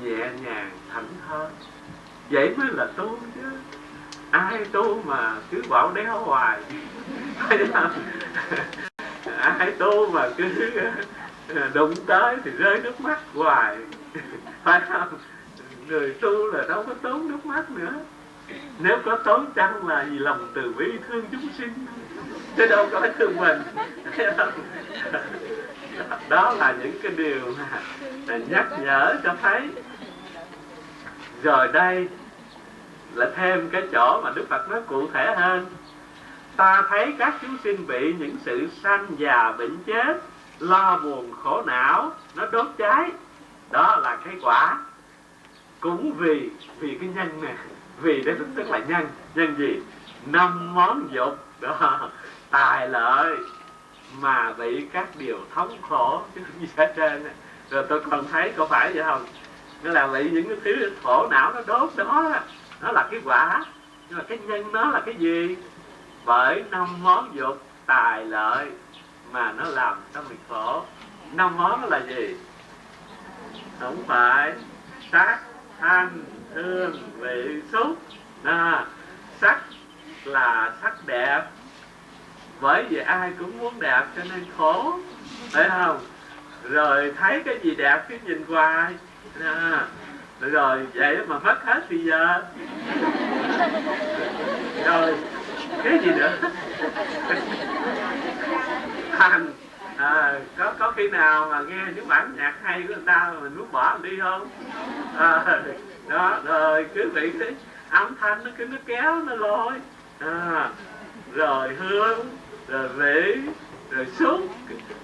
nhẹ 0.02 0.28
nhàng 0.42 0.70
thảnh 0.92 1.06
thơi 1.28 1.46
vậy 2.30 2.54
mới 2.56 2.68
là 2.72 2.86
tu 2.96 3.18
chứ. 3.34 3.50
Ai 4.30 4.64
tu 4.64 5.02
mà 5.02 5.34
cứ 5.50 5.62
bảo 5.68 5.92
đéo 5.92 6.18
hoài. 6.18 6.60
Ai 9.38 9.72
tu 9.78 10.10
mà 10.10 10.28
cứ 10.36 10.70
à, 11.54 11.70
đụng 11.74 11.94
tới 12.06 12.36
thì 12.44 12.50
rơi 12.50 12.80
nước 12.82 13.00
mắt 13.00 13.18
hoài. 13.34 13.76
Phải 14.64 14.80
không? 14.88 15.08
Người 15.88 16.14
tu 16.20 16.46
là 16.46 16.64
đâu 16.68 16.84
có 16.86 16.94
tốn 17.02 17.28
nước 17.28 17.46
mắt 17.46 17.70
nữa 17.70 17.92
nếu 18.78 18.98
có 19.04 19.16
tốn 19.24 19.46
chăng 19.54 19.88
là 19.88 20.06
vì 20.10 20.18
lòng 20.18 20.48
từ 20.54 20.72
bi 20.78 20.86
thương 21.08 21.24
chúng 21.32 21.48
sinh. 21.58 21.86
Chứ 22.56 22.66
đâu 22.66 22.88
có 22.92 23.08
thương 23.18 23.36
mình. 23.36 23.62
Đó 26.28 26.54
là 26.58 26.74
những 26.82 26.98
cái 27.02 27.12
điều 27.16 27.40
mà 27.58 27.80
nhắc 28.48 28.66
nhở 28.80 29.14
cho 29.24 29.34
thấy. 29.42 29.68
Rồi 31.42 31.68
đây 31.72 32.08
là 33.14 33.30
thêm 33.36 33.68
cái 33.70 33.82
chỗ 33.92 34.20
mà 34.24 34.30
Đức 34.34 34.46
Phật 34.48 34.70
nói 34.70 34.82
cụ 34.86 35.08
thể 35.12 35.34
hơn. 35.36 35.66
Ta 36.56 36.82
thấy 36.88 37.14
các 37.18 37.34
chúng 37.42 37.56
sinh 37.64 37.86
bị 37.86 38.14
những 38.18 38.36
sự 38.44 38.68
sanh 38.82 39.06
già 39.18 39.52
bệnh 39.58 39.76
chết, 39.86 40.20
lo 40.58 41.00
buồn 41.02 41.32
khổ 41.42 41.62
não, 41.66 42.12
nó 42.36 42.46
đốt 42.46 42.66
cháy. 42.78 43.10
Đó 43.70 43.96
là 44.02 44.18
cái 44.24 44.34
quả. 44.42 44.78
Cũng 45.80 46.12
vì 46.12 46.50
vì 46.78 46.98
cái 47.00 47.08
nhân 47.14 47.42
này 47.42 47.54
vì 48.02 48.22
đây 48.22 48.36
tức 48.56 48.70
là 48.70 48.78
nhân 48.78 49.08
nhân 49.34 49.54
gì? 49.58 49.80
Năm 50.26 50.74
món 50.74 51.08
dục. 51.12 51.38
Đó, 51.60 52.10
tài 52.50 52.88
lợi. 52.88 53.36
Mà 54.20 54.52
bị 54.52 54.86
các 54.92 55.08
điều 55.18 55.38
thống 55.54 55.76
khổ 55.88 56.22
chứ 56.34 56.40
không 56.44 56.60
gì 56.60 56.68
hết 56.76 56.92
trơn 56.96 57.24
rồi 57.70 57.84
tôi 57.88 58.00
còn 58.10 58.24
thấy, 58.32 58.52
có 58.56 58.66
phải 58.66 58.92
vậy 58.92 59.04
không? 59.04 59.26
Nó 59.82 59.90
là 59.90 60.06
bị 60.06 60.30
những 60.30 60.48
cái 60.48 60.56
thứ 60.64 60.92
khổ 61.02 61.28
não 61.30 61.52
nó 61.52 61.60
đốt 61.66 61.90
đó, 61.96 62.34
nó 62.80 62.92
là 62.92 63.08
cái 63.10 63.20
quả. 63.24 63.64
Nhưng 64.08 64.18
mà 64.18 64.24
cái 64.28 64.38
nhân 64.38 64.72
nó 64.72 64.90
là 64.90 65.00
cái 65.00 65.14
gì? 65.14 65.56
Bởi 66.24 66.64
năm 66.70 67.02
món 67.02 67.34
dục, 67.34 67.62
tài 67.86 68.24
lợi 68.24 68.70
mà 69.32 69.52
nó 69.52 69.64
làm 69.64 69.94
cho 70.14 70.22
mình 70.28 70.38
khổ. 70.48 70.84
Năm 71.32 71.56
món 71.56 71.84
là 71.84 71.98
gì? 71.98 72.36
Không 73.80 74.04
phải 74.06 74.52
sát 75.12 75.38
thanh 75.80 76.24
hương 76.54 76.98
vị 77.18 77.62
xúc. 77.72 77.98
À, 78.44 78.84
sắc 79.40 79.60
là 80.24 80.72
sắc 80.82 81.06
đẹp. 81.06 81.42
Bởi 82.60 82.84
vì 82.90 82.98
ai 82.98 83.32
cũng 83.38 83.58
muốn 83.58 83.80
đẹp 83.80 84.02
cho 84.16 84.22
nên 84.24 84.44
khổ 84.58 84.98
phải 85.50 85.68
không? 85.68 85.98
Rồi 86.62 87.12
thấy 87.18 87.42
cái 87.44 87.58
gì 87.62 87.74
đẹp 87.74 88.02
cứ 88.08 88.16
nhìn 88.24 88.44
hoài. 88.48 88.94
À, 89.44 89.86
rồi 90.40 90.86
vậy 90.94 91.18
mà 91.26 91.38
mất 91.38 91.64
hết 91.64 91.80
thì 91.88 91.98
giờ. 91.98 92.42
Rồi 94.84 95.14
cái 95.84 95.98
gì 95.98 96.10
nữa? 96.10 96.32
Thành 99.18 99.52
à, 99.96 100.34
có 100.58 100.72
có 100.78 100.92
khi 100.96 101.08
nào 101.08 101.48
mà 101.50 101.60
nghe 101.60 101.82
những 101.94 102.08
bản 102.08 102.34
nhạc 102.36 102.54
hay 102.62 102.82
của 102.82 102.94
người 102.94 103.04
ta 103.06 103.30
mà 103.34 103.40
mình 103.40 103.56
muốn 103.56 103.72
bỏ 103.72 103.98
mình 104.02 104.10
đi 104.10 104.20
không? 104.22 104.48
À, 105.18 105.62
đó 106.10 106.40
rồi 106.44 106.86
cứ 106.94 107.10
bị 107.14 107.30
cái 107.38 107.54
âm 107.90 108.14
thanh 108.20 108.44
nó 108.44 108.50
cứ 108.58 108.64
nó 108.64 108.76
kéo 108.86 109.14
nó 109.14 109.34
lôi. 109.34 109.72
À, 110.18 110.70
rồi 111.34 111.74
hương 111.74 112.18
rồi 112.68 112.88
vị 112.88 113.40
rồi 113.90 114.06
xúc 114.18 114.40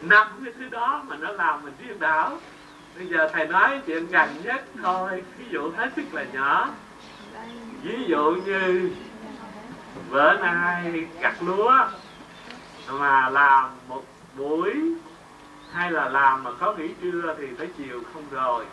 năm 0.03 0.27
cái 0.45 0.55
thứ 0.59 0.69
đó 0.69 1.03
mà 1.07 1.17
nó 1.17 1.33
làm 1.33 1.63
mình 1.63 1.75
điên 1.79 1.99
đảo. 1.99 2.39
Bây 2.97 3.07
giờ 3.07 3.29
thầy 3.33 3.47
nói 3.47 3.81
chuyện 3.87 4.07
gần 4.07 4.29
nhất 4.45 4.65
thôi. 4.83 5.23
Ví 5.39 5.45
dụ 5.51 5.71
hết 5.77 5.91
sức 5.97 6.15
là 6.15 6.25
nhỏ. 6.33 6.69
Ví 7.83 8.05
dụ 8.07 8.37
như 8.47 8.91
bữa 10.11 10.33
nay 10.33 11.07
gặt 11.21 11.35
lúa 11.41 11.73
mà 12.89 13.31
làm 13.31 13.71
một 13.89 14.03
buổi 14.37 14.75
hay 15.73 15.91
là 15.91 16.09
làm 16.09 16.45
mà 16.45 16.51
có 16.61 16.75
nghỉ 16.75 16.89
trưa 17.03 17.35
thì 17.39 17.47
tới 17.59 17.69
chiều 17.79 18.01
không 18.13 18.25
rồi 18.31 18.65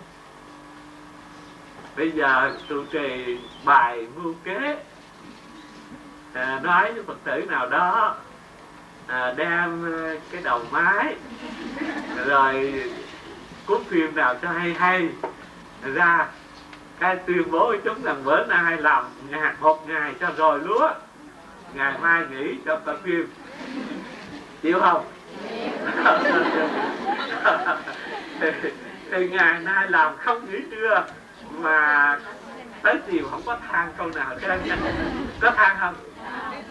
bây 1.98 2.12
giờ 2.12 2.52
trụ 2.70 2.84
trì 2.92 3.38
bài 3.66 4.08
mưu 4.16 4.34
kế. 4.44 4.78
À, 6.34 6.60
nói 6.64 6.94
với 6.94 7.04
phật 7.04 7.18
tử 7.24 7.46
nào 7.50 7.70
đó 7.70 8.16
à, 9.08 9.34
đem 9.38 9.94
cái 10.32 10.42
đầu 10.44 10.62
máy 10.72 11.16
rồi 12.26 12.84
cuốn 13.66 13.84
phim 13.84 14.16
nào 14.16 14.36
cho 14.42 14.50
hay 14.50 14.74
hay 14.74 15.10
ra. 15.94 16.28
Cái 17.00 17.16
tuyên 17.16 17.52
bố 17.52 17.68
với 17.68 17.80
chúng 17.84 18.04
rằng 18.04 18.24
bữa 18.24 18.46
nay 18.46 18.78
làm 18.78 19.06
nhạc 19.30 19.62
một 19.62 19.88
ngày 19.88 20.14
cho 20.20 20.32
rồi 20.38 20.60
lúa 20.60 20.90
ngày 21.74 21.94
mai 22.02 22.24
nghỉ 22.32 22.56
cho 22.66 22.76
tập 22.86 22.98
phim. 23.04 23.28
Chịu 24.62 24.80
không? 24.80 25.06
Thì, 28.40 28.48
thì 29.12 29.30
ngày 29.30 29.60
nay 29.60 29.86
làm 29.90 30.18
không 30.18 30.52
nghỉ 30.52 30.60
trưa 30.72 31.06
mà 31.60 32.20
tới 32.84 32.98
chiều 33.12 33.28
không 33.32 33.42
có 33.46 33.58
than 33.72 33.92
câu 33.98 34.08
nào 34.08 34.36
hết 34.42 34.60
có 35.42 35.52
than 35.52 35.78
không? 35.80 35.96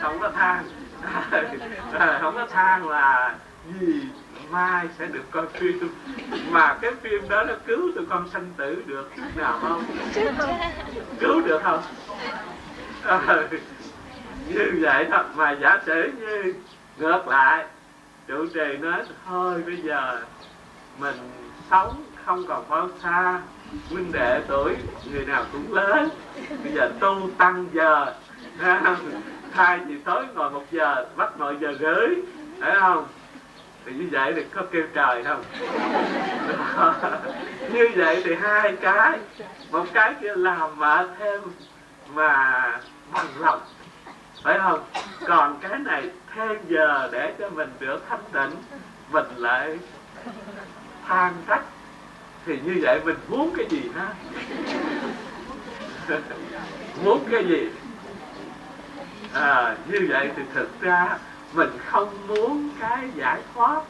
Không 0.00 0.18
có 0.20 0.30
than. 0.30 0.64
À, 1.98 2.18
không 2.22 2.34
có 2.34 2.46
than 2.46 2.88
là 2.88 3.34
gì? 3.80 4.08
Mai 4.50 4.88
sẽ 4.98 5.06
được 5.06 5.30
coi 5.30 5.46
phim. 5.46 5.88
Mà 6.50 6.76
cái 6.80 6.90
phim 7.02 7.28
đó 7.28 7.44
nó 7.44 7.54
cứu 7.66 7.92
tụi 7.94 8.06
con 8.10 8.28
sanh 8.32 8.50
tử 8.56 8.82
được 8.86 9.10
chút 9.16 9.22
nào 9.36 9.58
không? 9.62 9.84
Cứu 11.20 11.40
được 11.40 11.62
không? 11.62 11.82
Ờ, 13.02 13.48
như 14.48 14.78
vậy 14.80 15.06
thật 15.10 15.24
mà 15.34 15.50
giả 15.50 15.78
sử 15.86 16.12
như, 16.18 16.54
ngược 16.98 17.28
lại 17.28 17.64
trụ 18.26 18.46
trì 18.54 18.76
nói 18.80 19.02
thôi, 19.26 19.62
bây 19.66 19.76
giờ 19.76 20.20
mình 20.98 21.16
sống 21.70 22.04
không 22.24 22.46
còn 22.48 22.68
bao 22.68 22.88
xa 23.02 23.40
huynh 23.90 24.12
đệ 24.12 24.40
tuổi 24.48 24.76
người 25.12 25.24
nào 25.24 25.44
cũng 25.52 25.74
lớn. 25.74 26.08
Bây 26.64 26.72
giờ 26.72 26.92
tu 27.00 27.30
tăng 27.38 27.66
giờ. 27.72 28.14
Thay 29.52 29.78
vì 29.78 29.98
tối 30.04 30.24
ngồi 30.34 30.50
một 30.50 30.64
giờ, 30.70 31.06
bắt 31.16 31.32
ngồi 31.38 31.56
giờ 31.60 31.74
rưỡi 31.80 32.08
phải 32.60 32.76
không? 32.80 33.06
Thì 33.86 33.92
như 33.92 34.08
vậy 34.12 34.32
thì 34.36 34.42
có 34.54 34.62
kêu 34.70 34.86
trời 34.94 35.24
không? 35.24 35.42
Như 37.72 37.88
vậy 37.96 38.22
thì 38.24 38.34
hai 38.34 38.76
cái. 38.80 39.18
Một 39.70 39.84
cái 39.92 40.14
kia 40.20 40.34
làm 40.36 40.78
mà 40.78 41.06
thêm 41.18 41.40
mà 42.14 42.62
bằng 43.12 43.26
lòng. 43.38 43.60
Phải 44.42 44.58
không? 44.58 44.80
Còn 45.26 45.58
cái 45.60 45.78
này 45.78 46.10
thêm 46.34 46.56
giờ 46.68 47.08
để 47.12 47.34
cho 47.38 47.50
mình 47.50 47.68
được 47.80 48.04
thanh 48.08 48.22
tịnh, 48.32 48.58
mình 49.10 49.26
lại 49.36 49.78
than 51.08 51.32
trách 51.48 51.62
thì 52.46 52.60
như 52.64 52.78
vậy 52.82 53.00
mình 53.04 53.16
muốn 53.28 53.54
cái 53.56 53.66
gì 53.70 53.82
ha? 53.94 54.14
Muốn 57.04 57.24
cái 57.30 57.44
gì? 57.44 57.68
À, 59.32 59.76
như 59.88 60.06
vậy 60.08 60.30
thì 60.36 60.42
thực 60.54 60.80
ra 60.80 61.18
mình 61.52 61.70
không 61.86 62.26
muốn 62.26 62.70
cái 62.80 63.08
giải 63.16 63.40
thoát 63.54 63.82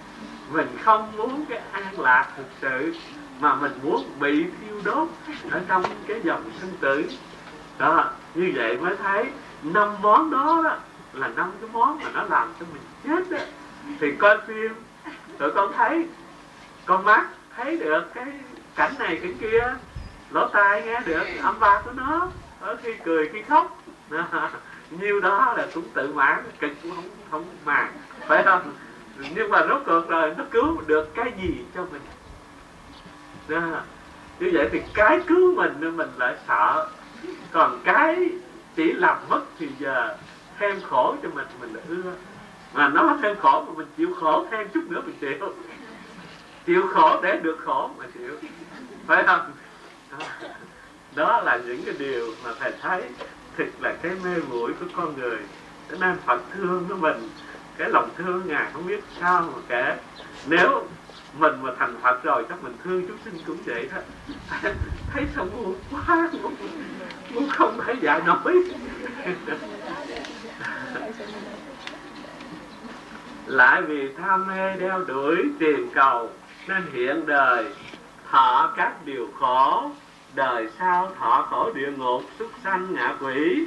mình 0.53 0.67
không 0.83 1.13
muốn 1.17 1.45
cái 1.49 1.61
an 1.73 2.01
lạc 2.01 2.29
thực 2.37 2.47
sự 2.61 2.95
mà 3.41 3.55
mình 3.55 3.73
muốn 3.83 4.05
bị 4.21 4.45
thiêu 4.45 4.81
đốt 4.85 5.09
ở 5.51 5.61
trong 5.69 5.83
cái 6.07 6.21
dòng 6.25 6.51
sinh 6.61 6.73
tử. 6.81 7.05
Đó 7.79 8.11
như 8.35 8.53
vậy 8.55 8.77
mới 8.77 8.97
thấy 8.97 9.25
năm 9.63 9.89
món 10.03 10.31
đó, 10.31 10.61
đó 10.65 10.77
là 11.13 11.29
năm 11.29 11.53
cái 11.61 11.71
món 11.73 11.99
mà 12.05 12.11
nó 12.15 12.23
làm 12.23 12.53
cho 12.61 12.67
mình 12.73 12.83
chết 13.05 13.31
đó 13.31 13.45
thì 14.01 14.13
coi 14.19 14.39
phim 14.47 14.75
tụi 15.39 15.51
con 15.51 15.73
thấy 15.77 16.07
con 16.85 17.05
mắt 17.05 17.27
thấy 17.57 17.77
được 17.77 18.15
cái 18.15 18.25
cảnh 18.77 18.95
này, 18.99 19.19
cảnh 19.23 19.35
kia, 19.41 19.75
lỗ 20.31 20.49
tai 20.49 20.83
nghe 20.83 21.01
được, 21.07 21.25
âm 21.43 21.61
ba 21.61 21.83
của 21.85 21.93
nó. 21.93 22.29
Ở 22.61 22.77
khi 22.83 22.95
cười, 23.05 23.29
khi 23.33 23.43
khóc. 23.43 23.79
Nhiêu 24.91 25.21
đó 25.21 25.55
là 25.57 25.67
cũng 25.75 25.85
tự 25.95 26.13
mãn 26.13 26.45
cực 26.59 26.71
cũng 26.83 26.93
không 26.95 27.05
không 27.31 27.45
màng, 27.65 27.93
phải 28.27 28.43
không? 28.43 28.73
Nhưng 29.35 29.51
mà 29.51 29.67
rốt 29.69 29.83
cuộc 29.87 30.09
rồi 30.09 30.35
nó 30.39 30.45
cứu 30.51 30.81
được 30.87 31.15
cái 31.15 31.33
gì 31.43 31.65
cho 31.75 31.87
mình? 31.93 32.03
Đó. 33.49 33.61
như 34.41 34.51
vậy 34.53 34.69
thì 34.73 34.81
cái 34.95 35.21
cứu 35.27 35.55
mình 35.55 35.73
nên 35.81 35.97
mình 35.97 36.11
lại 36.17 36.37
sợ. 36.49 36.89
Còn 37.53 37.81
cái 37.85 38.31
chỉ 38.77 38.93
làm 38.93 39.17
mất 39.29 39.41
thì 39.59 39.69
giờ 39.79 40.17
thêm 40.59 40.81
khổ 40.91 41.17
cho 41.23 41.29
mình 41.35 41.47
mình 41.61 41.75
lại 41.75 41.85
ưa. 41.89 42.13
Mà 42.75 42.89
nó 42.89 43.17
thêm 43.23 43.37
khổ 43.41 43.65
mà 43.69 43.73
mình 43.77 43.87
chịu 43.97 44.15
khổ 44.21 44.47
thêm 44.51 44.69
chút 44.75 44.85
nữa 44.89 45.01
mình 45.07 45.17
chịu 45.21 45.55
chịu 46.67 46.87
khổ 46.95 47.21
để 47.23 47.41
được 47.43 47.59
khổ 47.65 47.91
mà 47.99 48.05
chịu. 48.15 48.37
Phải 49.07 49.25
không? 49.27 49.53
Đó, 51.15 51.41
là 51.41 51.57
những 51.57 51.83
cái 51.85 51.95
điều 51.99 52.35
mà 52.45 52.51
thầy 52.61 52.73
thấy 52.81 53.03
thực 53.57 53.69
là 53.81 53.95
cái 54.03 54.13
mê 54.25 54.37
muội 54.51 54.73
của 54.81 54.87
con 54.97 55.19
người. 55.19 55.39
Cho 55.91 55.97
nên 56.01 56.17
Phật 56.27 56.41
thương 56.55 56.87
nó 56.89 56.97
mình 56.97 57.29
cái 57.79 57.89
lòng 57.91 58.11
thương 58.17 58.43
ngài 58.47 58.71
không 58.73 58.87
biết 58.87 59.05
sao 59.21 59.41
mà 59.43 59.63
kể. 59.69 59.97
Nếu 60.47 60.87
mình 61.39 61.63
mà 61.63 61.71
thành 61.79 61.97
phật 62.03 62.23
rồi 62.23 62.45
chắc 62.49 62.63
mình 62.65 62.77
thương 62.85 63.09
chúng 63.09 63.17
sinh 63.25 63.35
cũng 63.47 63.57
vậy 63.65 63.89
thôi. 63.93 64.03
Thấy 65.13 65.25
sao 65.35 65.45
buồn 65.45 65.75
quá 65.91 66.31
cũng 67.35 67.49
không 67.49 67.81
thể 67.87 67.95
dạy 68.01 68.21
nổi. 68.27 68.65
Lại 73.47 73.83
vì 73.83 74.13
tham 74.13 74.47
mê 74.47 74.77
đeo 74.77 75.05
đuổi 75.05 75.37
tìm 75.59 75.91
cầu 75.95 76.31
nên 76.67 76.83
hiện 76.93 77.27
đời 77.27 77.67
thọ 78.31 78.73
các 78.77 78.93
điều 79.05 79.29
khổ. 79.41 79.91
Đời 80.35 80.69
sau 80.79 81.11
thọ 81.19 81.47
khổ 81.51 81.71
địa 81.75 81.91
ngục 81.97 82.23
xuất 82.39 82.51
sanh 82.65 82.95
ngạ 82.95 83.15
quỷ. 83.21 83.67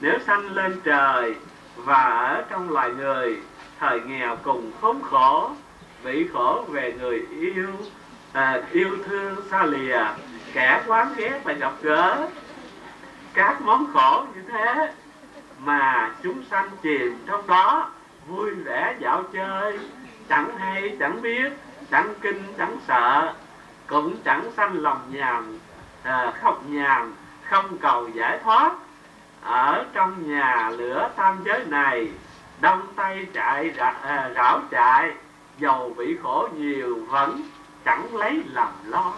Nếu 0.00 0.18
sanh 0.26 0.54
lên 0.54 0.80
trời 0.84 1.34
và 1.76 2.02
ở 2.04 2.44
trong 2.50 2.70
loài 2.70 2.90
người 2.90 3.36
thời 3.80 4.00
nghèo 4.00 4.36
cùng 4.42 4.70
khốn 4.80 5.02
khổ 5.02 5.50
bị 6.04 6.28
khổ 6.32 6.64
về 6.68 6.94
người 7.00 7.26
yêu 7.30 7.68
à, 8.32 8.62
yêu 8.72 8.90
thương 9.06 9.36
xa 9.50 9.66
lìa 9.66 9.98
kẻ 10.52 10.82
quán 10.86 11.14
ghét 11.16 11.40
phải 11.44 11.54
gặp 11.54 11.72
gỡ. 11.82 12.28
Các 13.34 13.60
món 13.62 13.86
khổ 13.92 14.24
như 14.34 14.42
thế 14.52 14.92
mà 15.58 16.10
chúng 16.22 16.44
sanh 16.50 16.70
chìm 16.82 17.18
trong 17.26 17.46
đó 17.46 17.90
vui 18.26 18.50
vẻ 18.50 18.96
dạo 18.98 19.22
chơi 19.32 19.78
chẳng 20.28 20.58
hay 20.58 20.96
chẳng 21.00 21.22
biết 21.22 21.52
chẳng 21.90 22.14
kinh 22.20 22.42
chẳng 22.58 22.76
sợ 22.88 23.32
cũng 23.86 24.16
chẳng 24.24 24.50
sanh 24.56 24.82
lòng 24.82 25.00
nhàn 25.10 25.58
à, 26.02 26.32
khóc 26.42 26.62
nhàn 26.68 27.12
không 27.50 27.78
cầu 27.78 28.08
giải 28.08 28.38
thoát. 28.44 28.72
Ở 29.42 29.84
trong 29.92 30.30
nhà 30.30 30.70
lửa 30.70 31.10
tam 31.16 31.38
giới 31.44 31.64
này 31.64 32.08
đông 32.60 32.82
tay 32.96 33.26
chạy 33.32 33.72
à, 34.02 34.30
rảo 34.34 34.60
chạy 34.70 35.12
dầu 35.58 35.94
bị 35.96 36.16
khổ 36.22 36.48
nhiều 36.56 36.98
vẫn 37.08 37.42
chẳng 37.84 38.16
lấy 38.16 38.42
làm 38.52 38.72
lo. 38.84 39.12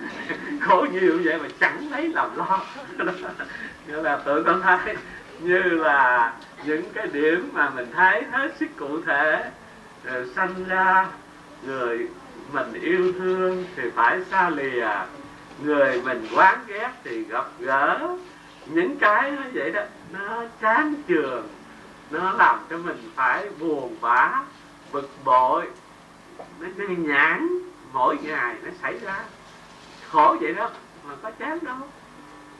Khổ 0.60 0.86
nhiều 0.92 1.20
vậy 1.24 1.38
mà 1.38 1.48
chẳng 1.60 1.90
lấy 1.90 2.08
làm 2.08 2.36
lo. 2.36 2.60
Nghĩa 3.86 4.02
là 4.02 4.16
tự 4.16 4.42
con 4.42 4.62
thấy 4.62 4.96
như 5.40 5.62
là 5.62 6.32
những 6.64 6.82
cái 6.94 7.06
điểm 7.06 7.50
mà 7.52 7.70
mình 7.70 7.86
thấy 7.94 8.22
hết 8.32 8.52
sức 8.60 8.68
cụ 8.76 9.02
thể 9.06 9.50
rồi 10.04 10.26
sanh 10.36 10.64
ra 10.68 11.06
người 11.66 12.08
mình 12.52 12.72
yêu 12.72 13.12
thương 13.18 13.64
thì 13.76 13.82
phải 13.94 14.20
xa 14.30 14.50
lìa. 14.50 14.88
Người 15.62 16.02
mình 16.04 16.26
quán 16.34 16.58
ghét 16.66 16.90
thì 17.04 17.24
gặp 17.24 17.46
gỡ. 17.58 18.16
Những 18.66 18.96
cái 18.96 19.30
nó 19.30 19.42
vậy 19.52 19.70
đó 19.70 19.82
nó 20.12 20.44
chán 20.60 20.94
trường 21.06 21.48
nó 22.10 22.32
làm 22.32 22.58
cho 22.70 22.78
mình 22.78 23.10
phải 23.14 23.48
buồn 23.60 23.96
bã 24.00 24.42
bực 24.92 25.10
bội. 25.24 25.66
Nó, 26.60 26.66
nó 26.76 26.84
nhãn 26.88 27.48
mỗi 27.92 28.16
ngày 28.22 28.56
nó 28.64 28.70
xảy 28.82 28.98
ra. 28.98 29.24
Khổ 30.10 30.36
vậy 30.40 30.54
đó 30.54 30.70
mà 31.08 31.14
có 31.22 31.30
chán 31.30 31.58
đâu. 31.62 31.76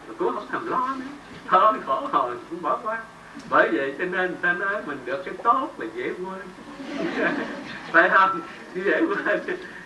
Mà 0.08 0.14
cũng 0.18 0.34
không 0.34 0.46
thèm 0.52 0.66
lo 0.66 0.94
nữa. 0.98 1.06
Thôi 1.46 1.72
khổ 1.86 2.08
rồi 2.12 2.36
cũng 2.50 2.62
bỏ 2.62 2.78
qua. 2.82 2.98
Bởi 3.50 3.68
vậy 3.72 3.94
cho 3.98 4.04
nên 4.04 4.36
ta 4.36 4.52
nói 4.52 4.82
mình 4.86 4.98
được 5.04 5.22
cái 5.24 5.34
tốt 5.42 5.68
là 5.78 5.86
dễ 5.94 6.12
quên. 6.12 6.42
phải 7.94 8.08
không 8.08 8.40
dễ 8.74 9.00
quên 9.00 9.40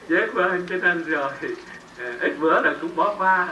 dễ 0.08 0.26
quên 0.34 0.66
cho 0.68 0.76
nên 0.76 1.04
rồi. 1.04 1.30
Ờ, 1.98 2.12
ít 2.20 2.32
bữa 2.40 2.62
rồi 2.62 2.76
cũng 2.80 2.96
bỏ 2.96 3.14
qua. 3.18 3.48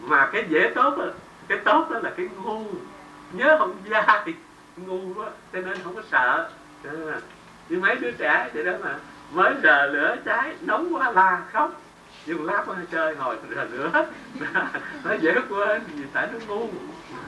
Mà 0.00 0.28
cái 0.32 0.44
dễ 0.48 0.70
tốt 0.74 0.94
đó, 0.98 1.04
cái 1.48 1.58
tốt 1.58 1.86
đó 1.90 2.00
là 2.02 2.10
cái 2.16 2.28
ngu. 2.44 2.64
Nhớ 3.32 3.56
không 3.58 3.76
dai 3.90 4.34
ngu 4.76 5.14
quá 5.14 5.26
cho 5.52 5.60
nên 5.60 5.78
không 5.84 5.94
có 5.94 6.02
sợ. 6.10 6.50
Ờ, 6.84 7.20
như 7.68 7.78
mấy 7.78 7.94
đứa 7.94 8.10
trẻ 8.10 8.50
vậy 8.54 8.64
đó 8.64 8.72
mà 8.84 8.94
mới 9.32 9.54
giờ 9.62 9.86
lửa 9.86 10.16
cháy 10.24 10.54
nóng 10.60 10.94
quá 10.94 11.12
la 11.12 11.42
khóc. 11.52 11.80
Nhưng 12.26 12.46
lát 12.46 12.62
qua 12.66 12.76
chơi 12.92 13.16
hồi 13.16 13.36
rờ 13.56 13.64
lửa. 13.64 14.06
Nó 15.04 15.14
dễ 15.20 15.34
quên 15.48 15.82
vì 15.94 16.04
tại 16.12 16.28
nó 16.32 16.38
ngu. 16.48 16.68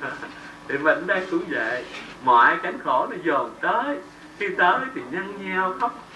Thì 0.69 0.79
mình 0.79 1.07
đây 1.07 1.27
cũng 1.31 1.43
vậy. 1.49 1.85
Mọi 2.25 2.57
cánh 2.63 2.79
khổ 2.85 3.07
nó 3.11 3.17
dồn 3.23 3.51
tới. 3.61 3.99
Khi 4.39 4.49
tới 4.59 4.81
thì 4.95 5.01
nhăn 5.11 5.45
nheo 5.45 5.75
khóc 5.81 6.10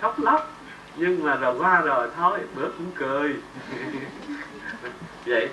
khóc 0.00 0.20
lóc. 0.20 0.52
Nhưng 0.96 1.24
mà 1.24 1.34
rồi 1.34 1.54
qua 1.58 1.80
rồi, 1.80 2.08
thôi 2.16 2.38
bữa 2.56 2.68
cũng 2.68 2.90
cười. 2.94 3.36
Vậy 5.26 5.48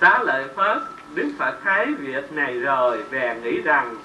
xá 0.00 0.18
lợi 0.22 0.44
phất, 0.56 0.78
đức 1.14 1.32
phật 1.38 1.58
thấy 1.64 1.94
việc 1.94 2.32
này 2.32 2.60
rồi 2.60 3.04
bèn 3.10 3.42
nghĩ 3.42 3.60
rằng, 3.60 3.96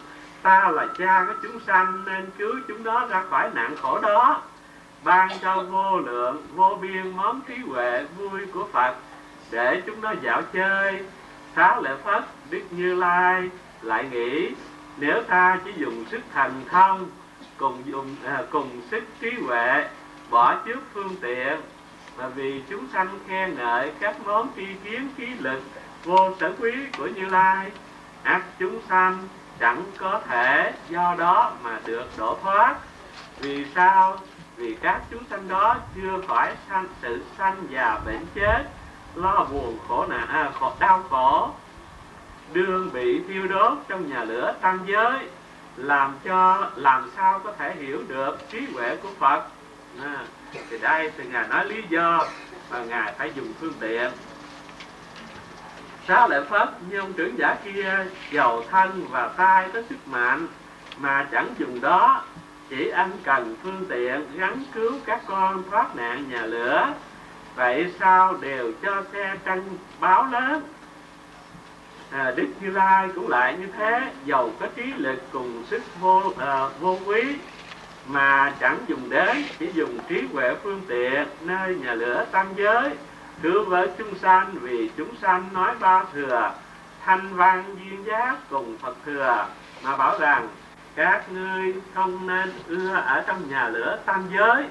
ta 0.41 0.71
là 0.71 0.87
cha 0.97 1.25
của 1.27 1.33
chúng 1.43 1.59
sanh, 1.67 2.03
nên 2.05 2.29
cứu 2.37 2.55
chúng 2.67 2.83
đó 2.83 3.07
ra 3.09 3.23
khỏi 3.29 3.49
nạn 3.53 3.75
khổ 3.81 3.99
đó. 3.99 4.41
Ban 5.03 5.29
cho 5.41 5.63
vô 5.63 5.99
lượng, 5.99 6.43
vô 6.55 6.77
biên 6.81 7.17
món 7.17 7.41
trí 7.47 7.55
huệ 7.55 8.05
vui 8.17 8.45
của 8.53 8.67
phật, 8.71 8.95
để 9.51 9.81
chúng 9.85 10.01
nó 10.01 10.13
dạo 10.21 10.41
chơi. 10.53 11.05
Xá 11.55 11.81
lợi 11.81 11.97
phất, 12.03 12.23
đức 12.49 12.61
như 12.71 12.95
lai 12.95 13.49
lại 13.81 14.05
nghĩ 14.11 14.51
nếu 14.99 15.21
ta 15.21 15.59
chỉ 15.65 15.71
dùng 15.77 16.05
sức 16.11 16.21
thành 16.33 16.61
thông 16.69 17.09
cùng 17.57 17.81
dùng 17.85 18.15
à, 18.25 18.43
cùng 18.51 18.81
sức 18.91 19.03
trí 19.19 19.31
huệ 19.45 19.87
bỏ 20.29 20.55
trước 20.65 20.79
phương 20.93 21.15
tiện 21.21 21.61
và 22.15 22.27
vì 22.27 22.61
chúng 22.69 22.87
sanh 22.93 23.19
khen 23.27 23.55
ngợi 23.55 23.91
các 23.99 24.15
món 24.25 24.47
tri 24.55 24.65
kiến 24.83 25.09
khí 25.17 25.27
lực 25.39 25.61
vô 26.03 26.35
sở 26.39 26.53
quý 26.59 26.71
của 26.97 27.07
như 27.07 27.25
lai 27.25 27.71
ác 28.23 28.41
chúng 28.59 28.79
sanh 28.89 29.27
chẳng 29.59 29.83
có 29.97 30.21
thể 30.27 30.73
do 30.89 31.15
đó 31.17 31.51
mà 31.63 31.79
được 31.85 32.05
đổ 32.17 32.37
thoát. 32.43 32.75
Vì 33.39 33.65
sao? 33.75 34.17
Vì 34.55 34.75
các 34.81 35.01
chúng 35.11 35.23
sanh 35.29 35.47
đó 35.47 35.75
chưa 35.95 36.21
khỏi 36.27 36.55
sanh 36.69 36.85
sự 37.01 37.23
sanh 37.37 37.63
già 37.69 37.99
bệnh 38.05 38.25
chết 38.35 38.63
lo 39.15 39.47
buồn 39.51 39.77
khổ 39.87 40.05
nạn 40.09 40.27
à, 40.27 40.51
khổ, 40.59 40.73
đau 40.79 41.03
khổ 41.09 41.49
đương 42.53 42.89
bị 42.93 43.21
thiêu 43.27 43.47
đốt 43.47 43.77
trong 43.87 44.09
nhà 44.09 44.23
lửa 44.23 44.55
tam 44.61 44.79
giới 44.85 45.19
làm 45.75 46.15
cho 46.23 46.71
làm 46.75 47.09
sao 47.15 47.39
có 47.39 47.51
thể 47.59 47.75
hiểu 47.75 48.03
được 48.07 48.49
trí 48.51 48.65
huệ 48.73 48.95
của 48.95 49.09
Phật. 49.19 49.43
À, 50.03 50.17
thì 50.69 50.77
đây 50.77 51.11
thì 51.17 51.23
ngài 51.31 51.47
nói 51.47 51.65
lý 51.65 51.83
do 51.89 52.25
mà 52.71 52.83
ngài 52.83 53.13
phải 53.17 53.31
dùng 53.35 53.53
phương 53.59 53.73
tiện. 53.79 54.11
Xá 56.07 56.27
lợi 56.27 56.45
Phất 56.45 56.69
như 56.89 56.99
ông 56.99 57.13
trưởng 57.13 57.37
giả 57.37 57.57
kia 57.65 58.05
giàu 58.31 58.63
thân 58.71 59.05
và 59.09 59.27
tai 59.27 59.69
có 59.73 59.81
sức 59.89 60.07
mạnh 60.07 60.47
mà 60.97 61.27
chẳng 61.31 61.47
dùng 61.57 61.81
đó. 61.81 62.23
Chỉ 62.69 62.89
anh 62.89 63.11
cần 63.23 63.55
phương 63.63 63.85
tiện 63.89 64.25
gắn 64.35 64.63
cứu 64.73 64.93
các 65.05 65.21
con 65.27 65.63
thoát 65.71 65.95
nạn 65.95 66.29
nhà 66.29 66.41
lửa. 66.41 66.93
Vậy 67.55 67.93
sao 67.99 68.37
đều 68.41 68.71
cho 68.83 69.03
xe 69.13 69.35
tranh 69.45 69.63
báo 69.99 70.27
lớn? 70.31 70.61
À, 72.11 72.31
đức 72.35 72.47
như 72.61 72.69
lai 72.69 73.09
cũng 73.15 73.27
lại 73.27 73.57
như 73.59 73.67
thế 73.77 74.11
giàu 74.25 74.49
có 74.59 74.67
trí 74.75 74.83
lực 74.97 75.21
cùng 75.31 75.63
sức 75.69 75.81
vô 75.99 76.21
à, 76.37 76.69
vô 76.79 76.97
quý 77.05 77.23
mà 78.07 78.53
chẳng 78.59 78.77
dùng 78.87 79.09
đế 79.09 79.43
chỉ 79.59 79.71
dùng 79.73 79.99
trí 80.09 80.23
huệ 80.33 80.55
phương 80.63 80.81
tiện 80.87 81.27
nơi 81.41 81.75
nhà 81.75 81.93
lửa 81.93 82.25
tam 82.31 82.47
giới. 82.55 82.89
Thưa 83.43 83.63
với 83.63 83.89
chúng 83.97 84.15
sanh 84.15 84.55
vì 84.61 84.89
chúng 84.97 85.15
sanh 85.21 85.49
nói 85.53 85.75
ba 85.79 86.03
thừa 86.13 86.53
thanh 87.05 87.35
văn 87.35 87.63
duyên 87.75 88.05
giác 88.05 88.35
cùng 88.49 88.77
phật 88.77 88.95
thừa 89.05 89.47
mà 89.83 89.97
bảo 89.97 90.19
rằng 90.19 90.47
các 90.95 91.31
ngươi 91.31 91.73
không 91.93 92.27
nên 92.27 92.53
ưa 92.67 92.93
ở 92.95 93.23
trong 93.27 93.49
nhà 93.49 93.69
lửa 93.69 93.99
tam 94.05 94.25
giới. 94.37 94.65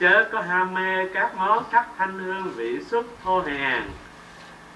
Chớ 0.00 0.28
có 0.32 0.40
ham 0.40 0.74
mê 0.74 1.08
các 1.14 1.34
món 1.36 1.64
sắc 1.72 1.86
thanh 1.98 2.18
hương 2.18 2.52
vị 2.56 2.84
xuất 2.84 3.06
thô 3.24 3.40
hèn 3.40 3.82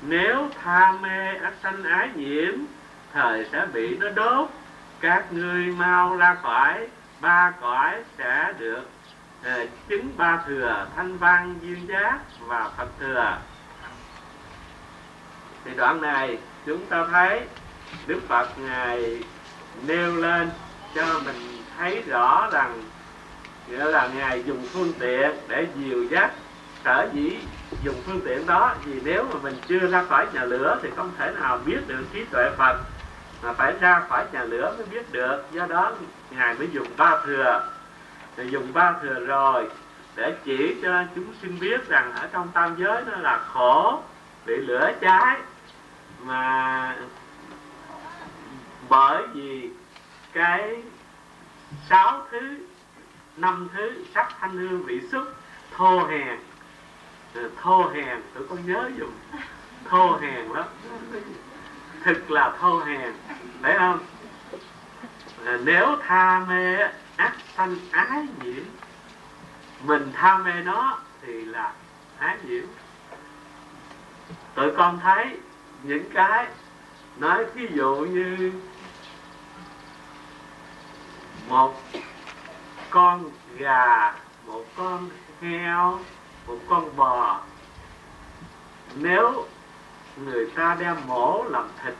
nếu 0.07 0.49
tham 0.62 1.03
mê 1.03 1.37
ác 1.37 1.53
sanh 1.62 1.85
ái 1.85 2.09
nhiễm 2.15 2.55
thời 3.12 3.47
sẽ 3.53 3.66
bị 3.73 3.97
nó 3.97 4.09
đốt. 4.11 4.49
Các 5.01 5.33
ngươi 5.33 5.66
mau 5.66 6.16
ra 6.16 6.35
khỏi 6.43 6.89
ba 7.20 7.53
cõi 7.61 7.95
sẽ 8.19 8.53
được 8.59 8.89
uh, 9.41 9.69
chứng 9.89 10.12
ba 10.16 10.39
thừa 10.47 10.87
thanh 10.97 11.19
văn 11.19 11.55
duyên 11.62 11.89
giác 11.89 12.19
và 12.41 12.70
phật 12.77 12.89
thừa. 13.01 13.39
Thì 15.65 15.70
đoạn 15.77 16.01
này 16.01 16.39
chúng 16.66 16.87
ta 16.87 17.07
thấy 17.11 17.41
đức 18.07 18.20
phật 18.29 18.59
ngài 18.59 19.23
nêu 19.87 20.16
lên 20.16 20.51
cho 20.95 21.20
mình 21.24 21.62
thấy 21.79 22.03
rõ 22.03 22.49
rằng 22.53 22.83
nghĩa 23.69 23.85
là 23.85 24.09
ngài 24.15 24.45
dùng 24.45 24.66
phương 24.73 24.93
tiện 24.99 25.31
để 25.49 25.66
dìu 25.77 26.05
dắt 26.11 26.33
sở 26.85 27.09
dĩ 27.12 27.39
dùng 27.82 28.03
phương 28.07 28.20
tiện 28.24 28.47
đó 28.47 28.74
vì 28.85 29.01
nếu 29.05 29.24
mà 29.24 29.35
mình 29.43 29.55
chưa 29.66 29.78
ra 29.78 30.05
khỏi 30.09 30.27
nhà 30.32 30.44
lửa 30.44 30.78
thì 30.82 30.90
không 30.97 31.11
thể 31.19 31.32
nào 31.40 31.59
biết 31.66 31.78
được 31.86 32.05
trí 32.12 32.24
tuệ 32.24 32.51
Phật. 32.57 32.78
Mà 33.43 33.53
phải 33.53 33.73
ra 33.81 34.03
khỏi 34.09 34.27
nhà 34.32 34.43
lửa 34.43 34.74
mới 34.77 34.86
biết 34.86 35.12
được, 35.12 35.44
do 35.53 35.66
đó 35.66 35.93
ngài 36.31 36.55
mới 36.55 36.69
dùng 36.73 36.89
ba 36.97 37.19
thừa. 37.24 37.70
Thì 38.36 38.49
dùng 38.51 38.73
ba 38.73 38.94
thừa 39.03 39.15
rồi, 39.15 39.69
để 40.16 40.36
chỉ 40.44 40.77
cho 40.82 41.05
chúng 41.15 41.35
sinh 41.43 41.59
biết 41.61 41.89
rằng 41.89 42.12
ở 42.12 42.28
trong 42.32 42.49
tam 42.49 42.77
giới 42.78 43.03
nó 43.07 43.16
là 43.16 43.44
khổ, 43.53 44.03
bị 44.47 44.57
lửa 44.57 44.93
cháy. 45.01 45.40
Mà 46.23 46.97
bởi 48.89 49.27
vì 49.35 49.70
cái 50.32 50.82
sáu 51.90 52.27
thứ, 52.31 52.59
năm 53.36 53.69
thứ 53.74 53.93
sắc 54.15 54.28
thanh 54.40 54.59
hương 54.59 54.82
vị 54.82 55.01
xúc 55.12 55.24
thô 55.77 56.07
hèn 56.07 56.39
Ừ, 57.34 57.50
thô 57.62 57.88
hèn, 57.88 58.20
tôi 58.34 58.46
có 58.48 58.56
nhớ 58.66 58.90
dùng 58.98 59.12
thô 59.84 60.16
hèn 60.16 60.48
lắm. 60.48 60.66
Thực 62.04 62.30
là 62.30 62.56
thô 62.60 62.78
hèn, 62.78 63.12
phải 63.62 63.78
không? 63.78 63.98
Nếu 65.64 65.96
tha 66.06 66.44
mê 66.48 66.76
ác 67.16 67.32
sanh 67.56 67.76
ái 67.90 68.26
nhiễm, 68.42 68.64
mình 69.84 70.12
tham 70.14 70.44
mê 70.44 70.52
nó 70.64 70.98
thì 71.22 71.44
là 71.44 71.72
ái 72.18 72.36
nhiễm. 72.46 72.64
Tụi 74.54 74.70
con 74.76 75.00
thấy 75.02 75.36
những 75.82 76.10
cái 76.14 76.46
nói 77.16 77.44
ví 77.54 77.68
dụ 77.74 77.96
như 77.96 78.52
một 81.48 81.82
con 82.90 83.30
gà, 83.59 84.14
một 84.46 84.64
con 84.76 85.09
heo 85.40 86.00
một 86.47 86.59
con 86.69 86.97
bò. 86.97 87.40
Nếu 88.94 89.47
người 90.16 90.51
ta 90.51 90.77
đem 90.81 90.97
mổ 91.06 91.44
làm 91.44 91.69
thịt, 91.85 91.94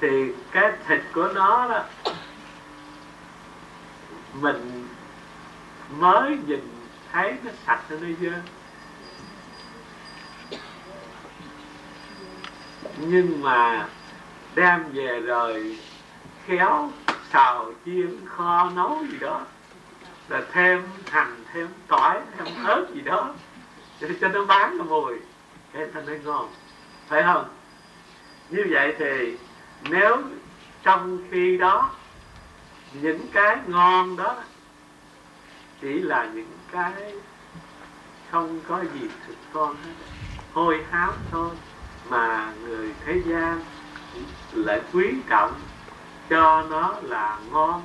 thì 0.00 0.32
cái 0.52 0.72
thịt 0.88 1.00
của 1.14 1.28
nó 1.34 1.68
đó, 1.68 2.12
mình 4.32 4.88
mới 5.90 6.38
nhìn 6.46 6.68
thấy 7.12 7.36
nó 7.44 7.50
sạch 7.66 7.80
nó 7.90 8.08
dơ. 8.20 8.32
Nhưng 12.98 13.42
mà 13.42 13.88
đem 14.54 14.84
về 14.92 15.20
rồi 15.20 15.78
khéo 16.46 16.90
xào 17.32 17.72
chiên 17.84 18.26
kho 18.26 18.70
nấu 18.70 19.04
gì 19.10 19.18
đó 19.18 19.40
là 20.28 20.42
thêm 20.52 20.82
hành, 21.10 21.44
thêm 21.52 21.68
tỏi, 21.88 22.20
thêm 22.38 22.64
ớt 22.64 22.86
gì 22.94 23.00
đó. 23.00 23.34
Để 24.00 24.08
cho 24.20 24.28
nó 24.28 24.44
bán 24.44 24.78
cái 24.78 24.86
mùi. 24.88 25.14
Cái 25.72 25.86
thành 25.94 26.06
nó 26.06 26.12
ngon. 26.24 26.48
Phải 27.08 27.22
không? 27.22 27.44
Như 28.50 28.64
vậy 28.70 28.94
thì 28.98 29.36
nếu 29.90 30.22
trong 30.82 31.18
khi 31.30 31.56
đó 31.56 31.90
những 32.92 33.26
cái 33.32 33.58
ngon 33.66 34.16
đó 34.16 34.34
chỉ 35.80 35.98
là 35.98 36.24
những 36.34 36.58
cái 36.72 37.14
không 38.30 38.60
có 38.68 38.80
gì 38.94 39.08
thực 39.26 39.36
con 39.52 39.76
hết, 39.84 39.92
hôi 40.52 40.84
hám 40.90 41.12
thôi, 41.30 41.50
mà 42.08 42.52
người 42.62 42.94
thế 43.04 43.22
gian 43.26 43.60
lại 44.52 44.80
quý 44.92 45.14
trọng 45.28 45.52
cho 46.30 46.62
nó 46.70 46.94
là 47.02 47.38
ngon. 47.50 47.82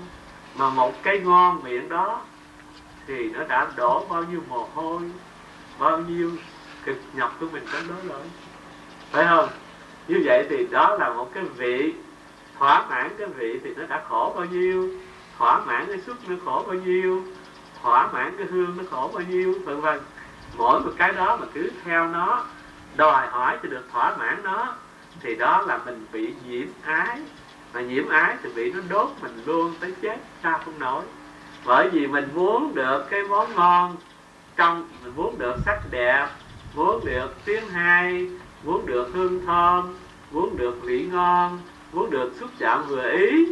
Mà 0.56 0.70
một 0.70 1.04
cái 1.04 1.20
ngon 1.20 1.64
miệng 1.64 1.90
đó 1.90 2.22
thì 3.12 3.30
nó 3.30 3.44
đã 3.44 3.68
đổ 3.76 4.06
bao 4.10 4.24
nhiêu 4.24 4.42
mồ 4.50 4.68
hôi, 4.74 5.02
bao 5.80 5.98
nhiêu 5.98 6.32
cực 6.86 6.98
nhọc 7.14 7.36
của 7.40 7.46
mình 7.52 7.64
trong 7.74 7.88
đó 7.88 7.96
rồi. 8.08 8.22
Phải 9.12 9.26
không? 9.30 9.50
Như 10.08 10.22
vậy 10.26 10.48
thì 10.50 10.68
đó 10.72 10.96
là 11.00 11.14
một 11.14 11.32
cái 11.34 11.44
vị 11.44 11.94
thỏa 12.58 12.86
mãn, 12.90 13.12
cái 13.18 13.28
vị 13.28 13.60
thì 13.64 13.74
nó 13.76 13.86
đã 13.88 14.04
khổ 14.10 14.34
bao 14.36 14.46
nhiêu, 14.46 14.90
thỏa 15.38 15.60
mãn 15.60 15.88
cái 15.88 15.98
xúc 16.08 16.18
nó 16.28 16.36
khổ 16.46 16.64
bao 16.68 16.76
nhiêu, 16.76 17.24
thỏa 17.82 18.12
mãn 18.12 18.38
cái 18.38 18.48
hương 18.48 18.78
nó 18.78 18.84
khổ 18.92 19.12
bao 19.14 19.24
nhiêu, 19.24 19.56
vân 19.66 19.82
vân. 19.82 20.00
Mỗi 20.58 20.80
một 20.80 20.92
cái 20.98 21.12
đó 21.12 21.38
mà 21.38 21.46
cứ 21.54 21.70
theo 21.84 22.08
nó, 22.08 22.46
đòi 22.96 23.28
hỏi 23.28 23.58
thì 23.64 23.70
được 23.70 23.88
thỏa 23.92 24.18
mãn 24.18 24.44
nó, 24.44 24.74
thì 25.20 25.36
đó 25.36 25.64
là 25.68 25.80
mình 25.86 26.06
bị 26.12 26.34
nhiễm 26.48 26.68
ái. 26.84 27.22
Mà 27.74 27.82
nhiễm 27.82 28.10
ái 28.10 28.38
thì 28.44 28.50
bị 28.56 28.72
nó 28.72 28.80
đốt 28.90 29.10
mình 29.22 29.44
luôn 29.46 29.74
tới 29.80 29.94
chết 30.02 30.18
sao 30.44 30.60
không 30.66 30.80
nổi 30.80 31.04
bởi 31.66 31.90
vì 31.90 32.08
mình 32.08 32.30
muốn 32.36 32.76
được 32.76 33.08
cái 33.10 33.24
món 33.24 33.56
ngon 33.56 33.96
trong, 34.56 34.88
mình 35.04 35.14
muốn 35.16 35.40
được 35.40 35.56
sắc 35.66 35.80
đẹp, 35.92 36.28
muốn 36.74 37.06
được 37.06 37.36
tiếng 37.46 37.70
hay, 37.70 38.28
muốn 38.64 38.86
được 38.86 39.10
hương 39.14 39.46
thơm, 39.46 39.96
muốn 40.32 40.58
được 40.58 40.82
vị 40.84 41.08
ngon, 41.12 41.60
muốn 41.94 42.10
được 42.10 42.34
xúc 42.40 42.50
chạm 42.60 42.84
vừa 42.88 43.12
ý, 43.12 43.46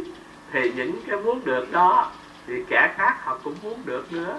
thì 0.52 0.72
những 0.76 1.00
cái 1.06 1.16
muốn 1.16 1.40
được 1.44 1.72
đó 1.72 2.10
thì 2.46 2.54
kẻ 2.68 2.94
khác 2.96 3.24
họ 3.24 3.38
cũng 3.44 3.54
muốn 3.62 3.82
được 3.84 4.12
nữa. 4.12 4.38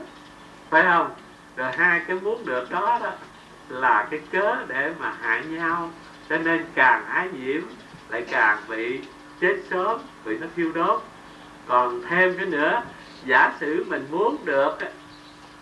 Phải 0.69 0.83
không? 0.83 1.09
Rồi 1.55 1.71
hai 1.71 2.01
cái 2.07 2.17
muốn 2.21 2.45
được 2.45 2.71
đó 2.71 2.99
đó 3.03 3.11
là 3.69 4.07
cái 4.11 4.19
cớ 4.31 4.55
để 4.67 4.93
mà 4.99 5.13
hại 5.21 5.43
nhau. 5.45 5.89
Cho 6.29 6.37
nên 6.37 6.65
càng 6.75 7.05
ái 7.05 7.29
nhiễm 7.33 7.61
lại 8.09 8.25
càng 8.31 8.57
bị 8.67 8.99
chết 9.39 9.55
sớm 9.69 9.99
bị 10.25 10.37
nó 10.37 10.47
thiêu 10.55 10.71
đốt. 10.71 11.01
Còn 11.67 12.01
thêm 12.09 12.37
cái 12.37 12.45
nữa 12.45 12.81
giả 13.25 13.53
sử 13.59 13.85
mình 13.87 14.07
muốn 14.11 14.37
được 14.45 14.77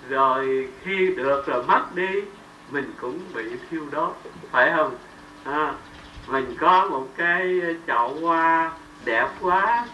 rồi 0.09 0.69
khi 0.83 1.15
được 1.15 1.47
rồi 1.47 1.63
mất 1.63 1.95
đi 1.95 2.21
mình 2.71 2.93
cũng 3.01 3.19
bị 3.33 3.43
thiêu 3.69 3.81
đốt 3.91 4.15
phải 4.51 4.71
không? 4.75 4.95
À, 5.43 5.73
mình 6.27 6.55
có 6.59 6.87
một 6.89 7.07
cái 7.17 7.61
chậu 7.87 8.13
hoa 8.21 8.71
đẹp 9.05 9.27
quá 9.41 9.85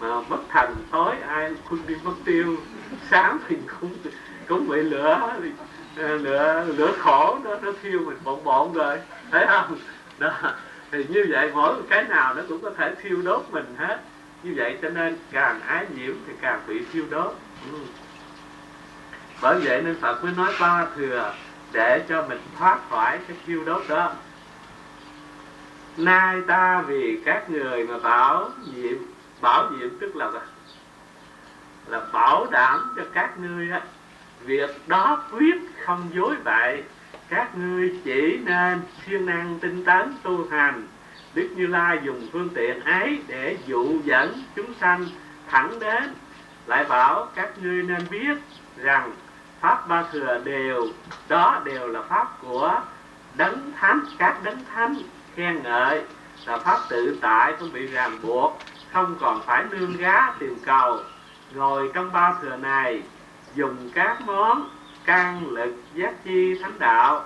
mà 0.00 0.20
mất 0.28 0.38
thần 0.48 0.74
tối 0.90 1.14
ai 1.28 1.50
cũng 1.68 1.78
đi 1.86 1.94
mất 2.04 2.14
tiêu 2.24 2.56
sáng 3.10 3.38
mình 3.48 3.62
cũng 3.80 3.94
cũng 4.48 4.68
bị 4.68 4.82
lửa 4.82 5.30
à, 5.96 6.08
lửa 6.08 6.64
lửa 6.76 6.92
khổ 6.98 7.38
nó 7.44 7.58
nó 7.62 7.72
thiêu 7.82 8.00
mình 8.06 8.16
bộn 8.24 8.44
bộn 8.44 8.72
rồi 8.72 8.98
thấy 9.30 9.46
không? 9.46 9.78
Đó 10.18 10.30
thì 10.90 11.04
như 11.08 11.26
vậy 11.30 11.50
mỗi 11.54 11.74
cái 11.90 12.04
nào 12.04 12.34
nó 12.34 12.42
cũng 12.48 12.60
có 12.62 12.70
thể 12.70 12.94
thiêu 13.02 13.22
đốt 13.24 13.46
mình 13.50 13.74
hết 13.78 14.00
như 14.42 14.52
vậy 14.56 14.78
cho 14.82 14.88
nên 14.88 15.16
càng 15.32 15.60
ái 15.60 15.86
nhiễm 15.96 16.14
thì 16.26 16.32
càng 16.40 16.60
bị 16.66 16.84
thiêu 16.92 17.04
đốt. 17.10 17.34
Ừ. 17.72 17.78
bởi 19.42 19.60
vậy 19.60 19.82
nên 19.82 20.00
phật 20.00 20.24
mới 20.24 20.32
nói 20.36 20.52
ba 20.60 20.86
thừa 20.96 21.34
để 21.72 22.04
cho 22.08 22.26
mình 22.28 22.40
thoát 22.58 22.78
khỏi 22.90 23.18
cái 23.28 23.36
thiêu 23.46 23.64
đốt 23.64 23.82
đó. 23.88 24.12
Nay 25.96 26.40
ta 26.46 26.82
vì 26.82 27.20
các 27.24 27.50
người 27.50 27.86
mà 27.86 27.98
bảo 27.98 28.50
nhiệm 28.74 28.96
bảo 29.40 29.70
nhiệm 29.70 29.98
tức 29.98 30.16
là 30.16 30.30
là 31.86 32.00
bảo 32.12 32.46
đảm 32.50 32.94
cho 32.96 33.02
các 33.14 33.38
ngươi 33.38 33.70
á, 33.70 33.80
việc 34.44 34.70
đó 34.86 35.24
quyết 35.32 35.54
không 35.84 36.10
dối 36.14 36.36
bại. 36.44 36.82
Các 37.28 37.58
ngươi 37.58 38.00
chỉ 38.04 38.38
nên 38.44 38.80
siêng 39.06 39.26
năng 39.26 39.58
tinh 39.60 39.84
tấn 39.84 40.14
tu 40.22 40.48
hành 40.50 40.86
đức 41.38 41.48
như 41.56 41.66
lai 41.66 41.98
dùng 42.02 42.28
phương 42.32 42.48
tiện 42.54 42.80
ấy 42.80 43.22
để 43.26 43.56
dụ 43.66 44.00
dẫn 44.04 44.42
chúng 44.56 44.74
sanh 44.80 45.06
thẳng 45.48 45.78
đến, 45.80 46.14
lại 46.66 46.84
bảo 46.84 47.26
các 47.34 47.50
ngươi 47.62 47.82
nên 47.82 48.00
biết 48.10 48.38
rằng 48.76 49.12
pháp 49.60 49.88
ba 49.88 50.04
thừa 50.12 50.40
đều, 50.44 50.86
đó 51.28 51.60
đều 51.64 51.88
là 51.88 52.02
pháp 52.02 52.42
của 52.42 52.80
đấng 53.34 53.72
thánh, 53.76 54.00
các 54.18 54.36
đấng 54.42 54.58
thánh 54.74 54.94
khen 55.36 55.62
ngợi 55.62 56.02
là 56.46 56.58
pháp 56.58 56.78
tự 56.88 57.18
tại, 57.20 57.54
không 57.58 57.72
bị 57.72 57.86
ràng 57.86 58.18
buộc, 58.22 58.58
không 58.92 59.16
còn 59.20 59.40
phải 59.42 59.64
nương 59.70 59.96
gá 59.96 60.32
tìm 60.38 60.58
cầu. 60.66 60.98
Ngồi 61.54 61.90
trong 61.94 62.12
ba 62.12 62.34
thừa 62.42 62.56
này, 62.56 63.02
dùng 63.54 63.90
các 63.94 64.20
món 64.20 64.68
căn 65.04 65.46
lực 65.46 65.74
giác 65.94 66.24
chi 66.24 66.58
thánh 66.62 66.78
đạo, 66.78 67.24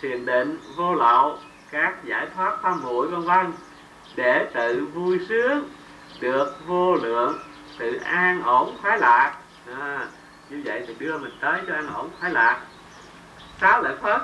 thiền 0.00 0.26
định 0.26 0.58
vô 0.76 0.94
lậu 0.94 1.38
các 1.70 2.04
giải 2.04 2.26
thoát 2.36 2.56
tam 2.62 2.82
muội 2.82 3.08
vân 3.08 3.22
vân 3.22 3.52
để 4.16 4.50
tự 4.54 4.86
vui 4.94 5.20
sướng 5.28 5.68
được 6.20 6.54
vô 6.66 6.94
lượng 6.94 7.38
tự 7.78 8.00
an 8.04 8.42
ổn 8.42 8.76
khoái 8.82 8.98
lạc. 8.98 9.34
À, 9.80 10.06
như 10.50 10.62
vậy 10.64 10.84
thì 10.86 10.94
đưa 10.98 11.18
mình 11.18 11.32
tới 11.40 11.60
cho 11.66 11.74
an 11.74 11.94
ổn 11.94 12.10
khoái 12.20 12.32
lạc. 12.32 12.60
Sáu 13.60 13.82
lợi 13.82 13.96
phất 14.02 14.22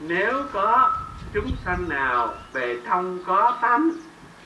nếu 0.00 0.42
có 0.52 0.92
chúng 1.34 1.50
sanh 1.64 1.88
nào 1.88 2.34
về 2.52 2.80
thông 2.86 3.18
có 3.26 3.58
tánh 3.62 3.90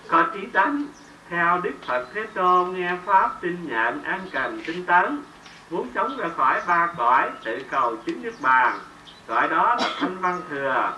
có 0.09 0.27
trí 0.35 0.47
tánh 0.47 0.85
theo 1.28 1.60
đức 1.60 1.74
phật 1.86 2.06
thế 2.15 2.27
tôn 2.35 2.73
nghe 2.74 2.97
pháp 3.05 3.40
tin 3.40 3.69
nhận 3.69 4.02
an 4.02 4.20
cần 4.32 4.60
tinh 4.66 4.86
tấn 4.86 5.23
muốn 5.70 5.89
chống 5.94 6.16
ra 6.16 6.28
khỏi 6.36 6.60
ba 6.66 6.89
cõi 6.98 7.31
tự 7.44 7.59
cầu 7.70 7.97
chính 8.06 8.23
nước 8.23 8.35
bàn 8.43 8.78
gọi 9.27 9.48
đó 9.48 9.77
là 9.81 9.89
thanh 9.98 10.19
văn 10.19 10.40
thừa 10.51 10.93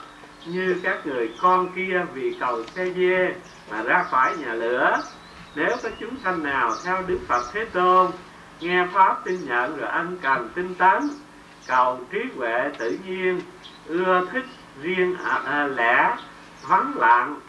như 0.47 0.81
các 0.83 1.07
người 1.07 1.31
con 1.41 1.69
kia 1.77 2.05
vì 2.15 2.37
cầu 2.41 2.65
xe 2.65 2.91
dê 2.97 3.35
mà 3.71 3.83
ra 3.83 4.03
khỏi 4.11 4.37
nhà 4.37 4.55
lửa. 4.55 5.03
Nếu 5.55 5.77
có 5.83 5.89
chúng 6.01 6.17
sanh 6.25 6.43
nào 6.43 6.71
theo 6.85 7.03
đức 7.07 7.19
phật 7.29 7.43
thế 7.53 7.65
tôn 7.65 8.11
nghe 8.61 8.87
pháp 8.93 9.25
tin 9.25 9.45
nhận 9.45 9.77
rồi 9.77 9.89
ăn 9.89 10.17
cần 10.23 10.49
tinh 10.55 10.75
tấn 10.75 11.11
cầu 11.67 12.01
trí 12.11 12.19
huệ 12.37 12.71
tự 12.79 12.99
nhiên 13.07 13.41
ưa 13.87 14.27
thích 14.33 14.45
riêng 14.83 15.17
à, 15.25 15.41
à, 15.45 15.67
lẽ 15.67 16.17
vắng 16.69 16.93
lặng 16.97 17.41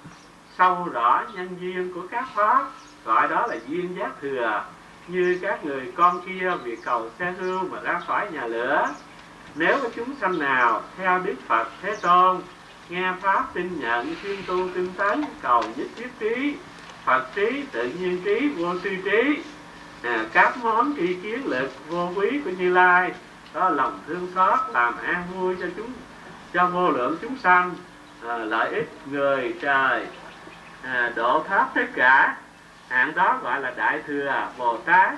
sâu 0.57 0.87
rõ 0.93 1.25
nhân 1.33 1.57
duyên 1.61 1.93
của 1.93 2.07
các 2.11 2.25
pháp 2.35 2.65
gọi 3.05 3.27
đó 3.27 3.47
là 3.47 3.55
duyên 3.67 3.95
giác 3.99 4.11
thừa 4.21 4.63
như 5.07 5.39
các 5.41 5.65
người 5.65 5.91
con 5.97 6.21
kia 6.21 6.51
vì 6.63 6.75
cầu 6.75 7.09
xe 7.19 7.33
hương 7.39 7.71
mà 7.71 7.79
ra 7.81 8.01
khỏi 8.07 8.31
nhà 8.31 8.47
lửa. 8.47 8.87
Nếu 9.55 9.77
có 9.83 9.89
chúng 9.95 10.15
sanh 10.21 10.39
nào 10.39 10.81
theo 10.97 11.19
đức 11.19 11.35
phật 11.47 11.67
thế 11.81 11.95
tôn 12.01 12.41
nghe 12.91 13.13
pháp 13.21 13.53
tin 13.53 13.79
nhận 13.79 14.15
chuyên 14.23 14.37
tu 14.47 14.69
tinh 14.75 14.89
tấn 14.97 15.23
cầu 15.41 15.63
nhất 15.77 15.87
thiết 15.95 16.09
trí. 16.19 16.55
Phật 17.05 17.25
trí 17.35 17.63
tự 17.71 17.89
nhiên 17.99 18.21
trí 18.23 18.49
vô 18.49 18.77
tư 18.83 18.95
trí. 19.05 19.41
À, 20.03 20.25
các 20.33 20.57
món 20.57 20.93
tri 20.97 21.13
kiến 21.13 21.45
lực 21.45 21.71
vô 21.89 22.11
quý 22.15 22.41
của 22.45 22.49
như 22.49 22.73
lai 22.73 23.11
có 23.53 23.69
lòng 23.69 23.99
thương 24.07 24.31
xót 24.35 24.59
làm 24.69 24.97
an 24.97 25.23
vui 25.35 25.55
cho 25.59 25.65
chúng 25.77 25.91
cho 26.53 26.67
vô 26.67 26.89
lượng 26.89 27.17
chúng 27.21 27.37
sanh 27.37 27.75
à, 28.27 28.37
lợi 28.37 28.69
ích 28.69 28.89
người 29.05 29.55
trời. 29.61 30.05
À, 30.83 31.11
độ 31.15 31.43
thoát 31.47 31.67
tất 31.75 31.85
cả 31.95 32.37
hạng 32.87 33.15
đó 33.15 33.39
gọi 33.43 33.61
là 33.61 33.73
đại 33.77 34.01
thừa 34.07 34.47
bồ 34.57 34.77
tát. 34.77 35.13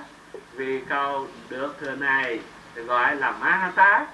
Vì 0.52 0.80
cầu 0.88 1.28
được 1.48 1.76
thừa 1.80 1.94
này 1.94 2.40
gọi 2.74 3.16
là 3.16 3.32
ma 3.40 3.72
tát. 3.74 4.08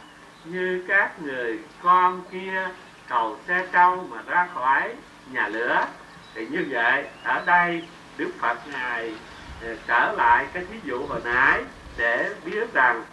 Như 0.44 0.84
các 0.88 1.22
người 1.22 1.58
con 1.82 2.22
kia 2.32 2.68
cầu 3.10 3.36
xe 3.48 3.66
trâu 3.72 4.06
mà 4.10 4.18
ra 4.26 4.48
khỏi 4.54 4.94
nhà 5.32 5.48
lửa. 5.48 5.86
Thì 6.34 6.46
như 6.46 6.66
vậy, 6.70 7.04
ở 7.24 7.42
đây 7.46 7.82
đức 8.16 8.30
phật 8.40 8.58
ngài 8.72 9.14
ờ, 9.62 9.76
trở 9.86 10.12
lại 10.12 10.46
cái 10.52 10.64
thí 10.70 10.76
dụ 10.84 11.06
hồi 11.06 11.20
nãy 11.24 11.62
để 11.96 12.30
biết 12.44 12.72
rằng 12.72 13.04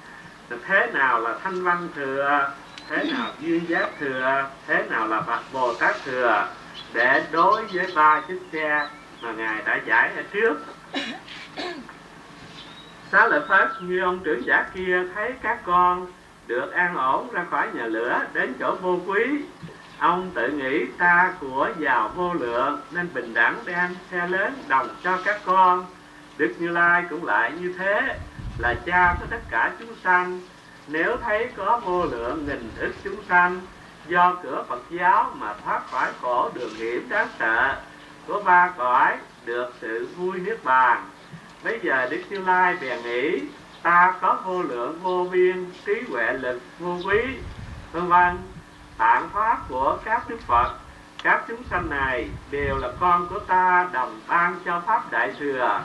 thế 0.68 0.92
nào 0.94 1.20
là 1.20 1.36
thanh 1.44 1.64
văn 1.64 1.90
thừa, 1.96 2.52
thế 2.90 3.12
nào 3.12 3.32
duyên 3.40 3.70
giác 3.70 3.90
thừa, 4.00 4.50
thế 4.68 4.84
nào 4.90 5.08
là 5.08 5.22
phật 5.22 5.42
bồ 5.54 5.74
tát 5.74 5.96
thừa 6.06 6.48
để 6.94 7.24
đối 7.32 7.66
với 7.66 7.88
ba 7.96 8.22
chiếc 8.28 8.40
xe 8.54 8.88
mà 9.22 9.32
ngài 9.32 9.62
đã 9.66 9.80
giải 9.86 10.12
ở 10.16 10.24
trước. 10.32 10.66
Xá 13.12 13.28
lợi 13.28 13.42
Phật 13.50 13.70
như 13.82 14.02
ông 14.02 14.20
trưởng 14.24 14.46
giả 14.46 14.66
kia, 14.76 15.04
thấy 15.16 15.34
các 15.42 15.60
con 15.66 16.12
được 16.48 16.72
an 16.72 16.96
ổn 16.96 17.30
ra 17.32 17.46
khỏi 17.52 17.68
nhà 17.74 17.86
lửa 17.86 18.22
đến 18.34 18.54
chỗ 18.60 18.76
vô 18.82 19.00
quý 19.08 19.24
ông 20.00 20.32
tự 20.34 20.48
nghĩ 20.48 20.86
ta 20.98 21.34
của 21.40 21.70
giàu 21.80 22.12
vô 22.16 22.34
lượng, 22.34 22.82
nên 22.92 23.10
bình 23.14 23.34
đẳng 23.34 23.56
đem 23.66 23.96
xe 24.12 24.28
lớn 24.28 24.54
đồng 24.68 24.88
cho 25.04 25.20
các 25.26 25.42
con. 25.46 25.86
Đức 26.38 26.54
như 26.60 26.68
lai 26.68 27.04
cũng 27.10 27.26
lại 27.26 27.52
như 27.60 27.74
thế, 27.78 28.20
là 28.58 28.74
cha 28.86 29.16
của 29.20 29.26
tất 29.30 29.42
cả 29.50 29.72
chúng 29.80 29.96
sanh. 30.04 30.42
Nếu 30.88 31.18
thấy 31.18 31.50
có 31.58 31.82
vô 31.86 32.06
lượng 32.06 32.46
nghìn 32.48 32.72
ức 32.80 32.94
chúng 33.04 33.24
sanh, 33.30 33.62
do 34.08 34.36
cửa 34.44 34.66
Phật 34.70 34.82
giáo 34.90 35.32
mà 35.34 35.54
thoát 35.66 35.92
khỏi 35.92 36.08
khổ 36.22 36.50
đường 36.54 36.76
hiểm 36.76 37.10
đáng 37.10 37.28
sợ 37.40 37.76
của 38.28 38.42
ba 38.46 38.74
cõi 38.78 39.18
được 39.46 39.74
sự 39.82 40.08
vui 40.18 40.40
niết 40.40 40.64
bàn. 40.64 41.06
Bây 41.64 41.80
giờ 41.84 42.08
đức 42.12 42.22
như 42.30 42.40
lai 42.40 42.76
bèn 42.82 43.02
nghĩ, 43.02 43.42
ta 43.82 44.14
có 44.22 44.40
vô 44.46 44.62
lượng 44.62 45.00
vô 45.04 45.28
biên, 45.32 45.66
trí 45.86 45.94
huệ 46.10 46.34
lực, 46.34 46.62
vô 46.80 46.98
quý. 47.06 47.20
Vân 47.92 48.08
vân 48.08 48.38
tạng 48.98 49.30
pháp 49.34 49.58
của 49.70 49.98
các 50.06 50.30
đức 50.30 50.42
phật, 50.48 50.74
các 51.24 51.44
chúng 51.48 51.64
sanh 51.70 51.90
này 51.90 52.30
đều 52.52 52.78
là 52.78 52.92
con 53.00 53.28
của 53.30 53.40
ta, 53.40 53.90
đồng 53.94 54.20
ban 54.28 54.56
cho 54.66 54.80
pháp 54.80 55.12
đại 55.12 55.34
thừa. 55.40 55.82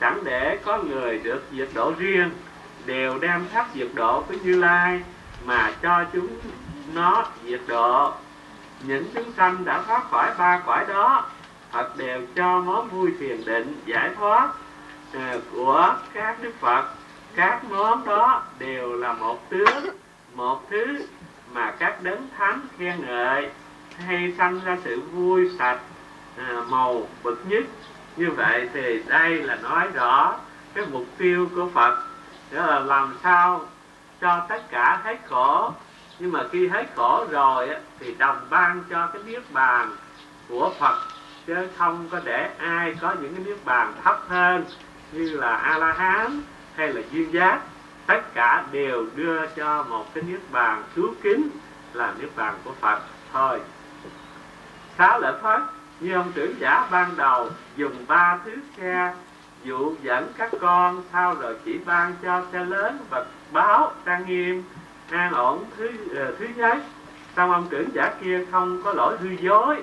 Chẳng 0.00 0.24
để 0.24 0.58
có 0.64 0.78
người 0.78 1.18
được 1.18 1.42
diệt 1.52 1.68
độ 1.74 1.92
riêng, 1.98 2.30
đều 2.86 3.18
đem 3.18 3.44
pháp 3.54 3.66
diệt 3.74 3.88
độ 3.94 4.22
của 4.28 4.34
như 4.44 4.56
lai, 4.60 5.02
mà 5.44 5.72
cho 5.82 6.04
chúng 6.12 6.28
nó 6.92 7.26
diệt 7.44 7.60
độ. 7.66 8.12
Những 8.82 9.04
chúng 9.14 9.32
sanh 9.36 9.64
đã 9.64 9.82
thoát 9.86 10.10
khỏi 10.10 10.30
ba 10.38 10.62
cõi 10.66 10.84
đó 10.88 11.26
Phật 11.72 11.96
đều 11.96 12.22
cho 12.34 12.60
món 12.60 12.88
vui 12.88 13.12
thiền 13.20 13.44
định 13.44 13.80
giải 13.86 14.10
thoát 14.18 14.52
ờ, 15.12 15.40
của 15.54 15.94
các 16.12 16.42
đức 16.42 16.52
Phật. 16.60 16.84
Các 17.34 17.64
món 17.64 18.04
đó 18.04 18.42
đều 18.58 18.92
là 18.96 19.12
một 19.12 19.50
tướng, 19.50 19.84
một 20.34 20.70
thứ 20.70 21.06
mà 21.52 21.70
các 21.78 22.02
đấng 22.02 22.28
thánh 22.38 22.60
khen 22.78 23.06
ngợi 23.06 23.50
hay 24.06 24.34
sanh 24.38 24.60
ra 24.64 24.76
sự 24.84 25.00
vui 25.00 25.50
sạch 25.58 25.78
à, 26.36 26.56
màu 26.68 27.08
bực 27.22 27.42
nhất. 27.48 27.64
Như 28.16 28.30
vậy 28.30 28.68
thì 28.72 29.02
đây 29.06 29.42
là 29.42 29.56
nói 29.56 29.88
rõ 29.94 30.34
cái 30.74 30.86
mục 30.92 31.06
tiêu 31.18 31.48
của 31.54 31.68
Phật 31.74 31.98
đó 32.50 32.66
là 32.66 32.78
làm 32.78 33.16
sao 33.22 33.60
cho 34.20 34.46
tất 34.48 34.70
cả 34.70 35.00
hết 35.04 35.16
khổ. 35.28 35.72
Nhưng 36.18 36.32
mà 36.32 36.44
khi 36.52 36.68
hết 36.68 36.86
khổ 36.96 37.26
rồi 37.30 37.68
thì 37.98 38.14
đồng 38.18 38.46
ban 38.50 38.84
cho 38.90 39.06
cái 39.06 39.22
niết 39.26 39.42
bàn 39.52 39.96
của 40.48 40.72
Phật 40.80 40.98
chứ 41.46 41.68
không 41.78 42.08
có 42.10 42.20
để 42.24 42.50
ai 42.58 42.94
có 43.00 43.14
những 43.20 43.34
cái 43.34 43.44
niết 43.44 43.64
bàn 43.64 43.92
thấp 44.04 44.20
hơn 44.28 44.64
như 45.12 45.30
là 45.30 45.56
a 45.56 45.78
la 45.78 45.92
hán 45.92 46.40
hay 46.76 46.88
là 46.88 47.02
duyên 47.10 47.32
giác 47.32 47.60
tất 48.12 48.34
cả 48.34 48.64
đều 48.72 49.06
đưa 49.16 49.46
cho 49.46 49.84
một 49.88 50.14
cái 50.14 50.24
niết 50.24 50.40
bàn 50.50 50.82
cứu 50.94 51.14
kính 51.22 51.48
là 51.92 52.14
niết 52.20 52.28
bàn 52.36 52.54
của 52.64 52.72
phật 52.80 53.00
thôi. 53.32 53.60
Sáu 54.98 55.20
lợi 55.20 55.34
thoát 55.42 55.62
như 56.00 56.14
ông 56.14 56.32
trưởng 56.34 56.54
giả 56.58 56.88
ban 56.90 57.16
đầu 57.16 57.50
dùng 57.76 58.04
ba 58.08 58.38
thứ 58.44 58.52
xe 58.76 59.14
dụ 59.64 59.94
dẫn 60.02 60.32
các 60.38 60.50
con 60.60 61.02
sau 61.12 61.34
rồi 61.34 61.56
chỉ 61.64 61.78
ban 61.86 62.14
cho 62.22 62.42
xe 62.52 62.64
lớn 62.64 62.98
vật 63.10 63.26
báo 63.52 63.92
trang 64.04 64.26
nghiêm 64.26 64.62
an 65.10 65.32
ổn 65.32 65.64
thứ 65.76 65.90
uh, 66.06 66.38
thứ 66.38 66.46
nhất. 66.56 66.78
Xong 67.36 67.52
ông 67.52 67.66
trưởng 67.70 67.88
giả 67.94 68.14
kia 68.20 68.44
không 68.50 68.82
có 68.84 68.92
lỗi 68.92 69.16
hư 69.20 69.28
dối. 69.28 69.82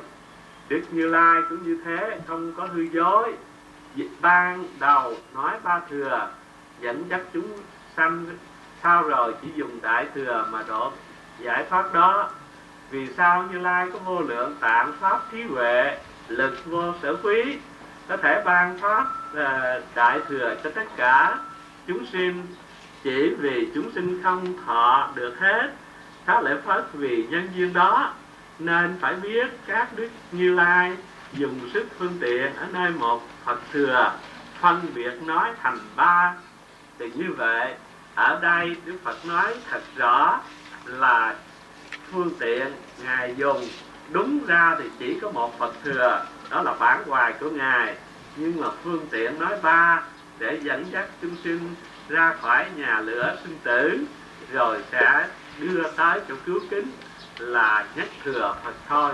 Đức 0.69 0.81
như 0.91 1.07
lai 1.07 1.41
cũng 1.49 1.63
như 1.63 1.81
thế 1.85 2.19
không 2.27 2.53
có 2.57 2.67
hư 2.73 2.81
dối. 2.81 3.33
Ban 4.21 4.63
đầu 4.79 5.13
nói 5.33 5.51
ba 5.63 5.81
thừa 5.89 6.29
dẫn 6.81 7.03
dắt 7.09 7.21
chúng 7.33 7.57
sanh 7.99 8.25
sau 8.83 9.03
rồi? 9.03 9.33
Chỉ 9.41 9.47
dùng 9.55 9.81
đại 9.81 10.05
thừa 10.15 10.47
mà 10.51 10.63
độ 10.67 10.91
giải 11.39 11.65
pháp 11.69 11.93
đó. 11.93 12.29
Vì 12.89 13.07
sao 13.17 13.45
như 13.51 13.59
lai 13.59 13.87
có 13.93 13.99
vô 13.99 14.19
lượng 14.19 14.55
tạng 14.59 14.93
pháp 14.99 15.21
trí 15.31 15.43
huệ 15.43 15.97
lực 16.27 16.65
vô 16.65 16.93
sở 17.01 17.15
quý 17.23 17.57
có 18.07 18.17
thể 18.17 18.41
ban 18.45 18.77
pháp 18.77 19.03
uh, 19.03 19.35
ờ, 19.35 19.81
đại 19.95 20.19
thừa 20.27 20.55
cho 20.63 20.69
tất 20.75 20.85
cả? 20.95 21.37
Chúng 21.87 22.05
sinh 22.05 22.47
chỉ 23.03 23.35
vì 23.39 23.67
chúng 23.75 23.91
sinh 23.91 24.21
không 24.23 24.53
thọ 24.65 25.09
được 25.15 25.39
hết 25.39 25.71
các 26.25 26.43
lễ 26.43 26.55
phất 26.65 26.85
vì 26.93 27.25
nhân 27.29 27.49
duyên 27.55 27.73
đó. 27.73 28.13
Nên 28.59 28.97
phải 29.01 29.15
biết 29.15 29.47
các 29.67 29.87
đức 29.95 30.09
như 30.31 30.55
lai 30.55 30.97
dùng 31.33 31.69
sức 31.73 31.87
phương 31.97 32.17
tiện 32.21 32.55
ở 32.55 32.67
nơi 32.73 32.91
một 32.91 33.21
phật 33.45 33.59
thừa 33.71 34.11
phân 34.59 34.81
biệt 34.95 35.23
nói 35.23 35.49
thành 35.61 35.79
ba. 35.95 36.33
Thì 36.99 37.11
như 37.15 37.33
vậy 37.37 37.75
ở 38.19 38.39
đây 38.41 38.75
đức 38.85 38.97
phật 39.03 39.25
nói 39.25 39.55
thật 39.69 39.81
rõ 39.95 40.41
là 40.85 41.35
phương 42.11 42.31
tiện 42.39 42.67
ngài 43.03 43.35
dùng. 43.37 43.67
Đúng 44.09 44.45
ra 44.45 44.75
thì 44.79 44.85
chỉ 44.99 45.19
có 45.21 45.31
một 45.31 45.59
phật 45.59 45.73
thừa, 45.83 46.25
đó 46.49 46.61
là 46.61 46.73
bản 46.73 47.03
hoài 47.07 47.33
của 47.39 47.49
ngài. 47.49 47.95
Nhưng 48.35 48.61
mà 48.61 48.67
phương 48.83 49.07
tiện 49.11 49.39
nói 49.39 49.53
ba 49.61 50.03
để 50.39 50.59
dẫn 50.63 50.85
dắt 50.91 51.05
chúng 51.21 51.35
sinh 51.43 51.75
ra 52.09 52.35
khỏi 52.41 52.65
nhà 52.75 52.99
lửa 52.99 53.37
sinh 53.43 53.57
tử, 53.63 54.05
rồi 54.51 54.83
sẽ 54.91 55.27
đưa 55.59 55.91
tới 55.91 56.21
chỗ 56.29 56.35
cứu 56.45 56.59
kính 56.69 56.91
là 57.37 57.85
nhất 57.95 58.07
thừa 58.23 58.55
Phật 58.63 58.73
thôi. 58.87 59.11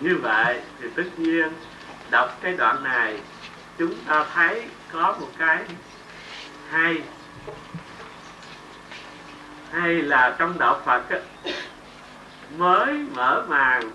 Như 0.00 0.18
vậy 0.22 0.60
thì 0.80 0.88
tất 0.96 1.06
nhiên, 1.16 1.48
đọc 2.10 2.38
cái 2.42 2.52
đoạn 2.52 2.84
này, 2.84 3.20
chúng 3.78 3.94
ta 4.06 4.26
thấy 4.34 4.64
có 4.92 5.16
một 5.20 5.28
cái 5.38 5.64
hay 6.70 7.02
hay 9.72 10.02
là 10.02 10.36
trong 10.38 10.58
đạo 10.58 10.80
Phật 10.84 11.02
á, 11.10 11.18
mới 12.56 13.06
mở 13.14 13.44
màn 13.48 13.90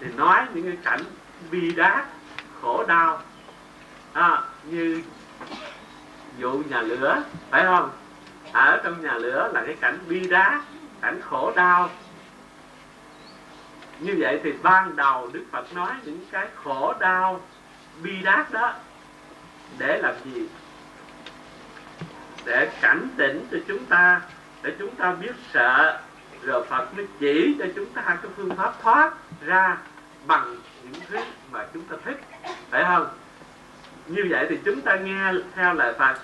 thì 0.00 0.06
nói 0.16 0.46
những 0.54 0.64
cái 0.64 0.78
cảnh 0.84 1.00
bi 1.50 1.72
đát 1.72 2.04
khổ 2.60 2.84
đau. 2.84 3.20
À, 4.12 4.42
như 4.64 5.02
vụ 6.38 6.62
nhà 6.68 6.80
lửa 6.80 7.22
phải 7.50 7.64
không? 7.64 7.90
Ở 8.52 8.80
trong 8.84 9.02
nhà 9.02 9.14
lửa 9.14 9.50
là 9.54 9.62
cái 9.66 9.76
cảnh 9.80 9.98
bi 10.08 10.28
đát 10.28 10.60
cảnh 11.00 11.20
khổ 11.22 11.52
đau. 11.56 11.90
Như 13.98 14.16
vậy 14.18 14.40
thì 14.44 14.52
ban 14.62 14.96
đầu 14.96 15.30
đức 15.32 15.44
phật 15.52 15.74
nói 15.74 15.92
những 16.04 16.24
cái 16.30 16.48
khổ 16.64 16.94
đau 17.00 17.40
bi 18.02 18.22
đát 18.22 18.52
đó 18.52 18.74
để 19.78 19.98
làm 20.02 20.14
gì? 20.24 20.48
Để 22.44 22.70
cảnh 22.80 23.08
tỉnh 23.16 23.46
cho 23.50 23.58
chúng 23.68 23.84
ta 23.84 24.20
để 24.62 24.74
chúng 24.78 24.94
ta 24.94 25.12
biết 25.12 25.32
sợ 25.52 26.00
rồi 26.42 26.64
phật 26.64 26.94
mới 26.96 27.06
chỉ 27.20 27.56
cho 27.58 27.64
chúng 27.76 27.86
ta 27.86 28.02
cái 28.02 28.30
phương 28.36 28.56
pháp 28.56 28.72
thoát 28.82 29.12
ra 29.46 29.76
bằng 30.26 30.56
những 30.82 31.02
thứ 31.08 31.18
mà 31.50 31.66
chúng 31.74 31.82
ta 31.82 31.96
thích. 32.04 32.20
Phải 32.70 32.84
không? 32.84 33.08
Như 34.06 34.26
vậy 34.30 34.46
thì 34.48 34.58
chúng 34.64 34.80
ta 34.80 34.96
nghe 34.96 35.32
theo 35.54 35.74
lời 35.74 35.94
phật, 35.98 36.16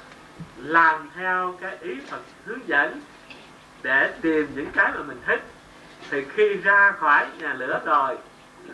làm 0.57 1.11
theo 1.17 1.57
cái 1.61 1.77
ý 1.81 1.95
phật 2.11 2.21
hướng 2.47 2.69
dẫn 2.69 3.01
để 3.83 4.13
tìm 4.23 4.47
những 4.55 4.71
cái 4.73 4.93
mà 4.95 5.03
mình 5.03 5.21
thích. 5.27 5.43
Thì 6.11 6.25
khi 6.35 6.57
ra 6.57 6.93
khỏi 6.93 7.27
nhà 7.39 7.55
lửa 7.55 7.81
rồi, 7.85 8.19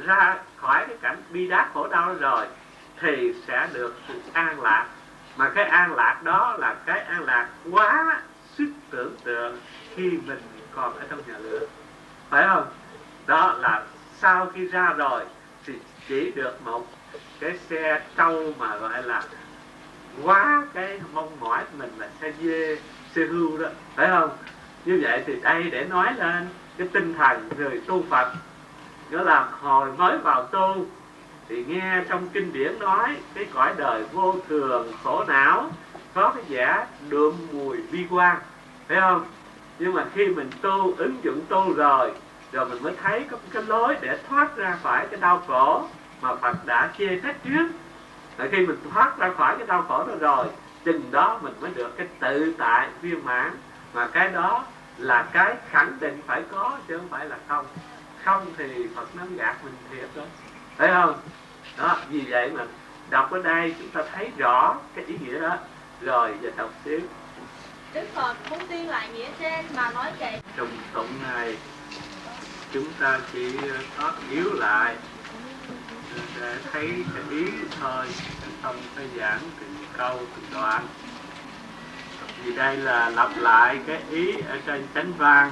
ra 0.04 0.36
khỏi 0.56 0.84
cái 0.88 0.96
cảnh 1.02 1.16
bi 1.30 1.46
đát 1.46 1.68
khổ 1.74 1.88
đau 1.88 2.14
rồi, 2.14 2.46
thì 3.00 3.34
sẽ 3.46 3.68
được 3.72 3.94
sự 4.08 4.20
an 4.32 4.60
lạc. 4.60 4.86
Mà 5.36 5.48
cái 5.54 5.64
an 5.64 5.94
lạc 5.94 6.22
đó 6.22 6.56
là 6.58 6.74
cái 6.86 7.00
an 7.00 7.24
lạc 7.24 7.48
quá 7.70 8.20
sức 8.58 8.68
tưởng 8.90 9.16
tượng 9.24 9.58
khi 9.94 10.10
mình 10.26 10.40
còn 10.74 10.98
ở 10.98 11.04
trong 11.10 11.20
nhà 11.26 11.38
lửa. 11.38 11.60
Phải 12.30 12.48
không? 12.48 12.66
Đó 13.26 13.56
là 13.58 13.82
sau 14.18 14.46
khi 14.54 14.66
ra 14.66 14.94
rồi 14.96 15.22
thì 15.66 15.74
chỉ 16.08 16.32
được 16.34 16.62
một 16.64 16.86
cái 17.40 17.58
xe 17.70 18.02
trâu 18.16 18.52
mà 18.58 18.76
gọi 18.76 19.02
là 19.02 19.22
quá 20.22 20.66
cái 20.74 21.00
mong 21.14 21.40
mỏi 21.40 21.64
của 21.64 21.78
mình 21.78 21.90
là 21.98 22.08
xe 22.20 22.32
dê, 22.42 22.78
xe 23.14 23.24
hưu 23.24 23.58
đó. 23.58 23.68
Phải 23.96 24.08
không? 24.08 24.30
Như 24.84 25.00
vậy 25.02 25.22
thì 25.26 25.40
đây 25.42 25.62
để 25.62 25.84
nói 25.84 26.14
lên 26.16 26.48
cái 26.78 26.88
tinh 26.92 27.14
thần 27.14 27.48
người 27.58 27.80
tu 27.86 28.04
phật. 28.10 28.32
Nghĩa 29.10 29.24
là 29.24 29.48
hồi 29.60 29.92
mới 29.92 30.18
vào 30.18 30.46
tu 30.46 30.86
thì 31.48 31.64
nghe 31.64 32.04
trong 32.08 32.28
kinh 32.28 32.52
điển 32.52 32.78
nói 32.78 33.16
cái 33.34 33.46
cõi 33.54 33.74
đời 33.76 34.04
vô 34.12 34.36
thường 34.48 34.92
khổ 35.02 35.24
não 35.28 35.70
có 36.14 36.32
cái 36.34 36.44
giả 36.48 36.86
đượm 37.08 37.34
mùi 37.52 37.76
bi 37.92 38.06
quan 38.10 38.36
phải 38.88 39.00
không? 39.00 39.24
Nhưng 39.78 39.94
mà 39.94 40.04
khi 40.14 40.26
mình 40.26 40.50
tu, 40.62 40.94
ứng 40.96 41.16
dụng 41.22 41.40
tu 41.48 41.72
rồi 41.72 42.12
rồi 42.52 42.68
mình 42.68 42.82
mới 42.82 42.92
thấy 43.02 43.24
có 43.30 43.36
cái 43.52 43.62
lối 43.62 43.96
để 44.00 44.18
thoát 44.28 44.56
ra 44.56 44.78
khỏi 44.82 45.06
cái 45.10 45.20
đau 45.20 45.42
khổ 45.46 45.84
mà 46.20 46.34
Phật 46.34 46.66
đã 46.66 46.90
chê 46.98 47.20
tách 47.22 47.36
trước. 47.44 47.68
Rồi 48.38 48.48
khi 48.52 48.66
mình 48.66 48.76
thoát 48.90 49.18
ra 49.18 49.30
khỏi 49.36 49.54
cái 49.58 49.66
đau 49.66 49.84
khổ 49.88 50.06
đó 50.06 50.14
rồi, 50.20 50.46
chừng 50.84 51.10
đó 51.10 51.38
mình 51.42 51.54
mới 51.60 51.70
được 51.74 51.96
cái 51.96 52.06
tự 52.20 52.54
tại 52.58 52.88
viên 53.02 53.24
mãn. 53.24 53.50
Mà 53.94 54.08
cái 54.12 54.28
đó 54.28 54.64
là 54.98 55.22
cái 55.32 55.54
khẳng 55.70 55.96
định 56.00 56.20
phải 56.26 56.42
có, 56.52 56.78
chứ 56.88 56.98
không 56.98 57.08
phải 57.08 57.26
là 57.26 57.36
không. 57.48 57.66
Không 58.24 58.46
thì 58.56 58.86
Phật 58.96 59.06
nó 59.14 59.22
gạt 59.36 59.56
mình 59.64 59.74
thiệt 59.90 60.08
đó. 60.16 60.22
Thấy 60.78 60.88
không? 60.88 61.14
Đó, 61.78 61.96
vì 62.10 62.20
vậy 62.28 62.50
mà 62.50 62.64
đọc 63.10 63.30
ở 63.30 63.42
đây 63.42 63.74
chúng 63.78 63.88
ta 63.88 64.02
thấy 64.12 64.30
rõ 64.36 64.76
cái 64.94 65.04
ý 65.04 65.18
nghĩa 65.20 65.40
đó 65.40 65.56
rồi 66.04 66.34
giờ 66.42 66.50
đọc 66.56 66.70
xíu 66.84 67.00
Đức 67.94 68.06
Phật 68.14 68.34
muốn 68.50 68.58
tuyên 68.68 68.88
lại 68.88 69.08
nghĩa 69.08 69.28
trên 69.40 69.64
mà 69.76 69.90
nói 69.90 70.12
kệ. 70.18 70.40
Trong 70.56 70.68
tụng 70.92 71.22
này 71.22 71.56
chúng 72.72 72.92
ta 73.00 73.20
chỉ 73.32 73.56
thoát 73.96 74.14
yếu 74.30 74.52
lại. 74.52 74.96
Để 76.40 76.56
thấy 76.72 76.90
cái 77.14 77.22
ý 77.30 77.44
thôi 77.80 78.06
không 78.62 78.76
phải 78.94 79.08
giảng 79.16 79.40
từng 79.60 79.74
câu 79.96 80.18
từng 80.18 80.44
đoạn. 80.52 80.86
Vì 82.44 82.56
đây 82.56 82.76
là 82.76 83.08
lặp 83.08 83.30
lại 83.36 83.78
cái 83.86 84.02
ý 84.10 84.32
ở 84.48 84.58
trên 84.66 84.86
chánh 84.94 85.12
văn. 85.18 85.50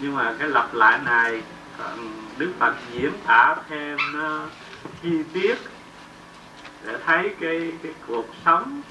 Nhưng 0.00 0.16
mà 0.16 0.34
cái 0.38 0.48
lặp 0.48 0.74
lại 0.74 0.98
này 1.04 1.42
còn 1.78 2.12
đức 2.38 2.52
phật 2.58 2.74
diễn 2.92 3.12
tả 3.26 3.56
thêm 3.68 3.96
nó 4.12 4.46
chi 5.02 5.22
tiết. 5.32 5.54
Để 6.84 6.98
thấy 7.06 7.34
cái 7.40 7.72
cái 7.82 7.92
cuộc 8.06 8.26
sống 8.44 8.82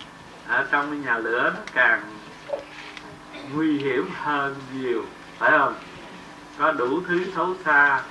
ở 0.50 0.68
trong 0.72 0.90
cái 0.90 1.00
nhà 1.00 1.18
lửa 1.18 1.54
nó 1.56 1.62
càng 1.74 2.02
nguy 3.54 3.78
hiểm 3.78 4.10
hơn 4.22 4.56
nhiều, 4.74 5.06
phải 5.38 5.52
không? 5.52 5.76
Có 6.58 6.72
đủ 6.72 7.02
thứ 7.08 7.26
xấu 7.36 7.56
xa, 7.66 8.02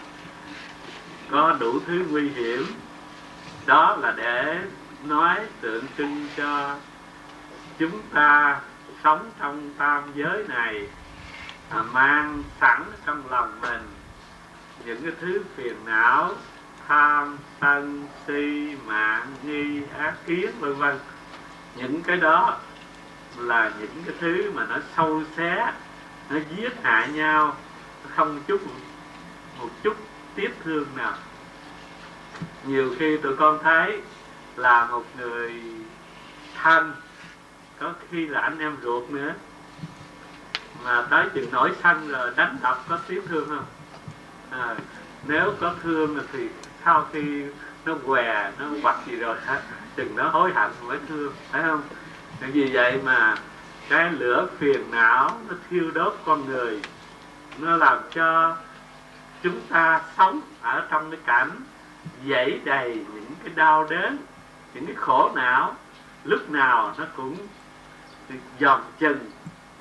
có 1.31 1.57
đủ 1.61 1.81
thứ 1.87 2.05
nguy 2.11 2.29
hiểm. 2.29 2.67
Đó 3.67 3.97
là 3.97 4.15
để 4.17 4.59
nói 5.05 5.37
tượng 5.61 5.85
trưng 5.99 6.27
cho 6.37 6.77
chúng 7.79 8.03
ta 8.15 8.61
sống 9.05 9.31
trong 9.41 9.71
tam 9.79 10.03
giới 10.15 10.45
này 10.49 10.89
mang 11.93 12.43
sẵn 12.61 12.85
trong 13.07 13.23
lòng 13.31 13.61
mình 13.61 13.83
những 14.85 15.03
cái 15.03 15.13
thứ 15.21 15.43
phiền 15.57 15.77
não, 15.85 16.33
tham 16.89 17.39
sân 17.61 18.07
si, 18.27 18.77
mạng 18.87 19.27
nghi, 19.43 19.83
ác 19.99 20.15
kiến, 20.27 20.51
vân 20.61 20.75
vân 20.75 20.99
những 21.79 22.03
cái 22.03 22.17
đó 22.17 22.57
là 23.37 23.73
những 23.79 24.03
cái 24.07 24.15
thứ 24.21 24.51
mà 24.55 24.67
nó 24.69 24.77
sâu 24.97 25.23
xé 25.37 25.73
nó 26.31 26.37
giết 26.57 26.73
hại 26.83 27.09
nhau 27.09 27.57
không 28.17 28.41
chút 28.47 28.61
một 29.59 29.69
chút 29.83 29.97
tiếc 30.35 30.51
thương 30.65 30.87
nào. 30.97 31.15
Nhiều 32.65 32.95
khi 32.99 33.17
tụi 33.17 33.37
con 33.37 33.59
thấy 33.63 34.01
là 34.57 34.87
một 34.87 35.05
người 35.19 35.63
thân 36.63 36.93
có 37.79 37.93
khi 38.11 38.27
là 38.27 38.41
anh 38.41 38.59
em 38.59 38.77
ruột 38.83 39.11
nữa 39.11 39.35
mà 40.85 41.07
tới 41.11 41.27
chừng 41.35 41.51
nổi 41.53 41.73
xanh 41.83 42.09
rồi 42.09 42.31
đánh 42.37 42.57
đập 42.63 42.85
có 42.89 42.99
tiếc 43.09 43.23
thương 43.29 43.49
không? 43.49 43.67
À, 44.51 44.77
nếu 45.27 45.55
có 45.61 45.75
thương 45.83 46.19
thì 46.33 46.49
sau 46.85 47.07
khi 47.13 47.45
nó 47.85 47.95
què 48.07 48.53
nó 48.59 48.67
quặt 48.83 48.97
gì 49.07 49.17
rồi 49.17 49.37
hết 49.45 49.61
chừng 49.99 50.17
nó 50.17 50.29
hối 50.29 50.53
hận 50.53 50.71
mới 50.87 50.99
thương, 51.09 51.33
phải 51.51 51.63
không? 51.63 51.83
Nên 52.41 52.51
vì 52.53 52.71
vậy 52.73 53.01
mà 53.05 53.37
cái 53.89 54.11
lửa 54.11 54.47
phiền 54.59 54.91
não 54.91 55.31
nó 55.49 55.55
thiêu 55.71 55.91
đốt 55.95 56.17
con 56.25 56.47
người, 56.47 56.83
nó 57.59 57.77
làm 57.77 57.99
cho 58.11 58.57
chúng 59.43 59.61
ta 59.69 60.01
sống 60.17 60.41
ở 60.63 60.87
trong 60.91 61.11
cái 61.11 61.21
cảnh 61.27 61.51
dẫy 62.25 62.61
đầy 62.65 63.05
những 63.15 63.31
cái 63.45 63.53
đau 63.55 63.87
đớn, 63.91 64.19
những 64.75 64.87
cái 64.87 64.95
khổ 64.95 65.31
não. 65.35 65.77
Lúc 66.25 66.51
nào 66.51 66.95
nó 66.99 67.05
cũng 67.17 67.37
dòm 68.61 68.81
chừng, 68.99 69.31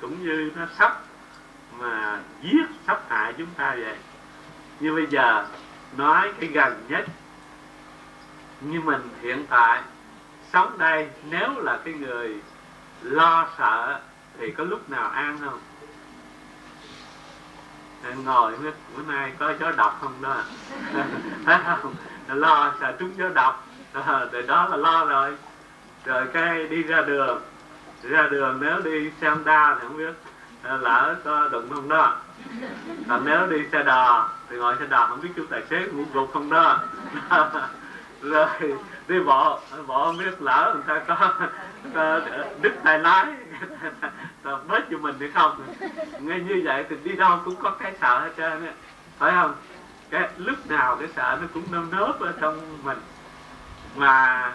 cũng 0.01 0.23
như 0.23 0.51
nó 0.55 0.65
sắp 0.79 1.01
mà 1.79 2.19
giết, 2.43 2.65
sắp 2.87 3.01
hại 3.09 3.33
chúng 3.37 3.49
ta 3.57 3.75
vậy. 3.79 3.95
Như 4.79 4.93
bây 4.95 5.05
giờ 5.07 5.45
nói 5.97 6.33
cái 6.39 6.49
gần 6.49 6.85
nhất, 6.89 7.05
như 8.61 8.81
mình 8.81 9.01
hiện 9.21 9.45
tại 9.49 9.81
sống 10.53 10.77
đây, 10.77 11.09
nếu 11.29 11.59
là 11.59 11.79
cái 11.85 11.93
người 11.93 12.41
lo 13.01 13.47
sợ 13.57 13.99
thì 14.39 14.51
có 14.51 14.63
lúc 14.63 14.89
nào 14.89 15.09
an 15.09 15.37
không? 15.45 15.59
Ngồi 18.25 18.53
bữa 18.97 19.03
nay 19.13 19.31
có 19.39 19.53
gió 19.59 19.71
độc 19.71 19.97
không 20.01 20.13
đó? 20.21 20.35
Thấy 21.45 21.57
không? 21.65 21.95
Lo 22.27 22.73
sợ 22.79 22.95
trúng 22.99 23.11
gió 23.17 23.29
độc 23.29 23.67
rồi 23.93 24.03
ờ, 24.31 24.41
đó 24.41 24.67
là 24.67 24.77
lo 24.77 25.05
rồi. 25.05 25.35
Rồi 26.05 26.27
cái 26.33 26.67
đi 26.67 26.83
ra 26.83 27.01
đường. 27.01 27.41
Ra 28.03 28.27
đường 28.31 28.59
nếu 28.61 28.81
đi 28.81 29.11
xe 29.21 29.31
đa 29.45 29.77
thì 29.79 29.87
không 29.87 29.97
biết 29.97 30.13
ờ, 30.63 30.77
lỡ 30.77 31.15
có 31.23 31.49
đụng 31.51 31.69
không 31.73 31.89
đó. 31.89 32.15
Còn 33.09 33.25
nếu 33.25 33.47
đi 33.47 33.57
xe 33.71 33.83
đò 33.83 34.29
thì 34.49 34.57
ngồi 34.57 34.75
xe 34.79 34.85
đò 34.85 35.07
không 35.07 35.21
biết 35.21 35.29
chú 35.35 35.43
tài 35.49 35.63
xế 35.69 35.87
ngủ 35.91 36.03
gục 36.13 36.33
không 36.33 36.49
đó. 36.49 36.79
Rồi 38.21 38.47
đi 39.07 39.19
bộ 39.19 39.59
bộ 39.87 40.13
biết 40.13 40.41
lỡ 40.41 40.75
người 40.75 40.83
ta 40.87 41.15
có, 41.15 41.33
có 41.93 42.21
đứt 42.61 42.73
tay 42.83 42.99
lái. 42.99 43.25
Rồi 44.43 44.59
bớt 44.67 44.83
cho 44.91 44.97
mình 44.97 45.15
thì 45.19 45.31
không? 45.31 45.65
Ngay 46.19 46.39
như 46.39 46.61
vậy 46.65 46.85
thì 46.89 46.95
đi 47.03 47.15
đâu 47.15 47.39
cũng 47.45 47.55
có 47.55 47.69
cái 47.69 47.93
sợ 48.01 48.19
hết 48.19 48.31
trơn 48.37 48.65
á. 48.65 48.73
Phải 49.17 49.31
không? 49.31 49.55
Cái 50.09 50.29
lúc 50.37 50.67
nào 50.69 50.95
cái 50.95 51.07
sợ 51.15 51.37
nó 51.41 51.47
cũng 51.53 51.63
nơm 51.71 51.91
nớp 51.91 52.19
ở 52.19 52.33
trong 52.41 52.83
mình. 52.83 53.01
Mà 53.95 54.53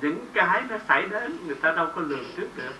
những 0.00 0.26
cái 0.34 0.62
nó 0.68 0.76
xảy 0.88 1.06
đến 1.06 1.46
người 1.46 1.54
ta 1.54 1.72
đâu 1.72 1.88
có 1.96 2.02
lường 2.02 2.24
trước 2.36 2.48
được. 2.56 2.74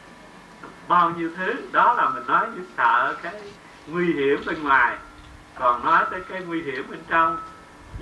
Bao 0.89 1.11
nhiêu 1.11 1.31
thứ 1.37 1.55
đó 1.73 1.95
là 1.95 2.09
mình 2.09 2.27
nói 2.27 2.47
những 2.55 2.67
sợ 2.77 3.15
cái 3.23 3.43
nguy 3.87 4.13
hiểm 4.13 4.41
bên 4.47 4.63
ngoài. 4.63 4.97
Còn 5.55 5.85
nói 5.85 6.05
tới 6.11 6.21
cái 6.29 6.41
nguy 6.41 6.63
hiểm 6.63 6.91
bên 6.91 7.01
trong 7.09 7.39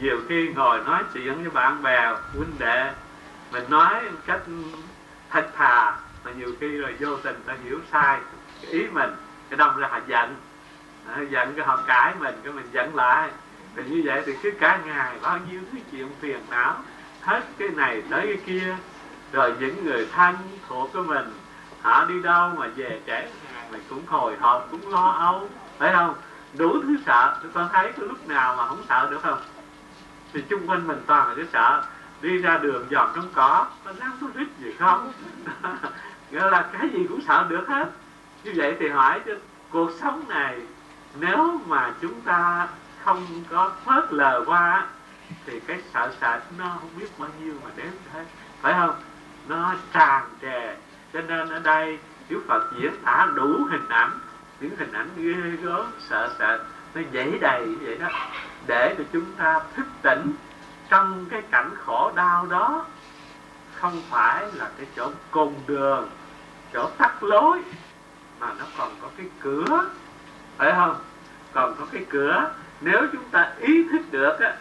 nhiều 0.00 0.20
khi 0.28 0.48
ngồi 0.48 0.80
nói 0.80 1.02
chuyện 1.14 1.34
với 1.34 1.50
bạn 1.50 1.82
bè 1.82 2.12
huynh 2.34 2.58
đệ 2.58 2.90
mình 3.52 3.64
nói 3.68 3.94
một 4.02 4.18
cách 4.26 4.40
thật 5.30 5.46
thà 5.56 5.96
mà 6.24 6.30
nhiều 6.38 6.52
khi 6.60 6.68
rồi 6.68 6.94
vô 7.00 7.16
tình 7.16 7.42
ta 7.46 7.54
hiểu 7.64 7.80
sai 7.92 8.20
cái 8.62 8.70
ý 8.70 8.86
mình 8.92 9.10
cái 9.50 9.56
đâm 9.56 9.76
ra 9.76 9.88
họ 9.88 9.98
giận. 10.06 10.36
À, 11.08 11.20
giận 11.30 11.54
cái 11.56 11.66
họ 11.66 11.76
cãi 11.86 12.14
mình 12.18 12.34
cái 12.44 12.52
mình 12.52 12.68
giận 12.72 12.94
lại. 12.94 13.30
Thì 13.76 13.82
như 13.88 14.02
vậy 14.04 14.22
thì 14.26 14.32
cứ 14.42 14.50
cả 14.60 14.80
ngày 14.86 15.16
bao 15.22 15.38
nhiêu 15.50 15.60
thứ 15.72 15.78
chuyện 15.92 16.08
phiền 16.20 16.40
não 16.50 16.74
hết 17.22 17.42
cái 17.58 17.68
này 17.68 18.02
tới 18.10 18.26
cái 18.26 18.38
kia. 18.46 18.76
Rồi 19.32 19.54
những 19.60 19.84
người 19.84 20.08
thân 20.12 20.36
thuộc 20.68 20.90
của 20.92 21.02
mình 21.02 21.32
họ 21.82 22.04
đi 22.04 22.22
đâu 22.22 22.52
mà 22.56 22.66
về 22.76 23.00
trễ 23.06 23.28
mình 23.70 23.82
cũng 23.90 24.06
hồi 24.06 24.36
hộp 24.40 24.68
cũng 24.70 24.92
lo 24.92 25.08
âu 25.08 25.48
phải 25.78 25.92
không? 25.96 26.14
Đủ 26.54 26.72
thứ 26.82 26.96
sợ 27.06 27.38
tôi 27.42 27.50
con 27.54 27.68
thấy 27.72 27.92
có 27.92 28.02
lúc 28.06 28.28
nào 28.28 28.56
mà 28.56 28.66
không 28.68 28.84
sợ 28.88 29.08
được 29.10 29.22
không? 29.22 29.38
Thì 30.32 30.42
chung 30.48 30.70
quanh 30.70 30.86
mình 30.86 31.02
toàn 31.06 31.28
là 31.28 31.34
cái 31.34 31.44
sợ 31.52 31.82
đi 32.22 32.38
ra 32.38 32.58
đường 32.58 32.86
dòm 32.90 33.08
trong 33.14 33.28
cỏ 33.34 33.66
nó 33.84 33.92
dám 33.92 34.12
có 34.20 34.26
rít 34.34 34.48
gì 34.58 34.74
không? 34.78 35.12
Nghĩa 36.30 36.50
là 36.50 36.70
cái 36.72 36.88
gì 36.92 37.06
cũng 37.08 37.20
sợ 37.28 37.46
được 37.48 37.68
hết. 37.68 37.88
Như 38.44 38.52
vậy 38.56 38.76
thì 38.80 38.88
hỏi 38.88 39.20
chứ, 39.26 39.38
cuộc 39.70 39.90
sống 40.00 40.24
này 40.28 40.60
nếu 41.20 41.60
mà 41.66 41.94
chúng 42.00 42.20
ta 42.20 42.68
không 43.04 43.26
có 43.50 43.72
phớt 43.84 44.12
lờ 44.12 44.44
qua, 44.46 44.86
thì 45.46 45.60
cái 45.60 45.82
sợ 45.94 46.12
sệt 46.20 46.42
nó 46.58 46.76
không 46.80 46.90
biết 46.98 47.18
bao 47.18 47.30
nhiêu 47.40 47.54
mà 47.64 47.70
đến 47.76 47.90
thế. 48.12 48.24
Phải 48.60 48.72
không? 48.72 48.94
Nó 49.48 49.74
tràn 49.92 50.24
trề. 50.42 50.76
Cho 51.12 51.20
nên 51.20 51.48
ở 51.48 51.58
đây 51.58 51.98
Đức 52.28 52.42
Phật 52.48 52.72
diễn 52.80 52.92
tả 53.04 53.28
đủ 53.34 53.66
hình 53.70 53.88
ảnh. 53.88 54.10
Những 54.60 54.76
hình 54.78 54.92
ảnh 54.92 55.08
ghê 55.16 55.50
gớm, 55.62 55.86
sợ 55.98 56.34
sệt, 56.38 56.60
nó 56.94 57.02
dãy 57.12 57.38
đầy 57.40 57.66
như 57.66 57.76
vậy 57.82 57.98
đó 57.98 58.08
để 58.66 58.94
cho 58.98 59.04
chúng 59.12 59.32
ta 59.32 59.60
thức 59.76 59.86
tỉnh 60.02 60.32
trong 60.88 61.26
cái 61.30 61.42
cảnh 61.50 61.74
khổ 61.84 62.12
đau 62.14 62.46
đó. 62.46 62.84
Không 63.74 64.02
phải 64.10 64.46
là 64.54 64.70
cái 64.76 64.86
chỗ 64.96 65.10
cồn 65.30 65.54
đường, 65.66 66.10
chỗ 66.72 66.90
tắt 66.98 67.22
lối, 67.22 67.62
mà 68.40 68.52
nó 68.58 68.64
còn 68.78 68.90
có 69.02 69.08
cái 69.16 69.26
cửa. 69.40 69.90
Phải 70.56 70.72
không? 70.72 70.96
Còn 71.52 71.74
có 71.78 71.86
cái 71.92 72.04
cửa. 72.10 72.50
Nếu 72.80 73.06
chúng 73.12 73.28
ta 73.30 73.52
ý 73.58 73.88
thức 73.92 74.00
được 74.10 74.40
á, 74.40 74.56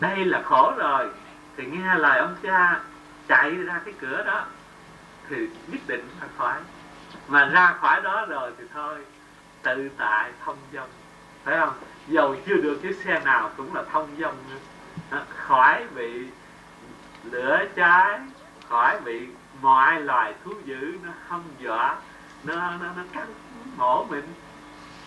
đây 0.00 0.24
là 0.24 0.42
khổ 0.44 0.72
rồi, 0.76 1.08
thì 1.56 1.66
nghe 1.66 1.94
lời 1.94 2.18
ông 2.18 2.36
cha 2.42 2.80
chạy 3.28 3.50
ra 3.50 3.80
cái 3.84 3.94
cửa 4.00 4.24
đó, 4.24 4.44
thì 5.28 5.48
nhất 5.66 5.80
định 5.86 6.08
phải 6.20 6.28
khỏi 6.38 6.58
mà 7.28 7.44
ra 7.44 7.74
khỏi 7.80 8.00
đó 8.00 8.26
rồi 8.28 8.52
thì 8.58 8.64
thôi, 8.74 9.04
tự 9.62 9.88
tại 9.98 10.32
thông 10.44 10.56
dong 10.72 10.88
phải 11.44 11.58
không? 11.60 11.74
Dầu 12.08 12.36
chưa 12.46 12.56
được 12.56 12.80
cái 12.82 12.92
xe 13.04 13.20
nào 13.24 13.50
cũng 13.56 13.74
là 13.74 13.82
thông 13.92 14.08
dong 14.18 14.36
khỏi 15.28 15.84
bị 15.94 16.26
lửa 17.24 17.64
cháy, 17.76 18.20
khỏi 18.68 19.00
bị 19.00 19.26
mọi 19.60 20.00
loài 20.00 20.34
thú 20.44 20.52
dữ 20.64 20.98
nó 21.02 21.12
hâm 21.28 21.42
dọa, 21.58 21.96
nó 22.44 22.54
nó 22.54 22.88
nó 22.96 23.02
cắn 23.12 23.26
mổ 23.76 24.04
mình. 24.04 24.24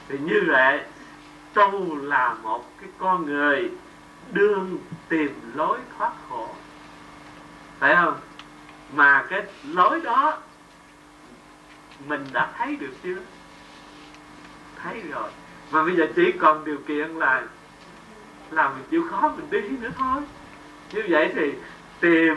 Thì 0.08 0.18
như 0.18 0.44
vậy 0.48 0.82
tu 1.54 1.96
là 1.96 2.34
một 2.34 2.66
cái 2.82 2.90
con 2.98 3.26
người 3.26 3.72
đương 4.32 4.78
tìm 5.10 5.52
lối 5.56 5.80
thoát 5.98 6.12
khổ. 6.30 6.50
Phải 7.80 7.96
không? 7.96 8.20
Mà 8.94 9.26
cái 9.30 9.44
lối 9.64 10.02
đó 10.02 10.38
mình 12.08 12.26
đã 12.34 12.52
thấy 12.58 12.76
được 12.76 12.94
chưa? 13.04 13.20
Thấy 14.84 15.02
rồi 15.02 15.30
mà 15.72 15.84
bây 15.84 15.96
giờ 15.96 16.08
chỉ 16.16 16.32
còn 16.32 16.66
điều 16.66 16.78
kiện 16.88 17.08
là 17.08 17.44
là 18.52 18.70
mình 18.70 18.84
chịu 18.90 19.04
khó 19.12 19.34
mình 19.38 19.50
đi 19.50 19.70
nữa 19.70 19.90
thôi. 19.98 20.22
Như 20.94 21.04
vậy 21.10 21.32
thì 21.36 21.54
tìm 22.00 22.36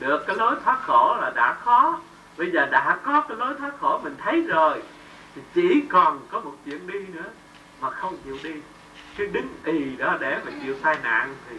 được 0.00 0.26
cái 0.26 0.36
lối 0.36 0.56
thoát 0.64 0.78
khổ 0.82 1.16
là 1.20 1.30
đã 1.30 1.54
khó. 1.54 2.00
Bây 2.36 2.50
giờ 2.50 2.66
đã 2.66 2.98
có 3.04 3.20
cái 3.20 3.36
lối 3.36 3.54
thoát 3.58 3.72
khổ 3.80 4.00
mình 4.04 4.14
thấy 4.18 4.42
rồi 4.42 4.82
thì 5.34 5.42
chỉ 5.54 5.82
còn 5.88 6.20
có 6.30 6.40
một 6.40 6.54
chuyện 6.64 6.86
đi 6.86 6.98
nữa 7.06 7.30
mà 7.80 7.90
không 7.90 8.16
chịu 8.24 8.38
đi. 8.42 8.52
Cứ 9.16 9.26
đứng 9.26 9.48
ì 9.64 9.96
đó 9.96 10.16
để 10.20 10.40
mình 10.44 10.60
chịu 10.62 10.74
tai 10.82 10.96
nạn 11.02 11.34
thì 11.48 11.56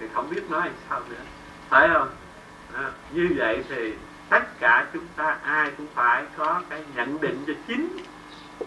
thì 0.00 0.06
không 0.14 0.30
biết 0.30 0.50
nói 0.50 0.70
sao 0.88 1.00
nữa. 1.10 1.22
Phải 1.68 1.88
không? 1.92 2.08
À, 2.74 2.90
như 3.12 3.28
vậy 3.36 3.64
thì 3.68 3.94
tất 4.28 4.60
cả 4.60 4.86
chúng 4.92 5.06
ta 5.16 5.36
ai 5.42 5.70
cũng 5.76 5.86
phải 5.94 6.24
có 6.36 6.62
cái 6.70 6.84
nhận 6.94 7.20
định 7.20 7.44
cho 7.46 7.52
chính. 7.68 7.96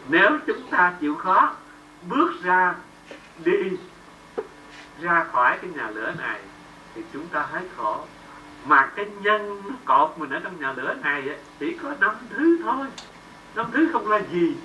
Nếu 0.09 0.29
chúng 0.47 0.67
ta 0.71 0.93
chịu 1.01 1.15
khó 1.15 1.55
bước 2.07 2.31
ra 2.43 2.75
đi 3.45 3.77
ra 5.01 5.25
khỏi 5.31 5.57
cái 5.61 5.69
nhà 5.75 5.89
lửa 5.89 6.13
này 6.19 6.39
thì 6.95 7.01
chúng 7.13 7.27
ta 7.27 7.45
hết 7.51 7.63
khổ. 7.77 8.05
Mà 8.65 8.91
cái 8.95 9.05
nhân 9.21 9.61
nó 9.69 9.75
cột 9.85 10.19
mình 10.19 10.29
ở 10.29 10.39
trong 10.39 10.59
nhà 10.59 10.73
lửa 10.73 10.95
này 11.03 11.29
chỉ 11.59 11.77
có 11.83 11.93
năm 11.99 12.15
thứ 12.29 12.57
thôi. 12.63 12.87
Năm 13.55 13.65
thứ 13.73 13.89
không 13.93 14.07
ra 14.07 14.19
gì. 14.31 14.55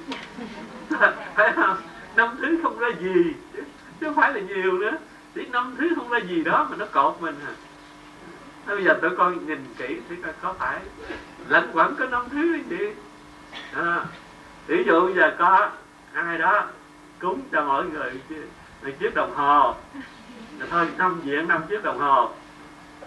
Phải 1.34 1.52
không? 1.52 1.76
Năm 2.16 2.36
thứ 2.38 2.58
không 2.62 2.78
ra 2.78 2.88
gì. 3.00 3.34
Chứ 4.00 4.06
không 4.06 4.14
phải 4.14 4.32
là 4.34 4.40
nhiều 4.40 4.72
nữa. 4.72 4.96
Chỉ 5.34 5.46
năm 5.46 5.74
thứ 5.78 5.92
không 5.96 6.08
ra 6.08 6.18
gì 6.18 6.44
đó 6.44 6.66
mà 6.70 6.76
nó 6.76 6.86
cột 6.92 7.16
mình 7.20 7.34
à. 7.46 7.52
Bây 8.66 8.84
giờ 8.84 8.98
tụi 9.02 9.10
con 9.16 9.46
nhìn 9.46 9.64
kỹ 9.78 10.00
thì 10.08 10.16
có 10.42 10.52
phải 10.58 10.80
lẫn 11.48 11.70
quẩn 11.72 11.94
có 11.96 12.06
năm 12.06 12.24
thứ 12.30 12.58
gì? 12.70 12.94
À, 13.74 14.04
ví 14.66 14.84
dụ 14.86 15.00
bây 15.00 15.14
giờ 15.14 15.36
có 15.38 15.70
ai 16.12 16.38
đó 16.38 16.66
cúng 17.20 17.40
cho 17.52 17.64
mỗi 17.64 17.84
người 17.86 18.12
một 18.82 18.90
chiếc 19.00 19.14
đồng 19.14 19.34
hồ. 19.34 19.74
Thôi 20.70 20.88
năm 20.98 21.20
diện 21.24 21.48
năm 21.48 21.62
chiếc 21.68 21.82
đồng 21.82 21.98
hồ. 21.98 22.30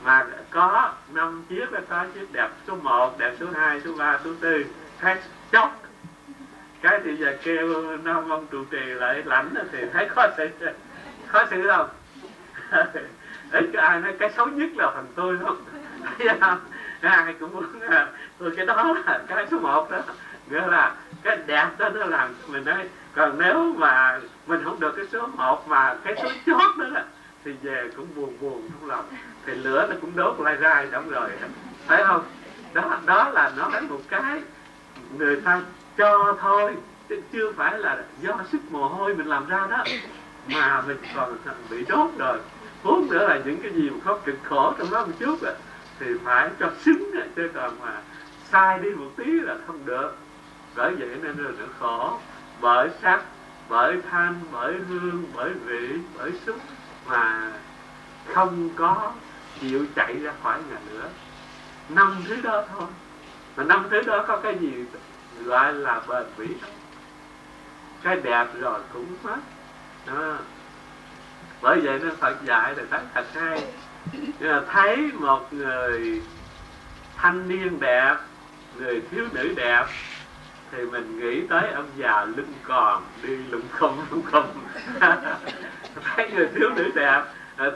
Mà 0.04 0.26
có 0.50 0.94
năm 1.14 1.44
chiếc 1.50 1.74
là 1.74 1.82
có 1.90 2.06
chiếc 2.14 2.32
đẹp 2.32 2.50
số 2.68 2.76
1, 2.76 3.20
đẹp 3.20 3.34
số 3.40 3.46
2, 3.54 3.82
số 3.82 3.94
3, 3.98 4.20
số 4.24 4.32
4 4.42 4.64
thấy 5.00 5.16
chốc. 5.52 5.82
Cái 6.82 7.00
thì 7.04 7.16
giờ 7.16 7.38
kêu 7.44 7.98
năm 7.98 8.30
ông 8.30 8.48
trụ 8.52 8.66
trì 8.72 8.80
lại 8.86 9.24
lãnh 9.26 9.54
thì 9.72 9.80
thấy 9.94 10.10
khó 10.10 10.28
xử. 10.38 10.48
Khó 11.28 11.46
xử 11.52 11.68
không? 11.68 11.90
Ít 13.52 13.70
cái 13.74 13.88
ai 13.88 14.00
nói 14.00 14.14
cái 14.20 14.30
xấu 14.38 14.48
nhất 14.48 14.70
là 14.76 14.92
phần 14.96 15.08
tôi 15.16 15.38
không? 15.44 15.64
Thấy 16.18 16.28
không? 16.42 16.60
Ai 17.02 17.34
cũng 17.40 17.54
muốn 17.54 17.80
à, 17.90 18.08
tôi 18.38 18.54
cái 18.58 18.66
đó 18.66 18.96
là 19.06 19.22
cái 19.28 19.48
số 19.52 19.60
1 19.60 19.92
đó. 19.92 20.00
Nghĩa 20.50 20.68
là 20.68 20.96
cái 21.24 21.38
đẹp 21.46 21.68
đó 21.78 21.90
nó 21.90 22.06
làm 22.06 22.36
mình 22.48 22.66
nói 22.66 22.90
còn 23.16 23.40
nếu 23.40 23.74
mà 23.78 24.20
mình 24.48 24.64
không 24.64 24.80
được 24.80 24.94
cái 24.98 25.06
số 25.12 25.28
một 25.28 25.68
mà 25.68 25.96
cái 26.04 26.16
số 26.24 26.30
chót 26.46 26.78
đó 26.78 26.86
là 26.92 27.06
thì 27.46 27.52
về 27.62 27.90
cũng 27.96 28.08
buồn 28.16 28.38
buồn 28.42 28.70
trong 28.70 28.90
lòng. 28.90 29.06
Thì 29.46 29.54
lửa 29.54 29.88
nó 29.90 29.96
cũng 30.02 30.16
đốt 30.16 30.40
lại 30.40 30.56
ra 30.56 30.86
xong 30.92 31.10
rồi. 31.10 31.30
Phải 31.88 32.04
không? 32.04 32.24
Đó 32.74 33.00
đó 33.06 33.30
là 33.30 33.52
nó 33.58 33.70
nói 33.70 33.82
một 33.82 34.00
cái 34.10 34.42
người 35.18 35.42
ta 35.42 35.62
cho 35.98 36.38
thôi 36.42 36.76
chứ 37.10 37.22
chưa 37.32 37.52
phải 37.52 37.80
là 37.80 38.04
do 38.22 38.40
sức 38.52 38.72
mồ 38.72 38.88
hôi 38.88 39.16
mình 39.16 39.28
làm 39.28 39.48
ra 39.48 39.68
đó. 39.70 39.84
Mà 40.48 40.84
mình 40.88 40.98
còn 41.16 41.38
bị 41.70 41.86
đốt 41.86 42.10
rồi. 42.18 42.38
Huống 42.84 43.08
nữa 43.10 43.28
là 43.28 43.40
những 43.46 43.58
cái 43.62 43.72
gì 43.72 43.90
mà 43.90 43.98
có 44.06 44.18
cực 44.26 44.36
khổ 44.44 44.74
trong 44.78 44.92
đó 44.92 45.06
một 45.06 45.14
chút 45.20 45.42
à, 45.44 45.54
thì 46.00 46.06
phải 46.24 46.50
cho 46.60 46.72
xứng 46.80 47.12
chứ 47.36 47.50
còn 47.54 47.80
mà 47.82 48.02
sai 48.52 48.80
đi 48.80 48.90
một 48.90 49.10
tí 49.18 49.26
là 49.26 49.56
không 49.68 49.86
được. 49.86 50.18
Bởi 50.76 50.96
vậy 50.96 51.10
nên 51.22 51.38
là 51.38 51.52
nó 51.60 51.66
khổ 51.80 52.20
bởi 52.62 52.90
sắc, 53.02 53.22
bởi 53.70 53.98
thanh, 54.12 54.40
bởi 54.52 54.74
hương, 54.90 55.24
bởi 55.36 55.50
vị, 55.50 55.90
bởi 56.18 56.32
xúc 56.46 56.58
mà 57.08 57.52
không 58.34 58.70
có 58.76 59.12
chịu 59.62 59.86
chạy 59.96 60.20
ra 60.20 60.32
khỏi 60.44 60.60
nhà 60.70 60.78
nữa. 60.90 61.10
Năm 61.90 62.24
thứ 62.28 62.42
đó 62.42 62.64
thôi. 62.74 62.88
Mà 63.56 63.64
năm 63.64 63.88
thứ 63.90 64.02
đó 64.02 64.26
có 64.28 64.38
cái 64.38 64.58
gì 64.60 64.86
gọi 65.44 65.74
là 65.74 66.02
bền 66.08 66.24
bỉ 66.38 66.48
không 66.62 66.72
cái 68.04 68.16
đẹp 68.16 68.48
rồi 68.60 68.80
cũng 68.94 69.16
mất. 69.24 69.38
À. 70.06 70.38
bởi 71.62 71.80
vậy 71.80 72.00
nên 72.00 72.16
phật 72.16 72.46
dạy 72.46 72.76
là 72.76 72.84
thấy 72.92 73.00
thật 73.14 73.26
hay. 73.34 73.64
Thấy 74.72 75.12
một 75.14 75.54
người 75.54 76.22
thanh 77.18 77.50
niên 77.50 77.80
đẹp, 77.80 78.16
người 78.80 79.02
thiếu 79.12 79.26
nữ 79.34 79.54
đẹp 79.56 79.86
thì 80.72 80.86
mình 80.86 81.20
nghĩ 81.20 81.48
tới 81.48 81.72
ông 81.72 81.90
già 81.98 82.26
lưng 82.26 82.54
còn, 82.64 83.04
đi 83.24 83.38
lụng 83.50 83.68
không 83.72 84.06
lụng 84.12 84.24
không. 84.24 84.50
Thấy 86.16 86.32
người 86.32 86.48
thiếu 86.56 86.70
nữ 86.76 86.92
đẹp 86.96 87.24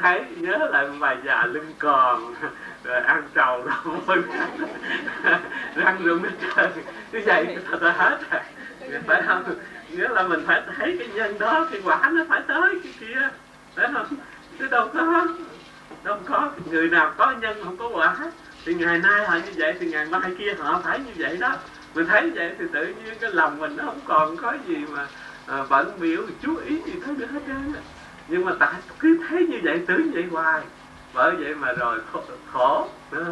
thấy 0.02 0.26
nhớ 0.36 0.70
lại 0.72 0.88
bà 1.00 1.16
già 1.26 1.46
lưng 1.46 1.74
còn, 1.80 2.36
rồi 2.84 3.02
ăn 3.02 3.24
trầu 3.36 3.64
rồi 3.64 3.98
môi 4.08 4.18
răng 5.76 6.04
rụng 6.04 6.24
hết 6.24 6.30
trơn. 6.56 6.72
Như 7.12 7.22
vậy 7.26 7.58
thật 7.72 7.82
là 7.82 7.92
hết 7.92 8.18
rồi. 8.32 8.42
Phải 9.08 9.22
không? 9.28 9.44
Nghĩa 9.90 10.08
là 10.10 10.24
mình 10.24 10.44
phải 10.48 10.62
thấy 10.78 10.96
cái 11.00 11.08
nhân 11.08 11.40
đó, 11.40 11.68
cái 11.72 11.82
quả 11.84 12.12
nó 12.14 12.24
phải 12.30 12.42
tới 12.48 12.80
cái 12.84 12.94
kia. 13.00 13.30
Phải 13.76 13.88
không? 13.94 14.06
Chứ 14.60 14.68
đâu 14.68 14.90
có 14.94 15.28
đâu 16.04 16.18
có. 16.26 16.50
Người 16.72 16.88
nào 16.88 17.14
có 17.18 17.34
nhân 17.42 17.58
không 17.64 17.78
có 17.78 17.90
quả. 17.94 18.16
Thì 18.66 18.74
ngày 18.74 18.98
nay 18.98 19.26
họ 19.28 19.36
như 19.36 19.52
vậy, 19.58 19.74
thì 19.80 19.92
ngày 19.92 20.06
mai 20.06 20.32
kia 20.38 20.54
họ 20.60 20.82
phải 20.84 21.00
như 21.00 21.12
vậy 21.18 21.38
đó 21.38 21.52
mình 21.96 22.06
thấy 22.06 22.32
vậy 22.36 22.52
thì 22.60 22.66
tự 22.74 22.86
nhiên 22.86 23.14
cái 23.20 23.32
lòng 23.34 23.60
mình 23.60 23.78
nó 23.78 23.84
không 23.84 24.00
còn 24.06 24.38
có 24.38 24.54
gì 24.68 24.76
mà 24.92 25.08
à, 25.48 25.64
bận 25.70 25.92
biểu 26.00 26.22
chú 26.42 26.58
ý 26.58 26.82
gì 26.86 26.94
tới 27.06 27.16
nữa 27.16 27.26
hết 27.26 27.40
trơn 27.48 27.74
nhưng 28.28 28.46
mà 28.46 28.52
tại 28.60 28.74
cứ 29.00 29.20
thấy 29.30 29.48
như 29.48 29.60
vậy 29.64 29.82
tưởng 29.88 30.12
vậy 30.14 30.24
hoài 30.32 30.62
bởi 31.14 31.36
vậy 31.36 31.56
mà 31.56 31.72
rồi 31.72 32.00
khổ, 32.12 32.22
khổ. 32.52 32.88
À. 33.12 33.24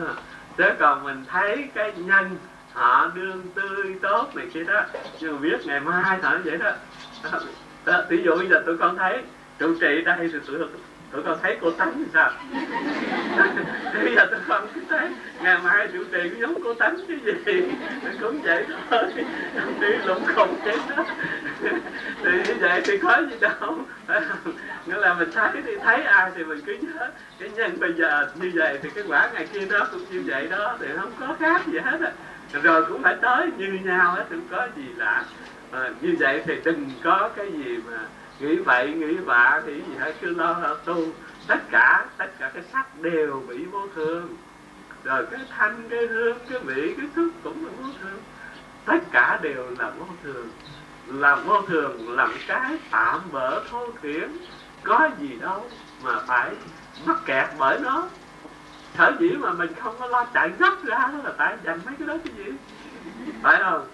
chứ 0.58 0.64
còn 0.80 1.04
mình 1.04 1.24
thấy 1.28 1.70
cái 1.74 1.94
nhân 1.98 2.30
họ 2.74 3.12
đương 3.16 3.42
tươi 3.56 3.96
tốt 4.02 4.36
này 4.36 4.48
kia 4.54 4.64
đó 4.64 4.82
nhưng 5.20 5.34
mà 5.34 5.40
biết 5.40 5.66
ngày 5.66 5.80
mai 5.80 6.20
họ 6.22 6.38
vậy 6.44 6.58
đó, 6.58 6.72
à, 7.24 7.30
à, 7.32 7.40
đó. 7.86 8.02
ví 8.10 8.24
dụ 8.26 8.36
bây 8.38 8.48
giờ 8.48 8.64
tụi 8.66 8.78
con 8.78 8.98
thấy 8.98 9.24
trụ 9.60 9.76
trì 9.82 10.02
đây 10.06 10.30
thì 10.34 10.40
tụi 10.48 10.58
tụi 11.14 11.24
con 11.24 11.40
thấy 11.42 11.58
cô 11.62 11.72
tánh 11.72 11.94
thì 11.96 12.04
sao? 12.14 12.32
Bây 14.04 14.16
giờ 14.16 14.26
tụi 14.26 14.40
con 14.48 14.68
cứ 14.76 14.82
thấy 14.90 15.10
ngày 15.42 15.58
mai 15.64 15.88
tiểu 15.88 16.04
tiền 16.12 16.30
cũng 16.30 16.40
giống 16.42 16.64
cô 16.64 16.74
tánh 16.74 16.98
cái 17.08 17.18
gì. 17.26 17.62
Cũng 18.22 18.42
vậy 18.42 18.66
thôi. 18.90 19.04
Đi 19.80 19.88
lụng 20.06 20.24
khùng 20.36 20.56
chết 20.66 20.78
đó. 20.98 21.06
Thì 22.24 22.32
như 22.48 22.54
vậy 22.60 22.82
thì 22.86 22.98
có 22.98 23.22
gì 23.30 23.36
đâu. 23.42 23.78
Nghĩa 24.86 24.98
là 24.98 25.14
mình 25.14 25.30
thấy 25.34 25.50
thì 25.66 25.72
thấy 25.84 26.04
ai 26.04 26.32
thì 26.36 26.44
mình 26.44 26.62
cứ 26.66 26.78
nhớ. 26.82 27.10
Cái 27.40 27.50
nhân 27.50 27.80
bây 27.80 27.94
giờ 27.94 28.28
như 28.36 28.52
vậy 28.56 28.80
thì 28.84 28.90
cái 28.96 29.04
quả 29.08 29.30
ngày 29.34 29.48
kia 29.54 29.66
đó 29.66 29.88
cũng 29.92 30.06
như 30.12 30.24
vậy 30.26 30.48
đó 30.52 30.78
thì 30.80 30.88
không 31.02 31.12
có 31.20 31.36
khác 31.40 31.62
gì 31.68 31.80
hết 31.80 31.98
á. 32.02 32.12
Rồi 32.64 32.86
cũng 32.86 33.04
phải 33.04 33.16
tới 33.22 33.48
như 33.58 33.80
nhau 33.84 34.12
hết 34.12 34.26
không 34.30 34.48
có 34.52 34.68
gì 34.76 34.84
lạ. 34.98 35.24
À, 35.72 35.90
như 36.02 36.16
vậy 36.20 36.42
thì 36.46 36.54
đừng 36.64 36.90
có 37.04 37.30
cái 37.36 37.52
gì 37.52 37.78
mà 37.92 37.98
nghĩ 38.40 38.56
vậy 38.56 38.94
nghĩ 38.94 39.16
vạ 39.16 39.62
thì 39.66 39.74
gì 39.74 39.96
hết 40.00 40.14
cứ 40.22 40.34
lo 40.36 40.76
tu. 40.86 41.06
Tất 41.48 41.60
cả 41.72 42.06
tất 42.18 42.28
cả 42.40 42.52
cái 42.54 42.64
sắc 42.74 43.02
đều 43.02 43.44
bị 43.48 43.66
vô 43.66 43.88
thường. 43.96 44.36
Rồi 45.04 45.26
cái 45.32 45.40
thanh 45.50 45.90
cái 45.90 46.08
hương 46.08 46.38
cái 46.50 46.60
vị 46.60 46.94
cái 46.98 47.06
thức 47.16 47.32
cũng 47.44 47.66
là 47.66 47.72
vô 47.82 47.90
thường. 48.02 48.22
Tất 48.86 49.00
cả 49.12 49.40
đều 49.42 49.68
là 49.80 49.90
vô 49.90 50.06
thường. 50.24 50.50
Là 51.08 51.36
vô 51.36 51.62
thường 51.62 52.18
làm 52.18 52.34
cái 52.48 52.78
tạm 52.92 53.20
bỡ 53.32 53.64
thô 53.70 53.88
thiển. 54.02 54.38
Có 54.84 55.10
gì 55.20 55.38
đâu 55.42 55.70
mà 56.04 56.20
phải 56.28 56.56
mắc 57.06 57.18
kẹt 57.26 57.50
bởi 57.60 57.80
nó. 57.80 58.08
Sở 58.98 59.12
dĩ 59.20 59.30
mà 59.30 59.54
mình 59.54 59.74
không 59.80 59.96
có 60.00 60.08
lo 60.08 60.26
chạy 60.34 60.52
gấp 60.60 60.76
ra 60.84 61.10
là 61.24 61.34
tại 61.38 61.58
dành 61.64 61.80
mấy 61.86 61.96
cái 62.00 62.08
đó 62.08 62.14
cái 62.26 62.34
gì? 62.38 62.52
Phải 63.44 63.62
không? 63.64 63.88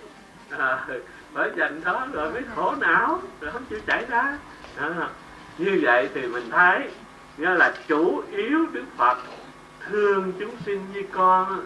À, 0.50 0.88
bởi 1.34 1.52
dành 1.58 1.84
đó 1.84 2.08
rồi 2.12 2.32
mới 2.32 2.44
khổ 2.56 2.76
não 2.80 3.22
rồi 3.42 3.52
không 3.52 3.66
chịu 3.70 3.80
chạy 3.88 4.06
ra. 4.10 4.38
À, 4.78 5.10
như 5.58 5.80
vậy 5.82 6.10
thì 6.14 6.28
mình 6.28 6.50
thấy 6.52 6.92
nghĩa 7.38 7.50
là 7.50 7.74
chủ 7.88 8.24
yếu 8.32 8.66
đức 8.72 8.86
phật 8.98 9.18
thương 9.80 10.34
chúng 10.40 10.56
sinh 10.66 10.86
như 10.94 11.04
con 11.12 11.66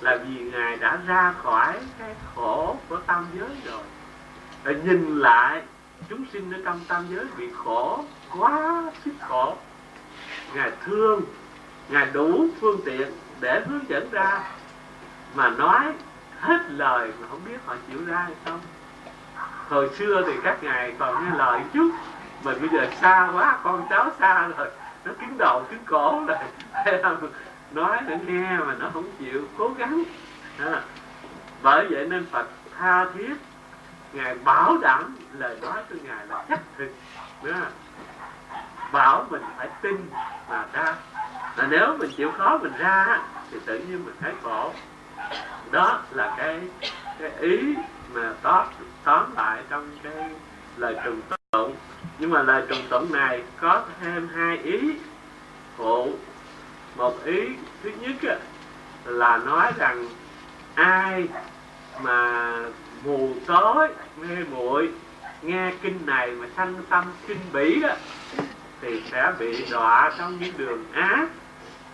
là 0.00 0.16
vì 0.16 0.50
ngài 0.50 0.76
đã 0.76 0.98
ra 1.06 1.34
khỏi 1.42 1.72
cái 1.98 2.14
khổ 2.34 2.76
của 2.88 2.96
tam 2.96 3.26
giới 3.38 3.48
rồi. 3.66 3.82
Rồi 4.64 4.76
nhìn 4.84 5.18
lại 5.18 5.62
chúng 6.08 6.24
sinh 6.32 6.52
ở 6.52 6.58
trong 6.64 6.80
tam 6.88 7.06
giới 7.10 7.24
bị 7.38 7.48
khổ 7.64 8.04
quá 8.38 8.82
sức 9.04 9.14
khổ. 9.28 9.56
Ngài 10.54 10.72
thương 10.84 11.22
ngài 11.88 12.06
đủ 12.12 12.46
phương 12.60 12.80
tiện 12.84 13.08
để 13.40 13.62
hướng 13.68 13.88
dẫn 13.88 14.08
ra 14.10 14.44
mà 15.34 15.50
nói 15.50 15.92
hết 16.40 16.58
lời 16.68 17.12
mà 17.20 17.26
không 17.30 17.40
biết 17.44 17.58
họ 17.66 17.74
chịu 17.88 18.04
ra 18.06 18.16
hay 18.16 18.34
không 18.44 18.60
hồi 19.68 19.90
xưa 19.98 20.22
thì 20.26 20.32
các 20.44 20.62
ngài 20.62 20.94
còn 20.98 21.24
nghe 21.24 21.36
lời 21.36 21.60
trước, 21.72 21.90
mà 22.44 22.52
bây 22.60 22.68
giờ 22.68 22.88
xa 23.00 23.30
quá 23.34 23.58
con 23.62 23.86
cháu 23.90 24.10
xa 24.18 24.48
rồi. 24.56 24.68
Nó 25.04 25.12
cứng 25.20 25.38
đầu 25.38 25.64
cứng 25.70 25.84
cổ 25.86 26.24
rồi. 26.26 26.38
Nói 27.72 27.98
để 28.06 28.18
nghe 28.26 28.56
mà 28.66 28.74
nó 28.78 28.90
không 28.94 29.04
chịu 29.18 29.44
cố 29.58 29.68
gắng. 29.78 30.02
À, 30.58 30.82
bởi 31.62 31.86
vậy 31.90 32.06
nên 32.10 32.26
phật 32.26 32.46
tha 32.78 33.06
thiết. 33.14 33.34
Ngài 34.12 34.34
bảo 34.34 34.78
đảm 34.78 35.16
lời 35.32 35.58
nói 35.62 35.82
của 35.90 35.96
ngài 36.02 36.26
là 36.26 36.44
chắc 36.48 36.60
thực 36.78 36.90
đó. 37.42 37.52
bảo 38.92 39.26
mình 39.30 39.42
phải 39.56 39.68
tin 39.82 40.10
mà 40.48 40.64
ra. 40.72 40.94
Là 41.56 41.66
nếu 41.70 41.96
mình 41.98 42.10
chịu 42.16 42.30
khó 42.38 42.58
mình 42.62 42.72
ra 42.78 43.20
thì 43.50 43.58
tự 43.66 43.78
nhiên 43.78 44.04
mình 44.04 44.14
thấy 44.20 44.32
khổ. 44.42 44.72
Đó 45.70 46.00
là 46.10 46.34
cái 46.36 46.60
cái 47.18 47.30
ý 47.40 47.74
mà 48.12 48.32
tóm 48.42 48.66
tóm 49.08 49.24
lại 49.36 49.62
trong 49.70 49.90
cái 50.02 50.30
lời 50.76 50.96
trùng 51.04 51.20
tụng 51.50 51.74
nhưng 52.18 52.30
mà 52.30 52.42
lời 52.42 52.62
trùng 52.68 52.82
tụng 52.90 53.12
này 53.12 53.42
có 53.60 53.82
thêm 54.00 54.28
hai 54.34 54.58
ý. 54.58 54.78
Phụ, 55.76 56.12
một 56.96 57.24
ý 57.24 57.48
thứ 57.82 57.90
nhất 58.00 58.38
là 59.04 59.36
nói 59.36 59.72
rằng 59.78 60.06
ai 60.74 61.28
mà 62.02 62.52
mù 63.04 63.34
tối, 63.46 63.88
mê 64.16 64.36
muội, 64.50 64.88
nghe 65.42 65.72
kinh 65.82 66.06
này 66.06 66.30
mà 66.30 66.46
sanh 66.56 66.74
tâm 66.88 67.04
kinh 67.26 67.40
bỉ 67.52 67.80
đó 67.80 67.94
thì 68.80 69.02
sẽ 69.10 69.32
bị 69.38 69.64
đọa 69.70 70.12
trong 70.18 70.38
những 70.40 70.54
đường 70.56 70.84
ác, 70.92 71.28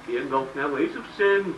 địa 0.06 0.22
ngục 0.30 0.52
ngạ 0.54 0.64
quỷ 0.64 0.88
xuất 0.94 1.04
sinh. 1.18 1.52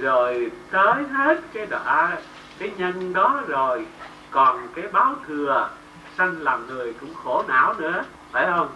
Rồi 0.00 0.50
tới 0.70 1.04
hết 1.12 1.40
cái 1.52 1.66
đọa, 1.66 2.18
cái 2.58 2.70
nhân 2.78 3.12
đó 3.12 3.42
rồi 3.48 3.86
còn 4.30 4.68
cái 4.74 4.84
báo 4.92 5.14
thừa, 5.26 5.70
sanh 6.18 6.42
làm 6.42 6.66
người 6.66 6.94
cũng 7.00 7.14
khổ 7.14 7.44
não 7.48 7.74
nữa, 7.74 8.04
phải 8.32 8.46
không? 8.46 8.68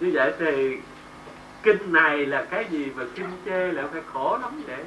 Như 0.00 0.10
vậy 0.14 0.32
thì 0.38 0.78
kinh 1.62 1.92
này 1.92 2.26
là 2.26 2.46
cái 2.50 2.66
gì 2.70 2.92
mà 2.96 3.04
kinh 3.14 3.30
chê 3.44 3.72
lại 3.72 3.84
phải 3.92 4.02
khổ 4.12 4.38
lắm 4.42 4.62
vậy? 4.66 4.84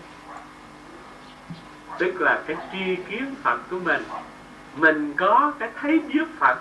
Tức 2.00 2.22
là 2.22 2.44
cái 2.48 2.58
tri 2.72 2.96
kiến 2.96 3.36
phật 3.44 3.60
của 3.70 3.80
mình 3.80 4.04
mình 4.76 5.14
có 5.18 5.54
cái 5.60 5.70
thấy 5.76 6.00
biết 6.00 6.28
phật 6.40 6.58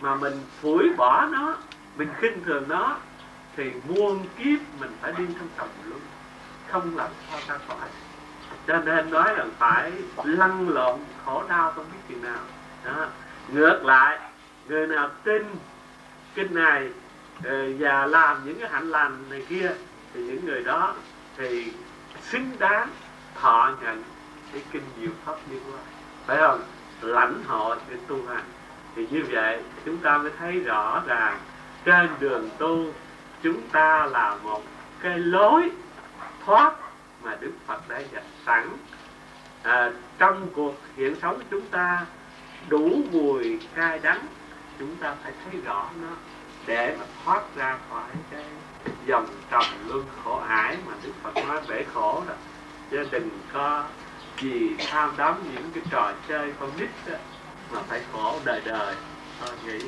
mà 0.00 0.14
mình 0.14 0.40
phủi 0.60 0.90
bỏ 0.96 1.26
nó, 1.26 1.54
mình 1.96 2.08
khinh 2.20 2.44
thường 2.44 2.64
nó, 2.68 2.96
thì 3.56 3.70
muôn 3.88 4.24
kiếp 4.38 4.58
mình 4.80 4.96
phải 5.00 5.12
đi 5.18 5.24
trong 5.26 5.48
tầm 5.56 5.68
luôn 5.84 6.00
không 6.68 6.96
làm 6.96 7.10
sao 7.30 7.40
ra 7.48 7.58
khỏi 7.68 7.88
cho 8.66 8.76
nên 8.78 9.10
nói 9.10 9.36
là 9.36 9.44
phải 9.58 9.92
lăn 10.24 10.68
lộn, 10.68 11.00
khổ 11.24 11.42
đau 11.48 11.72
không 11.76 11.84
biết 11.92 11.98
chừng 12.08 12.22
nào. 12.22 12.40
Đó. 12.84 13.06
ngược 13.48 13.84
lại, 13.84 14.18
người 14.68 14.86
nào 14.86 15.10
tin 15.24 15.42
kinh 16.34 16.54
này 16.54 16.90
ờ, 17.44 17.72
và 17.78 18.06
làm 18.06 18.44
những 18.44 18.60
cái 18.60 18.68
hạnh 18.70 18.90
lành 18.90 19.24
này 19.30 19.46
kia, 19.48 19.70
thì 20.14 20.20
những 20.20 20.44
người 20.44 20.62
đó 20.64 20.94
thì 21.36 21.72
xứng 22.22 22.50
đáng 22.58 22.88
thọ 23.40 23.72
nhận 23.82 24.02
cái 24.52 24.62
kinh 24.72 24.82
diệu 25.00 25.10
pháp 25.24 25.34
như 25.50 25.60
qua 25.70 25.78
phải 26.26 26.38
không? 26.38 26.60
Lãnh 27.00 27.44
hội 27.46 27.76
để 27.90 27.96
tu 28.08 28.26
hành. 28.28 28.44
Thì 28.96 29.06
như 29.10 29.24
vậy 29.30 29.62
chúng 29.84 29.96
ta 29.96 30.18
mới 30.18 30.30
thấy 30.38 30.60
rõ 30.60 31.02
ràng 31.06 31.38
trên 31.84 32.08
đường 32.20 32.48
tu 32.58 32.86
chúng 33.42 33.60
ta 33.72 34.06
là 34.06 34.36
một 34.42 34.62
cái 35.00 35.18
lối 35.18 35.70
thoát 36.46 36.74
mà 37.22 37.36
Đức 37.40 37.52
Phật 37.66 37.88
đã 37.88 38.02
dạch 38.12 38.24
sẵn. 38.46 38.68
À, 39.62 39.90
trong 40.18 40.48
cuộc 40.54 40.74
hiện 40.96 41.14
sống 41.22 41.36
của 41.36 41.44
chúng 41.50 41.66
ta 41.66 42.06
đủ 42.68 43.02
mùi 43.12 43.58
cay 43.74 43.98
đắng 43.98 44.26
chúng 44.78 44.96
ta 44.96 45.14
phải 45.22 45.32
thấy 45.44 45.60
rõ 45.60 45.90
nó 46.02 46.08
để 46.66 46.96
mà 46.98 47.04
thoát 47.24 47.42
ra 47.56 47.78
khỏi 47.90 48.10
cái 48.30 48.44
dòng 49.06 49.26
trầm 49.50 49.64
luân 49.88 50.04
khổ 50.24 50.40
ải 50.48 50.76
mà 50.86 50.92
Đức 51.02 51.12
Phật 51.22 51.36
nói 51.48 51.60
bể 51.68 51.84
khổ 51.94 52.22
đó. 52.28 52.34
Chứ 52.90 53.06
đừng 53.10 53.28
có 53.52 53.84
gì 54.40 54.76
tham 54.78 55.14
đắm 55.16 55.42
những 55.54 55.70
cái 55.74 55.84
trò 55.90 56.12
chơi 56.28 56.52
con 56.60 56.70
nít 56.78 56.88
đó, 57.06 57.16
mà 57.72 57.80
phải 57.88 58.00
khổ 58.12 58.38
đời 58.44 58.60
đời. 58.64 58.94
Thôi 59.40 59.56
nghĩ 59.64 59.78